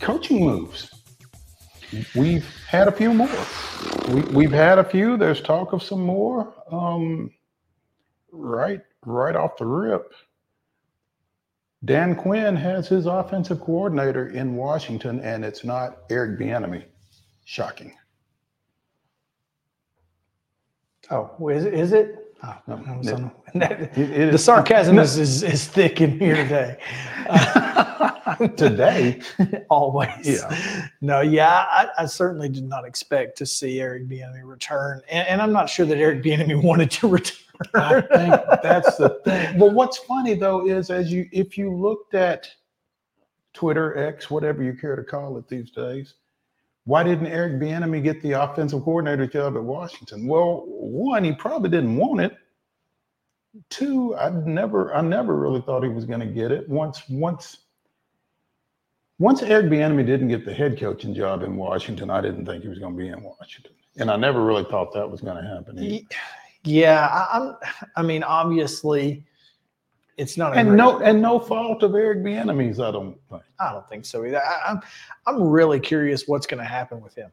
Coaching 0.00 0.44
moves. 0.44 0.90
We've 2.16 2.44
had 2.66 2.88
a 2.88 2.92
few 2.92 3.14
more. 3.14 3.30
We, 4.08 4.22
we've 4.22 4.50
had 4.50 4.80
a 4.80 4.84
few. 4.84 5.16
There's 5.16 5.40
talk 5.40 5.72
of 5.72 5.80
some 5.80 6.04
more. 6.04 6.52
Um, 6.72 7.30
right, 8.32 8.80
right 9.06 9.36
off 9.36 9.58
the 9.58 9.66
rip. 9.66 10.12
Dan 11.84 12.16
Quinn 12.16 12.56
has 12.56 12.88
his 12.88 13.06
offensive 13.06 13.60
coordinator 13.60 14.26
in 14.26 14.56
Washington, 14.56 15.20
and 15.20 15.44
it's 15.44 15.62
not 15.62 15.98
Eric 16.10 16.40
Bieniemy. 16.40 16.82
Shocking. 17.44 17.92
Oh, 21.10 21.48
is, 21.48 21.64
is 21.64 21.92
it? 21.92 22.36
Oh, 22.42 22.54
oh 22.68 22.76
No, 22.76 22.84
I 22.86 22.96
was 22.96 23.08
it- 23.08 23.98
it- 23.98 24.10
it 24.10 24.32
the 24.32 24.38
sarcasm 24.38 24.96
no. 24.96 25.02
is, 25.02 25.18
is, 25.18 25.42
is 25.42 25.66
thick 25.66 26.00
in 26.00 26.18
here 26.18 26.36
today. 26.36 26.78
Today, 28.56 29.20
always. 29.70 30.26
Yeah. 30.26 30.86
No, 31.02 31.20
yeah, 31.20 31.66
I, 31.68 31.88
I 31.98 32.06
certainly 32.06 32.48
did 32.48 32.64
not 32.64 32.86
expect 32.86 33.36
to 33.38 33.44
see 33.46 33.80
Eric 33.80 34.08
Bieniemy 34.08 34.42
return, 34.44 35.02
and, 35.10 35.26
and 35.28 35.42
I'm 35.42 35.52
not 35.52 35.68
sure 35.68 35.84
that 35.84 35.98
Eric 35.98 36.22
Bieniemy 36.22 36.62
wanted 36.62 36.90
to 36.92 37.08
return. 37.08 37.36
I 37.74 38.00
think 38.00 38.34
that's 38.62 38.96
the 38.96 39.20
thing. 39.24 39.58
Well, 39.58 39.72
what's 39.72 39.98
funny 39.98 40.34
though 40.34 40.66
is 40.66 40.90
as 40.90 41.12
you 41.12 41.28
if 41.32 41.58
you 41.58 41.74
looked 41.74 42.14
at 42.14 42.48
Twitter, 43.52 43.98
X, 43.98 44.30
whatever 44.30 44.62
you 44.62 44.72
care 44.74 44.96
to 44.96 45.04
call 45.04 45.36
it 45.36 45.46
these 45.48 45.70
days, 45.72 46.14
why 46.84 47.02
didn't 47.02 47.26
Eric 47.26 47.60
Bieniemy 47.60 48.02
get 48.02 48.22
the 48.22 48.32
offensive 48.32 48.82
coordinator 48.84 49.26
job 49.26 49.56
at 49.56 49.62
Washington? 49.62 50.26
Well, 50.26 50.64
one, 50.66 51.24
he 51.24 51.32
probably 51.32 51.70
didn't 51.70 51.96
want 51.96 52.20
it. 52.20 52.36
two, 53.68 54.16
I 54.16 54.30
never, 54.30 54.94
I 54.94 55.00
never 55.00 55.36
really 55.36 55.60
thought 55.60 55.82
he 55.82 55.88
was 55.88 56.04
going 56.04 56.20
to 56.20 56.26
get 56.26 56.52
it. 56.52 56.68
Once, 56.68 57.02
once, 57.08 57.58
once 59.18 59.42
Eric 59.42 59.66
Bieniemy 59.66 60.06
didn't 60.06 60.28
get 60.28 60.44
the 60.44 60.54
head 60.54 60.78
coaching 60.78 61.14
job 61.14 61.42
in 61.42 61.56
Washington, 61.56 62.10
I 62.10 62.20
didn't 62.22 62.46
think 62.46 62.62
he 62.62 62.68
was 62.68 62.78
going 62.78 62.94
to 62.94 62.98
be 62.98 63.08
in 63.08 63.22
Washington, 63.22 63.72
and 63.98 64.10
I 64.10 64.16
never 64.16 64.42
really 64.42 64.64
thought 64.64 64.94
that 64.94 65.08
was 65.08 65.20
going 65.20 65.36
to 65.36 65.48
happen. 65.48 65.78
either. 65.78 66.04
Yeah, 66.64 67.06
I, 67.06 67.38
I'm. 67.38 67.56
I 67.96 68.02
mean, 68.02 68.22
obviously, 68.22 69.24
it's 70.20 70.36
not. 70.36 70.52
a 70.52 70.56
And 70.56 70.76
no, 70.76 71.00
and 71.00 71.20
no 71.22 71.38
fault 71.38 71.82
of 71.82 71.94
Eric 71.94 72.18
Bieniemy's, 72.18 72.78
I 72.78 72.90
don't 72.90 73.18
think. 73.30 73.42
I 73.58 73.72
don't 73.72 73.88
think 73.88 74.04
so 74.04 74.24
either. 74.24 74.42
I, 74.42 74.70
I'm. 74.70 74.80
I'm 75.26 75.42
really 75.42 75.80
curious 75.80 76.28
what's 76.28 76.46
going 76.46 76.58
to 76.58 76.68
happen 76.68 77.00
with 77.00 77.14
him 77.14 77.30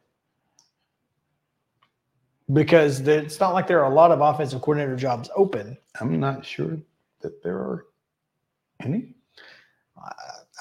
because 2.53 3.01
it's 3.01 3.39
not 3.39 3.53
like 3.53 3.67
there 3.67 3.83
are 3.83 3.91
a 3.91 3.93
lot 3.93 4.11
of 4.11 4.21
offensive 4.21 4.61
coordinator 4.61 4.95
jobs 4.95 5.29
open. 5.35 5.77
I'm 5.99 6.19
not 6.19 6.45
sure 6.45 6.77
that 7.21 7.43
there 7.43 7.57
are 7.57 7.85
any. 8.81 9.15
I, 10.01 10.11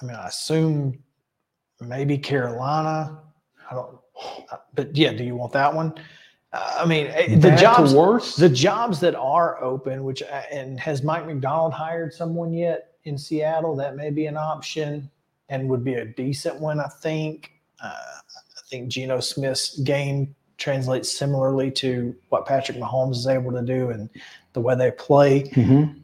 I 0.02 0.04
mean, 0.04 0.16
I 0.16 0.26
assume 0.26 0.98
maybe 1.80 2.18
Carolina. 2.18 3.18
I 3.70 3.74
don't. 3.74 3.98
But 4.74 4.96
yeah, 4.96 5.12
do 5.12 5.24
you 5.24 5.36
want 5.36 5.52
that 5.52 5.72
one? 5.72 5.94
I 6.78 6.86
mean, 6.86 7.06
eh, 7.08 7.36
the 7.36 7.48
Bad 7.48 7.58
jobs. 7.58 7.94
worse? 7.94 8.36
The 8.36 8.48
jobs 8.48 9.00
that 9.00 9.14
are 9.14 9.62
open, 9.62 10.04
which 10.04 10.22
uh, 10.22 10.42
and 10.50 10.78
has 10.80 11.02
Mike 11.02 11.26
Macdonald 11.26 11.72
hired 11.72 12.12
someone 12.12 12.52
yet 12.52 12.92
in 13.04 13.16
Seattle? 13.18 13.76
That 13.76 13.96
may 13.96 14.10
be 14.10 14.26
an 14.26 14.36
option 14.36 15.10
and 15.48 15.68
would 15.68 15.84
be 15.84 15.94
a 15.94 16.04
decent 16.04 16.60
one, 16.60 16.80
I 16.80 16.88
think. 16.88 17.52
Uh, 17.82 17.88
I 17.88 18.60
think 18.68 18.88
Geno 18.88 19.20
Smith's 19.20 19.78
game 19.80 20.34
translates 20.58 21.12
similarly 21.12 21.70
to 21.70 22.14
what 22.30 22.46
Patrick 22.46 22.78
Mahomes 22.78 23.16
is 23.16 23.26
able 23.26 23.52
to 23.52 23.62
do, 23.62 23.90
and 23.90 24.08
the 24.54 24.60
way 24.60 24.74
they 24.74 24.90
play 24.90 25.50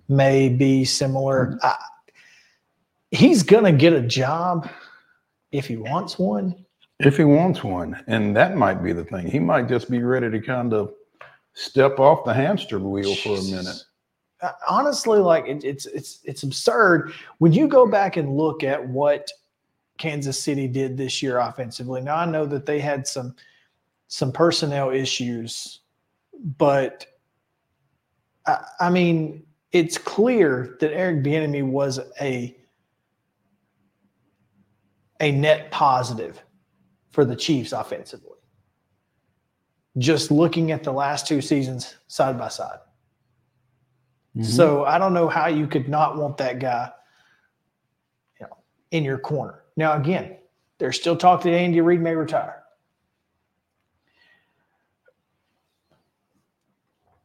may 0.08 0.48
be 0.48 0.84
similar. 0.84 1.58
I, 1.62 1.76
he's 3.10 3.42
going 3.42 3.64
to 3.64 3.72
get 3.72 3.92
a 3.92 4.02
job 4.02 4.68
if 5.50 5.66
he 5.66 5.76
wants 5.76 6.18
one. 6.18 6.64
If 7.04 7.16
he 7.16 7.24
wants 7.24 7.64
one, 7.64 8.02
and 8.06 8.36
that 8.36 8.56
might 8.56 8.82
be 8.82 8.92
the 8.92 9.04
thing. 9.04 9.26
He 9.26 9.38
might 9.38 9.68
just 9.68 9.90
be 9.90 10.02
ready 10.02 10.30
to 10.30 10.40
kind 10.40 10.72
of 10.72 10.92
step 11.54 11.98
off 11.98 12.24
the 12.24 12.34
hamster 12.34 12.78
wheel 12.78 13.14
for 13.16 13.38
a 13.38 13.42
minute. 13.42 13.82
Uh, 14.40 14.52
honestly, 14.68 15.18
like 15.18 15.46
it, 15.46 15.64
it's 15.64 15.86
it's 15.86 16.20
it's 16.24 16.42
absurd 16.42 17.12
when 17.38 17.52
you 17.52 17.68
go 17.68 17.86
back 17.86 18.16
and 18.16 18.36
look 18.36 18.64
at 18.64 18.86
what 18.86 19.28
Kansas 19.98 20.40
City 20.40 20.66
did 20.66 20.96
this 20.96 21.22
year 21.22 21.38
offensively. 21.38 22.00
Now 22.00 22.16
I 22.16 22.24
know 22.24 22.46
that 22.46 22.66
they 22.66 22.80
had 22.80 23.06
some 23.06 23.34
some 24.08 24.32
personnel 24.32 24.90
issues, 24.90 25.80
but 26.58 27.06
I, 28.46 28.64
I 28.80 28.90
mean 28.90 29.44
it's 29.70 29.96
clear 29.96 30.76
that 30.80 30.92
Eric 30.92 31.24
Bieniemy 31.24 31.64
was 31.64 32.00
a 32.20 32.56
a 35.20 35.30
net 35.30 35.70
positive 35.70 36.42
for 37.12 37.24
the 37.24 37.36
Chiefs 37.36 37.72
offensively. 37.72 38.39
Just 39.98 40.30
looking 40.30 40.72
at 40.72 40.82
the 40.82 40.93
last 40.93 41.28
two 41.28 41.40
seasons 41.40 41.94
side 42.09 42.39
by 42.39 42.48
side. 42.48 42.78
Mm-hmm. 44.36 44.44
So 44.44 44.84
I 44.84 44.98
don't 44.98 45.12
know 45.12 45.28
how 45.28 45.47
you 45.47 45.66
could 45.66 45.89
not 45.89 46.16
want 46.16 46.39
that 46.39 46.59
guy, 46.59 46.90
you 48.40 48.47
know, 48.47 48.56
in 48.90 49.05
your 49.05 49.18
corner. 49.18 49.62
Now 49.76 49.93
again, 49.94 50.39
there's 50.78 50.98
still 50.98 51.16
talk 51.16 51.43
that 51.43 51.52
Andy 51.52 51.80
Reid 51.82 52.01
may 52.01 52.16
retire. 52.16 52.62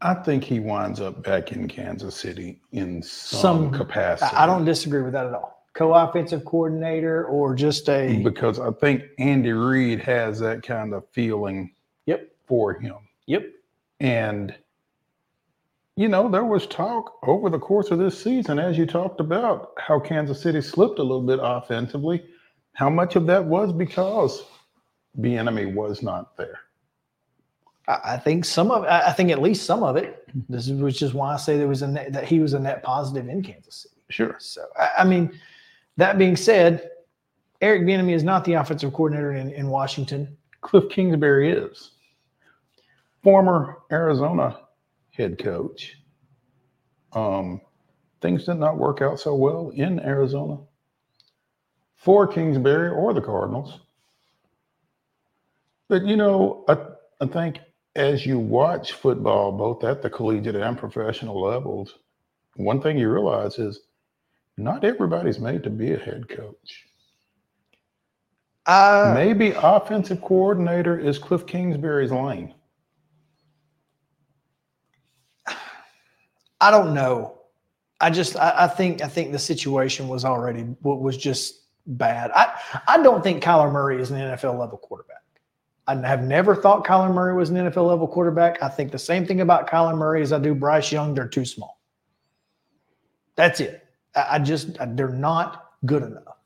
I 0.02 0.14
think 0.14 0.44
he 0.44 0.60
winds 0.60 1.02
up 1.02 1.24
back 1.24 1.54
in 1.54 1.68
Kansas 1.68 2.16
City 2.16 2.62
in 2.72 3.02
some, 3.02 3.40
Some 3.40 3.72
capacity. 3.72 4.36
I 4.36 4.46
don't 4.46 4.64
disagree 4.64 5.02
with 5.02 5.14
that 5.14 5.26
at 5.26 5.34
all. 5.34 5.57
Co-offensive 5.78 6.44
coordinator 6.44 7.26
or 7.26 7.54
just 7.54 7.88
a 7.88 8.18
because 8.24 8.60
I 8.60 8.72
think 8.72 9.04
Andy 9.20 9.52
Reid 9.52 10.00
has 10.00 10.40
that 10.40 10.64
kind 10.64 10.92
of 10.92 11.08
feeling 11.12 11.72
Yep. 12.08 12.28
for 12.48 12.74
him. 12.74 12.96
Yep. 13.28 13.46
And 14.00 14.56
you 15.96 16.08
know, 16.08 16.30
there 16.30 16.46
was 16.46 16.66
talk 16.66 17.20
over 17.28 17.52
the 17.52 17.60
course 17.60 17.92
of 17.92 18.00
this 18.00 18.20
season, 18.20 18.58
as 18.58 18.76
you 18.78 18.86
talked 18.88 19.20
about, 19.20 19.74
how 19.78 20.00
Kansas 20.00 20.42
City 20.42 20.62
slipped 20.62 20.98
a 20.98 21.04
little 21.04 21.22
bit 21.22 21.40
offensively. 21.42 22.24
How 22.74 22.90
much 22.90 23.16
of 23.16 23.28
that 23.28 23.46
was 23.46 23.72
because 23.72 24.44
Bieniemy 25.20 25.74
was 25.76 26.02
not 26.02 26.38
there? 26.38 26.60
I 27.88 28.18
think 28.18 28.46
some 28.46 28.72
of 28.72 28.84
I 28.84 29.10
I 29.10 29.12
think 29.14 29.30
at 29.30 29.44
least 29.44 29.66
some 29.68 29.84
of 29.84 29.96
it. 29.96 30.28
This 30.50 30.68
is 30.68 30.82
which 30.82 31.04
is 31.04 31.14
why 31.14 31.36
I 31.36 31.38
say 31.38 31.58
there 31.58 31.68
was 31.68 31.84
a 31.84 31.88
net, 31.88 32.14
that 32.14 32.26
he 32.26 32.40
was 32.40 32.54
a 32.54 32.60
net 32.60 32.82
positive 32.82 33.30
in 33.30 33.44
Kansas 33.44 33.76
City. 33.76 33.96
Sure. 34.10 34.36
So 34.40 34.66
I, 34.80 34.90
I 35.00 35.04
mean, 35.04 35.32
that 35.98 36.18
being 36.18 36.36
said, 36.36 36.90
Eric 37.62 37.84
Bieniemy 37.84 38.14
is 38.14 38.24
not 38.24 38.46
the 38.46 38.54
offensive 38.54 38.94
coordinator 38.94 39.34
in, 39.34 39.52
in 39.52 39.68
Washington. 39.68 40.38
Cliff 40.62 40.90
Kingsbury 40.90 41.52
is 41.52 41.92
former 43.24 43.80
Arizona 43.92 44.60
head 45.12 45.38
coach. 45.40 45.98
Um, 47.14 47.62
things 48.22 48.46
did 48.46 48.56
not 48.56 48.78
work 48.78 49.02
out 49.02 49.20
so 49.20 49.36
well 49.36 49.72
in 49.74 50.00
Arizona 50.00 50.60
for 51.96 52.28
Kingsbury 52.28 52.90
or 52.90 53.14
the 53.14 53.22
Cardinals. 53.22 53.80
But 55.88 56.06
you 56.06 56.16
know, 56.16 56.64
I, 56.68 56.78
I 57.22 57.28
think 57.28 57.60
as 57.96 58.26
you 58.26 58.38
watch 58.38 58.94
football, 58.94 59.52
both 59.52 59.84
at 59.84 60.02
the 60.02 60.10
collegiate 60.10 60.56
and 60.56 60.78
professional 60.78 61.42
levels, 61.42 61.96
one 62.56 62.82
thing 62.82 62.98
you 62.98 63.10
realize 63.12 63.58
is 63.58 63.82
not 64.58 64.84
everybody's 64.84 65.40
made 65.40 65.64
to 65.64 65.70
be 65.70 65.94
a 65.94 65.98
head 65.98 66.28
coach. 66.28 66.86
Uh, 68.66 69.14
Maybe 69.16 69.52
offensive 69.52 70.22
coordinator 70.22 71.00
is 71.00 71.18
Cliff 71.18 71.46
Kingsbury's 71.46 72.12
lane. 72.12 72.54
I 76.60 76.72
don't 76.72 76.94
know. 76.94 77.38
I 78.02 78.10
just 78.10 78.36
I, 78.36 78.66
I 78.66 78.68
think 78.68 79.02
I 79.02 79.08
think 79.08 79.32
the 79.32 79.40
situation 79.40 80.08
was 80.08 80.26
already 80.26 80.62
what 80.82 81.02
was 81.02 81.18
just 81.18 81.62
bad. 81.86 82.32
I 82.32 82.60
I 82.88 83.02
don't 83.02 83.24
think 83.24 83.44
Kyler 83.44 83.72
Murray 83.72 84.02
is 84.02 84.12
an 84.12 84.18
NFL 84.18 84.60
level 84.60 84.78
quarterback. 84.78 85.18
I 85.88 85.96
have 85.96 86.24
never 86.24 86.56
thought 86.56 86.86
Kyler 86.86 87.14
Murray 87.14 87.34
was 87.36 87.50
an 87.50 87.56
NFL 87.56 87.88
level 87.88 88.08
quarterback. 88.08 88.62
I 88.62 88.68
think 88.68 88.92
the 88.92 89.00
same 89.00 89.26
thing 89.26 89.42
about 89.42 89.70
Kyler 89.70 89.98
Murray 89.98 90.22
as 90.22 90.34
I 90.34 90.40
do 90.40 90.54
Bryce 90.54 90.92
Young. 90.92 91.14
They're 91.14 91.28
too 91.28 91.46
small. 91.46 91.80
That's 93.36 93.62
it. 93.62 93.87
I, 94.18 94.40
just 94.40 94.78
they're 94.96 95.10
not 95.10 95.72
good 95.86 96.04
enough. 96.04 96.38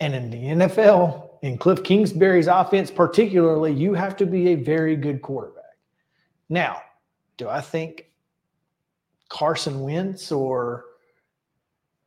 And 0.00 0.14
in 0.14 0.30
the 0.30 0.66
NFL, 0.66 1.30
in 1.42 1.56
Cliff 1.56 1.82
Kingsbury's 1.82 2.46
offense, 2.46 2.90
particularly, 2.90 3.72
you 3.72 3.94
have 3.94 4.16
to 4.16 4.26
be 4.26 4.48
a 4.48 4.54
very 4.54 4.96
good 4.96 5.22
quarterback. 5.22 5.64
Now, 6.48 6.82
do 7.36 7.48
I 7.48 7.60
think 7.60 8.10
Carson 9.28 9.80
Wentz 9.80 10.30
or 10.30 10.84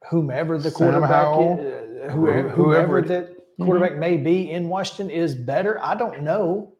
whomever 0.09 0.57
the 0.57 0.71
quarterback 0.71 1.09
Howell, 1.09 1.59
is, 1.59 2.01
uh, 2.03 2.13
whoever, 2.13 2.49
whoever 2.49 2.99
it- 2.99 3.07
that 3.07 3.33
quarterback 3.59 3.97
may 3.97 4.17
be 4.17 4.51
in 4.51 4.69
Washington 4.69 5.09
is 5.09 5.33
better. 5.35 5.83
I 5.83 5.95
don't 5.95 6.21
know, 6.21 6.73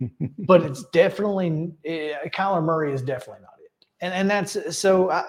but 0.38 0.62
it's 0.62 0.84
definitely 0.90 1.72
uh, 1.86 2.28
Kyler 2.28 2.62
Murray 2.62 2.92
is 2.92 3.02
definitely 3.02 3.42
not 3.42 3.54
it, 3.60 3.86
and 4.00 4.14
and 4.14 4.30
that's 4.30 4.76
so. 4.76 5.10
I, 5.10 5.24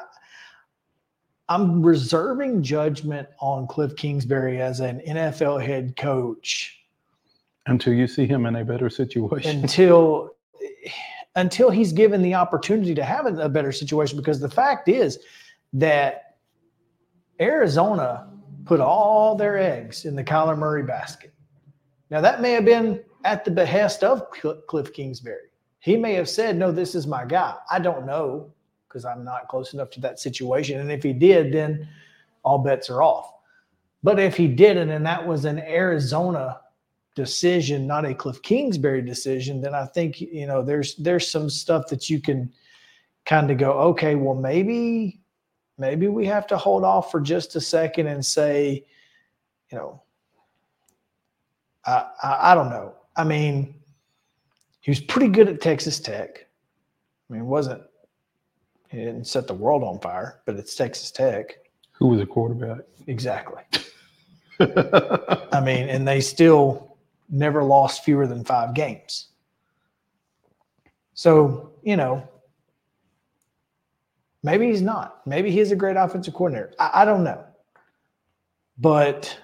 I'm 1.49 1.83
reserving 1.83 2.63
judgment 2.63 3.27
on 3.39 3.67
Cliff 3.67 3.95
Kingsbury 3.95 4.61
as 4.61 4.79
an 4.79 5.01
NFL 5.07 5.65
head 5.65 5.95
coach 5.97 6.79
until 7.65 7.93
you 7.93 8.07
see 8.07 8.25
him 8.25 8.45
in 8.45 8.55
a 8.55 8.65
better 8.65 8.89
situation. 8.89 9.61
until 9.61 10.31
until 11.35 11.69
he's 11.69 11.91
given 11.91 12.21
the 12.21 12.35
opportunity 12.35 12.93
to 12.93 13.03
have 13.03 13.25
a, 13.25 13.49
better 13.49 13.71
situation 13.71 14.17
because 14.17 14.39
the 14.39 14.49
fact 14.49 14.87
is 14.87 15.19
that 15.73 16.35
Arizona 17.41 18.29
put 18.65 18.79
all 18.79 19.35
their 19.35 19.57
eggs 19.57 20.05
in 20.05 20.15
the 20.15 20.23
Kyler 20.23 20.57
Murray 20.57 20.83
basket. 20.83 21.33
Now 22.11 22.21
that 22.21 22.41
may 22.41 22.51
have 22.51 22.65
been 22.65 23.03
at 23.25 23.43
the 23.43 23.51
behest 23.51 24.03
of 24.03 24.27
Cl- 24.33 24.61
Cliff 24.67 24.93
Kingsbury. 24.93 25.49
He 25.79 25.97
may 25.97 26.13
have 26.13 26.29
said, 26.29 26.55
"No, 26.55 26.71
this 26.71 26.95
is 26.95 27.07
my 27.07 27.25
guy." 27.25 27.55
I 27.69 27.79
don't 27.79 28.05
know 28.05 28.53
because 28.93 29.05
I'm 29.05 29.23
not 29.23 29.47
close 29.47 29.73
enough 29.73 29.89
to 29.91 29.99
that 30.01 30.19
situation. 30.19 30.79
And 30.79 30.91
if 30.91 31.01
he 31.01 31.13
did, 31.13 31.51
then 31.51 31.87
all 32.43 32.59
bets 32.59 32.91
are 32.91 33.01
off. 33.01 33.33
But 34.03 34.19
if 34.19 34.37
he 34.37 34.47
didn't, 34.47 34.91
and 34.91 35.05
that 35.05 35.25
was 35.25 35.45
an 35.45 35.59
Arizona 35.59 36.59
decision, 37.15 37.87
not 37.87 38.05
a 38.05 38.13
Cliff 38.13 38.41
Kingsbury 38.43 39.01
decision, 39.01 39.61
then 39.61 39.73
I 39.73 39.85
think 39.85 40.21
you 40.21 40.45
know 40.45 40.61
there's 40.61 40.95
there's 40.95 41.29
some 41.29 41.49
stuff 41.49 41.87
that 41.87 42.09
you 42.09 42.21
can 42.21 42.51
kind 43.25 43.49
of 43.49 43.57
go, 43.57 43.71
okay, 43.71 44.15
well 44.15 44.35
maybe 44.35 45.21
maybe 45.77 46.07
we 46.07 46.25
have 46.25 46.45
to 46.47 46.57
hold 46.57 46.83
off 46.83 47.09
for 47.09 47.21
just 47.21 47.55
a 47.55 47.61
second 47.61 48.07
and 48.07 48.23
say, 48.23 48.85
you 49.71 49.77
know, 49.77 50.03
I 51.85 52.09
I, 52.21 52.51
I 52.51 52.55
don't 52.55 52.69
know. 52.69 52.93
I 53.15 53.23
mean, 53.23 53.75
he 54.81 54.91
was 54.91 54.99
pretty 54.99 55.29
good 55.29 55.47
at 55.47 55.61
Texas 55.61 55.99
Tech. 55.99 56.45
I 57.29 57.33
mean, 57.33 57.45
wasn't 57.45 57.81
He 58.93 58.99
didn't 58.99 59.25
set 59.25 59.47
the 59.47 59.55
world 59.55 59.83
on 59.83 59.99
fire, 59.99 60.41
but 60.45 60.55
it's 60.55 60.75
Texas 60.75 61.09
Tech. 61.09 61.57
Who 61.93 62.09
was 62.09 62.21
a 62.21 62.27
quarterback? 62.27 62.85
Exactly. 63.07 63.63
I 64.59 65.59
mean, 65.65 65.89
and 65.89 66.07
they 66.07 66.21
still 66.21 66.95
never 67.27 67.63
lost 67.63 68.03
fewer 68.03 68.27
than 68.27 68.43
five 68.43 68.75
games. 68.75 69.29
So, 71.15 71.71
you 71.81 71.97
know, 71.97 72.29
maybe 74.43 74.67
he's 74.67 74.83
not. 74.83 75.25
Maybe 75.25 75.49
he's 75.49 75.71
a 75.71 75.75
great 75.75 75.97
offensive 75.97 76.35
coordinator. 76.35 76.75
I, 76.77 77.01
I 77.01 77.05
don't 77.05 77.23
know. 77.23 77.43
But 78.77 79.35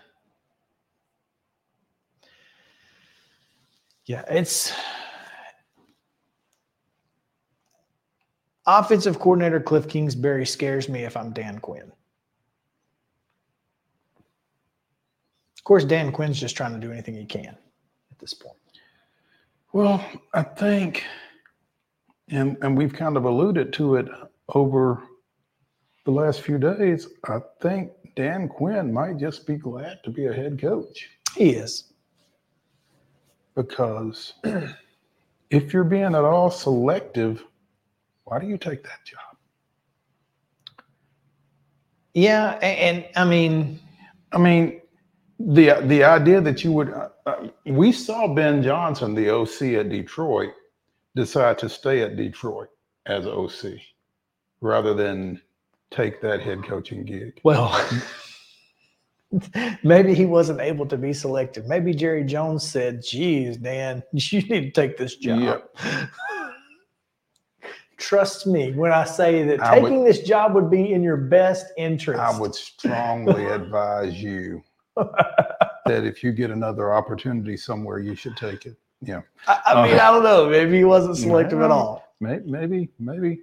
yeah, 4.06 4.26
it's 4.30 4.74
offensive 8.78 9.20
coordinator 9.20 9.60
Cliff 9.60 9.88
Kingsbury 9.88 10.46
scares 10.46 10.90
me 10.90 11.04
if 11.04 11.18
I'm 11.18 11.32
Dan 11.32 11.60
Quinn. 11.60 11.92
Of 15.58 15.64
course, 15.64 15.86
Dan 15.86 16.12
Quinn's 16.12 16.40
just 16.40 16.56
trying 16.56 16.74
to 16.74 16.80
do 16.80 16.92
anything 16.92 17.16
he 17.16 17.26
can 17.26 17.58
at 18.12 18.20
this 18.20 18.34
point. 18.34 18.58
Well, 19.72 20.04
I 20.34 20.44
think, 20.44 21.04
and 22.30 22.58
and 22.62 22.78
we've 22.78 22.94
kind 22.94 23.18
of 23.18 23.26
alluded 23.26 23.72
to 23.74 23.96
it 23.96 24.08
over 24.50 25.04
the 26.06 26.12
last 26.12 26.42
few 26.42 26.58
days. 26.58 27.08
I 27.28 27.40
think 27.62 27.92
Dan 28.16 28.48
Quinn 28.48 28.92
might 28.92 29.18
just 29.18 29.46
be 29.46 29.58
glad 29.58 30.00
to 30.04 30.10
be 30.10 30.26
a 30.26 30.34
head 30.34 30.60
coach. 30.60 31.10
He 31.36 31.52
is. 31.52 31.94
Because 33.56 34.34
if 35.50 35.74
you're 35.74 35.84
being 35.84 36.16
at 36.16 36.16
all 36.16 36.50
selective, 36.50 37.44
why 38.30 38.40
do 38.40 38.48
you 38.48 38.58
take 38.58 38.84
that 38.84 39.04
job? 39.06 39.36
Yeah, 42.14 42.60
and, 42.62 43.04
and 43.04 43.08
I 43.16 43.26
mean, 43.26 43.80
I 44.32 44.38
mean, 44.38 44.82
the 45.40 45.82
the 45.84 46.04
idea 46.04 46.42
that 46.42 46.64
you 46.64 46.72
would, 46.72 46.94
uh, 46.94 47.10
uh, 47.26 47.48
we 47.66 47.92
saw 47.92 48.28
Ben 48.34 48.62
Johnson, 48.62 49.16
the 49.16 49.30
OC 49.30 49.62
at 49.80 49.90
Detroit, 49.90 50.52
decide 51.16 51.58
to 51.60 51.70
stay 51.70 52.02
at 52.02 52.18
Detroit 52.18 52.70
as 53.08 53.26
OC 53.26 53.80
rather 54.62 54.94
than 54.94 55.42
take 55.90 56.22
that 56.22 56.42
head 56.42 56.64
coaching 56.64 57.06
gig. 57.06 57.40
Well, 57.44 57.84
maybe 59.84 60.14
he 60.14 60.26
wasn't 60.26 60.60
able 60.60 60.86
to 60.86 60.98
be 60.98 61.14
selected. 61.14 61.68
Maybe 61.68 61.96
Jerry 61.96 62.24
Jones 62.26 62.64
said, 62.64 63.02
"Geez, 63.04 63.58
Dan, 63.58 64.04
you 64.14 64.42
need 64.42 64.62
to 64.62 64.72
take 64.72 64.98
this 64.98 65.16
job." 65.16 65.40
Yep. 65.42 65.78
Trust 68.00 68.48
me 68.48 68.72
when 68.72 68.92
I 68.92 69.04
say 69.04 69.44
that 69.44 69.62
I 69.62 69.78
would- 69.78 69.90
taking 69.90 70.04
this 70.04 70.22
job 70.22 70.56
would 70.56 70.70
be 70.70 70.94
in 70.94 71.04
your 71.04 71.18
best 71.18 71.68
interest. 71.78 72.20
I 72.20 72.38
would 72.40 72.56
strongly 72.56 73.46
advise 73.60 74.22
you 74.22 74.64
that 74.96 76.04
if 76.06 76.24
you 76.24 76.32
get 76.32 76.50
another 76.50 76.94
opportunity 76.94 77.58
somewhere, 77.58 78.00
you 78.00 78.16
should 78.16 78.36
take 78.38 78.66
it. 78.66 78.76
Yeah. 79.02 79.22
I, 79.48 79.62
I 79.68 79.88
mean, 79.88 80.00
Uh, 80.00 80.04
I 80.04 80.12
don't 80.12 80.24
know. 80.24 80.50
Maybe 80.50 80.78
he 80.78 80.84
wasn't 80.84 81.18
selective 81.18 81.62
at 81.62 81.72
all 81.72 82.04
Maybe, 82.20 82.44
maybe, 82.52 82.90
maybe 83.00 83.42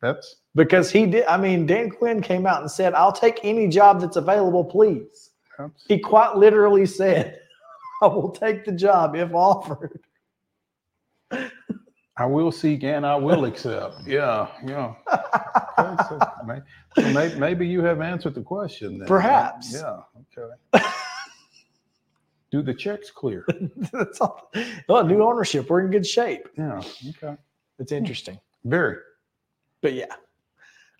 that's 0.00 0.36
because 0.54 0.90
he 0.90 1.06
did. 1.06 1.26
I 1.26 1.36
mean, 1.36 1.66
Dan 1.66 1.90
Quinn 1.90 2.22
came 2.22 2.46
out 2.46 2.60
and 2.62 2.70
said, 2.70 2.94
"I'll 2.94 3.12
take 3.12 3.40
any 3.42 3.68
job 3.68 4.00
that's 4.00 4.16
available, 4.16 4.64
please." 4.64 5.30
He 5.88 5.98
quite 5.98 6.36
literally 6.36 6.86
said, 6.86 7.38
"I 8.02 8.06
will 8.06 8.30
take 8.30 8.64
the 8.64 8.72
job 8.72 9.14
if 9.16 9.32
offered." 9.34 10.00
I 12.16 12.26
will 12.26 12.52
seek 12.52 12.84
and 12.84 13.04
I 13.04 13.16
will 13.16 13.44
accept. 13.44 13.96
Yeah, 14.06 14.48
yeah. 14.64 14.94
Okay, 15.76 16.02
so 16.08 16.18
may- 16.46 16.60
so 16.96 17.12
may- 17.12 17.34
maybe 17.34 17.66
you 17.66 17.82
have 17.82 18.00
answered 18.00 18.34
the 18.36 18.42
question. 18.42 18.98
Then. 18.98 19.08
Perhaps. 19.08 19.72
Yeah. 19.74 19.98
Okay. 20.38 20.84
Do 22.52 22.62
the 22.62 22.72
checks 22.74 23.10
clear? 23.10 23.44
That's 23.92 24.20
all. 24.20 24.50
Well, 24.88 25.04
new 25.04 25.20
ownership. 25.24 25.68
We're 25.68 25.80
in 25.80 25.90
good 25.90 26.06
shape. 26.06 26.48
Yeah. 26.56 26.80
Okay. 27.08 27.34
It's 27.80 27.90
interesting. 27.90 28.38
Very. 28.64 28.98
but 29.82 29.94
yeah, 29.94 30.14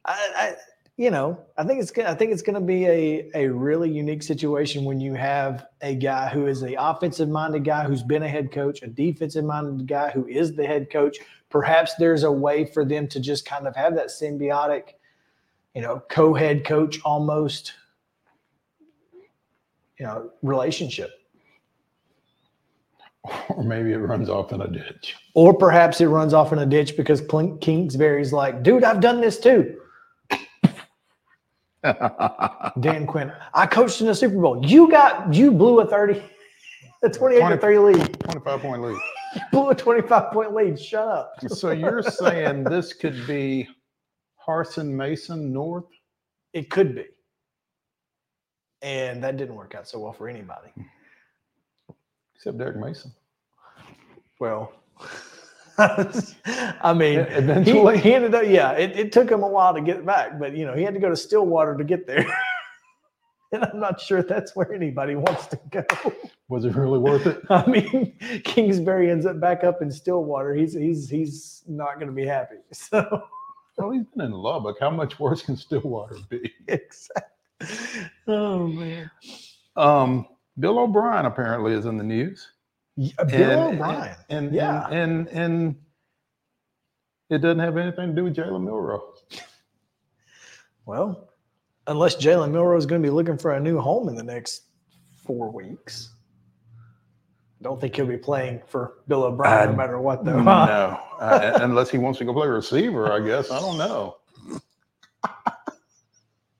I, 0.05 0.12
I 0.36 0.55
you 0.97 1.11
know 1.11 1.39
I 1.57 1.65
think 1.65 1.83
it's 1.83 1.93
I 1.99 2.15
think 2.15 2.33
it's 2.33 2.43
going 2.43 2.55
to 2.55 2.61
be 2.61 2.87
a 2.87 3.31
a 3.35 3.49
really 3.49 3.91
unique 3.91 4.23
situation 4.23 4.85
when 4.85 5.01
you 5.01 5.15
have 5.15 5.66
a 5.81 5.95
guy 5.95 6.29
who 6.29 6.47
is 6.47 6.62
a 6.62 6.75
offensive 6.75 7.29
minded 7.29 7.65
guy 7.65 7.85
who's 7.85 8.03
been 8.03 8.23
a 8.23 8.29
head 8.29 8.53
coach, 8.53 8.83
a 8.83 8.87
defensive 8.87 9.45
minded 9.45 9.87
guy 9.89 10.11
who 10.11 10.27
is 10.27 10.55
the 10.55 10.66
head 10.66 10.91
coach. 10.91 11.19
Perhaps 11.51 11.95
there's 11.97 12.23
a 12.23 12.31
way 12.31 12.65
for 12.65 12.85
them 12.85 13.07
to 13.09 13.21
just 13.21 13.45
kind 13.47 13.66
of 13.66 13.77
have 13.77 13.95
that 13.95 14.09
symbiotic, 14.09 14.95
you 15.75 15.83
know, 15.83 16.03
co-head 16.09 16.65
coach 16.65 17.01
almost, 17.05 17.75
you 19.99 20.07
know, 20.07 20.31
relationship. 20.43 21.11
Or 23.51 23.62
maybe 23.62 23.93
it 23.93 23.99
runs 23.99 24.29
off 24.29 24.53
in 24.53 24.61
a 24.61 24.69
ditch. 24.69 25.16
Or 25.35 25.55
perhaps 25.55 26.01
it 26.01 26.07
runs 26.07 26.35
off 26.35 26.53
in 26.53 26.59
a 26.59 26.66
ditch 26.66 26.97
because 26.97 27.21
Cliff 27.21 27.59
Kingsbury's 27.61 28.33
like, 28.33 28.62
dude, 28.62 28.85
I've 28.85 29.01
done 29.01 29.21
this 29.21 29.39
too. 29.39 29.81
Dan 32.81 33.06
Quinn, 33.06 33.32
I 33.52 33.66
coached 33.66 34.01
in 34.01 34.06
the 34.06 34.15
Super 34.15 34.40
Bowl. 34.40 34.65
You 34.65 34.90
got, 34.90 35.32
you 35.35 35.52
blew 35.52 35.81
a 35.81 35.86
30, 35.86 36.23
a 37.02 37.11
28 37.11 37.48
to 37.51 37.56
30 37.59 37.78
lead. 37.78 38.20
25 38.20 38.61
point 38.61 38.82
lead. 38.82 38.98
You 39.35 39.40
blew 39.52 39.70
a 39.70 39.74
25 39.74 40.32
point 40.32 40.55
lead. 40.55 40.81
Shut 40.81 41.06
up. 41.06 41.32
So 41.48 41.73
you're 41.73 42.02
saying 42.02 42.65
this 42.65 42.93
could 42.94 43.27
be 43.27 43.69
Harsin 44.47 44.89
Mason 44.89 45.52
North? 45.52 45.85
It 46.52 46.70
could 46.70 46.94
be. 46.94 47.05
And 48.82 49.23
that 49.24 49.36
didn't 49.36 49.55
work 49.55 49.74
out 49.74 49.89
so 49.89 49.98
well 49.98 50.12
for 50.12 50.28
anybody. 50.28 50.69
Except 52.35 52.59
Derek 52.59 52.77
Mason. 52.77 53.12
Well, 54.40 54.73
I 55.78 56.94
mean, 56.94 57.20
eventually. 57.20 57.96
he, 57.96 58.02
he 58.10 58.14
ended 58.14 58.34
up, 58.34 58.44
yeah, 58.46 58.72
it, 58.72 58.96
it 58.96 59.12
took 59.12 59.30
him 59.30 59.42
a 59.42 59.48
while 59.48 59.74
to 59.74 59.80
get 59.80 60.05
back, 60.06 60.38
but 60.38 60.56
you 60.56 60.64
know, 60.66 60.74
he 60.74 60.82
had 60.82 60.94
to 60.94 61.01
go 61.01 61.09
to 61.09 61.16
Stillwater 61.16 61.76
to 61.76 61.84
get 61.84 62.06
there. 62.06 62.24
and 63.52 63.64
I'm 63.64 63.80
not 63.80 64.01
sure 64.01 64.22
that's 64.22 64.55
where 64.55 64.72
anybody 64.72 65.16
wants 65.16 65.46
to 65.48 65.59
go. 65.70 65.84
Was 66.48 66.64
it 66.64 66.74
really 66.74 66.98
worth 66.98 67.26
it? 67.26 67.40
I 67.51 67.66
mean, 67.66 68.12
Kingsbury 68.44 69.10
ends 69.10 69.26
up 69.26 69.40
back 69.40 69.64
up 69.64 69.82
in 69.82 69.90
Stillwater. 69.90 70.55
He's 70.55 70.74
he's 70.74 71.09
he's 71.09 71.62
not 71.66 71.94
going 71.96 72.09
to 72.09 72.12
be 72.14 72.26
happy. 72.26 72.56
So 72.72 73.22
Well, 73.78 73.90
he's 73.90 74.05
been 74.14 74.26
in 74.26 74.32
Lubbock. 74.32 74.76
How 74.78 74.90
much 74.90 75.18
worse 75.18 75.42
can 75.42 75.56
Stillwater 75.56 76.16
be? 76.28 76.52
exactly. 76.68 77.30
Oh 78.28 78.66
man, 78.68 79.10
Um, 79.76 80.26
Bill 80.59 80.78
O'Brien 80.78 81.26
apparently 81.26 81.72
is 81.72 81.86
in 81.86 81.96
the 81.96 82.05
news. 82.05 82.46
Yeah, 82.97 83.25
Bill 83.25 83.69
And- 83.69 83.75
O'Brien. 83.81 84.16
And, 84.29 84.47
and 84.47 84.55
Yeah. 84.55 84.87
and, 84.89 85.29
and 85.29 85.29
and 85.29 85.77
it 87.31 87.39
doesn't 87.39 87.59
have 87.59 87.77
anything 87.77 88.11
to 88.11 88.15
do 88.15 88.25
with 88.25 88.37
Jalen 88.37 88.62
Milroe. 88.65 89.15
Well, 90.87 91.31
unless 91.87 92.16
Jalen 92.16 92.51
Milroe 92.53 92.77
is 92.77 92.87
going 92.87 93.03
to 93.03 93.07
be 93.07 93.11
looking 93.11 93.39
for 93.39 93.53
a 93.55 93.61
new 93.61 93.79
home 93.79 94.09
in 94.09 94.15
the 94.15 94.23
next 94.23 94.62
four 95.25 95.51
weeks. 95.51 96.11
I 97.61 97.65
don't 97.65 97.81
think 97.81 97.97
he'll 97.97 98.05
be 98.07 98.19
playing 98.19 98.61
for 98.66 98.99
Bill 99.09 99.25
O'Brien 99.25 99.71
no 99.71 99.77
matter 99.77 99.99
what, 99.99 100.25
though. 100.25 100.39
No, 100.43 101.01
uh, 101.19 101.59
unless 101.62 101.89
he 101.89 101.97
wants 101.97 102.19
to 102.19 102.25
go 102.27 102.35
play 102.35 102.47
receiver, 102.47 103.11
I 103.11 103.21
guess. 103.27 103.51
I 103.51 103.59
don't 103.59 103.79
know. 103.79 104.16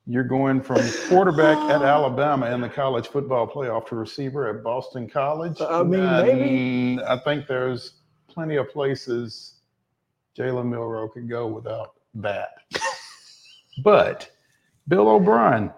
You're 0.06 0.24
going 0.24 0.60
from 0.60 0.82
quarterback 1.09 1.56
at 1.70 1.82
Alabama 1.82 2.51
in 2.51 2.60
the 2.60 2.68
college 2.68 3.09
football 3.09 3.47
playoff 3.47 3.86
to 3.89 3.97
receiver 3.97 4.48
at 4.48 4.62
Boston 4.62 5.09
College. 5.09 5.60
I 5.60 5.82
mean, 5.82 6.05
maybe. 6.05 6.51
Mm, 6.97 7.09
I 7.09 7.18
think 7.24 7.47
there's 7.47 7.93
plenty 8.28 8.56
of 8.56 8.68
places 8.70 9.60
Jalen 10.36 10.66
Milroe 10.66 11.09
could 11.09 11.28
go 11.28 11.47
without 11.47 11.94
that. 12.14 12.51
but 13.82 14.31
Bill 14.89 15.09
O'Brien 15.09 15.72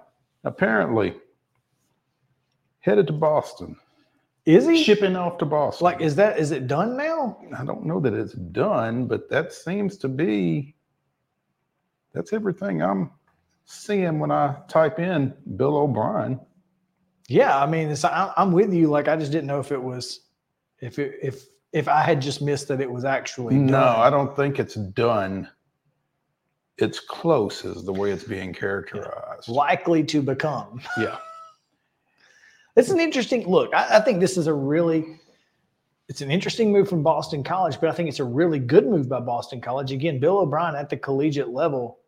apparently 0.44 1.14
headed 2.80 3.06
to 3.08 3.12
Boston, 3.12 3.76
Is 4.44 4.66
he? 4.66 4.82
shipping 4.82 5.16
off 5.16 5.38
to 5.38 5.44
Boston. 5.44 5.84
Like, 5.84 6.00
is 6.00 6.16
that 6.16 6.38
is 6.38 6.50
it 6.50 6.66
done 6.66 6.96
now? 6.96 7.38
I 7.56 7.64
don't 7.64 7.84
know 7.84 8.00
that 8.00 8.14
it's 8.14 8.32
done, 8.32 9.06
but 9.06 9.28
that 9.30 9.52
seems 9.52 9.96
to 9.98 10.08
be 10.08 10.74
that's 12.12 12.32
everything 12.32 12.82
I'm 12.82 13.10
seeing 13.66 14.18
when 14.18 14.30
I 14.30 14.56
type 14.68 14.98
in 14.98 15.34
Bill 15.56 15.76
O'Brien. 15.76 16.40
Yeah, 17.28 17.58
I 17.60 17.66
mean, 17.66 17.94
I'm 18.04 18.52
with 18.52 18.72
you. 18.72 18.86
Like, 18.88 19.08
I 19.08 19.16
just 19.16 19.32
didn't 19.32 19.48
know 19.48 19.58
if 19.60 19.72
it 19.72 19.82
was, 19.82 20.20
if 20.80 20.98
it, 20.98 21.18
if 21.22 21.44
if 21.72 21.88
I 21.88 22.00
had 22.00 22.22
just 22.22 22.40
missed 22.40 22.68
that 22.68 22.80
it 22.80 22.90
was 22.90 23.04
actually 23.04 23.56
No, 23.56 23.72
done. 23.72 24.00
I 24.00 24.08
don't 24.08 24.34
think 24.34 24.58
it's 24.58 24.76
done. 24.76 25.48
It's 26.78 27.00
close, 27.00 27.64
is 27.64 27.84
the 27.84 27.92
way 27.92 28.12
it's 28.12 28.24
being 28.24 28.54
characterized. 28.54 29.48
likely 29.48 30.04
to 30.04 30.22
become. 30.22 30.80
Yeah. 30.98 31.18
It's 32.76 32.90
an 32.90 33.00
interesting 33.00 33.48
look. 33.48 33.74
I, 33.74 33.96
I 33.96 34.00
think 34.00 34.20
this 34.20 34.36
is 34.36 34.48
a 34.48 34.52
really, 34.52 35.18
it's 36.10 36.20
an 36.20 36.30
interesting 36.30 36.70
move 36.70 36.90
from 36.90 37.02
Boston 37.02 37.42
College, 37.42 37.80
but 37.80 37.88
I 37.88 37.92
think 37.94 38.10
it's 38.10 38.20
a 38.20 38.24
really 38.24 38.58
good 38.58 38.86
move 38.86 39.08
by 39.08 39.18
Boston 39.20 39.62
College. 39.62 39.92
Again, 39.92 40.20
Bill 40.20 40.40
O'Brien 40.40 40.74
at 40.74 40.90
the 40.90 40.98
collegiate 40.98 41.48
level 41.48 42.00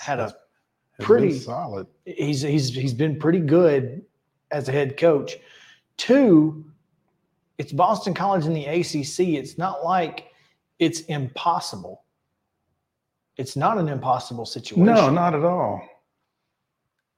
had 0.00 0.18
a 0.18 0.34
pretty 1.00 1.38
solid. 1.38 1.86
He's 2.04 2.42
he's 2.42 2.70
he's 2.70 2.94
been 2.94 3.18
pretty 3.18 3.40
good 3.40 4.04
as 4.50 4.68
a 4.68 4.72
head 4.72 4.96
coach. 4.96 5.36
Two, 5.96 6.64
it's 7.58 7.72
Boston 7.72 8.14
College 8.14 8.46
in 8.46 8.54
the 8.54 8.66
ACC. 8.66 9.20
It's 9.38 9.58
not 9.58 9.84
like 9.84 10.26
it's 10.78 11.00
impossible. 11.02 12.04
It's 13.36 13.56
not 13.56 13.78
an 13.78 13.88
impossible 13.88 14.46
situation. 14.46 14.84
No, 14.84 15.10
not 15.10 15.34
at 15.34 15.44
all. 15.44 15.80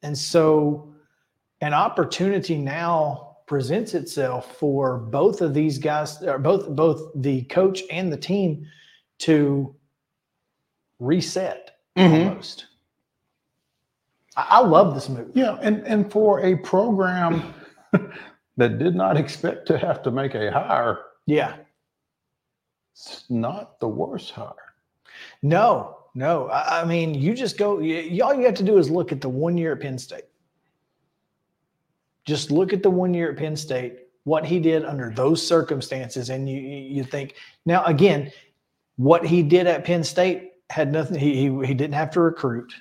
And 0.02 0.16
so 0.16 0.94
an 1.60 1.74
opportunity 1.74 2.56
now 2.56 3.36
presents 3.46 3.94
itself 3.94 4.56
for 4.56 4.96
both 4.98 5.40
of 5.40 5.52
these 5.54 5.78
guys, 5.78 6.22
or 6.22 6.38
both 6.38 6.68
both 6.70 7.10
the 7.16 7.42
coach 7.44 7.82
and 7.90 8.12
the 8.12 8.16
team 8.16 8.66
to 9.18 9.74
reset 10.98 11.78
Mhm. 11.96 12.28
almost. 12.28 12.66
I, 14.36 14.46
I 14.50 14.60
love 14.60 14.94
this 14.94 15.08
move. 15.08 15.30
Yeah, 15.34 15.58
and 15.60 15.86
and 15.86 16.10
for 16.10 16.40
a 16.40 16.56
program 16.56 17.54
that 18.56 18.78
did 18.78 18.94
not 18.94 19.16
expect 19.16 19.66
to 19.68 19.78
have 19.78 20.02
to 20.02 20.10
make 20.10 20.34
a 20.34 20.50
hire, 20.50 21.00
Yeah. 21.26 21.56
it's 22.92 23.24
not 23.30 23.80
the 23.80 23.88
worst 23.88 24.30
hire. 24.30 24.54
No, 25.42 25.98
no. 26.14 26.48
I, 26.48 26.82
I 26.82 26.84
mean, 26.84 27.14
you 27.14 27.34
just 27.34 27.58
go. 27.58 27.78
You, 27.80 28.22
all 28.24 28.34
you 28.34 28.44
have 28.44 28.54
to 28.54 28.62
do 28.62 28.78
is 28.78 28.90
look 28.90 29.12
at 29.12 29.20
the 29.20 29.28
one 29.28 29.56
year 29.58 29.72
at 29.72 29.80
Penn 29.80 29.98
State. 29.98 30.24
Just 32.26 32.50
look 32.50 32.72
at 32.72 32.82
the 32.82 32.90
one 32.90 33.14
year 33.14 33.30
at 33.32 33.36
Penn 33.38 33.56
State, 33.56 34.00
what 34.24 34.44
he 34.44 34.60
did 34.60 34.84
under 34.84 35.10
those 35.10 35.44
circumstances, 35.46 36.30
and 36.30 36.48
you 36.48 36.60
you 36.60 36.78
you 36.96 37.04
think 37.04 37.34
now 37.66 37.82
again, 37.84 38.30
what 38.96 39.24
he 39.26 39.42
did 39.42 39.66
at 39.66 39.84
Penn 39.84 40.04
State 40.04 40.52
had 40.68 40.92
nothing. 40.92 41.18
He 41.18 41.34
he, 41.34 41.66
he 41.66 41.74
didn't 41.74 41.94
have 41.94 42.10
to 42.12 42.20
recruit. 42.20 42.72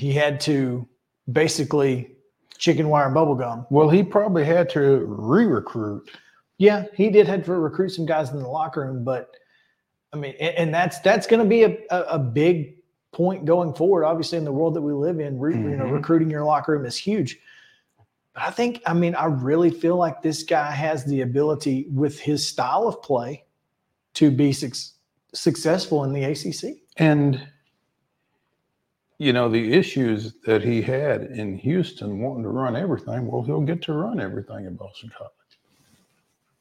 He 0.00 0.12
had 0.14 0.40
to 0.40 0.88
basically 1.30 2.12
chicken 2.56 2.88
wire 2.88 3.04
and 3.04 3.12
bubble 3.14 3.34
gum. 3.34 3.66
Well, 3.68 3.90
he 3.90 4.02
probably 4.02 4.46
had 4.46 4.70
to 4.70 5.04
re-recruit. 5.06 6.10
Yeah, 6.56 6.86
he 6.94 7.10
did 7.10 7.26
have 7.28 7.44
to 7.44 7.52
recruit 7.52 7.90
some 7.90 8.06
guys 8.06 8.30
in 8.30 8.38
the 8.38 8.48
locker 8.48 8.80
room, 8.80 9.04
but 9.04 9.36
I 10.14 10.16
mean, 10.16 10.34
and, 10.40 10.54
and 10.56 10.74
that's 10.74 11.00
that's 11.00 11.26
going 11.26 11.42
to 11.42 11.48
be 11.48 11.64
a, 11.64 11.76
a, 11.90 12.00
a 12.14 12.18
big 12.18 12.76
point 13.12 13.44
going 13.44 13.74
forward. 13.74 14.06
Obviously, 14.06 14.38
in 14.38 14.44
the 14.44 14.52
world 14.52 14.72
that 14.74 14.80
we 14.80 14.94
live 14.94 15.20
in, 15.20 15.38
re, 15.38 15.54
you 15.54 15.76
know, 15.76 15.84
Mhm. 15.84 15.92
recruiting 15.92 16.30
your 16.30 16.44
locker 16.44 16.72
room 16.72 16.86
is 16.86 16.96
huge. 16.96 17.38
But 18.32 18.44
I 18.44 18.50
think, 18.50 18.80
I 18.86 18.94
mean, 18.94 19.14
I 19.14 19.26
really 19.26 19.70
feel 19.70 19.96
like 19.96 20.22
this 20.22 20.42
guy 20.44 20.70
has 20.70 21.04
the 21.04 21.20
ability 21.20 21.88
with 21.92 22.18
his 22.18 22.46
style 22.46 22.88
of 22.88 23.02
play 23.02 23.44
to 24.14 24.30
be 24.30 24.52
suc 24.54 24.72
successful 25.34 26.04
in 26.04 26.14
the 26.14 26.24
ACC. 26.24 26.78
And 26.96 27.46
you 29.20 29.34
know, 29.34 29.50
the 29.50 29.74
issues 29.74 30.32
that 30.46 30.62
he 30.62 30.80
had 30.80 31.24
in 31.24 31.54
Houston 31.58 32.20
wanting 32.20 32.42
to 32.42 32.48
run 32.48 32.74
everything, 32.74 33.26
well, 33.26 33.42
he'll 33.42 33.60
get 33.60 33.82
to 33.82 33.92
run 33.92 34.18
everything 34.18 34.64
in 34.64 34.76
Boston 34.76 35.12
College. 35.16 35.32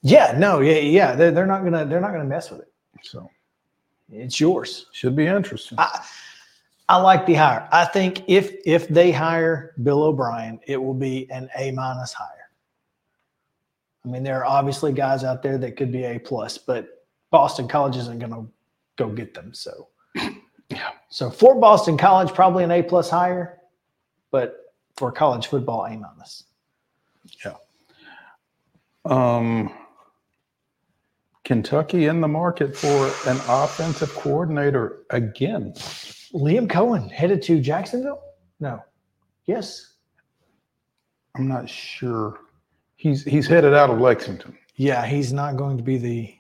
Yeah, 0.02 0.36
no, 0.38 0.60
yeah, 0.60 0.80
yeah. 0.80 1.16
They're, 1.16 1.32
they're 1.32 1.46
not 1.46 1.64
gonna 1.64 1.86
they're 1.86 2.02
not 2.02 2.12
gonna 2.12 2.26
mess 2.26 2.52
with 2.52 2.60
it. 2.60 2.72
So 3.02 3.30
It's 4.12 4.42
yours. 4.42 4.88
should 4.92 5.16
be 5.16 5.26
interesting. 5.26 5.80
I, 5.80 6.06
I 6.90 6.98
like 6.98 7.26
the 7.26 7.36
hire. 7.36 7.66
I 7.72 7.86
think 7.86 8.24
if 8.28 8.54
if 8.66 8.90
they 8.90 9.14
hire 9.14 9.74
Bill 9.82 10.04
O'Brien, 10.04 10.60
it 10.68 10.76
will 10.76 10.94
be 10.94 11.32
an 11.32 11.50
A 11.58 11.72
minus 11.72 12.12
hire. 12.12 12.50
I 14.04 14.10
mean, 14.10 14.22
there 14.22 14.40
are 14.40 14.46
obviously 14.46 14.92
guys 14.92 15.24
out 15.24 15.42
there 15.42 15.58
that 15.60 15.78
could 15.78 15.94
be 15.94 16.04
A 16.04 16.20
plus, 16.20 16.58
but 16.58 17.06
Boston 17.32 17.70
College 17.70 17.96
isn't 17.96 18.20
going 18.20 18.34
to 18.34 18.46
go 18.98 19.08
get 19.10 19.34
them. 19.34 19.54
So. 19.54 19.88
So 21.10 21.30
for 21.30 21.60
Boston 21.60 21.98
College, 21.98 22.34
probably 22.34 22.64
an 22.64 22.72
A 22.72 22.84
plus 22.84 23.10
hire, 23.10 23.60
but 24.32 24.74
for 24.96 25.12
college 25.12 25.48
football, 25.48 25.86
A 25.86 25.98
minus. 25.98 26.44
Yeah. 27.44 27.56
Um, 29.06 29.74
Kentucky 31.44 32.06
in 32.06 32.22
the 32.22 32.28
market 32.28 32.76
for 32.78 33.08
an 33.28 33.40
offensive 33.48 34.14
coordinator 34.14 35.00
again. 35.10 35.74
Liam 36.34 36.68
Coen 36.68 37.10
headed 37.10 37.42
to 37.44 37.60
Jacksonville. 37.60 38.22
No, 38.60 38.84
yes, 39.46 39.94
I'm 41.36 41.48
not 41.48 41.68
sure. 41.68 42.40
He's 42.98 43.24
he's 43.24 43.48
headed 43.48 43.74
out 43.74 43.90
of 43.90 44.00
Lexington. 44.00 44.56
yeah, 44.76 45.06
he's 45.08 45.34
not 45.34 45.56
going 45.58 45.78
to 45.78 45.84
be 45.84 45.98
the 45.98 46.36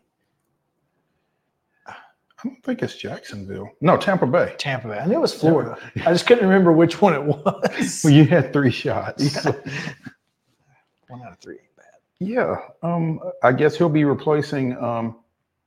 I 2.40 2.48
don't 2.48 2.64
think 2.64 2.82
it's 2.82 2.95
Jacksonville. 2.95 3.70
No, 3.82 3.98
Tampa 3.98 4.26
Bay. 4.26 4.56
Tampa 4.57 4.88
Bay. 4.88 4.98
I 4.99 5.06
knew 5.06 5.16
it 5.16 5.22
was 5.22 5.34
Florida. 5.34 5.78
I 6.06 6.11
just 6.14 6.26
couldn't 6.26 6.48
remember 6.48 6.72
which 6.72 7.02
one 7.02 7.14
it 7.14 7.24
was. 7.24 8.02
Well, 8.03 8.14
you 8.14 8.24
had 8.26 8.53
three 8.53 8.72
shots. 8.72 9.44
Yeah. 9.45 9.52
One 11.10 11.22
out 11.24 11.32
of 11.34 11.40
three. 11.40 11.56
ain't 11.56 11.76
bad. 11.76 11.86
Yeah. 12.20 12.56
Um, 12.84 13.20
I 13.44 13.52
guess 13.52 13.76
he'll 13.76 13.90
be 13.90 14.06
replacing 14.06 14.78
um, 14.78 15.18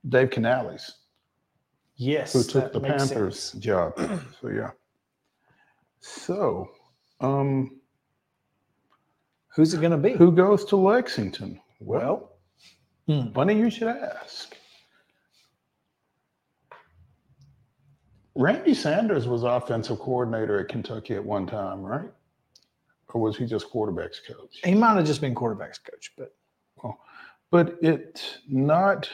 Dave 0.09 0.31
Canales, 0.31 0.99
Yes, 1.97 2.33
who 2.33 2.43
took 2.45 2.73
the 2.73 2.81
Panthers 2.81 3.39
sense. 3.41 3.63
job. 3.65 3.93
So 4.41 4.49
yeah. 4.49 4.71
So, 6.01 6.71
um, 7.21 7.79
Who's 9.55 9.75
it 9.75 9.81
going 9.81 9.91
to 9.93 9.99
be? 9.99 10.13
who 10.13 10.33
goes 10.33 10.65
to 10.67 10.77
Lexington? 10.77 11.61
Well, 11.81 12.31
Hmm. 13.07 13.33
funny 13.33 13.59
you 13.59 13.69
should 13.69 13.89
ask. 13.89 14.57
Randy 18.35 18.75
Sanders 18.75 19.29
was 19.29 19.43
offensive 19.43 19.99
coordinator 19.99 20.61
at 20.61 20.69
Kentucky 20.69 21.15
at 21.15 21.25
one 21.25 21.47
time, 21.47 21.83
right? 21.83 22.11
Or 23.09 23.21
was 23.21 23.37
he 23.37 23.45
just 23.45 23.71
quarterbacks 23.71 24.19
coach? 24.27 24.61
He 24.65 24.75
might 24.75 24.97
have 24.97 25.05
just 25.05 25.21
been 25.21 25.35
quarterbacks 25.35 25.79
coach, 25.85 26.13
but 26.17 26.35
well, 26.83 26.99
But 27.51 27.77
it's 27.83 28.39
not 28.49 29.11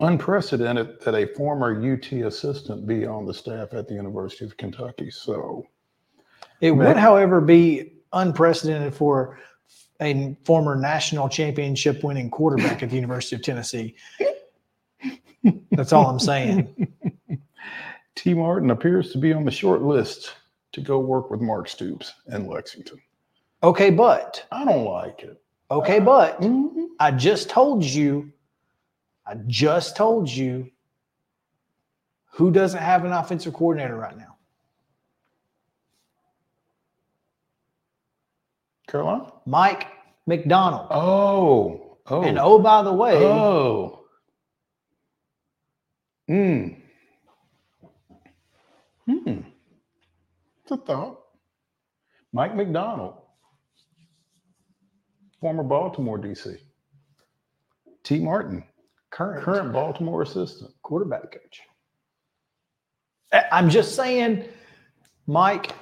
unprecedented 0.00 1.00
that 1.00 1.14
a 1.14 1.26
former 1.34 1.92
UT 1.92 2.12
assistant 2.12 2.86
be 2.86 3.06
on 3.06 3.24
the 3.24 3.34
staff 3.34 3.72
at 3.72 3.88
the 3.88 3.94
University 3.94 4.44
of 4.44 4.56
Kentucky. 4.56 5.10
So, 5.10 5.66
it 6.60 6.70
would, 6.72 6.96
however, 6.96 7.40
be 7.40 7.94
unprecedented 8.12 8.94
for 8.94 9.38
a 10.00 10.36
former 10.44 10.76
national 10.76 11.28
championship 11.28 12.04
winning 12.04 12.30
quarterback 12.30 12.82
at 12.82 12.90
the 12.90 12.96
University 12.96 13.36
of 13.36 13.42
Tennessee. 13.42 13.96
That's 15.72 15.92
all 15.92 16.06
I'm 16.06 16.20
saying. 16.20 16.92
T. 18.18 18.34
Martin 18.34 18.72
appears 18.72 19.12
to 19.12 19.18
be 19.18 19.32
on 19.32 19.44
the 19.44 19.50
short 19.52 19.80
list 19.82 20.34
to 20.72 20.80
go 20.80 20.98
work 20.98 21.30
with 21.30 21.40
Mark 21.40 21.68
Stoops 21.68 22.12
in 22.26 22.48
Lexington. 22.48 23.00
Okay, 23.62 23.90
but 23.90 24.44
I 24.50 24.64
don't 24.64 24.84
like 24.84 25.22
it. 25.22 25.40
okay, 25.70 26.00
but 26.00 26.40
Mhm. 26.40 26.88
I 26.98 27.12
just 27.12 27.48
told 27.48 27.84
you, 27.84 28.32
I 29.24 29.34
just 29.46 29.96
told 29.96 30.28
you 30.28 30.68
who 32.32 32.50
doesn't 32.50 32.80
have 32.82 33.04
an 33.04 33.12
offensive 33.12 33.54
coordinator 33.54 33.94
right 33.94 34.16
now. 34.16 34.36
Carolina? 38.88 39.32
Mike 39.46 39.86
Macdonald. 40.26 40.88
Oh, 40.90 41.98
oh, 42.06 42.22
And 42.22 42.36
oh, 42.38 42.58
by 42.58 42.82
the 42.82 42.92
way, 42.92 43.14
oh. 43.24 44.06
Hmm. 46.26 46.77
Hmm. 49.08 49.40
It's 50.62 50.72
a 50.72 50.76
thought. 50.76 51.20
Mike 52.32 52.54
Macdonald, 52.56 53.14
former 55.40 55.62
Baltimore 55.62 56.18
DC. 56.18 56.58
T. 58.04 58.18
Martin, 58.20 58.64
current, 59.10 59.44
current 59.44 59.72
Baltimore 59.72 60.22
assistant. 60.22 60.72
quarterback 60.82 61.32
coach. 61.32 61.62
I'm 63.52 63.70
just 63.70 63.94
saying, 63.96 64.44
Mike, 65.26 65.72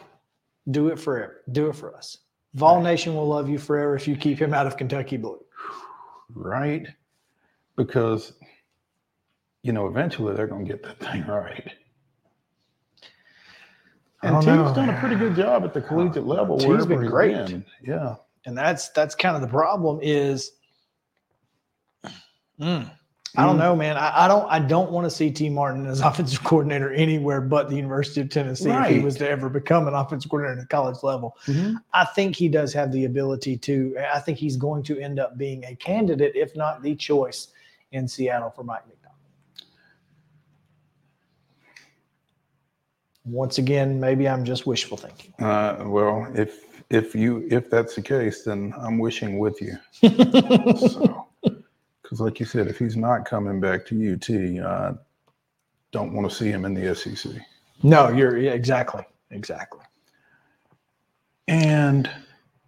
do 0.70 0.88
it 0.88 0.98
forever. 0.98 1.42
Do 1.52 1.68
it 1.68 1.76
for 1.76 1.96
us. 1.96 2.18
Vol 2.54 2.82
Nation 2.82 3.14
will 3.14 3.28
love 3.28 3.48
you 3.48 3.58
forever 3.58 3.96
if 3.96 4.08
you 4.08 4.16
keep 4.16 4.38
him 4.40 4.54
out 4.54 4.66
of 4.66 4.76
Kentucky 4.76 5.16
Blue. 5.16 5.40
right? 6.34 6.86
Because, 7.76 8.32
you 9.62 9.72
know, 9.72 9.86
eventually 9.86 10.34
they're 10.34 10.46
going 10.46 10.66
to 10.66 10.72
get 10.72 10.82
that 10.84 11.00
thing 11.00 11.26
right. 11.28 11.72
And 14.26 14.44
don't 14.44 14.58
T's 14.58 14.68
know. 14.68 14.74
done 14.74 14.88
a 14.90 14.98
pretty 15.00 15.16
good 15.16 15.34
job 15.36 15.64
at 15.64 15.72
the 15.74 15.80
collegiate 15.80 16.26
level. 16.26 16.58
T's 16.58 16.86
been 16.86 17.06
great. 17.06 17.34
been. 17.46 17.64
Yeah. 17.82 18.16
And 18.44 18.56
that's 18.56 18.88
that's 18.90 19.14
kind 19.14 19.34
of 19.36 19.42
the 19.42 19.48
problem 19.48 19.98
is 20.02 20.52
Mm. 22.60 22.90
I 23.36 23.44
don't 23.44 23.56
Mm. 23.56 23.58
know, 23.58 23.76
man. 23.76 23.98
I, 23.98 24.24
I 24.24 24.28
don't 24.28 24.50
I 24.50 24.58
don't 24.58 24.90
want 24.90 25.04
to 25.04 25.10
see 25.10 25.30
T 25.30 25.50
Martin 25.50 25.86
as 25.86 26.00
offensive 26.10 26.42
coordinator 26.42 26.90
anywhere 26.92 27.42
but 27.42 27.68
the 27.68 27.76
University 27.76 28.22
of 28.22 28.30
Tennessee 28.30 28.70
if 28.70 28.86
he 28.88 28.98
was 29.00 29.16
to 29.16 29.28
ever 29.28 29.50
become 29.50 29.86
an 29.88 29.94
offensive 29.94 30.30
coordinator 30.30 30.60
at 30.60 30.68
the 30.68 30.74
college 30.74 31.02
level. 31.02 31.36
Mhm. 31.44 31.76
I 31.92 32.04
think 32.06 32.34
he 32.34 32.48
does 32.48 32.72
have 32.72 32.92
the 32.92 33.04
ability 33.04 33.58
to. 33.58 33.94
I 34.12 34.20
think 34.20 34.38
he's 34.38 34.56
going 34.56 34.82
to 34.84 34.98
end 34.98 35.18
up 35.20 35.36
being 35.36 35.64
a 35.64 35.74
candidate, 35.76 36.34
if 36.34 36.56
not 36.56 36.82
the 36.82 36.94
choice, 36.96 37.48
in 37.92 38.08
Seattle 38.08 38.50
for 38.50 38.64
Mike 38.64 38.86
Macdonald. 38.86 39.18
Once 43.26 43.58
again, 43.58 43.98
maybe 43.98 44.28
I'm 44.28 44.44
just 44.44 44.66
wishful 44.66 44.96
thinking. 44.96 45.34
Uh, 45.44 45.84
well, 45.86 46.30
if 46.34 46.64
if 46.90 47.14
you 47.14 47.46
if 47.50 47.68
that's 47.68 47.96
the 47.96 48.02
case, 48.02 48.44
then 48.44 48.72
I'm 48.78 48.98
wishing 48.98 49.38
with 49.38 49.60
you. 49.60 49.76
so, 50.00 51.26
because 51.42 52.20
like 52.20 52.38
you 52.38 52.46
said, 52.46 52.68
if 52.68 52.78
he's 52.78 52.96
not 52.96 53.24
coming 53.24 53.60
back 53.60 53.84
to 53.86 54.12
UT, 54.12 54.30
I 54.64 54.94
don't 55.90 56.12
want 56.12 56.30
to 56.30 56.34
see 56.34 56.50
him 56.50 56.64
in 56.64 56.74
the 56.74 56.94
SEC. 56.94 57.32
No, 57.82 58.08
you're 58.08 58.38
yeah, 58.38 58.52
exactly, 58.52 59.04
exactly. 59.30 59.80
And 61.48 62.08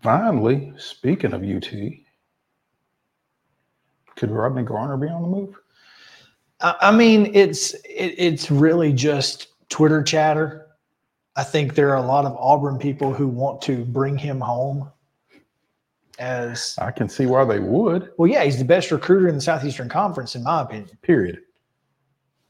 finally, 0.02 0.72
speaking 0.76 1.32
of 1.32 1.42
UT, 1.42 1.72
could 4.16 4.30
Rodney 4.30 4.64
Garner 4.64 4.96
be 4.96 5.08
on 5.08 5.22
the 5.22 5.28
move? 5.28 5.56
I 6.60 6.74
I 6.80 6.90
mean, 6.90 7.30
it's 7.32 7.74
it, 7.74 8.14
it's 8.18 8.50
really 8.50 8.92
just 8.92 9.48
Twitter 9.68 10.02
chatter. 10.02 10.66
I 11.36 11.44
think 11.44 11.74
there 11.74 11.90
are 11.90 12.02
a 12.02 12.06
lot 12.06 12.24
of 12.24 12.36
Auburn 12.36 12.78
people 12.78 13.12
who 13.12 13.28
want 13.28 13.62
to 13.62 13.84
bring 13.84 14.18
him 14.18 14.40
home. 14.40 14.90
As 16.18 16.74
I 16.80 16.90
can 16.90 17.08
see 17.08 17.26
why 17.26 17.44
they 17.44 17.60
would. 17.60 18.10
Well, 18.18 18.28
yeah, 18.28 18.42
he's 18.42 18.58
the 18.58 18.64
best 18.64 18.90
recruiter 18.90 19.28
in 19.28 19.36
the 19.36 19.40
Southeastern 19.40 19.88
Conference, 19.88 20.34
in 20.34 20.42
my 20.42 20.62
opinion, 20.62 20.98
Period. 21.02 21.42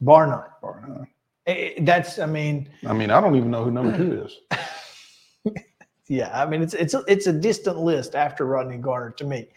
bar 0.01 0.27
none. 0.27 0.45
Bar 0.63 0.85
none. 0.89 1.07
Eh, 1.47 1.73
eh, 1.77 1.81
That's, 1.81 2.19
I 2.19 2.25
mean, 2.25 2.71
I 2.87 2.95
mean, 2.95 3.11
I 3.11 3.21
don't 3.21 3.37
even 3.37 3.51
know 3.51 3.65
who 3.65 3.71
number 3.71 3.95
two 3.95 4.27
is. 4.27 5.55
yeah, 6.09 6.31
I 6.33 6.47
mean, 6.47 6.63
it's 6.63 6.73
it's 6.73 6.95
a, 6.95 7.05
it's 7.07 7.27
a 7.27 7.33
distant 7.33 7.77
list 7.79 8.15
after 8.15 8.47
Rodney 8.47 8.79
Garner 8.79 9.11
to 9.19 9.25
me. 9.25 9.49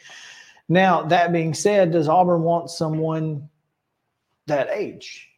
Now, 0.67 1.03
that 1.03 1.31
being 1.31 1.53
said, 1.53 1.93
does 1.93 2.09
Auburn 2.09 2.43
want 2.43 2.69
someone 2.69 3.49
that 4.47 4.69
age? 4.71 5.29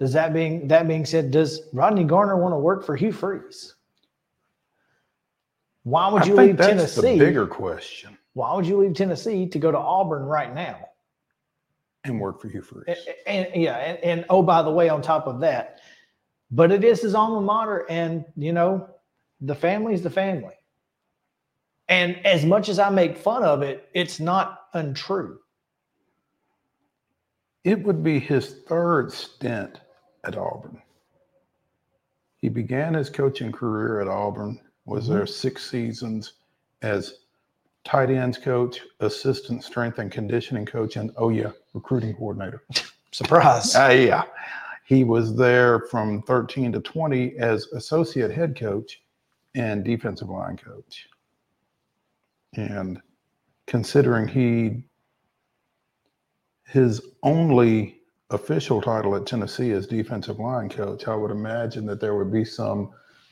Does 0.00 0.14
that 0.14 0.32
being 0.32 0.66
that 0.68 0.88
being 0.88 1.04
said, 1.04 1.30
does 1.30 1.60
Rodney 1.74 2.04
Garner 2.04 2.38
want 2.38 2.54
to 2.54 2.58
work 2.58 2.84
for 2.84 2.96
Hugh 2.96 3.12
Freeze? 3.12 3.74
Why 5.82 6.10
would 6.10 6.26
you 6.26 6.34
leave 6.34 6.56
that's 6.56 6.94
Tennessee? 6.94 7.18
bigger 7.18 7.46
question. 7.46 8.16
Why 8.32 8.54
would 8.54 8.66
you 8.66 8.78
leave 8.78 8.94
Tennessee 8.94 9.46
to 9.46 9.58
go 9.58 9.70
to 9.70 9.78
Auburn 9.78 10.22
right 10.22 10.54
now? 10.54 10.88
And 12.04 12.18
work 12.18 12.40
for 12.40 12.48
Hugh 12.48 12.62
Freeze. 12.62 12.96
And, 13.26 13.46
and- 13.46 13.62
yeah, 13.62 13.76
and, 13.76 13.98
and 13.98 14.24
oh, 14.30 14.42
by 14.42 14.62
the 14.62 14.70
way, 14.70 14.88
on 14.88 15.02
top 15.02 15.26
of 15.26 15.40
that, 15.40 15.80
but 16.50 16.72
it 16.72 16.82
is 16.82 17.02
his 17.02 17.14
alma 17.14 17.42
mater, 17.42 17.84
and 17.90 18.24
you 18.36 18.54
know, 18.54 18.88
the 19.42 19.54
family's 19.54 20.00
the 20.00 20.10
family. 20.10 20.54
And 21.88 22.24
as 22.24 22.46
much 22.46 22.70
as 22.70 22.78
I 22.78 22.88
make 22.88 23.18
fun 23.18 23.42
of 23.42 23.60
it, 23.62 23.88
it's 23.92 24.18
not 24.18 24.60
untrue. 24.72 25.40
It 27.64 27.82
would 27.82 28.02
be 28.02 28.18
his 28.18 28.60
third 28.66 29.12
stint 29.12 29.80
at 30.24 30.36
Auburn. 30.36 30.80
He 32.36 32.48
began 32.48 32.94
his 32.94 33.10
coaching 33.10 33.52
career 33.52 34.00
at 34.00 34.08
Auburn, 34.08 34.60
was 34.86 35.06
there 35.06 35.26
six 35.26 35.70
seasons 35.70 36.32
as 36.82 37.20
tight 37.84 38.10
ends 38.10 38.38
coach, 38.38 38.80
assistant 39.00 39.62
strength 39.62 39.98
and 39.98 40.10
conditioning 40.10 40.66
coach, 40.66 40.96
and 40.96 41.12
oh 41.16 41.28
yeah, 41.28 41.52
recruiting 41.74 42.14
coordinator. 42.14 42.62
Surprise. 43.12 43.74
Ah, 43.74 43.90
yeah. 43.90 44.24
He 44.86 45.04
was 45.04 45.36
there 45.36 45.80
from 45.80 46.22
13 46.22 46.72
to 46.72 46.80
20 46.80 47.38
as 47.38 47.66
associate 47.68 48.30
head 48.30 48.58
coach 48.58 49.02
and 49.54 49.84
defensive 49.84 50.28
line 50.28 50.56
coach. 50.56 51.08
And 52.54 53.00
considering 53.66 54.26
he 54.26 54.82
his 56.66 57.00
only 57.22 57.99
official 58.30 58.80
title 58.80 59.14
at 59.16 59.26
Tennessee 59.26 59.70
is 59.70 59.86
defensive 59.86 60.38
line 60.38 60.68
coach, 60.68 61.08
I 61.08 61.14
would 61.14 61.30
imagine 61.30 61.86
that 61.86 62.00
there 62.00 62.16
would 62.16 62.32
be 62.32 62.44
some 62.44 62.90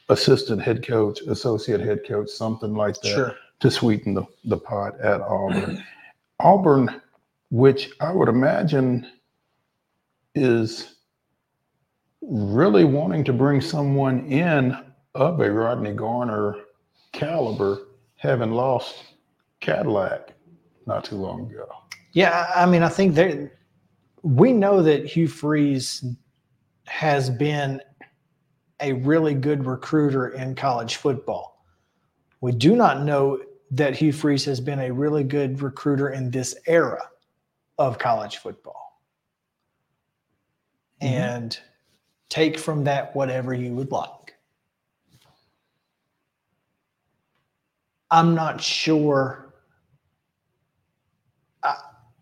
assistant 0.08 0.62
head 0.62 0.86
coach, 0.86 1.20
associate 1.22 1.80
head 1.80 2.00
coach, 2.06 2.28
something 2.28 2.74
like 2.74 2.94
that 3.02 3.08
Sure. 3.08 3.34
to 3.60 3.70
sweeten 3.70 4.14
the, 4.14 4.24
the 4.44 4.56
pot 4.56 4.98
at 5.00 5.20
Auburn. 5.20 5.82
Auburn, 6.40 7.00
which 7.50 7.90
I 8.00 8.12
would 8.12 8.28
imagine 8.28 9.06
is 10.34 10.96
really 12.20 12.84
wanting 12.84 13.24
to 13.24 13.32
bring 13.32 13.60
someone 13.60 14.26
in 14.26 14.76
of 15.14 15.40
a 15.40 15.50
Rodney 15.50 15.92
Garner 15.92 16.56
caliber, 17.12 17.78
having 18.16 18.52
lost 18.52 19.02
Cadillac 19.60 20.32
not 20.86 21.04
too 21.04 21.16
long 21.16 21.50
ago. 21.50 21.66
Yeah, 22.12 22.46
I 22.54 22.62
I 22.62 22.66
mean, 22.66 22.82
I 22.82 22.88
think 22.88 23.14
there 23.14 23.50
we 24.22 24.52
know 24.52 24.82
that 24.82 25.06
Hugh 25.06 25.28
Freeze 25.28 26.04
has 26.86 27.30
been 27.30 27.80
a 28.80 28.92
really 28.92 29.34
good 29.34 29.66
recruiter 29.66 30.28
in 30.28 30.54
college 30.54 30.96
football. 30.96 31.64
We 32.40 32.52
do 32.52 32.76
not 32.76 33.02
know 33.02 33.40
that 33.70 33.96
Hugh 33.96 34.12
Freeze 34.12 34.44
has 34.44 34.60
been 34.60 34.80
a 34.80 34.92
really 34.92 35.24
good 35.24 35.60
recruiter 35.60 36.10
in 36.10 36.30
this 36.30 36.54
era 36.66 37.02
of 37.78 37.98
college 37.98 38.38
football. 38.38 39.00
Mm-hmm. 41.02 41.14
And 41.14 41.60
take 42.28 42.58
from 42.58 42.84
that 42.84 43.14
whatever 43.14 43.54
you 43.54 43.72
would 43.74 43.92
like. 43.92 44.34
I'm 48.10 48.34
not 48.34 48.60
sure. 48.60 49.47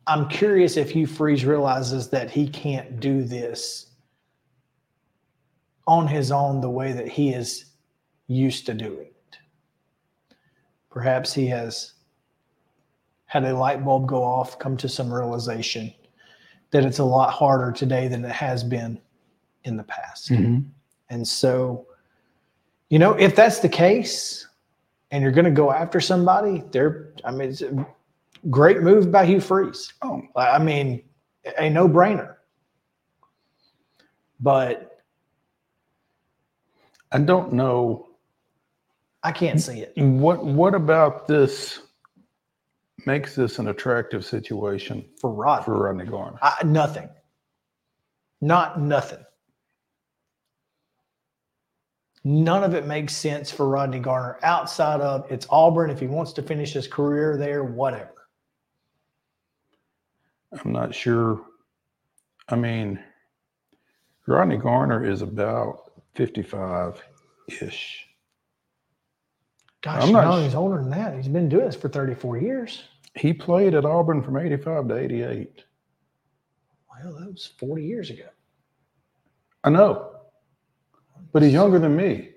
I'm 0.06 0.28
curious 0.28 0.76
if 0.76 0.90
Hugh 0.90 1.06
Freeze 1.06 1.44
realizes 1.44 2.08
that 2.10 2.30
he 2.30 2.48
can't 2.48 3.00
do 3.00 3.24
this 3.24 3.86
on 5.86 6.06
his 6.06 6.30
own 6.30 6.60
the 6.60 6.70
way 6.70 6.92
that 6.92 7.08
he 7.08 7.30
is 7.30 7.66
used 8.28 8.66
to 8.66 8.74
doing 8.74 9.06
it. 9.06 9.38
Perhaps 10.90 11.32
he 11.32 11.46
has 11.46 11.94
had 13.26 13.44
a 13.44 13.56
light 13.56 13.84
bulb 13.84 14.06
go 14.06 14.22
off, 14.22 14.58
come 14.58 14.76
to 14.76 14.88
some 14.88 15.12
realization 15.12 15.92
that 16.70 16.84
it's 16.84 16.98
a 16.98 17.04
lot 17.04 17.32
harder 17.32 17.72
today 17.72 18.08
than 18.08 18.24
it 18.24 18.32
has 18.32 18.64
been 18.64 19.00
in 19.64 19.76
the 19.76 19.82
past. 19.84 20.30
Mm-hmm. 20.30 20.60
And 21.10 21.26
so, 21.26 21.86
you 22.88 22.98
know, 22.98 23.12
if 23.14 23.36
that's 23.36 23.60
the 23.60 23.68
case 23.68 24.46
and 25.10 25.22
you're 25.22 25.32
going 25.32 25.44
to 25.44 25.50
go 25.50 25.72
after 25.72 26.00
somebody, 26.00 26.62
they're, 26.70 27.12
I 27.24 27.30
mean, 27.30 27.54
great 28.50 28.82
move 28.82 29.10
by 29.10 29.24
Hugh 29.24 29.40
Freeze. 29.40 29.92
Oh, 30.02 30.22
I 30.36 30.58
mean, 30.58 31.02
a 31.58 31.70
no 31.70 31.88
brainer. 31.88 32.34
But 34.40 35.02
I 37.12 37.18
don't 37.18 37.52
know 37.52 38.06
I 39.22 39.32
can't 39.32 39.60
see 39.60 39.80
it. 39.80 39.92
what 39.96 40.44
what 40.44 40.74
about 40.74 41.26
this 41.26 41.80
makes 43.06 43.34
this 43.34 43.58
an 43.58 43.68
attractive 43.68 44.24
situation 44.24 45.04
for 45.20 45.32
Rodney. 45.32 45.64
For 45.64 45.78
Rodney 45.78 46.04
Garner. 46.04 46.38
I, 46.42 46.62
nothing. 46.64 47.08
Not 48.40 48.80
nothing. 48.80 49.24
None 52.22 52.64
of 52.64 52.74
it 52.74 52.86
makes 52.86 53.16
sense 53.16 53.50
for 53.50 53.68
Rodney 53.68 54.00
Garner 54.00 54.38
outside 54.42 55.00
of 55.00 55.30
it's 55.30 55.46
Auburn. 55.50 55.90
If 55.90 56.00
he 56.00 56.06
wants 56.06 56.32
to 56.34 56.42
finish 56.42 56.72
his 56.72 56.86
career 56.86 57.36
there, 57.36 57.64
whatever. 57.64 58.15
I'm 60.52 60.72
not 60.72 60.94
sure. 60.94 61.42
I 62.48 62.56
mean, 62.56 62.98
Rodney 64.26 64.56
Garner 64.56 65.04
is 65.04 65.22
about 65.22 65.92
55 66.14 67.02
ish. 67.48 68.06
Gosh, 69.82 70.02
I'm 70.04 70.12
no, 70.12 70.42
he's 70.42 70.54
older 70.54 70.78
than 70.78 70.90
that. 70.90 71.14
He's 71.14 71.28
been 71.28 71.48
doing 71.48 71.66
this 71.66 71.76
for 71.76 71.88
34 71.88 72.38
years. 72.38 72.84
He 73.14 73.32
played 73.32 73.74
at 73.74 73.84
Auburn 73.84 74.22
from 74.22 74.36
85 74.36 74.88
to 74.88 74.96
88. 74.96 75.64
Well, 76.90 77.14
that 77.14 77.30
was 77.30 77.52
40 77.58 77.84
years 77.84 78.10
ago. 78.10 78.28
I 79.64 79.70
know, 79.70 80.16
but 81.32 81.42
he's 81.42 81.52
younger 81.52 81.78
than 81.78 81.96
me. 81.96 82.30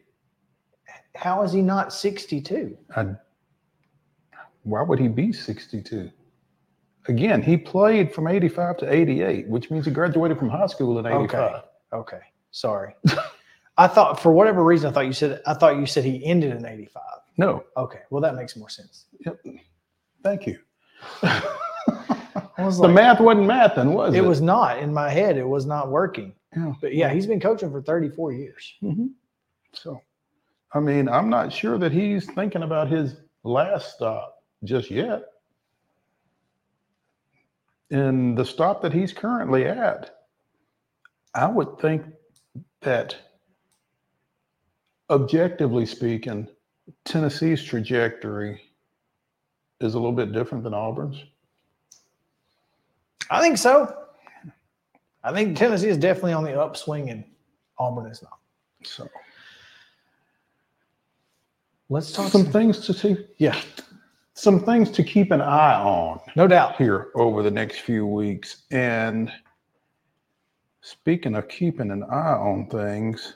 How 1.16 1.44
is 1.44 1.52
he 1.52 1.62
not 1.62 1.92
62? 1.92 2.78
I, 2.96 3.08
why 4.64 4.82
would 4.84 5.00
he 5.00 5.08
be 5.08 5.32
62? 5.32 6.12
Again, 7.08 7.42
he 7.42 7.58
played 7.58 8.14
from 8.14 8.28
85 8.28 8.78
to 8.78 8.94
88, 8.94 9.48
which 9.48 9.72
means 9.72 9.86
he 9.86 9.92
graduated 9.92 10.38
from 10.38 10.50
high 10.50 10.68
school 10.68 11.00
in 11.00 11.06
85. 11.06 11.24
Okay. 11.24 11.62
Okay. 11.94 12.20
Sorry. 12.52 12.96
I 13.78 13.88
thought 13.88 14.20
for 14.20 14.32
whatever 14.32 14.64
reason 14.64 14.90
I 14.90 14.94
thought 14.94 15.06
you 15.06 15.14
said 15.14 15.42
I 15.48 15.54
thought 15.54 15.78
you 15.78 15.86
said 15.86 16.04
he 16.04 16.24
ended 16.26 16.56
in 16.56 16.66
85. 16.66 17.02
No. 17.38 17.64
Okay. 17.78 18.02
Well, 18.10 18.22
that 18.22 18.36
makes 18.36 18.58
more 18.58 18.70
sense. 18.70 19.06
Yep. 19.26 19.40
Thank 20.24 20.46
you. 20.46 20.60
The 22.60 22.88
like- 22.88 22.94
math 22.94 23.22
wasn't 23.22 23.48
math 23.48 23.76
then, 23.76 23.94
was 23.94 24.14
it? 24.14 24.18
It 24.18 24.28
was 24.28 24.42
not 24.42 24.80
in 24.80 24.94
my 24.94 25.10
head. 25.10 25.38
It 25.38 25.48
was 25.48 25.66
not 25.66 25.90
working. 25.90 26.34
Yeah. 26.56 26.74
But 26.82 26.94
yeah, 26.94 27.10
he's 27.10 27.26
been 27.26 27.40
coaching 27.40 27.72
for 27.72 27.82
34 27.82 28.34
years. 28.34 28.74
Mm-hmm. 28.84 29.08
So, 29.74 30.02
I 30.74 30.80
mean, 30.80 31.08
I'm 31.08 31.30
not 31.30 31.54
sure 31.54 31.78
that 31.78 31.92
he's 31.92 32.26
thinking 32.32 32.64
about 32.64 32.90
his 32.90 33.16
last 33.44 33.96
stop 33.96 34.44
just 34.64 34.92
yet. 34.92 35.24
And 37.92 38.38
the 38.38 38.46
stop 38.46 38.82
that 38.82 38.94
he's 38.94 39.14
currently 39.14 39.66
at, 39.66 40.24
I 41.34 41.48
would 41.48 41.80
think 41.80 42.06
that 42.82 43.16
objectively 45.10 45.86
speaking, 45.86 46.48
Tennessee's 47.06 47.64
trajectory 47.64 48.62
is 49.80 49.94
a 49.94 49.98
little 49.98 50.12
bit 50.12 50.32
different 50.32 50.64
than 50.64 50.74
Auburn's. 50.74 51.24
I 53.30 53.42
think 53.42 53.58
so. 53.58 53.96
I 55.24 55.34
think 55.34 55.58
Tennessee 55.58 55.90
is 55.90 55.98
definitely 55.98 56.34
on 56.34 56.44
the 56.44 56.60
upswing 56.60 57.10
and 57.10 57.24
Auburn 57.78 58.10
is 58.10 58.22
not. 58.22 58.40
So 58.84 59.10
let's 61.90 62.12
talk 62.12 62.32
some 62.32 62.46
things 62.46 62.80
to 62.86 62.94
see. 62.94 63.18
Yeah. 63.38 63.60
Some 64.40 64.62
things 64.62 64.90
to 64.92 65.04
keep 65.04 65.32
an 65.32 65.42
eye 65.42 65.76
on. 65.76 66.22
No 66.38 66.48
doubt. 66.48 66.78
Here 66.78 67.10
over 67.14 67.44
the 67.44 67.52
next 67.52 67.80
few 67.82 68.08
weeks. 68.08 68.64
And 68.72 69.30
speaking 70.80 71.36
of 71.36 71.50
keeping 71.50 71.92
an 71.92 72.04
eye 72.04 72.38
on 72.38 72.68
things, 72.68 73.34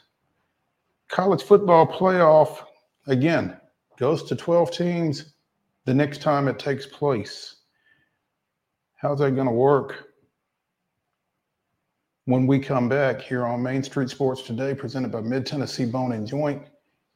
college 1.09 1.43
football 1.43 1.85
playoff 1.85 2.63
again 3.07 3.57
goes 3.97 4.23
to 4.23 4.35
12 4.37 4.71
teams 4.71 5.33
the 5.83 5.93
next 5.93 6.21
time 6.21 6.47
it 6.47 6.57
takes 6.57 6.85
place. 6.85 7.57
How's 8.95 9.19
that 9.19 9.31
going 9.31 9.47
to 9.47 9.53
work? 9.53 10.07
When 12.23 12.47
we 12.47 12.59
come 12.59 12.87
back 12.87 13.19
here 13.19 13.45
on 13.45 13.61
Main 13.61 13.83
Street 13.83 14.09
Sports 14.09 14.43
Today, 14.43 14.73
presented 14.73 15.11
by 15.11 15.19
Mid 15.19 15.45
Tennessee 15.45 15.83
Bone 15.83 16.13
and 16.13 16.25
Joint, 16.25 16.63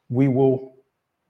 we 0.10 0.28
will 0.28 0.76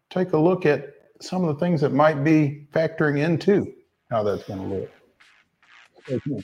take 0.10 0.34
a 0.34 0.38
look 0.38 0.66
at 0.66 0.97
some 1.22 1.44
of 1.44 1.56
the 1.56 1.60
things 1.60 1.82
that 1.82 1.94
might 1.94 2.24
be 2.24 2.68
factoring 2.74 3.24
into 3.24 3.74
how 4.10 4.24
that's 4.24 4.44
going 4.44 4.60
to 4.70 4.76
look. 4.76 6.44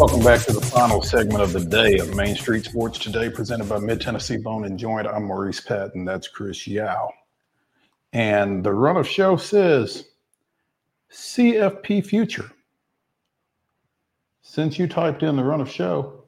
Welcome 0.00 0.24
back 0.24 0.40
to 0.46 0.54
the 0.54 0.62
final 0.62 1.02
segment 1.02 1.42
of 1.42 1.52
the 1.52 1.62
day 1.62 1.98
of 1.98 2.16
Main 2.16 2.34
Street 2.34 2.64
Sports 2.64 2.98
Today, 2.98 3.28
presented 3.28 3.68
by 3.68 3.78
Mid 3.80 4.00
Tennessee 4.00 4.38
Bone 4.38 4.64
and 4.64 4.78
Joint. 4.78 5.06
I'm 5.06 5.24
Maurice 5.24 5.60
Patton. 5.60 6.06
That's 6.06 6.26
Chris 6.26 6.66
Yao. 6.66 7.10
And 8.14 8.64
the 8.64 8.72
run 8.72 8.96
of 8.96 9.06
show 9.06 9.36
says 9.36 10.06
CFP 11.12 12.06
Future. 12.06 12.50
Since 14.40 14.78
you 14.78 14.88
typed 14.88 15.22
in 15.22 15.36
the 15.36 15.44
run 15.44 15.60
of 15.60 15.70
show, 15.70 16.24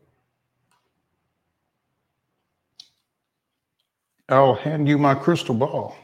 I'll 4.28 4.54
hand 4.54 4.86
you 4.86 4.98
my 4.98 5.14
crystal 5.14 5.54
ball. 5.54 5.96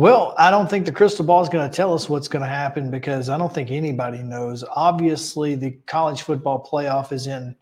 Well, 0.00 0.34
I 0.38 0.50
don't 0.50 0.66
think 0.66 0.86
the 0.86 0.92
crystal 0.92 1.26
ball 1.26 1.42
is 1.42 1.50
going 1.50 1.68
to 1.68 1.76
tell 1.76 1.92
us 1.92 2.08
what's 2.08 2.26
going 2.26 2.42
to 2.42 2.48
happen 2.48 2.90
because 2.90 3.28
I 3.28 3.36
don't 3.36 3.52
think 3.52 3.70
anybody 3.70 4.22
knows. 4.22 4.64
Obviously, 4.74 5.54
the 5.56 5.72
college 5.84 6.22
football 6.22 6.66
playoff 6.66 7.12
is 7.12 7.26
in 7.26 7.54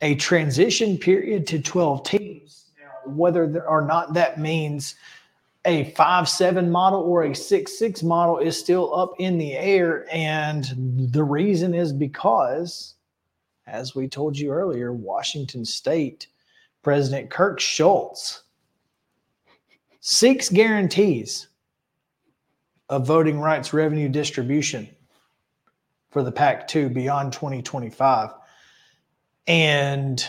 a 0.00 0.14
transition 0.14 0.96
period 0.96 1.46
to 1.48 1.60
12 1.60 2.04
teams. 2.04 2.70
Now, 2.80 3.12
whether 3.12 3.68
or 3.68 3.82
not 3.82 4.14
that 4.14 4.40
means 4.40 4.94
a 5.66 5.90
5 5.90 6.26
7 6.26 6.70
model 6.70 7.02
or 7.02 7.24
a 7.24 7.34
6 7.34 7.78
6 7.78 8.02
model 8.02 8.38
is 8.38 8.58
still 8.58 8.98
up 8.98 9.12
in 9.18 9.36
the 9.36 9.52
air. 9.52 10.06
And 10.10 11.10
the 11.12 11.22
reason 11.22 11.74
is 11.74 11.92
because, 11.92 12.94
as 13.66 13.94
we 13.94 14.08
told 14.08 14.38
you 14.38 14.52
earlier, 14.52 14.94
Washington 14.94 15.66
State 15.66 16.28
President 16.82 17.28
Kirk 17.28 17.60
Schulz 17.60 18.44
seeks 20.02 20.48
guarantees 20.48 21.46
of 22.88 23.06
voting 23.06 23.38
rights 23.38 23.72
revenue 23.72 24.08
distribution 24.08 24.88
for 26.10 26.24
the 26.24 26.32
PAC 26.32 26.66
2 26.66 26.90
beyond 26.90 27.32
2025. 27.32 28.30
And 29.46 30.26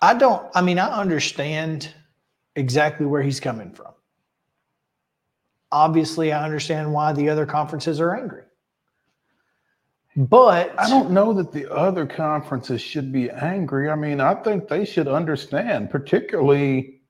I 0.00 0.14
don't, 0.14 0.46
I 0.54 0.60
mean, 0.60 0.78
I 0.78 1.00
understand 1.00 1.92
exactly 2.54 3.06
where 3.06 3.22
he's 3.22 3.40
coming 3.40 3.72
from. 3.72 3.92
Obviously, 5.72 6.30
I 6.30 6.44
understand 6.44 6.92
why 6.92 7.14
the 7.14 7.30
other 7.30 7.46
conferences 7.46 8.00
are 8.00 8.14
angry. 8.14 8.44
But 10.16 10.78
I 10.78 10.90
don't 10.90 11.10
know 11.10 11.32
that 11.32 11.52
the 11.52 11.72
other 11.72 12.06
conferences 12.06 12.82
should 12.82 13.12
be 13.12 13.30
angry. 13.30 13.88
I 13.88 13.94
mean, 13.94 14.20
I 14.20 14.34
think 14.34 14.68
they 14.68 14.84
should 14.84 15.08
understand, 15.08 15.90
particularly 15.90 17.00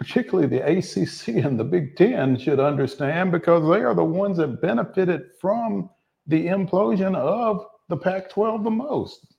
particularly 0.00 0.48
the 0.48 0.66
ACC 0.66 1.44
and 1.44 1.60
the 1.60 1.64
Big 1.64 1.94
10 1.94 2.38
should 2.38 2.58
understand 2.58 3.30
because 3.30 3.68
they 3.68 3.84
are 3.84 3.94
the 3.94 4.02
ones 4.02 4.38
that 4.38 4.62
benefited 4.62 5.26
from 5.38 5.90
the 6.26 6.46
implosion 6.46 7.14
of 7.14 7.66
the 7.88 7.96
Pac-12 7.98 8.64
the 8.64 8.70
most. 8.70 9.34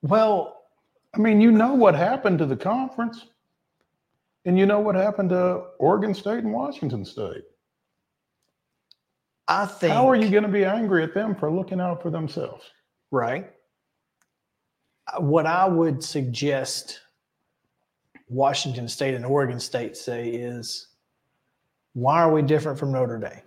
Well, 0.00 0.62
I 1.14 1.18
mean, 1.18 1.38
you 1.38 1.52
know 1.52 1.74
what 1.74 1.94
happened 1.94 2.38
to 2.38 2.46
the 2.46 2.56
conference. 2.56 3.26
And 4.46 4.58
you 4.58 4.64
know 4.64 4.80
what 4.80 4.94
happened 4.94 5.28
to 5.30 5.64
Oregon 5.78 6.14
State 6.14 6.44
and 6.44 6.52
Washington 6.54 7.04
State. 7.04 7.44
I 9.50 9.66
think 9.66 9.92
How 9.92 10.08
are 10.08 10.14
you 10.14 10.30
going 10.30 10.44
to 10.44 10.48
be 10.48 10.64
angry 10.64 11.02
at 11.02 11.12
them 11.12 11.34
for 11.34 11.50
looking 11.50 11.80
out 11.80 12.00
for 12.00 12.08
themselves? 12.10 12.64
Right. 13.10 13.50
Uh, 15.12 15.20
What 15.20 15.44
I 15.44 15.66
would 15.66 16.04
suggest 16.04 17.00
Washington 18.28 18.86
State 18.86 19.14
and 19.14 19.26
Oregon 19.26 19.58
State 19.58 19.96
say 19.96 20.28
is 20.28 20.86
why 21.94 22.22
are 22.22 22.32
we 22.32 22.42
different 22.42 22.78
from 22.78 22.92
Notre 22.92 23.18
Dame? 23.18 23.42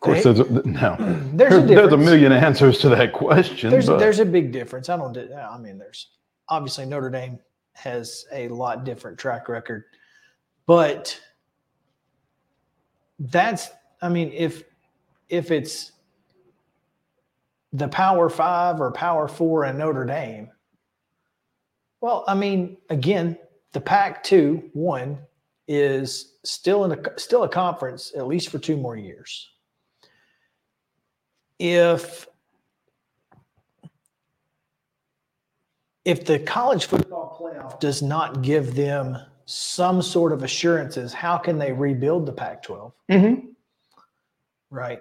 course, 0.00 0.24
there's 0.24 0.40
a, 0.40 0.44
no, 0.66 0.96
There's 1.34 1.52
a 1.52 1.60
there's 1.60 1.92
a 1.92 1.96
million 1.98 2.32
answers 2.32 2.78
to 2.78 2.88
that 2.88 3.12
question. 3.12 3.68
There's 3.68 3.86
but 3.86 3.98
there's 3.98 4.18
a 4.18 4.24
big 4.24 4.50
difference. 4.50 4.88
I 4.88 4.96
don't. 4.96 5.14
I 5.14 5.58
mean, 5.58 5.76
there's 5.76 6.12
obviously 6.48 6.86
Notre 6.86 7.10
Dame 7.10 7.38
has 7.74 8.24
a 8.32 8.48
lot 8.48 8.84
different 8.84 9.18
track 9.18 9.50
record, 9.50 9.84
but 10.64 11.20
that's. 13.20 13.70
I 14.02 14.08
mean, 14.08 14.32
if 14.32 14.64
if 15.28 15.50
it's 15.50 15.92
the 17.72 17.88
Power 17.88 18.28
Five 18.28 18.80
or 18.80 18.90
Power 18.90 19.28
Four 19.28 19.64
and 19.64 19.78
Notre 19.78 20.04
Dame, 20.04 20.50
well, 22.00 22.24
I 22.26 22.34
mean, 22.34 22.78
again, 22.88 23.38
the 23.72 23.80
Pac 23.80 24.24
two 24.24 24.70
one 24.72 25.18
is 25.68 26.34
still 26.44 26.84
in 26.84 26.92
a 26.92 27.18
still 27.20 27.44
a 27.44 27.48
conference 27.48 28.12
at 28.16 28.26
least 28.26 28.48
for 28.48 28.58
two 28.58 28.76
more 28.76 28.96
years. 28.96 29.48
If 31.58 32.26
if 36.04 36.24
the 36.24 36.38
college 36.38 36.86
football 36.86 37.38
playoff 37.40 37.78
does 37.78 38.02
not 38.02 38.42
give 38.42 38.74
them 38.74 39.18
some 39.50 40.00
sort 40.00 40.32
of 40.32 40.44
assurances, 40.44 41.12
how 41.12 41.36
can 41.36 41.58
they 41.58 41.72
rebuild 41.72 42.24
the 42.24 42.32
Pac-12? 42.32 42.92
Mm-hmm. 43.10 43.46
Right. 44.70 45.00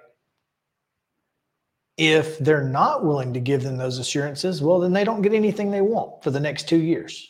If 1.98 2.40
they're 2.40 2.64
not 2.64 3.06
willing 3.06 3.34
to 3.34 3.40
give 3.40 3.62
them 3.62 3.78
those 3.78 4.00
assurances, 4.00 4.62
well, 4.62 4.80
then 4.80 4.92
they 4.92 5.04
don't 5.04 5.22
get 5.22 5.34
anything 5.34 5.70
they 5.70 5.82
want 5.82 6.24
for 6.24 6.32
the 6.32 6.40
next 6.40 6.68
two 6.68 6.78
years 6.78 7.30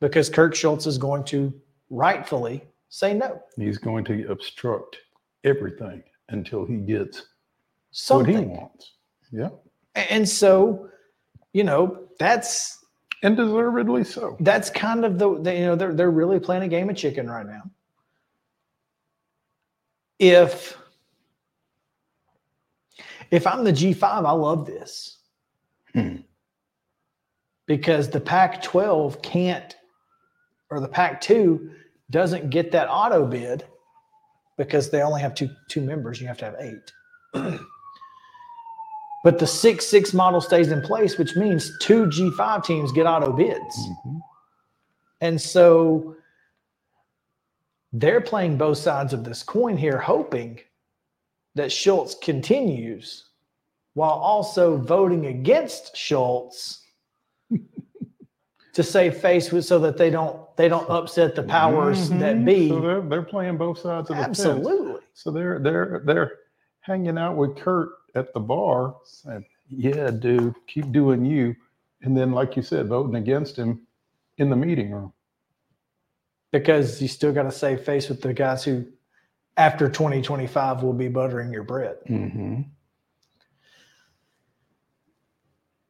because 0.00 0.30
Kirk 0.30 0.54
Schulz 0.54 0.86
is 0.86 0.96
going 0.96 1.24
to 1.24 1.52
rightfully 1.90 2.64
say 2.88 3.12
no. 3.12 3.42
He's 3.56 3.76
going 3.76 4.04
to 4.06 4.26
obstruct 4.30 4.96
everything 5.44 6.02
until 6.30 6.64
he 6.64 6.76
gets 6.76 7.26
Something. 7.90 8.34
what 8.34 8.42
he 8.44 8.48
wants. 8.48 8.92
Yeah. 9.30 9.50
And 9.94 10.26
so, 10.26 10.88
you 11.52 11.64
know, 11.64 12.06
that's 12.18 12.82
and 13.26 13.36
deservedly 13.36 14.04
so. 14.04 14.36
That's 14.38 14.70
kind 14.70 15.04
of 15.04 15.18
the, 15.18 15.40
the 15.40 15.52
you 15.52 15.66
know 15.66 15.74
they're 15.74 15.92
they're 15.92 16.12
really 16.12 16.38
playing 16.38 16.62
a 16.62 16.68
game 16.68 16.88
of 16.88 16.96
chicken 16.96 17.28
right 17.28 17.44
now. 17.44 17.62
If 20.20 20.78
if 23.32 23.44
I'm 23.44 23.64
the 23.64 23.72
G5, 23.72 24.02
I 24.02 24.30
love 24.30 24.64
this. 24.64 25.18
Hmm. 25.92 26.18
Because 27.66 28.08
the 28.08 28.20
Pac 28.20 28.62
12 28.62 29.20
can't, 29.22 29.76
or 30.70 30.78
the 30.78 30.86
Pac 30.86 31.20
2 31.20 31.68
doesn't 32.10 32.50
get 32.50 32.70
that 32.70 32.88
auto 32.88 33.26
bid 33.26 33.64
because 34.56 34.88
they 34.88 35.02
only 35.02 35.20
have 35.20 35.34
two, 35.34 35.50
two 35.68 35.80
members. 35.80 36.20
You 36.20 36.28
have 36.28 36.38
to 36.38 36.44
have 36.44 36.54
eight. 36.60 36.92
but 39.26 39.40
the 39.40 39.46
6 39.46 39.84
6 39.84 40.14
model 40.14 40.40
stays 40.40 40.70
in 40.70 40.80
place, 40.80 41.18
which 41.18 41.34
means 41.34 41.76
two 41.80 42.06
G5 42.06 42.64
teams 42.64 42.92
get 42.92 43.06
auto 43.06 43.32
bids. 43.32 43.76
And 45.20 45.40
so 45.40 46.14
they're 47.92 48.20
playing 48.20 48.56
both 48.56 48.78
sides 48.78 49.12
of 49.12 49.24
this 49.24 49.42
coin 49.42 49.76
here, 49.76 49.98
hoping 49.98 50.60
that 51.56 51.72
Schulz 51.72 52.14
continues 52.22 53.30
while 53.94 54.12
also 54.12 54.76
voting 54.76 55.26
against 55.26 55.96
Schulz 55.96 56.84
to 58.74 58.82
save 58.84 59.16
face 59.16 59.50
with 59.50 59.64
so 59.64 59.80
that 59.80 59.96
they 59.96 60.08
don't 60.08 60.38
they 60.56 60.68
don't 60.68 60.88
upset 60.88 61.34
the 61.34 61.42
powers 61.42 62.10
that 62.10 62.36
Mhm. 62.36 62.44
be. 62.44 62.68
So 62.68 62.80
they're, 62.80 63.00
they're 63.00 63.22
playing 63.22 63.56
both 63.56 63.80
sides 63.80 64.08
of 64.08 64.18
the 64.18 64.22
fence. 64.22 64.38
Absolutely. 64.38 65.00
So 65.14 65.32
they're 65.32 65.58
they're 65.58 66.02
they're 66.06 66.32
hanging 66.82 67.18
out 67.18 67.36
with 67.36 67.56
Kurt 67.56 67.88
at 68.16 68.32
the 68.34 68.40
bar, 68.40 68.96
saying, 69.04 69.44
"Yeah, 69.68 70.10
dude, 70.10 70.54
keep 70.66 70.90
doing 70.92 71.24
you," 71.24 71.54
and 72.02 72.16
then, 72.16 72.32
like 72.32 72.56
you 72.56 72.62
said, 72.62 72.88
voting 72.88 73.16
against 73.16 73.56
him 73.56 73.86
in 74.38 74.50
the 74.50 74.56
meeting 74.56 74.90
room. 74.90 75.12
because 76.52 77.02
you 77.02 77.08
still 77.08 77.32
got 77.32 77.42
to 77.42 77.52
save 77.52 77.82
face 77.82 78.08
with 78.08 78.22
the 78.22 78.32
guys 78.32 78.64
who 78.64 78.86
after 79.58 79.88
2025 79.90 80.82
will 80.82 80.92
be 80.94 81.08
buttering 81.08 81.52
your 81.52 81.64
bread. 81.64 81.96
Mm-hmm. 82.08 82.62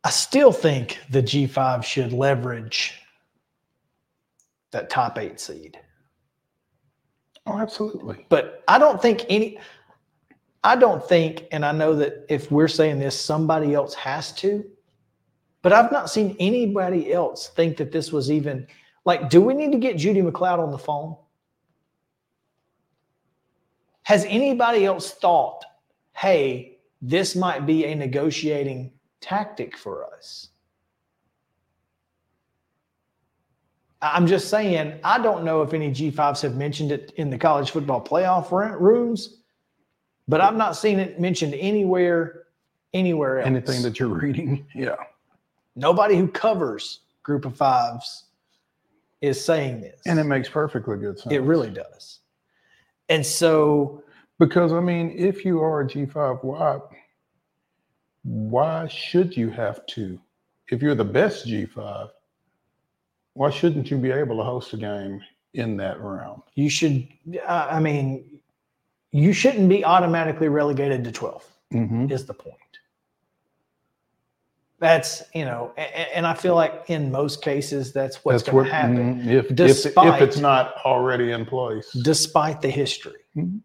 I 0.05 0.11
still 0.11 0.53
think 0.53 1.01
the 1.11 1.23
G5 1.23 1.85
should 1.85 2.13
leverage 2.13 3.01
that 4.73 4.89
top 4.91 5.19
eight 5.19 5.39
seed. 5.41 5.79
Oh, 7.47 7.59
absolutely. 7.59 8.27
But 8.29 8.65
I 8.67 8.79
don't 8.79 9.01
think 9.01 9.25
any, 9.29 9.59
I 10.67 10.75
don't 10.75 11.09
think, 11.09 11.47
and 11.53 11.65
I 11.65 11.71
know 11.71 11.95
that 11.95 12.27
if 12.29 12.51
we're 12.51 12.67
saying 12.67 12.99
this, 12.99 13.19
somebody 13.19 13.73
else 13.73 13.95
has 13.95 14.33
to, 14.33 14.65
but 15.63 15.73
I've 15.73 15.93
not 15.93 16.11
seen 16.11 16.35
anybody 16.41 17.13
else 17.13 17.51
think 17.51 17.77
that 17.77 17.93
this 17.93 18.11
was 18.11 18.33
even 18.33 18.67
like, 19.05 19.31
do 19.31 19.41
we 19.41 19.55
need 19.55 19.71
to 19.71 19.79
get 19.79 19.97
Judy 19.97 20.21
MacLeod 20.23 20.59
on 20.59 20.73
the 20.73 20.79
phone? 20.79 21.15
Has 24.03 24.25
anybody 24.25 24.85
else 24.85 25.13
thought, 25.13 25.65
hey, 26.15 26.79
this 27.01 27.37
might 27.37 27.65
be 27.65 27.85
a 27.85 27.95
negotiating 27.95 28.91
tactic 29.21 29.79
for 29.79 30.13
us? 30.17 30.49
I'm 34.03 34.27
just 34.27 34.51
saying, 34.51 34.99
I 35.05 35.21
don't 35.21 35.45
know 35.45 35.63
if 35.63 35.73
any 35.75 35.93
G5s 35.93 36.43
have 36.43 36.57
mentioned 36.57 36.91
it 36.91 37.13
in 37.19 37.31
the 37.31 37.39
college 37.39 37.71
football 37.71 38.03
playoff 38.03 38.51
rooms, 38.51 39.43
but 40.29 40.41
I've 40.41 40.57
not 40.57 40.77
seen 40.77 40.99
it 40.99 41.21
mentioned 41.21 41.55
anywhere, 41.55 42.45
anywhere 42.93 43.39
else. 43.39 43.47
Anything 43.47 43.83
that 43.83 43.99
you're 43.99 44.09
reading, 44.09 44.67
yeah. 44.75 44.97
Nobody 45.75 46.17
who 46.17 46.29
covers 46.29 47.01
group 47.23 47.45
of 47.45 47.57
fives 47.57 48.25
is 49.21 49.43
saying 49.43 49.81
this. 49.81 50.01
And 50.07 50.19
it 50.19 50.25
makes 50.25 50.49
perfectly 50.49 50.97
good 50.97 51.19
sense. 51.19 51.33
It 51.33 51.43
really 51.43 51.71
does. 51.71 52.21
And 53.09 53.25
so, 53.25 54.03
because 54.39 54.73
I 54.73 54.81
mean, 54.81 55.13
if 55.17 55.45
you 55.45 55.61
are 55.61 55.83
a 55.83 55.87
G5, 55.87 56.43
why 56.45 56.79
why 58.25 58.89
should 58.89 59.37
you 59.37 59.51
have 59.51 59.87
to? 59.87 60.19
If 60.69 60.83
you're 60.83 60.97
the 60.97 61.05
best 61.05 61.47
G5, 61.47 62.11
why 63.35 63.51
shouldn't 63.51 63.89
you 63.91 63.99
be 63.99 64.11
able 64.11 64.37
to 64.39 64.43
host 64.43 64.73
a 64.73 64.77
game 64.77 65.21
in 65.55 65.77
that 65.77 66.01
round? 66.01 66.43
you 66.55 66.69
should, 66.69 67.07
I 67.49 67.77
I 67.77 67.81
mean, 67.81 68.36
you 69.13 69.33
shouldn't 69.33 69.69
be 69.69 69.85
automatically 69.85 70.49
relegated 70.49 71.05
to 71.05 71.13
12, 71.13 71.45
Mm-hmm. 71.73 72.13
is 72.13 72.27
the 72.27 72.35
point. 72.35 72.55
That's, 74.79 75.23
you 75.35 75.45
know, 75.45 75.73
and, 75.77 76.09
and 76.15 76.27
I 76.27 76.35
feel 76.35 76.55
like 76.55 76.85
in 76.89 77.11
most 77.11 77.43
cases, 77.43 77.93
that's 77.93 78.25
what's 78.25 78.43
going 78.43 78.57
what 78.59 78.65
to 78.65 78.71
happen. 78.71 79.23
mhm, 79.23 79.27
if, 79.33 79.51
if 79.51 79.57
despite, 79.57 80.23
if 80.23 80.29
it's 80.29 80.37
not 80.39 80.75
already 80.85 81.33
in 81.33 81.45
place. 81.47 81.91
despite 81.93 82.61
the 82.61 82.69
history. 82.71 83.21
Mhm. 83.37 83.61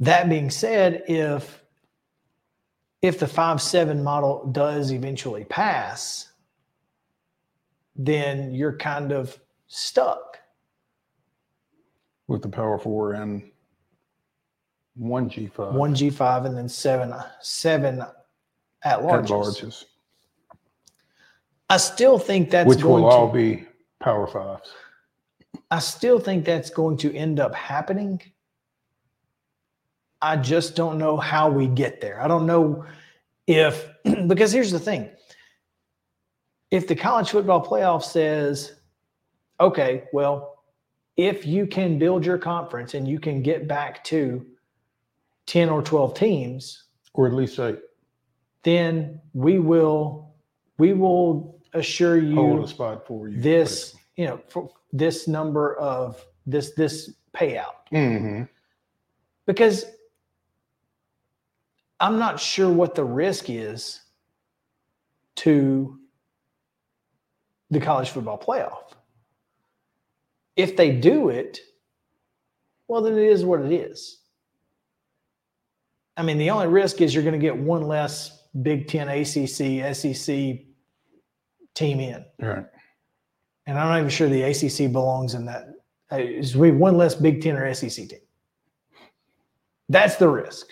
That 0.00 0.28
being 0.28 0.50
said, 0.50 1.04
if 1.08 1.62
if 3.02 3.18
the 3.18 3.26
five 3.26 3.60
seven 3.60 4.02
model 4.04 4.46
does 4.52 4.92
eventually 4.92 5.44
pass, 5.44 6.30
then 7.96 8.54
you're 8.54 8.76
kind 8.76 9.12
of 9.12 9.38
stuck. 9.68 10.38
With 12.28 12.42
the 12.42 12.48
power 12.48 12.78
four 12.78 13.12
and 13.12 13.50
one 14.94 15.28
G5 15.28 15.72
One 15.72 15.94
G 15.94 16.10
five 16.10 16.44
and 16.44 16.56
then 16.56 16.68
seven 16.68 17.14
seven 17.40 18.00
at 18.00 18.16
at 18.82 19.04
large. 19.04 19.28
larges, 19.28 19.84
I 21.68 21.76
still 21.76 22.18
think 22.18 22.50
that's 22.50 22.68
which 22.68 22.82
will 22.84 23.00
to, 23.00 23.04
all 23.04 23.28
be 23.28 23.66
power 24.00 24.26
fives. 24.26 24.72
I 25.70 25.80
still 25.80 26.18
think 26.18 26.44
that's 26.44 26.70
going 26.70 26.96
to 26.98 27.14
end 27.14 27.40
up 27.40 27.54
happening. 27.54 28.20
I 30.22 30.36
just 30.36 30.76
don't 30.76 30.98
know 30.98 31.16
how 31.16 31.50
we 31.50 31.66
get 31.66 32.00
there. 32.00 32.22
I 32.22 32.28
don't 32.28 32.46
know 32.46 32.84
if, 33.46 33.86
because 34.26 34.52
here's 34.52 34.70
the 34.70 34.78
thing 34.78 35.10
if 36.70 36.88
the 36.88 36.96
college 36.96 37.30
football 37.30 37.64
playoff 37.64 38.02
says, 38.02 38.74
okay, 39.60 40.04
well, 40.12 40.55
if 41.16 41.46
you 41.46 41.66
can 41.66 41.98
build 41.98 42.24
your 42.26 42.38
conference 42.38 42.94
and 42.94 43.08
you 43.08 43.18
can 43.18 43.42
get 43.42 43.66
back 43.66 44.04
to 44.04 44.44
10 45.46 45.68
or 45.68 45.82
12 45.82 46.14
teams, 46.14 46.84
or 47.14 47.26
at 47.26 47.32
least 47.32 47.58
eight, 47.58 47.78
then 48.62 49.20
we 49.32 49.58
will 49.58 50.34
we 50.78 50.92
will 50.92 51.60
assure 51.72 52.18
you 52.18 52.34
hold 52.34 52.64
a 52.64 52.68
spot 52.68 53.06
for 53.06 53.28
you. 53.28 53.40
this 53.40 53.96
you 54.16 54.26
know 54.26 54.40
for 54.48 54.70
this 54.92 55.26
number 55.28 55.76
of 55.76 56.24
this 56.46 56.72
this 56.72 57.14
payout. 57.34 57.88
Hmm 57.90 58.42
because 59.46 59.86
i'm 62.00 62.18
not 62.18 62.38
sure 62.38 62.70
what 62.70 62.94
the 62.94 63.04
risk 63.04 63.48
is 63.48 64.02
to 65.36 65.98
the 67.70 67.80
college 67.80 68.10
football 68.10 68.38
playoff 68.38 68.85
if 70.56 70.76
they 70.76 70.90
do 70.90 71.28
it 71.28 71.58
well 72.88 73.02
then 73.02 73.12
it 73.18 73.24
is 73.24 73.44
what 73.44 73.60
it 73.60 73.72
is 73.72 74.20
i 76.16 76.22
mean 76.22 76.38
the 76.38 76.50
only 76.50 76.66
risk 76.66 77.00
is 77.00 77.14
you're 77.14 77.22
going 77.24 77.32
to 77.32 77.38
get 77.38 77.56
one 77.56 77.82
less 77.82 78.48
big 78.62 78.88
10 78.88 79.08
acc 79.08 79.48
sec 80.16 80.56
team 81.74 82.00
in 82.00 82.24
Right. 82.40 82.64
and 83.66 83.78
I'm 83.78 83.88
not 83.88 83.98
even 83.98 84.10
sure 84.10 84.28
the 84.30 84.42
ACC 84.44 84.90
belongs 84.90 85.34
in 85.34 85.44
that. 85.46 85.64
Is 85.68 85.74
Uh, 86.12 86.16
Is 86.16 86.56
we 86.56 86.70
one 86.70 86.96
less 86.96 87.14
Big 87.14 87.42
Ten 87.42 87.56
or 87.56 87.74
SEC 87.74 88.08
team? 88.08 88.20
That's 89.90 90.16
the 90.16 90.28
risk. 90.28 90.68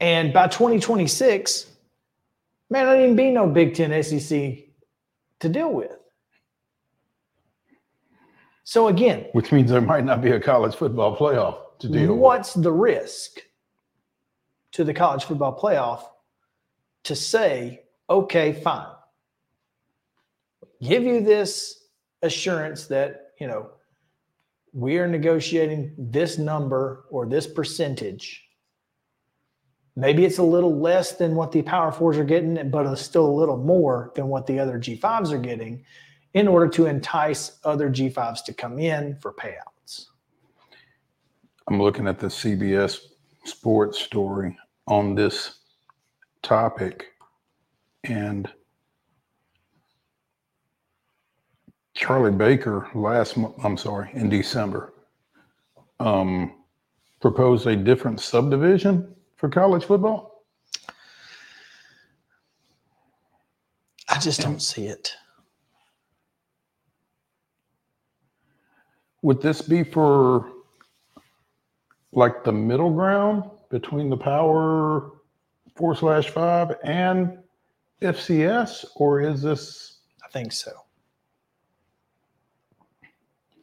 And 0.00 0.32
by 0.32 0.48
2026, 0.48 1.66
man, 2.70 2.86
I 2.86 2.96
didn't 2.96 3.16
be 3.16 3.30
no 3.30 3.48
Big 3.48 3.74
Ten 3.74 4.02
SEC 4.02 4.58
to 5.40 5.48
deal 5.48 5.72
with. 5.72 5.97
So 8.68 8.88
again, 8.88 9.24
which 9.32 9.50
means 9.50 9.70
there 9.70 9.80
might 9.80 10.04
not 10.04 10.20
be 10.20 10.32
a 10.32 10.38
college 10.38 10.74
football 10.74 11.16
playoff 11.16 11.78
to 11.78 11.88
deal 11.88 12.12
with. 12.12 12.20
what's 12.20 12.52
the 12.52 12.70
risk 12.70 13.40
to 14.72 14.84
the 14.84 14.92
college 14.92 15.24
football 15.24 15.58
playoff 15.58 16.02
to 17.04 17.16
say, 17.16 17.84
okay, 18.10 18.52
fine, 18.52 18.88
give 20.82 21.02
you 21.02 21.22
this 21.22 21.82
assurance 22.20 22.88
that, 22.88 23.30
you 23.40 23.46
know, 23.46 23.70
we 24.74 24.98
are 24.98 25.08
negotiating 25.08 25.94
this 25.96 26.36
number 26.36 27.06
or 27.10 27.24
this 27.24 27.46
percentage. 27.46 28.50
Maybe 29.96 30.26
it's 30.26 30.36
a 30.36 30.42
little 30.42 30.78
less 30.78 31.12
than 31.12 31.36
what 31.36 31.52
the 31.52 31.62
Power 31.62 31.90
Fours 31.90 32.18
are 32.18 32.24
getting, 32.24 32.70
but 32.70 32.84
it's 32.84 33.00
still 33.00 33.24
a 33.24 33.32
little 33.32 33.56
more 33.56 34.12
than 34.14 34.28
what 34.28 34.46
the 34.46 34.58
other 34.58 34.78
G5s 34.78 35.32
are 35.32 35.38
getting 35.38 35.86
in 36.34 36.46
order 36.48 36.68
to 36.68 36.86
entice 36.86 37.58
other 37.64 37.90
G5s 37.90 38.44
to 38.44 38.52
come 38.52 38.78
in 38.78 39.16
for 39.16 39.32
payouts. 39.32 40.06
I'm 41.66 41.80
looking 41.80 42.06
at 42.06 42.18
the 42.18 42.28
CBS 42.28 42.98
sports 43.44 43.98
story 43.98 44.56
on 44.86 45.14
this 45.14 45.60
topic, 46.42 47.08
and 48.04 48.50
Charlie 51.94 52.32
Baker 52.32 52.88
last 52.94 53.36
month, 53.36 53.54
I'm 53.64 53.76
sorry, 53.76 54.10
in 54.14 54.28
December, 54.28 54.94
um, 56.00 56.54
proposed 57.20 57.66
a 57.66 57.76
different 57.76 58.20
subdivision 58.20 59.14
for 59.36 59.48
college 59.48 59.84
football. 59.84 60.44
I 64.08 64.18
just 64.18 64.40
don't 64.40 64.62
see 64.62 64.86
it. 64.86 65.14
Would 69.22 69.42
this 69.42 69.62
be 69.62 69.82
for 69.82 70.52
like 72.12 72.44
the 72.44 72.52
middle 72.52 72.90
ground 72.90 73.44
between 73.70 74.08
the 74.08 74.16
power 74.16 75.10
four 75.76 75.94
slash 75.94 76.30
five 76.30 76.76
and 76.84 77.38
FCS, 78.02 78.84
or 78.96 79.20
is 79.20 79.42
this? 79.42 79.98
I 80.24 80.28
think 80.28 80.52
so. 80.52 80.72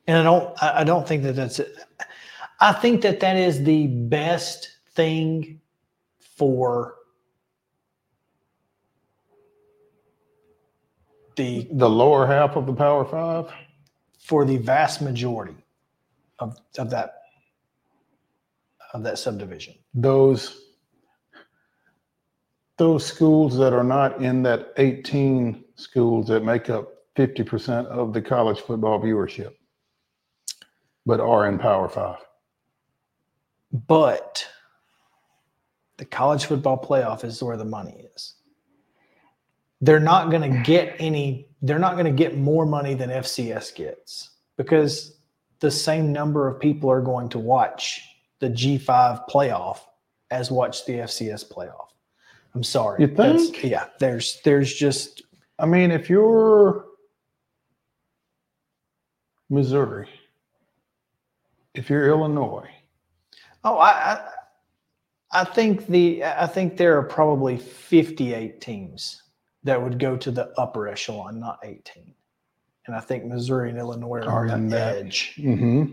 And 0.07 0.17
I 0.17 0.23
don't, 0.23 0.63
I 0.63 0.83
don't 0.83 1.07
think 1.07 1.23
that 1.23 1.35
that's 1.35 1.59
it. 1.59 1.75
I 2.59 2.73
think 2.73 3.01
that 3.01 3.19
that 3.21 3.35
is 3.35 3.63
the 3.63 3.87
best 3.87 4.69
thing 4.93 5.59
for 6.19 6.95
the 11.35 11.67
the 11.71 11.89
lower 11.89 12.25
half 12.25 12.55
of 12.55 12.65
the 12.65 12.73
Power 12.73 13.03
Five 13.05 13.51
for 14.25 14.43
the 14.43 14.57
vast 14.57 15.01
majority 15.01 15.55
of 16.39 16.57
of 16.77 16.89
that 16.89 17.21
of 18.93 19.03
that 19.03 19.19
subdivision. 19.19 19.75
Those 19.93 20.61
those 22.77 23.05
schools 23.05 23.57
that 23.57 23.71
are 23.71 23.83
not 23.83 24.21
in 24.21 24.43
that 24.43 24.73
18 24.77 25.63
schools 25.75 26.27
that 26.27 26.43
make 26.43 26.69
up 26.69 26.89
50% 27.15 27.85
of 27.85 28.11
the 28.11 28.21
college 28.21 28.59
football 28.59 28.99
viewership, 28.99 29.53
but 31.05 31.21
are 31.21 31.47
in 31.47 31.57
Power 31.57 31.87
Five. 31.87 32.17
But 33.71 34.45
the 35.97 36.05
college 36.05 36.45
football 36.45 36.77
playoff 36.77 37.23
is 37.23 37.41
where 37.41 37.57
the 37.57 37.65
money 37.65 38.05
is. 38.15 38.35
They're 39.79 39.99
not 39.99 40.29
going 40.29 40.51
to 40.51 40.61
get 40.63 40.95
any, 40.99 41.47
they're 41.65 41.79
not 41.79 41.93
going 41.93 42.05
to 42.05 42.11
get 42.11 42.37
more 42.37 42.65
money 42.65 42.93
than 42.93 43.09
FCS 43.09 43.73
gets 43.75 44.31
because 44.57 45.17
the 45.59 45.71
same 45.71 46.11
number 46.11 46.47
of 46.47 46.59
people 46.59 46.89
are 46.91 47.01
going 47.01 47.29
to 47.29 47.39
watch 47.39 48.01
the 48.39 48.49
G5 48.49 49.27
playoff 49.29 49.79
as 50.31 50.51
watch 50.51 50.85
the 50.85 50.93
FCS 50.93 51.51
playoff. 51.51 51.87
I'm 52.53 52.63
sorry. 52.63 53.01
You 53.01 53.07
That's- 53.07 53.49
think? 53.49 53.63
yeah, 53.63 53.87
there's 53.99 54.39
there's 54.43 54.73
just 54.73 55.23
I 55.59 55.65
mean, 55.65 55.91
if 55.91 56.09
you're 56.09 56.85
Missouri, 59.49 60.07
if 61.73 61.89
you're 61.89 62.07
Illinois, 62.09 62.69
Oh, 63.67 63.77
I, 63.77 63.89
I, 63.89 64.29
I 65.31 65.43
think 65.43 65.87
the 65.87 66.23
I 66.23 66.45
think 66.45 66.77
there 66.77 66.97
are 66.99 67.03
probably 67.03 67.57
58 67.57 68.61
teams 68.61 69.23
that 69.65 69.81
would 69.81 69.99
go 69.99 70.15
to 70.15 70.31
the 70.31 70.53
upper 70.57 70.87
echelon, 70.87 71.39
not 71.39 71.59
18. 71.63 72.13
And 72.87 72.95
I 72.95 72.99
think 72.99 73.25
Missouri 73.25 73.69
and 73.71 73.77
Illinois 73.79 74.21
are, 74.21 74.49
on 74.49 74.69
the 74.69 74.75
that. 74.77 74.97
edge. 74.97 75.33
hmm 75.35 75.85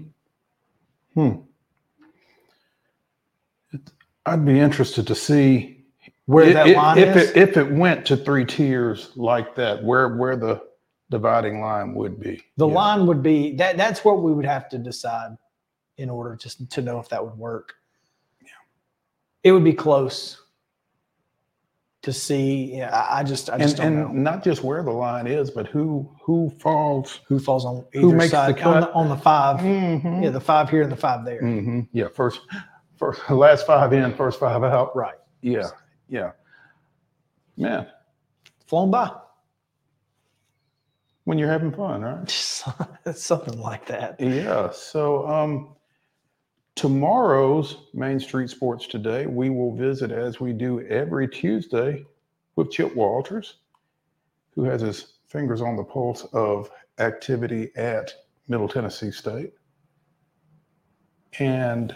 Hmm. 1.14 1.30
It- 3.72 3.90
I'd 4.24 4.44
be 4.44 4.58
interested 4.60 5.06
to 5.08 5.14
see 5.14 5.84
Where 6.26 6.46
i- 6.46 6.52
that 6.52 6.76
line 6.76 6.98
if 6.98 7.16
is? 7.16 7.30
it 7.30 7.36
if 7.36 7.56
it 7.56 7.70
went 7.72 8.06
to 8.06 8.16
three 8.16 8.44
tiers 8.44 9.10
like 9.16 9.54
that, 9.56 9.82
where 9.82 10.16
where 10.16 10.36
the 10.36 10.62
dividing 11.10 11.60
line 11.60 11.94
would 11.94 12.18
be. 12.20 12.42
The 12.56 12.66
line 12.68 13.06
would 13.06 13.22
be 13.22 13.54
that 13.56 13.76
that's 13.76 14.04
what 14.04 14.22
we 14.22 14.32
would 14.32 14.46
have 14.46 14.68
to 14.70 14.78
decide 14.78 15.36
in 15.98 16.08
order 16.08 16.36
to 16.36 16.68
to 16.68 16.80
know 16.82 16.98
if 16.98 17.08
that 17.10 17.22
would 17.24 17.36
work. 17.36 17.74
Yeah. 18.42 18.48
It 19.44 19.52
would 19.52 19.64
be 19.64 19.74
close 19.74 20.41
to 22.02 22.12
see. 22.12 22.76
Yeah, 22.76 22.90
I, 22.94 23.20
I 23.20 23.22
just 23.22 23.48
I 23.50 23.58
just 23.58 23.78
and 23.78 23.94
don't 23.94 24.04
and 24.08 24.14
know 24.24 24.30
not 24.32 24.44
just 24.44 24.62
where 24.62 24.82
the 24.82 24.90
line 24.90 25.26
is, 25.26 25.50
but 25.50 25.66
who 25.68 26.10
who 26.22 26.50
falls 26.60 27.20
who 27.26 27.38
falls 27.38 27.64
on 27.64 27.84
either 27.94 28.00
who 28.00 28.12
makes 28.12 28.30
side 28.32 28.56
the 28.56 28.62
on 28.64 28.80
the, 28.80 28.92
on 28.92 29.08
the 29.08 29.16
5 29.16 29.60
Mhm. 29.60 30.22
Yeah, 30.22 30.30
the 30.30 30.40
five 30.40 30.68
here 30.68 30.82
and 30.82 30.90
the 30.92 30.96
five 30.96 31.24
there. 31.24 31.40
hmm 31.40 31.80
Yeah, 31.92 32.08
first 32.08 32.40
first 32.96 33.20
last 33.30 33.66
five 33.66 33.92
in, 33.92 34.14
first 34.14 34.38
five 34.40 34.62
out. 34.64 34.94
Right. 34.96 35.14
Yeah, 35.40 35.68
yeah. 36.08 36.32
Man, 37.56 37.86
Flown 38.66 38.90
by. 38.90 39.10
when 41.24 41.38
you're 41.38 41.50
having 41.50 41.70
fun, 41.72 42.02
right? 42.02 42.28
Something 43.14 43.60
like 43.60 43.86
that. 43.86 44.18
Yeah. 44.20 44.70
So 44.72 45.28
um 45.28 45.76
tomorrow's 46.74 47.76
Main 47.94 48.18
Street 48.20 48.50
Sports 48.50 48.86
Today, 48.86 49.26
we 49.26 49.50
will 49.50 49.74
visit 49.74 50.10
as 50.10 50.40
we 50.40 50.52
do 50.52 50.80
every 50.82 51.28
Tuesday 51.28 52.04
with 52.56 52.70
Chip 52.70 52.94
Walters, 52.94 53.58
who 54.54 54.64
has 54.64 54.80
his 54.80 55.14
fingers 55.26 55.60
on 55.60 55.76
the 55.76 55.84
pulse 55.84 56.26
of 56.32 56.70
activity 56.98 57.70
at 57.76 58.12
Middle 58.48 58.68
Tennessee 58.68 59.10
State. 59.10 59.52
And 61.38 61.94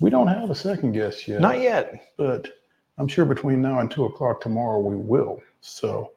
we 0.00 0.10
don't 0.10 0.26
have 0.26 0.50
a 0.50 0.54
second 0.54 0.92
guest 0.92 1.28
yet. 1.28 1.40
Not 1.40 1.60
yet. 1.60 2.12
But 2.16 2.48
I'm 2.98 3.06
sure 3.06 3.24
between 3.24 3.62
now 3.62 3.78
and 3.78 3.90
two 3.90 4.04
o'clock 4.04 4.40
tomorrow 4.40 4.80
we 4.80 4.96
will. 4.96 5.40
So 5.60 6.12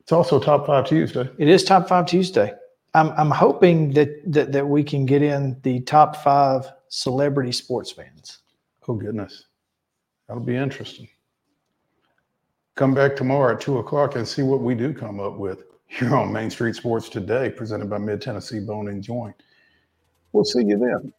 it's 0.00 0.12
also 0.12 0.38
Top 0.38 0.66
Five 0.66 0.86
Tuesday. 0.86 1.28
It 1.38 1.48
is 1.48 1.64
top 1.64 1.88
five 1.88 2.06
Tuesday. 2.06 2.52
I'm 2.96 3.10
I'm 3.12 3.30
hoping 3.30 3.92
that 3.92 4.32
that, 4.32 4.52
that 4.52 4.66
we 4.66 4.82
can 4.82 5.04
get 5.04 5.22
in 5.22 5.60
the 5.62 5.80
top 5.80 6.16
five 6.16 6.66
celebrity 6.88 7.52
sports 7.52 7.92
fans. 7.92 8.38
Oh 8.88 8.94
goodness, 8.94 9.44
that'll 10.26 10.42
be 10.42 10.56
interesting. 10.56 11.06
Come 12.74 12.94
back 12.94 13.14
tomorrow 13.14 13.54
at 13.54 13.60
two 13.60 13.78
o'clock 13.78 14.16
and 14.16 14.26
see 14.26 14.42
what 14.42 14.62
we 14.62 14.74
do 14.74 14.94
come 14.94 15.20
up 15.20 15.36
with 15.36 15.64
here 15.88 16.16
on 16.16 16.32
Main 16.32 16.50
Street 16.50 16.74
Sports 16.74 17.10
Today, 17.10 17.50
presented 17.50 17.90
by 17.90 17.98
Mid 17.98 18.22
Tennessee 18.22 18.60
Bone 18.60 18.88
and 18.88 19.02
Joint. 19.02 19.36
We'll 20.32 20.44
see 20.44 20.64
you 20.64 20.78
then. 20.78 21.12